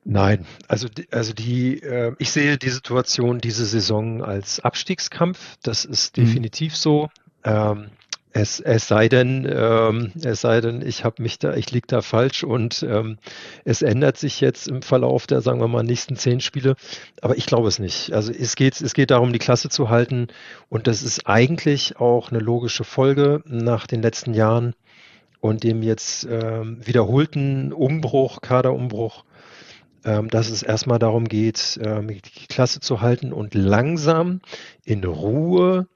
Nein, 0.04 0.46
also 0.66 0.88
also 1.10 1.32
die 1.34 1.82
äh, 1.82 2.14
ich 2.18 2.30
sehe 2.32 2.56
die 2.56 2.70
Situation 2.70 3.38
diese 3.38 3.66
Saison 3.66 4.22
als 4.22 4.60
Abstiegskampf. 4.60 5.56
Das 5.62 5.84
ist 5.84 6.16
mhm. 6.16 6.24
definitiv 6.24 6.76
so. 6.76 7.08
Ähm, 7.44 7.90
es, 8.32 8.60
es 8.60 8.86
sei 8.86 9.08
denn, 9.08 9.48
ähm, 9.50 10.12
es 10.22 10.40
sei 10.40 10.60
denn, 10.60 10.86
ich 10.86 11.04
habe 11.04 11.20
mich 11.20 11.40
da, 11.40 11.54
ich 11.54 11.72
liege 11.72 11.88
da 11.88 12.00
falsch 12.00 12.44
und 12.44 12.84
ähm, 12.88 13.18
es 13.64 13.82
ändert 13.82 14.18
sich 14.18 14.40
jetzt 14.40 14.68
im 14.68 14.82
Verlauf 14.82 15.26
der, 15.26 15.40
sagen 15.40 15.60
wir 15.60 15.66
mal, 15.66 15.82
nächsten 15.82 16.16
zehn 16.16 16.40
Spiele. 16.40 16.76
Aber 17.20 17.36
ich 17.36 17.46
glaube 17.46 17.66
es 17.66 17.80
nicht. 17.80 18.12
Also 18.12 18.32
es 18.32 18.54
geht, 18.54 18.80
es 18.80 18.94
geht 18.94 19.10
darum, 19.10 19.32
die 19.32 19.40
Klasse 19.40 19.68
zu 19.68 19.88
halten 19.88 20.28
und 20.68 20.86
das 20.86 21.02
ist 21.02 21.26
eigentlich 21.26 21.96
auch 21.98 22.30
eine 22.30 22.38
logische 22.38 22.84
Folge 22.84 23.42
nach 23.46 23.88
den 23.88 24.00
letzten 24.00 24.32
Jahren 24.32 24.74
und 25.40 25.64
dem 25.64 25.82
jetzt 25.82 26.24
ähm, 26.30 26.78
wiederholten 26.86 27.72
Umbruch, 27.72 28.42
Kaderumbruch, 28.42 29.24
dass 30.02 30.50
es 30.50 30.62
erstmal 30.62 30.98
darum 30.98 31.26
geht, 31.26 31.78
ähm, 31.84 32.08
die 32.08 32.46
Klasse 32.48 32.80
zu 32.80 33.00
halten 33.00 33.32
und 33.32 33.54
langsam 33.54 34.40
in 34.84 35.04
Ruhe 35.04 35.86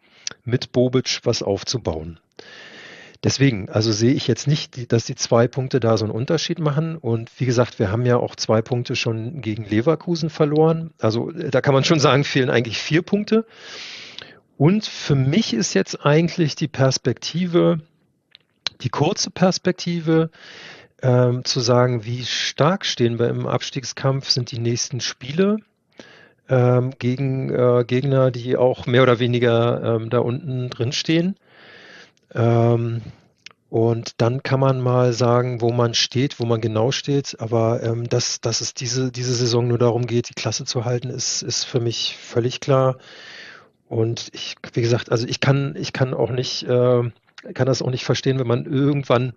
mit 0.44 0.72
Bobic 0.72 1.20
was 1.24 1.42
aufzubauen. 1.42 2.20
Deswegen, 3.24 3.70
also 3.70 3.90
sehe 3.90 4.12
ich 4.12 4.28
jetzt 4.28 4.46
nicht, 4.46 4.92
dass 4.92 5.06
die 5.06 5.14
zwei 5.14 5.48
Punkte 5.48 5.80
da 5.80 5.96
so 5.96 6.04
einen 6.04 6.12
Unterschied 6.12 6.58
machen. 6.58 6.96
Und 6.96 7.30
wie 7.38 7.46
gesagt, 7.46 7.78
wir 7.78 7.90
haben 7.90 8.04
ja 8.04 8.18
auch 8.18 8.36
zwei 8.36 8.60
Punkte 8.60 8.96
schon 8.96 9.40
gegen 9.40 9.64
Leverkusen 9.64 10.28
verloren. 10.28 10.92
Also 11.00 11.30
da 11.30 11.62
kann 11.62 11.72
man 11.72 11.84
schon 11.84 11.98
sagen, 11.98 12.24
fehlen 12.24 12.50
eigentlich 12.50 12.76
vier 12.76 13.00
Punkte. 13.00 13.46
Und 14.58 14.84
für 14.84 15.14
mich 15.14 15.54
ist 15.54 15.72
jetzt 15.72 16.04
eigentlich 16.04 16.54
die 16.54 16.68
Perspektive, 16.68 17.80
die 18.82 18.90
kurze 18.90 19.30
Perspektive, 19.30 20.30
ähm, 21.04 21.44
zu 21.44 21.60
sagen, 21.60 22.06
wie 22.06 22.24
stark 22.24 22.86
stehen 22.86 23.18
wir 23.18 23.28
im 23.28 23.46
Abstiegskampf, 23.46 24.30
sind 24.30 24.50
die 24.50 24.58
nächsten 24.58 25.00
Spiele 25.00 25.58
ähm, 26.48 26.92
gegen 26.98 27.50
äh, 27.50 27.84
Gegner, 27.86 28.30
die 28.30 28.56
auch 28.56 28.86
mehr 28.86 29.02
oder 29.02 29.18
weniger 29.18 29.96
ähm, 29.96 30.08
da 30.08 30.20
unten 30.20 30.70
drin 30.70 30.92
stehen. 30.92 31.36
Ähm, 32.34 33.02
und 33.68 34.22
dann 34.22 34.42
kann 34.42 34.60
man 34.60 34.80
mal 34.80 35.12
sagen, 35.12 35.60
wo 35.60 35.72
man 35.72 35.92
steht, 35.92 36.40
wo 36.40 36.46
man 36.46 36.62
genau 36.62 36.90
steht. 36.90 37.36
Aber 37.38 37.82
ähm, 37.82 38.08
dass, 38.08 38.40
dass 38.40 38.62
es 38.62 38.72
diese, 38.72 39.12
diese 39.12 39.34
Saison 39.34 39.68
nur 39.68 39.78
darum 39.78 40.06
geht, 40.06 40.30
die 40.30 40.34
Klasse 40.34 40.64
zu 40.64 40.86
halten, 40.86 41.10
ist, 41.10 41.42
ist 41.42 41.64
für 41.64 41.80
mich 41.80 42.16
völlig 42.18 42.60
klar. 42.60 42.96
Und 43.88 44.30
ich, 44.32 44.54
wie 44.72 44.80
gesagt, 44.80 45.12
also 45.12 45.26
ich 45.26 45.40
kann, 45.40 45.74
ich 45.76 45.92
kann 45.92 46.14
auch 46.14 46.30
nicht, 46.30 46.62
äh, 46.62 47.02
kann 47.52 47.66
das 47.66 47.82
auch 47.82 47.90
nicht 47.90 48.04
verstehen, 48.04 48.38
wenn 48.38 48.46
man 48.46 48.64
irgendwann, 48.64 49.34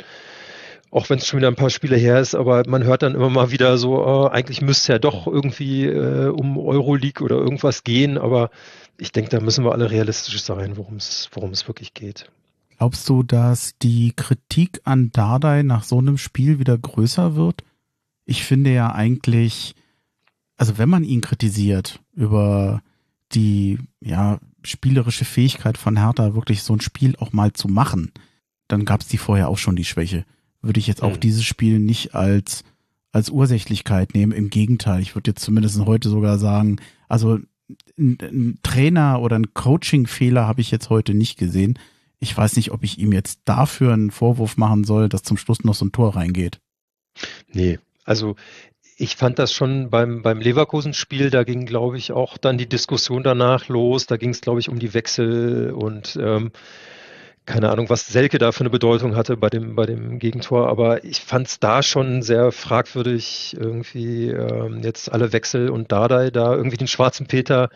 auch 0.91 1.09
wenn 1.09 1.19
es 1.19 1.27
schon 1.27 1.39
wieder 1.39 1.49
ein 1.49 1.55
paar 1.55 1.69
Spiele 1.69 1.97
her 1.97 2.19
ist, 2.19 2.35
aber 2.35 2.63
man 2.67 2.83
hört 2.83 3.03
dann 3.03 3.15
immer 3.15 3.29
mal 3.29 3.51
wieder 3.51 3.77
so, 3.77 4.27
äh, 4.27 4.29
eigentlich 4.29 4.61
müsste 4.61 4.93
ja 4.93 4.99
doch 4.99 5.27
irgendwie 5.27 5.85
äh, 5.85 6.29
um 6.29 6.57
Euroleague 6.57 7.23
oder 7.23 7.35
irgendwas 7.35 7.83
gehen. 7.83 8.17
Aber 8.17 8.49
ich 8.97 9.11
denke, 9.11 9.29
da 9.29 9.39
müssen 9.39 9.65
wir 9.65 9.73
alle 9.73 9.91
realistisch 9.91 10.41
sein, 10.41 10.77
worum 10.77 10.95
es, 10.95 11.29
worum 11.33 11.51
es 11.51 11.67
wirklich 11.67 11.93
geht. 11.93 12.31
Glaubst 12.77 13.09
du, 13.09 13.23
dass 13.23 13.77
die 13.79 14.13
Kritik 14.15 14.81
an 14.83 15.11
Dardai 15.11 15.63
nach 15.63 15.83
so 15.83 15.97
einem 15.97 16.17
Spiel 16.17 16.59
wieder 16.59 16.77
größer 16.77 17.35
wird? 17.35 17.63
Ich 18.25 18.43
finde 18.43 18.71
ja 18.71 18.93
eigentlich, 18.93 19.73
also 20.57 20.77
wenn 20.77 20.89
man 20.89 21.03
ihn 21.03 21.21
kritisiert 21.21 21.99
über 22.13 22.81
die 23.33 23.79
ja 23.99 24.39
spielerische 24.63 25.25
Fähigkeit 25.25 25.77
von 25.77 25.97
Hertha, 25.97 26.33
wirklich 26.35 26.63
so 26.63 26.73
ein 26.73 26.81
Spiel 26.81 27.15
auch 27.17 27.33
mal 27.33 27.53
zu 27.53 27.67
machen, 27.67 28.11
dann 28.67 28.85
gab 28.85 29.01
es 29.01 29.07
die 29.07 29.17
vorher 29.17 29.49
auch 29.49 29.57
schon 29.57 29.75
die 29.75 29.85
Schwäche. 29.85 30.25
Würde 30.61 30.79
ich 30.79 30.87
jetzt 30.87 31.03
auch 31.03 31.15
mhm. 31.15 31.19
dieses 31.19 31.43
Spiel 31.43 31.79
nicht 31.79 32.15
als 32.15 32.63
als 33.11 33.29
Ursächlichkeit 33.29 34.13
nehmen. 34.13 34.31
Im 34.31 34.49
Gegenteil, 34.49 35.01
ich 35.01 35.15
würde 35.15 35.31
jetzt 35.31 35.43
zumindest 35.43 35.79
heute 35.85 36.09
sogar 36.09 36.37
sagen, 36.37 36.77
also 37.07 37.39
ein, 37.97 38.17
ein 38.21 38.59
Trainer 38.61 39.21
oder 39.21 39.37
ein 39.39 39.53
Coaching-Fehler 39.53 40.45
habe 40.45 40.61
ich 40.61 40.69
jetzt 40.69 40.89
heute 40.89 41.13
nicht 41.13 41.37
gesehen 41.37 41.79
ich 42.19 42.35
weiß 42.35 42.55
nicht, 42.55 42.71
ob 42.71 42.83
ich 42.83 42.97
ihm 42.97 43.11
jetzt 43.11 43.41
dafür 43.45 43.93
einen 43.93 44.11
Vorwurf 44.11 44.57
machen 44.57 44.83
soll, 44.83 45.09
dass 45.09 45.23
zum 45.23 45.37
Schluss 45.37 45.63
noch 45.63 45.75
so 45.75 45.85
ein 45.85 45.91
Tor 45.91 46.15
reingeht. 46.15 46.59
Nee, 47.51 47.79
also 48.05 48.35
ich 48.97 49.15
fand 49.15 49.37
das 49.37 49.53
schon 49.53 49.91
beim, 49.91 50.23
beim 50.23 50.39
Leverkusen-Spiel, 50.39 51.29
da 51.29 51.43
ging, 51.43 51.65
glaube 51.65 51.97
ich, 51.97 52.11
auch 52.11 52.37
dann 52.37 52.57
die 52.57 52.67
Diskussion 52.67 53.21
danach 53.21 53.67
los. 53.67 54.07
Da 54.07 54.17
ging 54.17 54.31
es, 54.31 54.41
glaube 54.41 54.59
ich, 54.59 54.69
um 54.69 54.79
die 54.79 54.95
Wechsel 54.95 55.71
und 55.71 56.17
ähm, 56.19 56.51
keine 57.47 57.69
Ahnung, 57.71 57.89
was 57.89 58.05
Selke 58.05 58.37
da 58.37 58.51
für 58.51 58.59
eine 58.59 58.69
Bedeutung 58.69 59.15
hatte 59.15 59.37
bei 59.37 59.49
dem, 59.49 59.75
bei 59.75 59.85
dem 59.85 60.19
Gegentor. 60.19 60.67
Aber 60.67 61.05
ich 61.05 61.21
fand 61.21 61.47
es 61.47 61.59
da 61.59 61.81
schon 61.81 62.21
sehr 62.21 62.51
fragwürdig, 62.51 63.55
irgendwie 63.57 64.29
ähm, 64.29 64.81
jetzt 64.83 65.11
alle 65.11 65.31
Wechsel 65.31 65.69
und 65.69 65.91
Dardai 65.91 66.29
da 66.29 66.53
irgendwie 66.53 66.77
den 66.77 66.87
schwarzen 66.87 67.25
Peter 67.25 67.69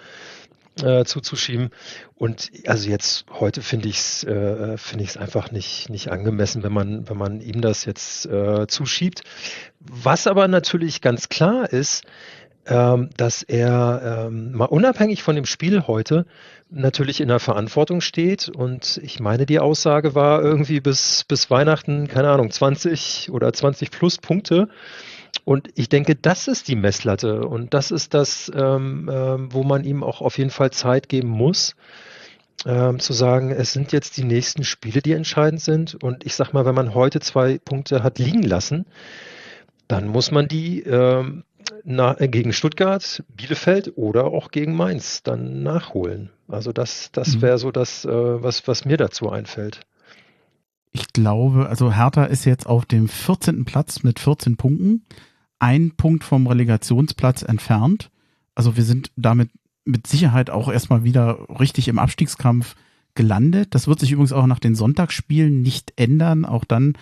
äh, 0.84 1.06
zuzuschieben. 1.06 1.69
Und 2.15 2.52
also 2.68 2.89
jetzt 2.89 3.26
heute 3.31 3.61
finde 3.61 3.88
ich 3.88 3.98
es 3.98 4.23
äh, 4.26 4.77
finde 4.77 5.06
ich 5.06 5.18
einfach 5.18 5.52
nicht 5.52 5.89
nicht 5.89 6.11
angemessen, 6.11 6.64
wenn 6.64 6.73
man 6.73 7.10
wenn 7.10 7.18
man 7.18 7.39
ihm 7.39 7.61
das 7.61 7.85
jetzt 7.85 8.26
äh, 8.26 8.68
zuschiebt. 8.68 9.23
Was 9.80 10.27
aber 10.27 10.49
natürlich 10.49 11.02
ganz 11.02 11.30
klar 11.30 11.72
ist, 11.72 12.03
ähm, 12.67 13.09
dass 13.17 13.41
er 13.43 14.27
ähm, 14.27 14.51
mal 14.53 14.65
unabhängig 14.65 15.23
von 15.23 15.35
dem 15.35 15.45
Spiel 15.45 15.88
heute 15.88 16.25
natürlich 16.69 17.19
in 17.19 17.27
der 17.27 17.39
Verantwortung 17.39 18.01
steht. 18.01 18.49
Und 18.49 18.99
ich 19.03 19.19
meine, 19.19 19.45
die 19.45 19.59
Aussage 19.59 20.15
war 20.15 20.41
irgendwie 20.41 20.79
bis, 20.79 21.23
bis 21.23 21.49
Weihnachten, 21.49 22.07
keine 22.07 22.29
Ahnung, 22.29 22.51
20 22.51 23.29
oder 23.31 23.51
20 23.51 23.91
plus 23.91 24.17
Punkte. 24.17 24.67
Und 25.43 25.69
ich 25.75 25.89
denke, 25.89 26.15
das 26.15 26.47
ist 26.47 26.67
die 26.67 26.75
Messlatte 26.75 27.47
und 27.47 27.73
das 27.73 27.89
ist 27.89 28.13
das, 28.13 28.51
ähm, 28.53 29.09
ähm, 29.11 29.51
wo 29.51 29.63
man 29.63 29.83
ihm 29.83 30.03
auch 30.03 30.21
auf 30.21 30.38
jeden 30.38 30.49
Fall 30.49 30.71
Zeit 30.71 31.09
geben 31.09 31.29
muss, 31.29 31.75
ähm, 32.65 32.99
zu 32.99 33.13
sagen, 33.13 33.51
es 33.51 33.73
sind 33.73 33.91
jetzt 33.91 34.17
die 34.17 34.23
nächsten 34.23 34.63
Spiele, 34.63 35.01
die 35.01 35.13
entscheidend 35.13 35.61
sind. 35.61 35.95
Und 36.03 36.25
ich 36.25 36.35
sag 36.35 36.53
mal, 36.53 36.65
wenn 36.65 36.75
man 36.75 36.93
heute 36.93 37.19
zwei 37.21 37.57
Punkte 37.57 38.03
hat 38.03 38.19
liegen 38.19 38.43
lassen, 38.43 38.85
dann 39.88 40.07
muss 40.07 40.31
man 40.31 40.47
die 40.47 40.81
ähm, 40.83 41.43
na, 41.84 42.19
äh, 42.19 42.27
gegen 42.27 42.53
Stuttgart, 42.53 43.23
Bielefeld 43.30 43.93
oder 43.95 44.26
auch 44.26 44.52
gegen 44.52 44.76
Mainz 44.76 45.23
dann 45.23 45.64
nachholen. 45.64 46.30
Also 46.48 46.72
das, 46.72 47.11
das 47.11 47.35
mhm. 47.35 47.41
wäre 47.41 47.57
so 47.57 47.72
das, 47.72 48.06
äh, 48.06 48.10
was, 48.10 48.68
was 48.68 48.85
mir 48.85 48.98
dazu 48.98 49.30
einfällt. 49.30 49.81
Ich 50.91 51.14
glaube, 51.14 51.69
also 51.69 51.93
Hertha 51.93 52.26
ist 52.26 52.45
jetzt 52.45 52.68
auf 52.68 52.85
dem 52.85 53.07
14. 53.07 53.64
Platz 53.64 54.03
mit 54.03 54.19
14 54.19 54.57
Punkten 54.57 55.06
ein 55.60 55.91
Punkt 55.95 56.23
vom 56.23 56.48
Relegationsplatz 56.48 57.43
entfernt. 57.43 58.10
Also 58.56 58.76
wir 58.76 58.84
sind 58.84 59.11
damit 59.15 59.49
mit 59.85 60.07
Sicherheit 60.07 60.49
auch 60.49 60.72
erstmal 60.72 61.03
wieder 61.03 61.48
richtig 61.60 61.88
im 61.88 61.99
Abstiegskampf 61.99 62.76
gelandet. 63.15 63.73
Das 63.73 63.88
wird 63.88 63.99
sich 63.99 64.11
übrigens 64.11 64.34
auch 64.34 64.48
nach 64.48 64.60
den 64.60 64.76
Sonntagsspielen 64.76 65.61
nicht 65.61 65.93
ändern. 65.95 66.45
Auch 66.45 66.65
dann, 66.65 66.93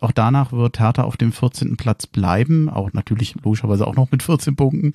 auch 0.00 0.12
danach 0.12 0.52
wird 0.52 0.80
Hertha 0.80 1.02
auf 1.02 1.16
dem 1.16 1.32
14. 1.32 1.76
Platz 1.76 2.06
bleiben. 2.06 2.68
Auch 2.68 2.92
natürlich 2.92 3.34
logischerweise 3.42 3.86
auch 3.86 3.96
noch 3.96 4.10
mit 4.10 4.22
14 4.22 4.56
Punkten. 4.56 4.92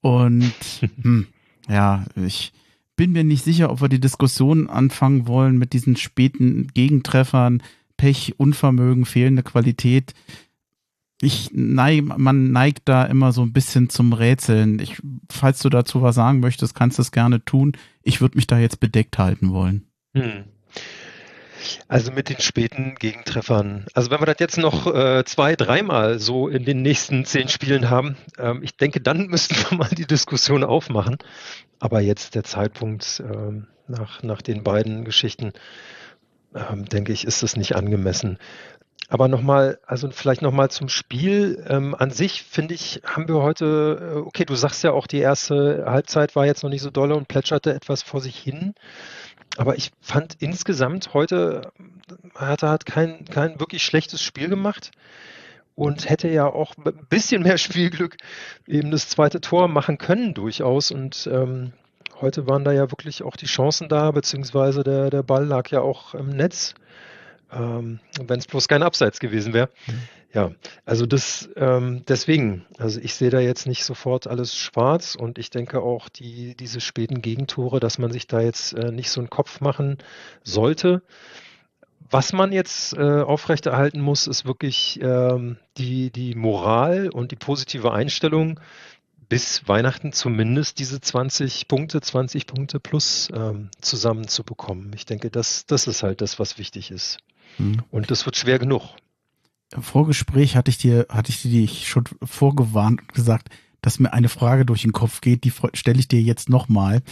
Und 0.00 0.52
hm, 1.02 1.26
ja, 1.68 2.04
ich 2.16 2.52
bin 2.96 3.12
mir 3.12 3.24
nicht 3.24 3.44
sicher, 3.44 3.70
ob 3.70 3.80
wir 3.80 3.88
die 3.88 4.00
Diskussion 4.00 4.68
anfangen 4.68 5.26
wollen 5.26 5.58
mit 5.58 5.72
diesen 5.72 5.96
späten 5.96 6.68
Gegentreffern. 6.74 7.62
Pech, 7.96 8.34
Unvermögen, 8.38 9.04
fehlende 9.04 9.42
Qualität 9.42 10.14
ich 11.24 11.50
neig, 11.52 12.02
man 12.18 12.52
neigt 12.52 12.82
da 12.88 13.04
immer 13.04 13.32
so 13.32 13.42
ein 13.42 13.52
bisschen 13.52 13.88
zum 13.88 14.12
Rätseln. 14.12 14.78
Ich, 14.78 15.00
falls 15.30 15.60
du 15.60 15.68
dazu 15.68 16.02
was 16.02 16.14
sagen 16.14 16.40
möchtest, 16.40 16.74
kannst 16.74 16.98
du 16.98 17.02
es 17.02 17.12
gerne 17.12 17.44
tun. 17.44 17.72
Ich 18.02 18.20
würde 18.20 18.36
mich 18.36 18.46
da 18.46 18.58
jetzt 18.58 18.80
bedeckt 18.80 19.18
halten 19.18 19.52
wollen. 19.52 19.86
Hm. 20.14 20.44
Also 21.88 22.12
mit 22.12 22.28
den 22.28 22.40
späten 22.40 22.94
Gegentreffern. 22.98 23.86
Also 23.94 24.10
wenn 24.10 24.20
wir 24.20 24.26
das 24.26 24.36
jetzt 24.40 24.58
noch 24.58 24.86
äh, 24.92 25.24
zwei, 25.24 25.56
dreimal 25.56 26.18
so 26.18 26.48
in 26.48 26.64
den 26.64 26.82
nächsten 26.82 27.24
zehn 27.24 27.48
Spielen 27.48 27.90
haben, 27.90 28.16
ähm, 28.38 28.62
ich 28.62 28.76
denke, 28.76 29.00
dann 29.00 29.26
müssten 29.28 29.56
wir 29.56 29.78
mal 29.78 29.90
die 29.90 30.06
Diskussion 30.06 30.64
aufmachen. 30.64 31.18
Aber 31.78 32.00
jetzt 32.00 32.34
der 32.34 32.44
Zeitpunkt 32.44 33.22
ähm, 33.24 33.66
nach, 33.88 34.22
nach 34.22 34.42
den 34.42 34.64
beiden 34.64 35.04
Geschichten, 35.04 35.52
ähm, 36.54 36.84
denke 36.86 37.12
ich, 37.12 37.26
ist 37.26 37.42
es 37.42 37.56
nicht 37.56 37.76
angemessen. 37.76 38.38
Aber 39.08 39.28
nochmal, 39.28 39.78
also 39.86 40.10
vielleicht 40.10 40.40
nochmal 40.40 40.70
zum 40.70 40.88
Spiel. 40.88 41.62
Ähm, 41.68 41.94
an 41.94 42.10
sich 42.10 42.42
finde 42.42 42.74
ich, 42.74 43.02
haben 43.04 43.28
wir 43.28 43.42
heute, 43.42 44.14
äh, 44.14 44.18
okay, 44.18 44.44
du 44.44 44.54
sagst 44.54 44.82
ja 44.82 44.92
auch, 44.92 45.06
die 45.06 45.18
erste 45.18 45.84
Halbzeit 45.86 46.34
war 46.36 46.46
jetzt 46.46 46.62
noch 46.62 46.70
nicht 46.70 46.82
so 46.82 46.90
dolle 46.90 47.14
und 47.14 47.28
plätscherte 47.28 47.74
etwas 47.74 48.02
vor 48.02 48.20
sich 48.20 48.38
hin. 48.38 48.74
Aber 49.56 49.76
ich 49.76 49.92
fand 50.00 50.36
insgesamt 50.40 51.14
heute, 51.14 51.72
Hertha 52.36 52.70
hat 52.70 52.86
kein, 52.86 53.24
kein 53.26 53.60
wirklich 53.60 53.84
schlechtes 53.84 54.22
Spiel 54.22 54.48
gemacht 54.48 54.90
und 55.74 56.08
hätte 56.08 56.28
ja 56.28 56.46
auch 56.46 56.74
ein 56.76 57.06
bisschen 57.08 57.42
mehr 57.42 57.58
Spielglück 57.58 58.16
eben 58.66 58.90
das 58.90 59.08
zweite 59.08 59.40
Tor 59.40 59.68
machen 59.68 59.98
können 59.98 60.34
durchaus. 60.34 60.90
Und 60.90 61.28
ähm, 61.32 61.72
heute 62.20 62.48
waren 62.48 62.64
da 62.64 62.72
ja 62.72 62.90
wirklich 62.90 63.22
auch 63.22 63.36
die 63.36 63.46
Chancen 63.46 63.88
da, 63.88 64.10
beziehungsweise 64.10 64.82
der, 64.82 65.10
der 65.10 65.22
Ball 65.22 65.44
lag 65.44 65.70
ja 65.70 65.80
auch 65.80 66.14
im 66.14 66.30
Netz, 66.30 66.74
ähm, 67.52 68.00
wenn 68.20 68.38
es 68.38 68.46
bloß 68.46 68.68
kein 68.68 68.82
Abseits 68.82 69.20
gewesen 69.20 69.52
wäre. 69.52 69.68
Mhm. 69.86 70.02
Ja, 70.34 70.50
also 70.84 71.06
das 71.06 71.48
ähm, 71.54 72.02
deswegen, 72.08 72.66
also 72.76 73.00
ich 73.00 73.14
sehe 73.14 73.30
da 73.30 73.38
jetzt 73.38 73.68
nicht 73.68 73.84
sofort 73.84 74.26
alles 74.26 74.56
schwarz 74.56 75.14
und 75.14 75.38
ich 75.38 75.48
denke 75.48 75.80
auch 75.80 76.08
die 76.08 76.56
diese 76.56 76.80
späten 76.80 77.22
Gegentore, 77.22 77.78
dass 77.78 77.98
man 77.98 78.10
sich 78.10 78.26
da 78.26 78.40
jetzt 78.40 78.72
äh, 78.72 78.90
nicht 78.90 79.10
so 79.10 79.20
einen 79.20 79.30
Kopf 79.30 79.60
machen 79.60 79.98
sollte. 80.42 81.02
Was 82.10 82.32
man 82.32 82.52
jetzt 82.52 82.94
äh, 82.94 83.22
aufrechterhalten 83.22 84.00
muss, 84.00 84.26
ist 84.26 84.44
wirklich 84.44 84.98
ähm, 85.00 85.56
die, 85.78 86.10
die 86.10 86.34
Moral 86.34 87.08
und 87.10 87.30
die 87.30 87.36
positive 87.36 87.92
Einstellung, 87.92 88.60
bis 89.28 89.66
Weihnachten 89.68 90.12
zumindest 90.12 90.78
diese 90.78 91.00
20 91.00 91.66
Punkte, 91.66 92.00
20 92.00 92.46
Punkte 92.46 92.78
plus 92.78 93.28
ähm, 93.34 93.70
zusammenzubekommen. 93.80 94.92
Ich 94.94 95.06
denke, 95.06 95.30
das, 95.30 95.66
das 95.66 95.86
ist 95.86 96.02
halt 96.02 96.20
das, 96.20 96.38
was 96.38 96.58
wichtig 96.58 96.90
ist. 96.90 97.18
Hm. 97.56 97.82
Und 97.90 98.10
das 98.10 98.26
wird 98.26 98.36
schwer 98.36 98.58
genug. 98.58 98.96
Im 99.74 99.82
Vorgespräch 99.82 100.56
hatte 100.56 100.70
ich 100.70 100.78
dir, 100.78 101.06
hatte 101.08 101.30
ich 101.30 101.42
dir 101.42 101.66
schon 101.68 102.04
vorgewarnt 102.22 103.00
und 103.02 103.12
gesagt, 103.12 103.48
dass 103.82 103.98
mir 103.98 104.12
eine 104.12 104.28
Frage 104.28 104.64
durch 104.64 104.82
den 104.82 104.92
Kopf 104.92 105.20
geht, 105.20 105.44
die 105.44 105.52
stelle 105.74 105.98
ich 105.98 106.08
dir 106.08 106.22
jetzt 106.22 106.48
nochmal. 106.48 107.02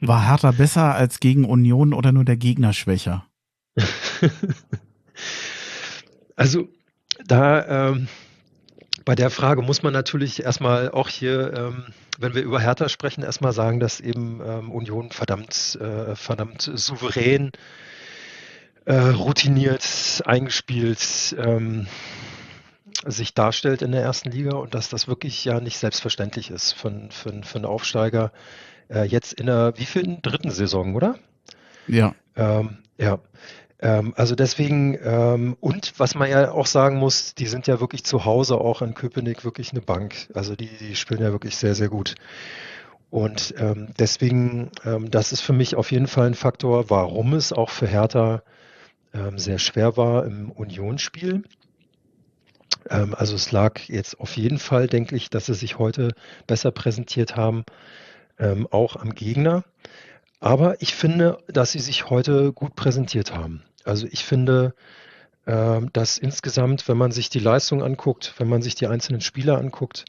War 0.00 0.26
Hertha 0.26 0.50
besser 0.50 0.94
als 0.94 1.20
gegen 1.20 1.44
Union 1.44 1.94
oder 1.94 2.10
nur 2.10 2.24
der 2.24 2.36
Gegner 2.36 2.72
schwächer? 2.72 3.24
also 6.36 6.68
da 7.24 7.90
ähm, 7.90 8.08
bei 9.04 9.14
der 9.14 9.30
Frage 9.30 9.62
muss 9.62 9.82
man 9.84 9.92
natürlich 9.92 10.42
erstmal 10.42 10.90
auch 10.90 11.08
hier, 11.08 11.54
ähm, 11.56 11.84
wenn 12.18 12.34
wir 12.34 12.42
über 12.42 12.60
Hertha 12.60 12.88
sprechen, 12.88 13.22
erstmal 13.22 13.52
sagen, 13.52 13.78
dass 13.78 14.00
eben 14.00 14.40
ähm, 14.44 14.72
Union 14.72 15.12
verdammt, 15.12 15.78
äh, 15.80 16.16
verdammt 16.16 16.70
souverän, 16.74 17.48
äh, 17.48 17.58
routiniert, 18.90 20.22
eingespielt 20.24 21.36
ähm, 21.38 21.86
sich 23.06 23.34
darstellt 23.34 23.82
in 23.82 23.92
der 23.92 24.02
ersten 24.02 24.30
Liga 24.30 24.56
und 24.56 24.74
dass 24.74 24.88
das 24.88 25.08
wirklich 25.08 25.44
ja 25.44 25.60
nicht 25.60 25.78
selbstverständlich 25.78 26.50
ist 26.50 26.72
für, 26.72 27.08
für, 27.10 27.42
für 27.42 27.56
einen 27.56 27.64
Aufsteiger 27.64 28.32
äh, 28.88 29.04
jetzt 29.04 29.32
in 29.32 29.46
der 29.46 29.74
wievielten 29.76 30.22
dritten 30.22 30.50
Saison, 30.50 30.94
oder? 30.94 31.16
Ja. 31.86 32.14
Ähm, 32.36 32.78
ja. 32.98 33.18
Ähm, 33.80 34.14
also 34.16 34.34
deswegen, 34.34 34.96
ähm, 35.02 35.56
und 35.60 35.94
was 35.98 36.14
man 36.14 36.30
ja 36.30 36.52
auch 36.52 36.66
sagen 36.66 36.98
muss, 36.98 37.34
die 37.34 37.46
sind 37.46 37.66
ja 37.66 37.80
wirklich 37.80 38.04
zu 38.04 38.24
Hause 38.24 38.58
auch 38.58 38.82
in 38.82 38.94
Köpenick 38.94 39.44
wirklich 39.44 39.72
eine 39.72 39.80
Bank. 39.80 40.28
Also 40.34 40.54
die, 40.54 40.68
die 40.68 40.94
spielen 40.94 41.20
ja 41.20 41.32
wirklich 41.32 41.56
sehr, 41.56 41.74
sehr 41.74 41.88
gut. 41.88 42.14
Und 43.10 43.54
ähm, 43.58 43.88
deswegen, 43.98 44.70
ähm, 44.84 45.10
das 45.10 45.32
ist 45.32 45.40
für 45.40 45.52
mich 45.52 45.74
auf 45.74 45.90
jeden 45.90 46.06
Fall 46.06 46.28
ein 46.28 46.34
Faktor, 46.34 46.88
warum 46.88 47.34
es 47.34 47.52
auch 47.52 47.68
für 47.68 47.86
Hertha 47.86 48.42
sehr 49.36 49.58
schwer 49.58 49.96
war 49.96 50.24
im 50.24 50.50
Unionsspiel. 50.50 51.42
Ähm, 52.88 53.14
also 53.14 53.34
es 53.34 53.52
lag 53.52 53.80
jetzt 53.88 54.18
auf 54.20 54.36
jeden 54.36 54.58
Fall, 54.58 54.86
denke 54.86 55.16
ich, 55.16 55.30
dass 55.30 55.46
sie 55.46 55.54
sich 55.54 55.78
heute 55.78 56.14
besser 56.46 56.70
präsentiert 56.70 57.36
haben, 57.36 57.64
ähm, 58.38 58.66
auch 58.70 58.96
am 58.96 59.14
Gegner. 59.14 59.64
Aber 60.40 60.80
ich 60.80 60.94
finde, 60.94 61.38
dass 61.46 61.72
sie 61.72 61.78
sich 61.78 62.10
heute 62.10 62.52
gut 62.52 62.74
präsentiert 62.74 63.34
haben. 63.34 63.62
Also 63.84 64.06
ich 64.10 64.24
finde, 64.24 64.74
dass 65.44 66.18
insgesamt, 66.18 66.86
wenn 66.86 66.96
man 66.96 67.10
sich 67.10 67.28
die 67.28 67.40
Leistung 67.40 67.82
anguckt, 67.82 68.34
wenn 68.38 68.48
man 68.48 68.62
sich 68.62 68.76
die 68.76 68.86
einzelnen 68.86 69.20
Spieler 69.20 69.58
anguckt, 69.58 70.04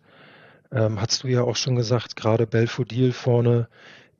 ähm, 0.73 0.99
hast 0.99 1.23
du 1.23 1.27
ja 1.27 1.41
auch 1.41 1.55
schon 1.55 1.75
gesagt, 1.75 2.15
gerade 2.15 2.47
Belfodil 2.47 3.13
vorne. 3.13 3.67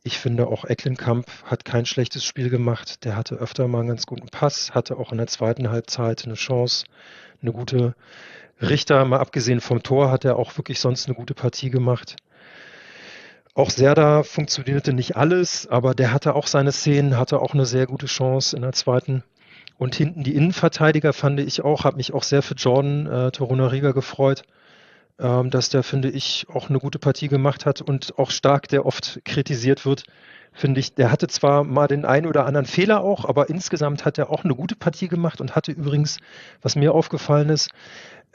Ich 0.05 0.19
finde 0.19 0.47
auch 0.47 0.65
Ecklenkamp 0.65 1.25
hat 1.45 1.63
kein 1.63 1.85
schlechtes 1.85 2.25
Spiel 2.25 2.49
gemacht. 2.49 3.05
Der 3.05 3.15
hatte 3.15 3.35
öfter 3.35 3.69
mal 3.69 3.79
einen 3.79 3.87
ganz 3.87 4.05
guten 4.05 4.27
Pass, 4.27 4.75
hatte 4.75 4.97
auch 4.97 5.13
in 5.13 5.17
der 5.17 5.27
zweiten 5.27 5.69
Halbzeit 5.69 6.25
eine 6.25 6.33
Chance, 6.33 6.85
eine 7.41 7.53
gute 7.53 7.95
Richter, 8.61 9.05
mal 9.05 9.19
abgesehen 9.19 9.61
vom 9.61 9.81
Tor, 9.81 10.11
hat 10.11 10.25
er 10.25 10.35
auch 10.35 10.57
wirklich 10.57 10.81
sonst 10.81 11.07
eine 11.07 11.15
gute 11.15 11.33
Partie 11.33 11.69
gemacht. 11.69 12.17
Auch 13.53 13.69
Serda 13.69 14.23
funktionierte 14.23 14.91
nicht 14.91 15.15
alles, 15.15 15.67
aber 15.67 15.95
der 15.95 16.11
hatte 16.11 16.35
auch 16.35 16.47
seine 16.47 16.73
Szenen, 16.73 17.17
hatte 17.17 17.39
auch 17.39 17.53
eine 17.53 17.65
sehr 17.65 17.85
gute 17.85 18.07
Chance 18.07 18.57
in 18.57 18.61
der 18.61 18.73
zweiten. 18.73 19.23
Und 19.77 19.95
hinten 19.95 20.23
die 20.23 20.35
Innenverteidiger 20.35 21.13
fand 21.13 21.39
ich 21.39 21.61
auch, 21.61 21.85
habe 21.85 21.95
mich 21.95 22.13
auch 22.13 22.23
sehr 22.23 22.41
für 22.41 22.55
Jordan 22.55 23.05
äh, 23.05 23.31
Torunariga 23.31 23.91
gefreut, 23.91 24.43
ähm, 25.19 25.49
dass 25.49 25.69
der, 25.69 25.83
finde 25.83 26.09
ich, 26.09 26.45
auch 26.51 26.69
eine 26.69 26.79
gute 26.79 26.99
Partie 26.99 27.27
gemacht 27.27 27.65
hat 27.65 27.81
und 27.81 28.17
auch 28.17 28.31
stark, 28.31 28.67
der 28.67 28.85
oft 28.85 29.21
kritisiert 29.25 29.85
wird, 29.85 30.03
finde 30.53 30.79
ich, 30.79 30.93
der 30.93 31.11
hatte 31.11 31.27
zwar 31.27 31.63
mal 31.63 31.87
den 31.87 32.05
einen 32.05 32.27
oder 32.27 32.45
anderen 32.45 32.65
Fehler 32.65 33.01
auch, 33.01 33.25
aber 33.25 33.49
insgesamt 33.49 34.05
hat 34.05 34.17
er 34.17 34.29
auch 34.29 34.43
eine 34.43 34.55
gute 34.55 34.75
Partie 34.75 35.07
gemacht 35.07 35.41
und 35.41 35.55
hatte 35.55 35.71
übrigens, 35.71 36.17
was 36.61 36.75
mir 36.75 36.93
aufgefallen 36.93 37.49
ist, 37.49 37.69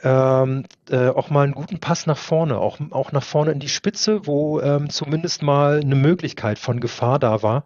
ähm, 0.01 0.65
äh, 0.89 1.09
auch 1.09 1.29
mal 1.29 1.43
einen 1.43 1.53
guten 1.53 1.79
Pass 1.79 2.05
nach 2.05 2.17
vorne, 2.17 2.57
auch, 2.57 2.79
auch 2.91 3.11
nach 3.11 3.23
vorne 3.23 3.51
in 3.51 3.59
die 3.59 3.69
Spitze, 3.69 4.25
wo 4.25 4.61
ähm, 4.61 4.89
zumindest 4.89 5.41
mal 5.41 5.81
eine 5.81 5.95
Möglichkeit 5.95 6.59
von 6.59 6.79
Gefahr 6.79 7.19
da 7.19 7.41
war. 7.43 7.65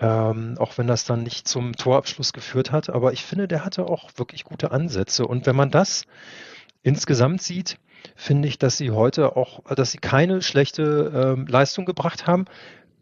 Ähm, 0.00 0.56
auch 0.58 0.76
wenn 0.76 0.88
das 0.88 1.04
dann 1.04 1.22
nicht 1.22 1.46
zum 1.46 1.76
Torabschluss 1.76 2.32
geführt 2.32 2.72
hat. 2.72 2.90
Aber 2.90 3.12
ich 3.12 3.24
finde, 3.24 3.46
der 3.46 3.64
hatte 3.64 3.84
auch 3.84 4.10
wirklich 4.16 4.44
gute 4.44 4.72
Ansätze. 4.72 5.26
Und 5.26 5.46
wenn 5.46 5.54
man 5.54 5.70
das 5.70 6.02
insgesamt 6.82 7.42
sieht, 7.42 7.78
finde 8.14 8.48
ich, 8.48 8.58
dass 8.58 8.76
sie 8.76 8.90
heute 8.90 9.36
auch, 9.36 9.62
dass 9.74 9.90
sie 9.90 9.98
keine 9.98 10.42
schlechte 10.42 11.34
ähm, 11.36 11.46
Leistung 11.46 11.84
gebracht 11.84 12.26
haben. 12.26 12.44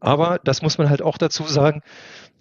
Aber 0.01 0.41
das 0.43 0.63
muss 0.63 0.79
man 0.79 0.91
halt 0.91 1.03
auch 1.03 1.19
dazu 1.19 1.45
sagen, 1.45 1.83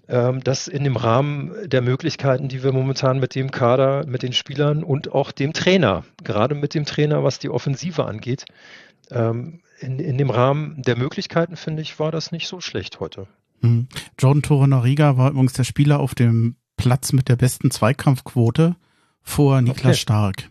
ähm, 0.07 0.43
dass 0.43 0.67
in 0.67 0.83
dem 0.83 0.95
Rahmen 0.95 1.53
der 1.65 1.81
Möglichkeiten, 1.81 2.47
die 2.47 2.63
wir 2.63 2.73
momentan 2.73 3.19
mit 3.19 3.35
dem 3.35 3.51
Kader, 3.51 4.05
mit 4.05 4.23
den 4.23 4.33
Spielern 4.33 4.83
und 4.83 5.13
auch 5.13 5.31
dem 5.31 5.53
Trainer, 5.53 6.03
gerade 6.23 6.55
mit 6.55 6.73
dem 6.73 6.85
Trainer, 6.85 7.23
was 7.23 7.39
die 7.39 7.49
Offensive 7.49 8.05
angeht, 8.05 8.45
ähm, 9.09 9.61
in, 9.79 9.99
in 9.99 10.17
dem 10.17 10.29
Rahmen 10.29 10.81
der 10.81 10.97
Möglichkeiten, 10.97 11.55
finde 11.55 11.81
ich, 11.81 11.99
war 11.99 12.11
das 12.11 12.31
nicht 12.31 12.47
so 12.47 12.61
schlecht 12.61 12.99
heute. 12.99 13.27
Mhm. 13.61 13.87
Jordan 14.19 14.41
Torunariga 14.41 15.17
war 15.17 15.31
übrigens 15.31 15.53
der 15.53 15.63
Spieler 15.63 15.99
auf 15.99 16.15
dem 16.15 16.55
Platz 16.77 17.13
mit 17.13 17.29
der 17.29 17.35
besten 17.35 17.71
Zweikampfquote 17.71 18.75
vor 19.21 19.61
Niklas 19.61 19.85
okay. 19.85 19.93
Stark. 19.93 20.50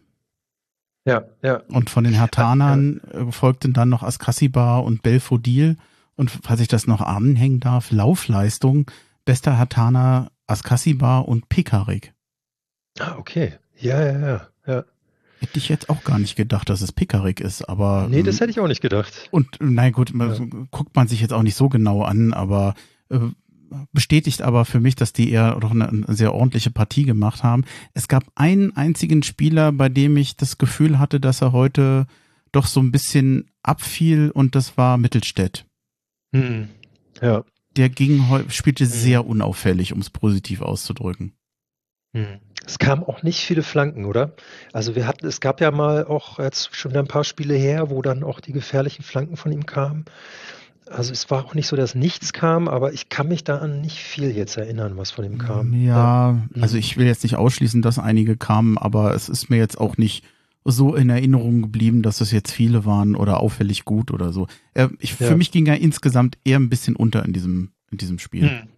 Ja, 1.04 1.24
ja. 1.42 1.62
Und 1.68 1.90
von 1.90 2.04
den 2.04 2.12
Hertanern 2.12 3.00
ja. 3.12 3.20
Äh, 3.20 3.32
folgten 3.32 3.72
dann 3.72 3.88
noch 3.88 4.02
Askasiba 4.02 4.78
und 4.78 5.02
Belfodil. 5.02 5.76
Und 6.16 6.30
falls 6.30 6.60
ich 6.60 6.68
das 6.68 6.86
noch 6.86 7.00
anhängen 7.00 7.60
darf, 7.60 7.90
Laufleistung, 7.90 8.90
bester 9.24 9.56
Hertaner 9.56 10.30
Askasiba 10.46 11.20
und 11.20 11.48
Pekarik. 11.48 12.12
Ah, 12.98 13.16
okay. 13.16 13.54
Ja, 13.78 14.00
ja, 14.02 14.18
ja, 14.18 14.48
ja. 14.66 14.84
Hätte 15.38 15.56
ich 15.58 15.70
jetzt 15.70 15.88
auch 15.88 16.04
gar 16.04 16.18
nicht 16.18 16.36
gedacht, 16.36 16.68
dass 16.68 16.82
es 16.82 16.92
Pekarik 16.92 17.40
ist, 17.40 17.66
aber. 17.66 18.08
Nee, 18.10 18.22
das 18.22 18.34
ähm, 18.34 18.40
hätte 18.40 18.50
ich 18.50 18.60
auch 18.60 18.68
nicht 18.68 18.82
gedacht. 18.82 19.28
Und 19.30 19.56
nein, 19.58 19.92
gut, 19.92 20.12
ja. 20.14 20.36
guckt 20.70 20.94
man 20.94 21.08
sich 21.08 21.22
jetzt 21.22 21.32
auch 21.32 21.42
nicht 21.42 21.54
so 21.54 21.70
genau 21.70 22.02
an, 22.02 22.34
aber 22.34 22.74
äh, 23.08 23.20
bestätigt 23.92 24.42
aber 24.42 24.64
für 24.64 24.80
mich, 24.80 24.94
dass 24.94 25.12
die 25.12 25.30
eher 25.30 25.56
doch 25.60 25.70
eine, 25.70 26.04
sehr 26.08 26.34
ordentliche 26.34 26.70
Partie 26.70 27.04
gemacht 27.04 27.42
haben. 27.42 27.64
Es 27.94 28.08
gab 28.08 28.24
einen 28.34 28.76
einzigen 28.76 29.22
Spieler, 29.22 29.72
bei 29.72 29.88
dem 29.88 30.16
ich 30.16 30.36
das 30.36 30.58
Gefühl 30.58 30.98
hatte, 30.98 31.20
dass 31.20 31.42
er 31.42 31.52
heute 31.52 32.06
doch 32.52 32.66
so 32.66 32.80
ein 32.80 32.92
bisschen 32.92 33.50
abfiel 33.62 34.30
und 34.30 34.54
das 34.54 34.76
war 34.76 34.96
Mittelstädt. 34.98 35.66
Hm. 36.34 36.68
Ja. 37.20 37.44
Der 37.76 37.88
ging, 37.88 38.24
spielte 38.48 38.84
hm. 38.84 38.90
sehr 38.90 39.26
unauffällig, 39.26 39.92
um 39.92 40.00
es 40.00 40.10
positiv 40.10 40.62
auszudrücken. 40.62 41.32
Hm. 42.14 42.40
Es 42.66 42.78
kamen 42.78 43.04
auch 43.04 43.22
nicht 43.22 43.40
viele 43.40 43.62
Flanken, 43.62 44.04
oder? 44.04 44.34
Also 44.72 44.94
wir 44.94 45.06
hatten, 45.06 45.26
es 45.26 45.40
gab 45.40 45.60
ja 45.60 45.70
mal 45.70 46.04
auch 46.04 46.38
jetzt 46.38 46.76
schon 46.76 46.90
wieder 46.90 47.00
ein 47.00 47.08
paar 47.08 47.24
Spiele 47.24 47.54
her, 47.54 47.90
wo 47.90 48.02
dann 48.02 48.22
auch 48.22 48.40
die 48.40 48.52
gefährlichen 48.52 49.02
Flanken 49.02 49.36
von 49.36 49.50
ihm 49.50 49.66
kamen. 49.66 50.04
Also 50.90 51.12
es 51.12 51.30
war 51.30 51.44
auch 51.44 51.54
nicht 51.54 51.68
so, 51.68 51.76
dass 51.76 51.94
nichts 51.94 52.32
kam, 52.32 52.66
aber 52.66 52.92
ich 52.92 53.08
kann 53.08 53.28
mich 53.28 53.44
da 53.44 53.58
an 53.58 53.80
nicht 53.80 53.98
viel 53.98 54.30
jetzt 54.30 54.56
erinnern, 54.56 54.96
was 54.96 55.12
von 55.12 55.24
ihm 55.24 55.38
kam. 55.38 55.72
Ja, 55.72 56.32
ja. 56.32 56.42
also 56.60 56.76
ich 56.76 56.96
will 56.96 57.06
jetzt 57.06 57.22
nicht 57.22 57.36
ausschließen, 57.36 57.80
dass 57.80 57.98
einige 57.98 58.36
kamen, 58.36 58.76
aber 58.76 59.14
es 59.14 59.28
ist 59.28 59.50
mir 59.50 59.56
jetzt 59.56 59.78
auch 59.78 59.96
nicht 59.96 60.24
so 60.64 60.94
in 60.94 61.08
Erinnerung 61.08 61.62
geblieben, 61.62 62.02
dass 62.02 62.20
es 62.20 62.32
jetzt 62.32 62.50
viele 62.52 62.84
waren 62.84 63.14
oder 63.14 63.40
auffällig 63.40 63.84
gut 63.84 64.10
oder 64.10 64.32
so. 64.32 64.48
Ich, 64.98 65.18
ja. 65.18 65.28
Für 65.28 65.36
mich 65.36 65.52
ging 65.52 65.66
er 65.66 65.78
insgesamt 65.78 66.38
eher 66.44 66.58
ein 66.58 66.68
bisschen 66.68 66.96
unter 66.96 67.24
in 67.24 67.32
diesem, 67.32 67.70
in 67.90 67.98
diesem 67.98 68.18
Spiel. 68.18 68.50
Hm. 68.50 68.68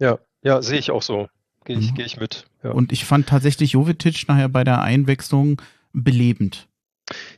Ja, 0.00 0.18
ja, 0.42 0.62
sehe 0.62 0.78
ich 0.78 0.90
auch 0.90 1.02
so. 1.02 1.28
Gehe 1.64 1.78
ich, 1.78 1.92
mhm. 1.92 1.94
geh 1.94 2.02
ich 2.02 2.18
mit. 2.18 2.46
Ja. 2.64 2.70
Und 2.70 2.90
ich 2.92 3.04
fand 3.04 3.28
tatsächlich 3.28 3.72
Jovetic 3.72 4.26
nachher 4.28 4.48
bei 4.48 4.64
der 4.64 4.82
Einwechslung 4.82 5.62
belebend. 5.92 6.68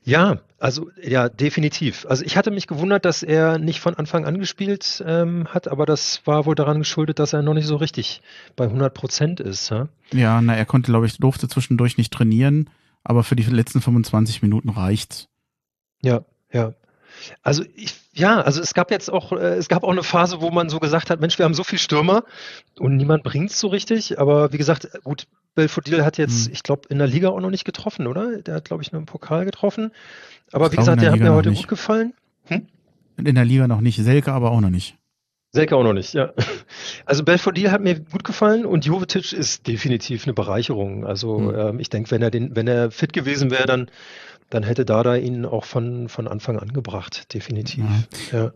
Ja, 0.04 0.40
also 0.58 0.90
ja, 1.02 1.28
definitiv. 1.28 2.06
Also 2.08 2.24
ich 2.24 2.36
hatte 2.36 2.50
mich 2.50 2.66
gewundert, 2.66 3.04
dass 3.04 3.22
er 3.22 3.58
nicht 3.58 3.80
von 3.80 3.94
Anfang 3.94 4.24
an 4.26 4.38
gespielt 4.38 5.02
ähm, 5.06 5.46
hat, 5.48 5.68
aber 5.68 5.86
das 5.86 6.22
war 6.26 6.46
wohl 6.46 6.54
daran 6.54 6.78
geschuldet, 6.78 7.18
dass 7.18 7.32
er 7.32 7.42
noch 7.42 7.54
nicht 7.54 7.66
so 7.66 7.76
richtig 7.76 8.22
bei 8.56 8.64
100 8.64 8.92
Prozent 8.92 9.40
ist. 9.40 9.70
Ja, 9.70 9.88
ja 10.12 10.40
na, 10.40 10.54
er 10.54 10.66
konnte, 10.66 10.90
glaube 10.90 11.06
ich, 11.06 11.18
durfte 11.18 11.48
zwischendurch 11.48 11.98
nicht 11.98 12.12
trainieren, 12.12 12.70
aber 13.02 13.24
für 13.24 13.36
die 13.36 13.44
letzten 13.44 13.80
25 13.80 14.42
Minuten 14.42 14.68
reicht's. 14.68 15.28
Ja, 16.02 16.24
ja. 16.52 16.74
Also 17.42 17.64
ich 17.74 17.94
Ja, 18.14 18.40
also 18.40 18.60
es 18.60 18.74
gab 18.74 18.90
jetzt 18.90 19.10
auch, 19.10 19.32
äh, 19.32 19.56
es 19.56 19.68
gab 19.68 19.84
auch 19.84 19.90
eine 19.90 20.02
Phase, 20.02 20.40
wo 20.40 20.50
man 20.50 20.68
so 20.68 20.80
gesagt 20.80 21.10
hat, 21.10 21.20
Mensch, 21.20 21.38
wir 21.38 21.44
haben 21.44 21.54
so 21.54 21.64
viel 21.64 21.78
Stürmer 21.78 22.24
und 22.78 22.96
niemand 22.96 23.22
bringt 23.22 23.50
es 23.50 23.58
so 23.60 23.68
richtig. 23.68 24.18
Aber 24.18 24.52
wie 24.52 24.58
gesagt, 24.58 24.88
gut, 25.02 25.26
Belfodil 25.54 26.04
hat 26.04 26.18
jetzt, 26.18 26.46
hm. 26.46 26.52
ich 26.52 26.62
glaube, 26.62 26.82
in 26.88 26.98
der 26.98 27.06
Liga 27.06 27.28
auch 27.28 27.40
noch 27.40 27.50
nicht 27.50 27.64
getroffen, 27.64 28.06
oder? 28.06 28.40
Der 28.42 28.56
hat, 28.56 28.64
glaube 28.64 28.82
ich, 28.82 28.92
nur 28.92 29.00
im 29.00 29.06
Pokal 29.06 29.44
getroffen. 29.44 29.92
Aber 30.52 30.66
ich 30.66 30.72
wie 30.72 30.76
gesagt, 30.76 31.00
der, 31.00 31.10
der 31.10 31.12
hat 31.12 31.20
mir 31.20 31.34
heute 31.34 31.50
nicht. 31.50 31.62
gut 31.62 31.68
gefallen. 31.68 32.14
Hm? 32.44 32.66
In 33.18 33.34
der 33.34 33.44
Liga 33.44 33.68
noch 33.68 33.80
nicht, 33.80 33.98
Selke 33.98 34.32
aber 34.32 34.50
auch 34.50 34.60
noch 34.60 34.70
nicht. 34.70 34.96
Selke 35.50 35.76
auch 35.76 35.82
noch 35.82 35.92
nicht, 35.92 36.14
ja. 36.14 36.32
Also 37.04 37.24
Belfodil 37.24 37.70
hat 37.70 37.82
mir 37.82 38.00
gut 38.00 38.24
gefallen 38.24 38.64
und 38.64 38.86
Jovetic 38.86 39.32
ist 39.34 39.66
definitiv 39.66 40.24
eine 40.24 40.32
Bereicherung. 40.32 41.04
Also 41.04 41.50
hm. 41.50 41.58
ähm, 41.58 41.80
ich 41.80 41.90
denke, 41.90 42.10
wenn 42.10 42.22
er 42.22 42.30
den, 42.30 42.56
wenn 42.56 42.66
er 42.66 42.90
fit 42.90 43.12
gewesen 43.12 43.50
wäre, 43.50 43.66
dann 43.66 43.90
dann 44.52 44.62
hätte 44.64 44.84
Dada 44.84 45.16
ihn 45.16 45.46
auch 45.46 45.64
von, 45.64 46.08
von 46.08 46.28
Anfang 46.28 46.58
an 46.58 46.72
gebracht, 46.72 47.32
definitiv. 47.32 47.84
Ja. 48.32 48.38
ja. 48.38 48.52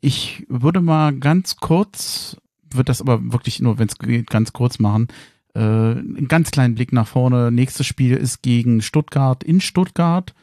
Ich 0.00 0.44
würde 0.48 0.80
mal 0.80 1.14
ganz 1.14 1.56
kurz, 1.56 2.36
wird 2.70 2.88
das 2.88 3.00
aber 3.00 3.20
wirklich 3.32 3.60
nur, 3.60 3.78
wenn 3.78 3.88
es 3.88 3.98
geht, 3.98 4.28
ganz 4.28 4.52
kurz 4.52 4.78
machen. 4.78 5.08
Äh, 5.54 5.60
einen 5.60 6.28
ganz 6.28 6.50
kleinen 6.50 6.74
Blick 6.74 6.92
nach 6.92 7.08
vorne. 7.08 7.50
Nächstes 7.50 7.86
Spiel 7.86 8.16
ist 8.16 8.42
gegen 8.42 8.82
Stuttgart 8.82 9.42
in 9.42 9.60
Stuttgart. 9.60 10.34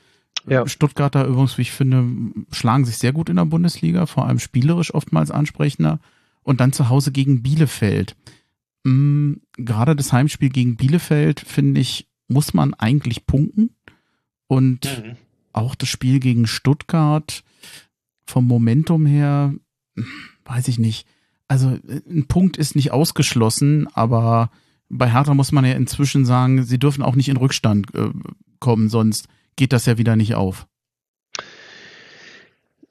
Ja. 0.47 0.67
Stuttgarter 0.67 1.25
übrigens, 1.25 1.57
wie 1.57 1.63
ich 1.63 1.71
finde, 1.71 2.05
schlagen 2.51 2.85
sich 2.85 2.97
sehr 2.97 3.13
gut 3.13 3.29
in 3.29 3.35
der 3.35 3.45
Bundesliga, 3.45 4.05
vor 4.05 4.25
allem 4.25 4.39
spielerisch 4.39 4.93
oftmals 4.93 5.31
ansprechender. 5.31 5.99
Und 6.43 6.61
dann 6.61 6.71
zu 6.71 6.89
Hause 6.89 7.11
gegen 7.11 7.43
Bielefeld. 7.43 8.15
Mhm, 8.84 9.41
gerade 9.57 9.95
das 9.95 10.13
Heimspiel 10.13 10.49
gegen 10.49 10.77
Bielefeld, 10.77 11.41
finde 11.41 11.81
ich, 11.81 12.07
muss 12.29 12.53
man 12.53 12.73
eigentlich 12.73 13.25
punkten. 13.25 13.71
Und 14.47 14.85
mhm. 14.85 15.17
auch 15.51 15.75
das 15.75 15.89
Spiel 15.89 16.19
gegen 16.19 16.47
Stuttgart 16.47 17.43
vom 18.25 18.45
Momentum 18.45 19.05
her, 19.05 19.53
weiß 20.45 20.69
ich 20.69 20.79
nicht. 20.79 21.07
Also 21.49 21.77
ein 22.09 22.27
Punkt 22.27 22.57
ist 22.57 22.75
nicht 22.75 22.91
ausgeschlossen, 22.91 23.88
aber 23.93 24.51
bei 24.89 25.11
Hertha 25.11 25.34
muss 25.34 25.51
man 25.51 25.65
ja 25.65 25.73
inzwischen 25.73 26.26
sagen, 26.26 26.64
sie 26.64 26.80
dürfen 26.80 27.03
auch 27.03 27.15
nicht 27.15 27.30
in 27.30 27.38
Rückstand 27.38 27.93
äh, 27.93 28.09
kommen, 28.59 28.89
sonst 28.89 29.27
geht 29.55 29.73
das 29.73 29.85
ja 29.85 29.97
wieder 29.97 30.15
nicht 30.15 30.35
auf. 30.35 30.68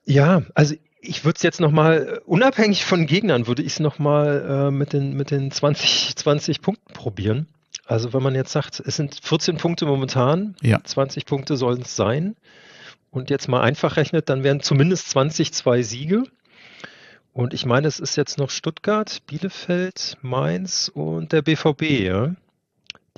Ja, 0.04 0.42
also 0.54 0.74
ich 1.00 1.24
würde 1.24 1.36
es 1.36 1.42
jetzt 1.42 1.60
nochmal, 1.60 2.20
unabhängig 2.26 2.84
von 2.84 3.06
Gegnern, 3.06 3.46
würde 3.46 3.62
ich 3.62 3.74
es 3.74 3.80
nochmal 3.80 4.68
äh, 4.68 4.70
mit, 4.70 4.92
den, 4.92 5.16
mit 5.16 5.30
den 5.30 5.50
20, 5.50 6.16
20 6.16 6.60
Punkten 6.62 6.92
probieren. 6.92 7.46
Also 7.86 8.12
wenn 8.12 8.22
man 8.22 8.34
jetzt 8.34 8.52
sagt, 8.52 8.80
es 8.84 8.96
sind 8.96 9.18
14 9.22 9.58
Punkte 9.58 9.86
momentan, 9.86 10.56
ja. 10.60 10.80
20 10.82 11.24
Punkte 11.24 11.56
sollen 11.56 11.82
es 11.82 11.94
sein 11.94 12.34
und 13.10 13.30
jetzt 13.30 13.48
mal 13.48 13.60
einfach 13.60 13.96
rechnet, 13.96 14.28
dann 14.28 14.42
wären 14.42 14.60
zumindest 14.60 15.10
20 15.10 15.52
zwei 15.52 15.82
Siege. 15.82 16.24
Und 17.36 17.52
ich 17.52 17.66
meine, 17.66 17.86
es 17.86 17.98
ist 17.98 18.16
jetzt 18.16 18.38
noch 18.38 18.48
Stuttgart, 18.48 19.20
Bielefeld, 19.26 20.16
Mainz 20.22 20.90
und 20.94 21.32
der 21.32 21.42
BVB, 21.42 21.82
ja? 21.82 22.34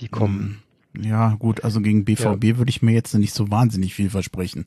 Die 0.01 0.09
kommen. 0.09 0.61
Hm. 0.93 1.05
Ja, 1.05 1.37
gut, 1.39 1.63
also 1.63 1.81
gegen 1.81 2.05
BVB 2.05 2.45
ja. 2.45 2.59
würde 2.59 2.71
ich 2.71 2.83
mir 2.83 2.91
jetzt 2.91 3.15
nicht 3.15 3.33
so 3.33 3.49
wahnsinnig 3.53 3.95
viel 3.95 4.11
versprechen. 4.11 4.67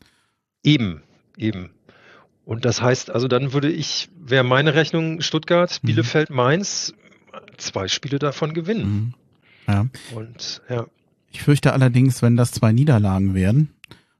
Eben, 0.63 1.01
eben. 1.35 1.71
Und 2.45 2.63
das 2.63 2.81
heißt, 2.81 3.09
also 3.09 3.27
dann 3.27 3.51
würde 3.51 3.69
ich, 3.69 4.09
wäre 4.17 4.45
meine 4.45 4.73
Rechnung 4.73 5.19
Stuttgart, 5.19 5.81
mhm. 5.83 5.87
Bielefeld, 5.87 6.29
Mainz, 6.29 6.93
zwei 7.57 7.89
Spiele 7.89 8.19
davon 8.19 8.53
gewinnen. 8.53 8.85
Mhm. 8.87 9.13
Ja. 9.67 9.85
Und 10.15 10.61
ja. 10.69 10.87
Ich 11.29 11.43
fürchte 11.43 11.73
allerdings, 11.73 12.21
wenn 12.21 12.37
das 12.37 12.53
zwei 12.53 12.71
Niederlagen 12.71 13.33
werden 13.33 13.71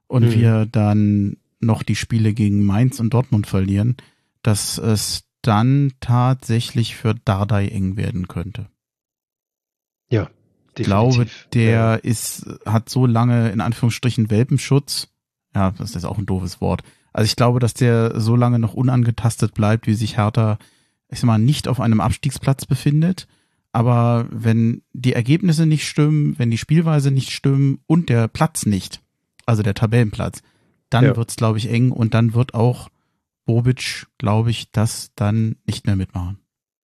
und 0.08 0.24
mhm. 0.24 0.34
wir 0.34 0.66
dann 0.66 1.38
noch 1.58 1.82
die 1.82 1.96
Spiele 1.96 2.34
gegen 2.34 2.66
Mainz 2.66 3.00
und 3.00 3.14
Dortmund 3.14 3.46
verlieren, 3.46 3.96
dass 4.42 4.78
es 4.78 5.24
dann 5.42 5.92
tatsächlich 6.00 6.96
für 6.96 7.14
Dardai 7.14 7.68
eng 7.68 7.96
werden 7.96 8.28
könnte. 8.28 8.68
Ja. 10.10 10.30
Definitiv. 10.78 10.80
Ich 10.80 10.86
glaube, 10.86 11.26
der 11.52 11.70
ja. 11.70 11.94
ist, 11.96 12.46
hat 12.64 12.88
so 12.88 13.04
lange 13.04 13.50
in 13.50 13.60
Anführungsstrichen 13.60 14.30
Welpenschutz. 14.30 15.08
Ja, 15.54 15.72
das 15.72 15.94
ist 15.94 16.04
auch 16.06 16.16
ein 16.16 16.24
doofes 16.24 16.62
Wort. 16.62 16.82
Also 17.12 17.26
ich 17.26 17.36
glaube, 17.36 17.60
dass 17.60 17.74
der 17.74 18.18
so 18.18 18.36
lange 18.36 18.58
noch 18.58 18.72
unangetastet 18.72 19.52
bleibt, 19.52 19.86
wie 19.86 19.92
sich 19.92 20.16
Hertha, 20.16 20.58
ich 21.08 21.20
sag 21.20 21.26
mal, 21.26 21.38
nicht 21.38 21.68
auf 21.68 21.78
einem 21.78 22.00
Abstiegsplatz 22.00 22.64
befindet 22.64 23.26
aber 23.72 24.26
wenn 24.30 24.82
die 24.92 25.14
Ergebnisse 25.14 25.66
nicht 25.66 25.88
stimmen, 25.88 26.38
wenn 26.38 26.50
die 26.50 26.58
Spielweise 26.58 27.10
nicht 27.10 27.30
stimmen 27.30 27.80
und 27.86 28.10
der 28.10 28.28
Platz 28.28 28.66
nicht, 28.66 29.00
also 29.46 29.62
der 29.62 29.74
Tabellenplatz, 29.74 30.42
dann 30.90 31.04
ja. 31.04 31.16
wird's 31.16 31.36
glaube 31.36 31.58
ich, 31.58 31.70
eng 31.70 31.90
und 31.90 32.12
dann 32.12 32.34
wird 32.34 32.52
auch 32.52 32.90
Bobic, 33.44 34.06
glaube 34.18 34.50
ich, 34.50 34.70
das 34.70 35.12
dann 35.14 35.56
nicht 35.66 35.86
mehr 35.86 35.96
mitmachen. 35.96 36.38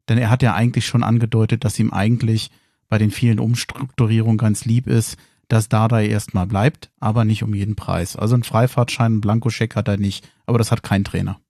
Denn 0.08 0.18
er 0.18 0.30
hat 0.30 0.42
ja 0.42 0.54
eigentlich 0.54 0.86
schon 0.86 1.02
angedeutet, 1.02 1.64
dass 1.64 1.78
ihm 1.78 1.92
eigentlich 1.92 2.50
bei 2.88 2.98
den 2.98 3.10
vielen 3.10 3.38
Umstrukturierungen 3.38 4.38
ganz 4.38 4.64
lieb 4.64 4.86
ist, 4.86 5.18
dass 5.48 5.68
Dardai 5.68 6.08
erstmal 6.08 6.46
bleibt, 6.46 6.90
aber 7.00 7.24
nicht 7.24 7.42
um 7.42 7.54
jeden 7.54 7.76
Preis. 7.76 8.16
Also 8.16 8.34
ein 8.34 8.44
Freifahrtschein, 8.44 9.12
einen 9.12 9.20
Blankoscheck 9.20 9.76
hat 9.76 9.88
er 9.88 9.96
nicht, 9.96 10.28
aber 10.46 10.58
das 10.58 10.70
hat 10.70 10.82
kein 10.82 11.04
Trainer. 11.04 11.40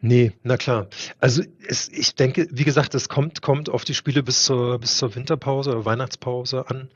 Nee, 0.00 0.32
na 0.42 0.56
klar. 0.56 0.88
Also 1.18 1.42
es, 1.66 1.88
ich 1.88 2.14
denke, 2.14 2.46
wie 2.50 2.64
gesagt, 2.64 2.94
es 2.94 3.08
kommt, 3.08 3.42
kommt 3.42 3.68
auf 3.70 3.84
die 3.84 3.94
Spiele 3.94 4.22
bis 4.22 4.44
zur, 4.44 4.78
bis 4.78 4.98
zur 4.98 5.14
Winterpause 5.14 5.70
oder 5.70 5.84
Weihnachtspause 5.84 6.68
an. 6.68 6.90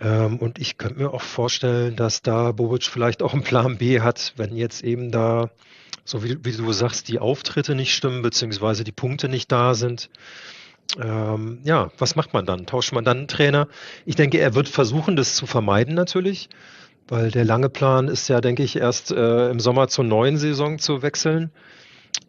Ähm, 0.00 0.38
und 0.38 0.58
ich 0.58 0.78
könnte 0.78 0.98
mir 0.98 1.12
auch 1.12 1.22
vorstellen, 1.22 1.96
dass 1.96 2.22
da 2.22 2.52
Bobic 2.52 2.84
vielleicht 2.84 3.22
auch 3.22 3.32
einen 3.32 3.42
Plan 3.42 3.78
B 3.78 4.00
hat, 4.00 4.34
wenn 4.36 4.54
jetzt 4.54 4.84
eben 4.84 5.10
da, 5.10 5.50
so 6.04 6.22
wie, 6.22 6.44
wie 6.44 6.52
du 6.52 6.72
sagst, 6.72 7.08
die 7.08 7.18
Auftritte 7.18 7.74
nicht 7.74 7.94
stimmen, 7.94 8.22
beziehungsweise 8.22 8.84
die 8.84 8.92
Punkte 8.92 9.28
nicht 9.28 9.50
da 9.50 9.74
sind. 9.74 10.10
Ähm, 11.00 11.60
ja, 11.64 11.90
was 11.98 12.14
macht 12.14 12.32
man 12.32 12.46
dann? 12.46 12.66
Tauscht 12.66 12.92
man 12.92 13.04
dann 13.04 13.18
einen 13.18 13.28
Trainer? 13.28 13.68
Ich 14.04 14.16
denke, 14.16 14.38
er 14.38 14.54
wird 14.54 14.68
versuchen, 14.68 15.16
das 15.16 15.34
zu 15.34 15.46
vermeiden 15.46 15.94
natürlich, 15.94 16.48
weil 17.08 17.30
der 17.30 17.44
lange 17.44 17.68
Plan 17.68 18.08
ist 18.08 18.28
ja, 18.28 18.40
denke 18.40 18.62
ich, 18.62 18.76
erst 18.76 19.10
äh, 19.12 19.50
im 19.50 19.60
Sommer 19.60 19.88
zur 19.88 20.04
neuen 20.04 20.36
Saison 20.36 20.78
zu 20.78 21.02
wechseln. 21.02 21.50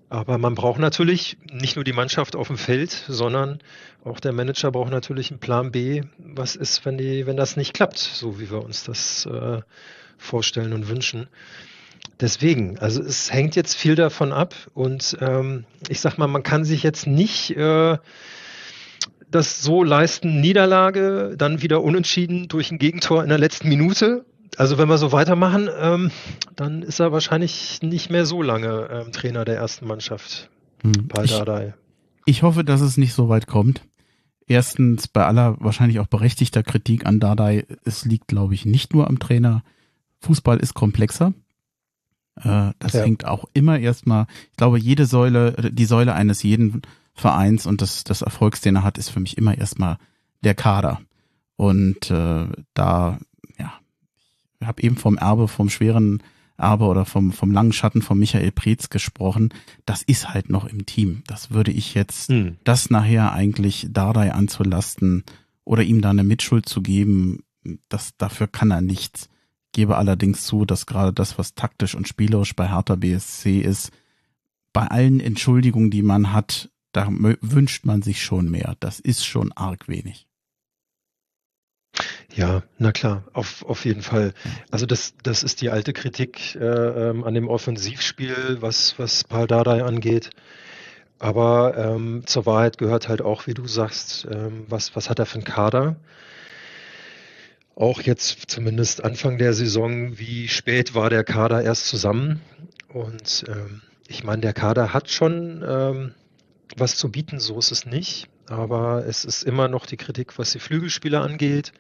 Aber 0.09 0.37
man 0.37 0.55
braucht 0.55 0.79
natürlich 0.79 1.37
nicht 1.51 1.75
nur 1.75 1.83
die 1.83 1.93
Mannschaft 1.93 2.35
auf 2.35 2.47
dem 2.47 2.57
Feld, 2.57 2.91
sondern 3.07 3.59
auch 4.05 4.19
der 4.19 4.31
Manager 4.31 4.71
braucht 4.71 4.91
natürlich 4.91 5.31
einen 5.31 5.39
Plan 5.39 5.71
B. 5.71 6.03
Was 6.17 6.55
ist, 6.55 6.85
wenn, 6.85 6.97
die, 6.97 7.25
wenn 7.27 7.35
das 7.35 7.57
nicht 7.57 7.73
klappt, 7.73 7.97
so 7.97 8.39
wie 8.39 8.49
wir 8.49 8.63
uns 8.63 8.85
das 8.85 9.25
äh, 9.25 9.61
vorstellen 10.17 10.71
und 10.71 10.87
wünschen? 10.87 11.27
Deswegen, 12.19 12.79
also 12.79 13.01
es 13.01 13.31
hängt 13.33 13.55
jetzt 13.55 13.75
viel 13.75 13.95
davon 13.95 14.31
ab 14.31 14.55
und 14.73 15.17
ähm, 15.19 15.65
ich 15.89 15.99
sag 15.99 16.17
mal, 16.17 16.27
man 16.27 16.41
kann 16.41 16.63
sich 16.63 16.83
jetzt 16.83 17.05
nicht 17.05 17.55
äh, 17.57 17.97
das 19.29 19.61
so 19.61 19.83
leisten, 19.83 20.39
Niederlage, 20.39 21.35
dann 21.37 21.61
wieder 21.61 21.83
unentschieden 21.83 22.47
durch 22.47 22.71
ein 22.71 22.79
Gegentor 22.79 23.23
in 23.23 23.29
der 23.29 23.37
letzten 23.37 23.67
Minute 23.67 24.25
also 24.55 24.77
wenn 24.77 24.87
wir 24.87 24.97
so 24.97 25.11
weitermachen, 25.11 25.69
ähm, 25.79 26.11
dann 26.55 26.81
ist 26.81 26.99
er 26.99 27.11
wahrscheinlich 27.11 27.81
nicht 27.81 28.09
mehr 28.09 28.25
so 28.25 28.41
lange 28.41 28.87
ähm, 28.91 29.11
Trainer 29.11 29.45
der 29.45 29.57
ersten 29.57 29.87
Mannschaft. 29.87 30.49
Hm. 30.83 31.09
Ich, 31.23 31.43
ich 32.25 32.43
hoffe, 32.43 32.63
dass 32.63 32.81
es 32.81 32.97
nicht 32.97 33.13
so 33.13 33.29
weit 33.29 33.47
kommt. 33.47 33.81
Erstens, 34.47 35.07
bei 35.07 35.25
aller 35.25 35.57
wahrscheinlich 35.59 35.99
auch 35.99 36.07
berechtigter 36.07 36.63
Kritik 36.63 37.05
an 37.05 37.19
Dardai, 37.19 37.65
es 37.83 38.05
liegt, 38.05 38.27
glaube 38.27 38.53
ich, 38.53 38.65
nicht 38.65 38.93
nur 38.93 39.07
am 39.07 39.19
Trainer. 39.19 39.63
Fußball 40.19 40.59
ist 40.59 40.73
komplexer. 40.73 41.33
Äh, 42.35 42.71
das 42.79 42.93
ja. 42.93 43.01
hängt 43.01 43.25
auch 43.25 43.45
immer 43.53 43.77
erstmal, 43.77 44.27
ich 44.51 44.57
glaube, 44.57 44.79
jede 44.79 45.05
Säule, 45.05 45.71
die 45.71 45.85
Säule 45.85 46.13
eines 46.13 46.43
jeden 46.43 46.83
Vereins 47.13 47.65
und 47.65 47.81
das, 47.81 48.03
das 48.03 48.21
Erfolgs, 48.21 48.61
den 48.61 48.77
er 48.77 48.83
hat, 48.83 48.97
ist 48.97 49.09
für 49.09 49.19
mich 49.19 49.37
immer 49.37 49.57
erstmal 49.57 49.97
der 50.43 50.55
Kader. 50.55 51.01
Und 51.57 52.11
äh, 52.11 52.47
da 52.73 53.17
habe 54.63 54.81
eben 54.81 54.97
vom 54.97 55.17
Erbe, 55.17 55.47
vom 55.47 55.69
schweren 55.69 56.23
Erbe 56.57 56.85
oder 56.85 57.05
vom, 57.05 57.31
vom 57.31 57.51
langen 57.51 57.73
Schatten 57.73 58.01
von 58.01 58.17
Michael 58.17 58.51
Preetz 58.51 58.89
gesprochen. 58.89 59.49
Das 59.85 60.01
ist 60.01 60.33
halt 60.33 60.49
noch 60.49 60.65
im 60.65 60.85
Team. 60.85 61.23
Das 61.27 61.51
würde 61.51 61.71
ich 61.71 61.93
jetzt, 61.93 62.29
hm. 62.29 62.57
das 62.63 62.89
nachher 62.89 63.31
eigentlich 63.33 63.87
Dardai 63.91 64.33
anzulasten 64.33 65.23
oder 65.63 65.83
ihm 65.83 66.01
da 66.01 66.09
eine 66.09 66.23
Mitschuld 66.23 66.67
zu 66.67 66.81
geben, 66.81 67.43
das, 67.89 68.15
dafür 68.17 68.47
kann 68.47 68.71
er 68.71 68.81
nichts. 68.81 69.29
Gebe 69.73 69.97
allerdings 69.97 70.45
zu, 70.45 70.65
dass 70.65 70.85
gerade 70.85 71.13
das, 71.13 71.37
was 71.37 71.53
taktisch 71.53 71.93
und 71.93 72.07
spielerisch 72.07 72.55
bei 72.55 72.69
Hertha 72.69 72.95
BSC 72.95 73.59
ist, 73.59 73.91
bei 74.73 74.87
allen 74.87 75.19
Entschuldigungen, 75.19 75.91
die 75.91 76.01
man 76.01 76.33
hat, 76.33 76.69
da 76.93 77.07
wünscht 77.09 77.85
man 77.85 78.01
sich 78.01 78.23
schon 78.23 78.49
mehr. 78.49 78.75
Das 78.79 78.99
ist 78.99 79.25
schon 79.25 79.51
arg 79.51 79.87
wenig. 79.87 80.27
Ja, 82.37 82.61
na 82.77 82.91
klar, 82.91 83.23
auf, 83.33 83.65
auf 83.65 83.83
jeden 83.83 84.03
Fall. 84.03 84.31
Also 84.69 84.85
das, 84.85 85.15
das 85.23 85.41
ist 85.41 85.59
die 85.61 85.71
alte 85.71 85.91
Kritik 85.91 86.53
äh, 86.53 86.59
ähm, 86.59 87.23
an 87.23 87.33
dem 87.33 87.47
Offensivspiel, 87.47 88.57
was, 88.59 88.99
was 88.99 89.23
Paul 89.23 89.47
Dardai 89.47 89.83
angeht. 89.83 90.29
Aber 91.17 91.75
ähm, 91.75 92.27
zur 92.27 92.45
Wahrheit 92.45 92.77
gehört 92.77 93.09
halt 93.09 93.23
auch, 93.23 93.47
wie 93.47 93.55
du 93.55 93.65
sagst, 93.67 94.27
ähm, 94.31 94.65
was, 94.69 94.95
was 94.95 95.09
hat 95.09 95.17
er 95.17 95.25
für 95.25 95.39
einen 95.39 95.45
Kader? 95.45 95.95
Auch 97.75 98.01
jetzt 98.01 98.51
zumindest 98.51 99.03
Anfang 99.03 99.39
der 99.39 99.53
Saison, 99.53 100.19
wie 100.19 100.47
spät 100.47 100.93
war 100.93 101.09
der 101.09 101.23
Kader 101.23 101.63
erst 101.63 101.87
zusammen? 101.87 102.41
Und 102.89 103.45
ähm, 103.47 103.81
ich 104.07 104.23
meine, 104.23 104.43
der 104.43 104.53
Kader 104.53 104.93
hat 104.93 105.09
schon 105.09 105.65
ähm, 105.67 106.13
was 106.75 106.97
zu 106.97 107.11
bieten, 107.11 107.39
so 107.39 107.57
ist 107.57 107.71
es 107.71 107.87
nicht. 107.87 108.29
Aber 108.45 109.07
es 109.07 109.25
ist 109.25 109.41
immer 109.41 109.67
noch 109.67 109.87
die 109.87 109.97
Kritik, 109.97 110.37
was 110.37 110.51
die 110.51 110.59
Flügelspieler 110.59 111.23
angeht. 111.23 111.71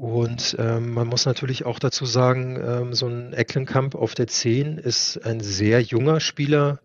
Und 0.00 0.56
ähm, 0.58 0.94
man 0.94 1.08
muss 1.08 1.26
natürlich 1.26 1.66
auch 1.66 1.78
dazu 1.78 2.06
sagen, 2.06 2.58
ähm, 2.58 2.94
so 2.94 3.06
ein 3.06 3.34
Ecklenkamp 3.34 3.94
auf 3.94 4.14
der 4.14 4.28
10 4.28 4.78
ist 4.78 5.18
ein 5.26 5.40
sehr 5.40 5.82
junger 5.82 6.20
Spieler, 6.20 6.80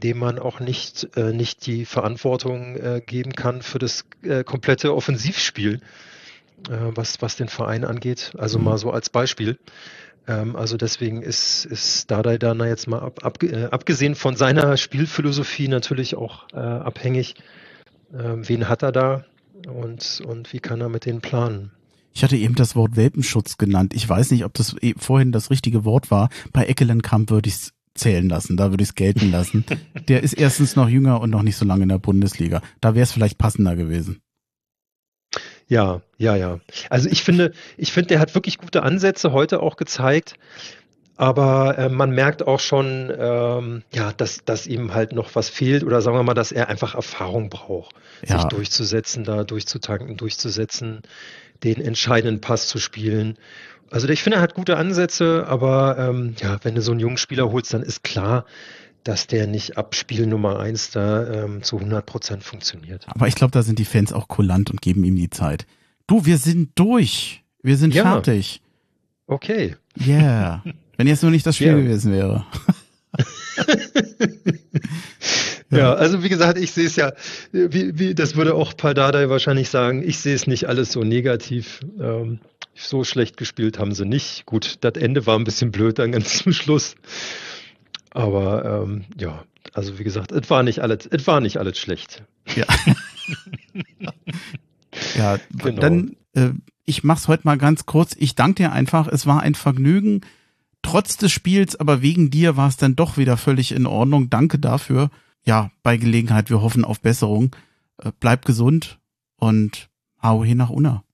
dem 0.00 0.18
man 0.18 0.38
auch 0.38 0.60
nicht, 0.60 1.08
äh, 1.16 1.32
nicht 1.32 1.66
die 1.66 1.84
Verantwortung 1.84 2.76
äh, 2.76 3.02
geben 3.04 3.32
kann 3.32 3.62
für 3.62 3.80
das 3.80 4.04
äh, 4.22 4.44
komplette 4.44 4.94
Offensivspiel, 4.94 5.80
äh, 6.70 6.76
was, 6.94 7.20
was 7.20 7.34
den 7.34 7.48
Verein 7.48 7.84
angeht. 7.84 8.32
Also 8.38 8.60
mal 8.60 8.78
so 8.78 8.92
als 8.92 9.10
Beispiel. 9.10 9.58
Ähm, 10.28 10.54
also 10.54 10.76
deswegen 10.76 11.20
ist, 11.20 11.64
ist 11.64 12.12
Dardai 12.12 12.38
dann 12.38 12.60
jetzt 12.60 12.86
mal 12.86 13.00
ab, 13.00 13.24
ab, 13.24 13.42
äh, 13.42 13.64
abgesehen 13.72 14.14
von 14.14 14.36
seiner 14.36 14.76
Spielphilosophie 14.76 15.66
natürlich 15.66 16.14
auch 16.14 16.46
äh, 16.52 16.58
abhängig, 16.58 17.34
wen 18.10 18.68
hat 18.68 18.84
er 18.84 18.92
da 18.92 19.24
und, 19.66 20.22
und 20.24 20.52
wie 20.52 20.60
kann 20.60 20.80
er 20.80 20.88
mit 20.88 21.06
denen 21.06 21.20
planen. 21.20 21.72
Ich 22.14 22.22
hatte 22.22 22.36
eben 22.36 22.54
das 22.54 22.76
Wort 22.76 22.96
Welpenschutz 22.96 23.58
genannt. 23.58 23.92
Ich 23.94 24.08
weiß 24.08 24.30
nicht, 24.30 24.44
ob 24.44 24.54
das 24.54 24.76
eh 24.80 24.94
vorhin 24.96 25.32
das 25.32 25.50
richtige 25.50 25.84
Wort 25.84 26.10
war. 26.10 26.28
Bei 26.52 26.64
Eckelenkamp 26.64 27.30
würde 27.30 27.48
ich 27.48 27.54
es 27.54 27.72
zählen 27.94 28.28
lassen, 28.28 28.56
da 28.56 28.70
würde 28.70 28.82
ich 28.82 28.90
es 28.90 28.94
gelten 28.94 29.30
lassen. 29.30 29.64
Der 30.08 30.22
ist 30.22 30.32
erstens 30.32 30.76
noch 30.76 30.88
jünger 30.88 31.20
und 31.20 31.30
noch 31.30 31.42
nicht 31.42 31.56
so 31.56 31.64
lange 31.64 31.82
in 31.84 31.88
der 31.88 31.98
Bundesliga. 31.98 32.62
Da 32.80 32.94
wäre 32.94 33.02
es 33.02 33.12
vielleicht 33.12 33.38
passender 33.38 33.76
gewesen. 33.76 34.20
Ja, 35.66 36.02
ja, 36.18 36.36
ja. 36.36 36.60
Also 36.90 37.08
ich 37.08 37.22
finde, 37.22 37.52
ich 37.76 37.92
finde, 37.92 38.08
der 38.08 38.20
hat 38.20 38.34
wirklich 38.34 38.58
gute 38.58 38.82
Ansätze 38.82 39.32
heute 39.32 39.60
auch 39.60 39.76
gezeigt. 39.76 40.34
Aber 41.16 41.78
äh, 41.78 41.88
man 41.88 42.10
merkt 42.10 42.44
auch 42.44 42.58
schon, 42.58 43.12
ähm, 43.16 43.82
ja, 43.92 44.12
dass, 44.12 44.44
dass 44.44 44.66
ihm 44.66 44.94
halt 44.94 45.12
noch 45.12 45.36
was 45.36 45.48
fehlt 45.48 45.84
oder 45.84 46.02
sagen 46.02 46.16
wir 46.16 46.24
mal, 46.24 46.34
dass 46.34 46.50
er 46.50 46.68
einfach 46.68 46.96
Erfahrung 46.96 47.50
braucht, 47.50 47.94
ja. 48.26 48.40
sich 48.40 48.48
durchzusetzen, 48.48 49.22
da 49.22 49.44
durchzutanken, 49.44 50.16
durchzusetzen 50.16 51.02
den 51.64 51.80
entscheidenden 51.80 52.40
Pass 52.40 52.68
zu 52.68 52.78
spielen. 52.78 53.36
Also 53.90 54.08
ich 54.08 54.22
finde, 54.22 54.38
er 54.38 54.42
hat 54.42 54.54
gute 54.54 54.76
Ansätze, 54.76 55.46
aber 55.48 55.98
ähm, 55.98 56.34
ja, 56.38 56.58
wenn 56.62 56.74
du 56.74 56.82
so 56.82 56.92
einen 56.92 57.00
jungen 57.00 57.16
Spieler 57.16 57.50
holst, 57.50 57.74
dann 57.74 57.82
ist 57.82 58.04
klar, 58.04 58.44
dass 59.04 59.26
der 59.26 59.46
nicht 59.46 59.76
ab 59.76 59.94
Spiel 59.94 60.26
Nummer 60.26 60.58
eins 60.58 60.90
da 60.90 61.44
ähm, 61.44 61.62
zu 61.62 61.76
100 61.76 62.04
Prozent 62.04 62.42
funktioniert. 62.42 63.06
Aber 63.06 63.28
ich 63.28 63.34
glaube, 63.34 63.52
da 63.52 63.62
sind 63.62 63.78
die 63.78 63.84
Fans 63.84 64.12
auch 64.12 64.28
kulant 64.28 64.70
und 64.70 64.80
geben 64.80 65.04
ihm 65.04 65.16
die 65.16 65.30
Zeit. 65.30 65.66
Du, 66.06 66.26
wir 66.26 66.38
sind 66.38 66.70
durch. 66.74 67.44
Wir 67.62 67.76
sind 67.76 67.94
ja. 67.94 68.02
fertig. 68.02 68.60
Okay. 69.26 69.76
Yeah. 70.06 70.62
Wenn 70.96 71.06
jetzt 71.06 71.22
nur 71.22 71.30
nicht 71.30 71.46
das 71.46 71.56
Spiel 71.56 71.68
yeah. 71.68 71.80
gewesen 71.80 72.12
wäre. 72.12 72.44
Ja, 75.76 75.94
also 75.94 76.22
wie 76.22 76.28
gesagt, 76.28 76.58
ich 76.58 76.72
sehe 76.72 76.86
es 76.86 76.96
ja, 76.96 77.12
wie, 77.52 77.98
wie, 77.98 78.14
das 78.14 78.36
würde 78.36 78.54
auch 78.54 78.76
Paldadei 78.76 79.28
wahrscheinlich 79.28 79.68
sagen, 79.68 80.02
ich 80.06 80.18
sehe 80.18 80.34
es 80.34 80.46
nicht 80.46 80.68
alles 80.68 80.92
so 80.92 81.02
negativ. 81.02 81.80
Ähm, 82.00 82.40
so 82.74 83.04
schlecht 83.04 83.36
gespielt 83.36 83.78
haben 83.78 83.94
sie 83.94 84.04
nicht. 84.04 84.46
Gut, 84.46 84.78
das 84.80 84.94
Ende 84.94 85.26
war 85.26 85.38
ein 85.38 85.44
bisschen 85.44 85.70
blöd 85.70 85.98
dann 85.98 86.12
ganz 86.12 86.38
zum 86.42 86.52
Schluss. 86.52 86.96
Aber 88.10 88.82
ähm, 88.84 89.04
ja, 89.18 89.44
also 89.72 89.98
wie 89.98 90.04
gesagt, 90.04 90.32
es 90.32 90.50
war 90.50 90.62
nicht 90.62 90.80
alles, 90.80 91.06
es 91.10 91.26
war 91.26 91.40
nicht 91.40 91.58
alles 91.58 91.78
schlecht. 91.78 92.24
Ja. 92.56 92.66
ja, 95.16 95.38
genau. 95.56 95.80
dann 95.80 96.16
äh, 96.34 96.50
ich 96.84 97.04
mach's 97.04 97.28
heute 97.28 97.44
mal 97.44 97.58
ganz 97.58 97.86
kurz. 97.86 98.14
Ich 98.18 98.34
danke 98.34 98.64
dir 98.64 98.72
einfach. 98.72 99.08
Es 99.08 99.26
war 99.26 99.40
ein 99.40 99.54
Vergnügen. 99.54 100.20
Trotz 100.82 101.16
des 101.16 101.32
Spiels, 101.32 101.76
aber 101.76 102.02
wegen 102.02 102.30
dir 102.30 102.58
war 102.58 102.68
es 102.68 102.76
dann 102.76 102.94
doch 102.94 103.16
wieder 103.16 103.38
völlig 103.38 103.72
in 103.72 103.86
Ordnung. 103.86 104.28
Danke 104.28 104.58
dafür 104.58 105.10
ja, 105.44 105.70
bei 105.82 105.96
Gelegenheit, 105.96 106.50
wir 106.50 106.62
hoffen 106.62 106.84
auf 106.84 107.00
Besserung. 107.00 107.54
Äh, 107.98 108.12
bleib 108.18 108.44
gesund 108.44 108.98
und 109.36 109.88
hau 110.22 110.44
hier 110.44 110.56
nach 110.56 110.70
Unna. 110.70 111.04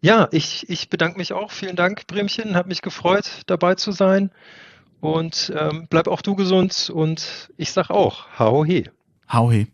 Ja, 0.00 0.28
ich, 0.30 0.68
ich 0.68 0.90
bedanke 0.90 1.18
mich 1.18 1.32
auch. 1.32 1.50
Vielen 1.50 1.76
Dank, 1.76 2.06
Bremchen. 2.06 2.54
Hat 2.54 2.66
mich 2.66 2.82
gefreut, 2.82 3.42
dabei 3.46 3.74
zu 3.74 3.92
sein. 3.92 4.30
Und 5.00 5.52
ähm, 5.56 5.86
bleib 5.88 6.08
auch 6.08 6.22
du 6.22 6.34
gesund. 6.34 6.90
Und 6.90 7.50
ich 7.56 7.72
sag 7.72 7.90
auch, 7.90 8.26
hau 8.38 8.64
he. 8.64 8.90
Hau 9.28 9.50
he. 9.50 9.66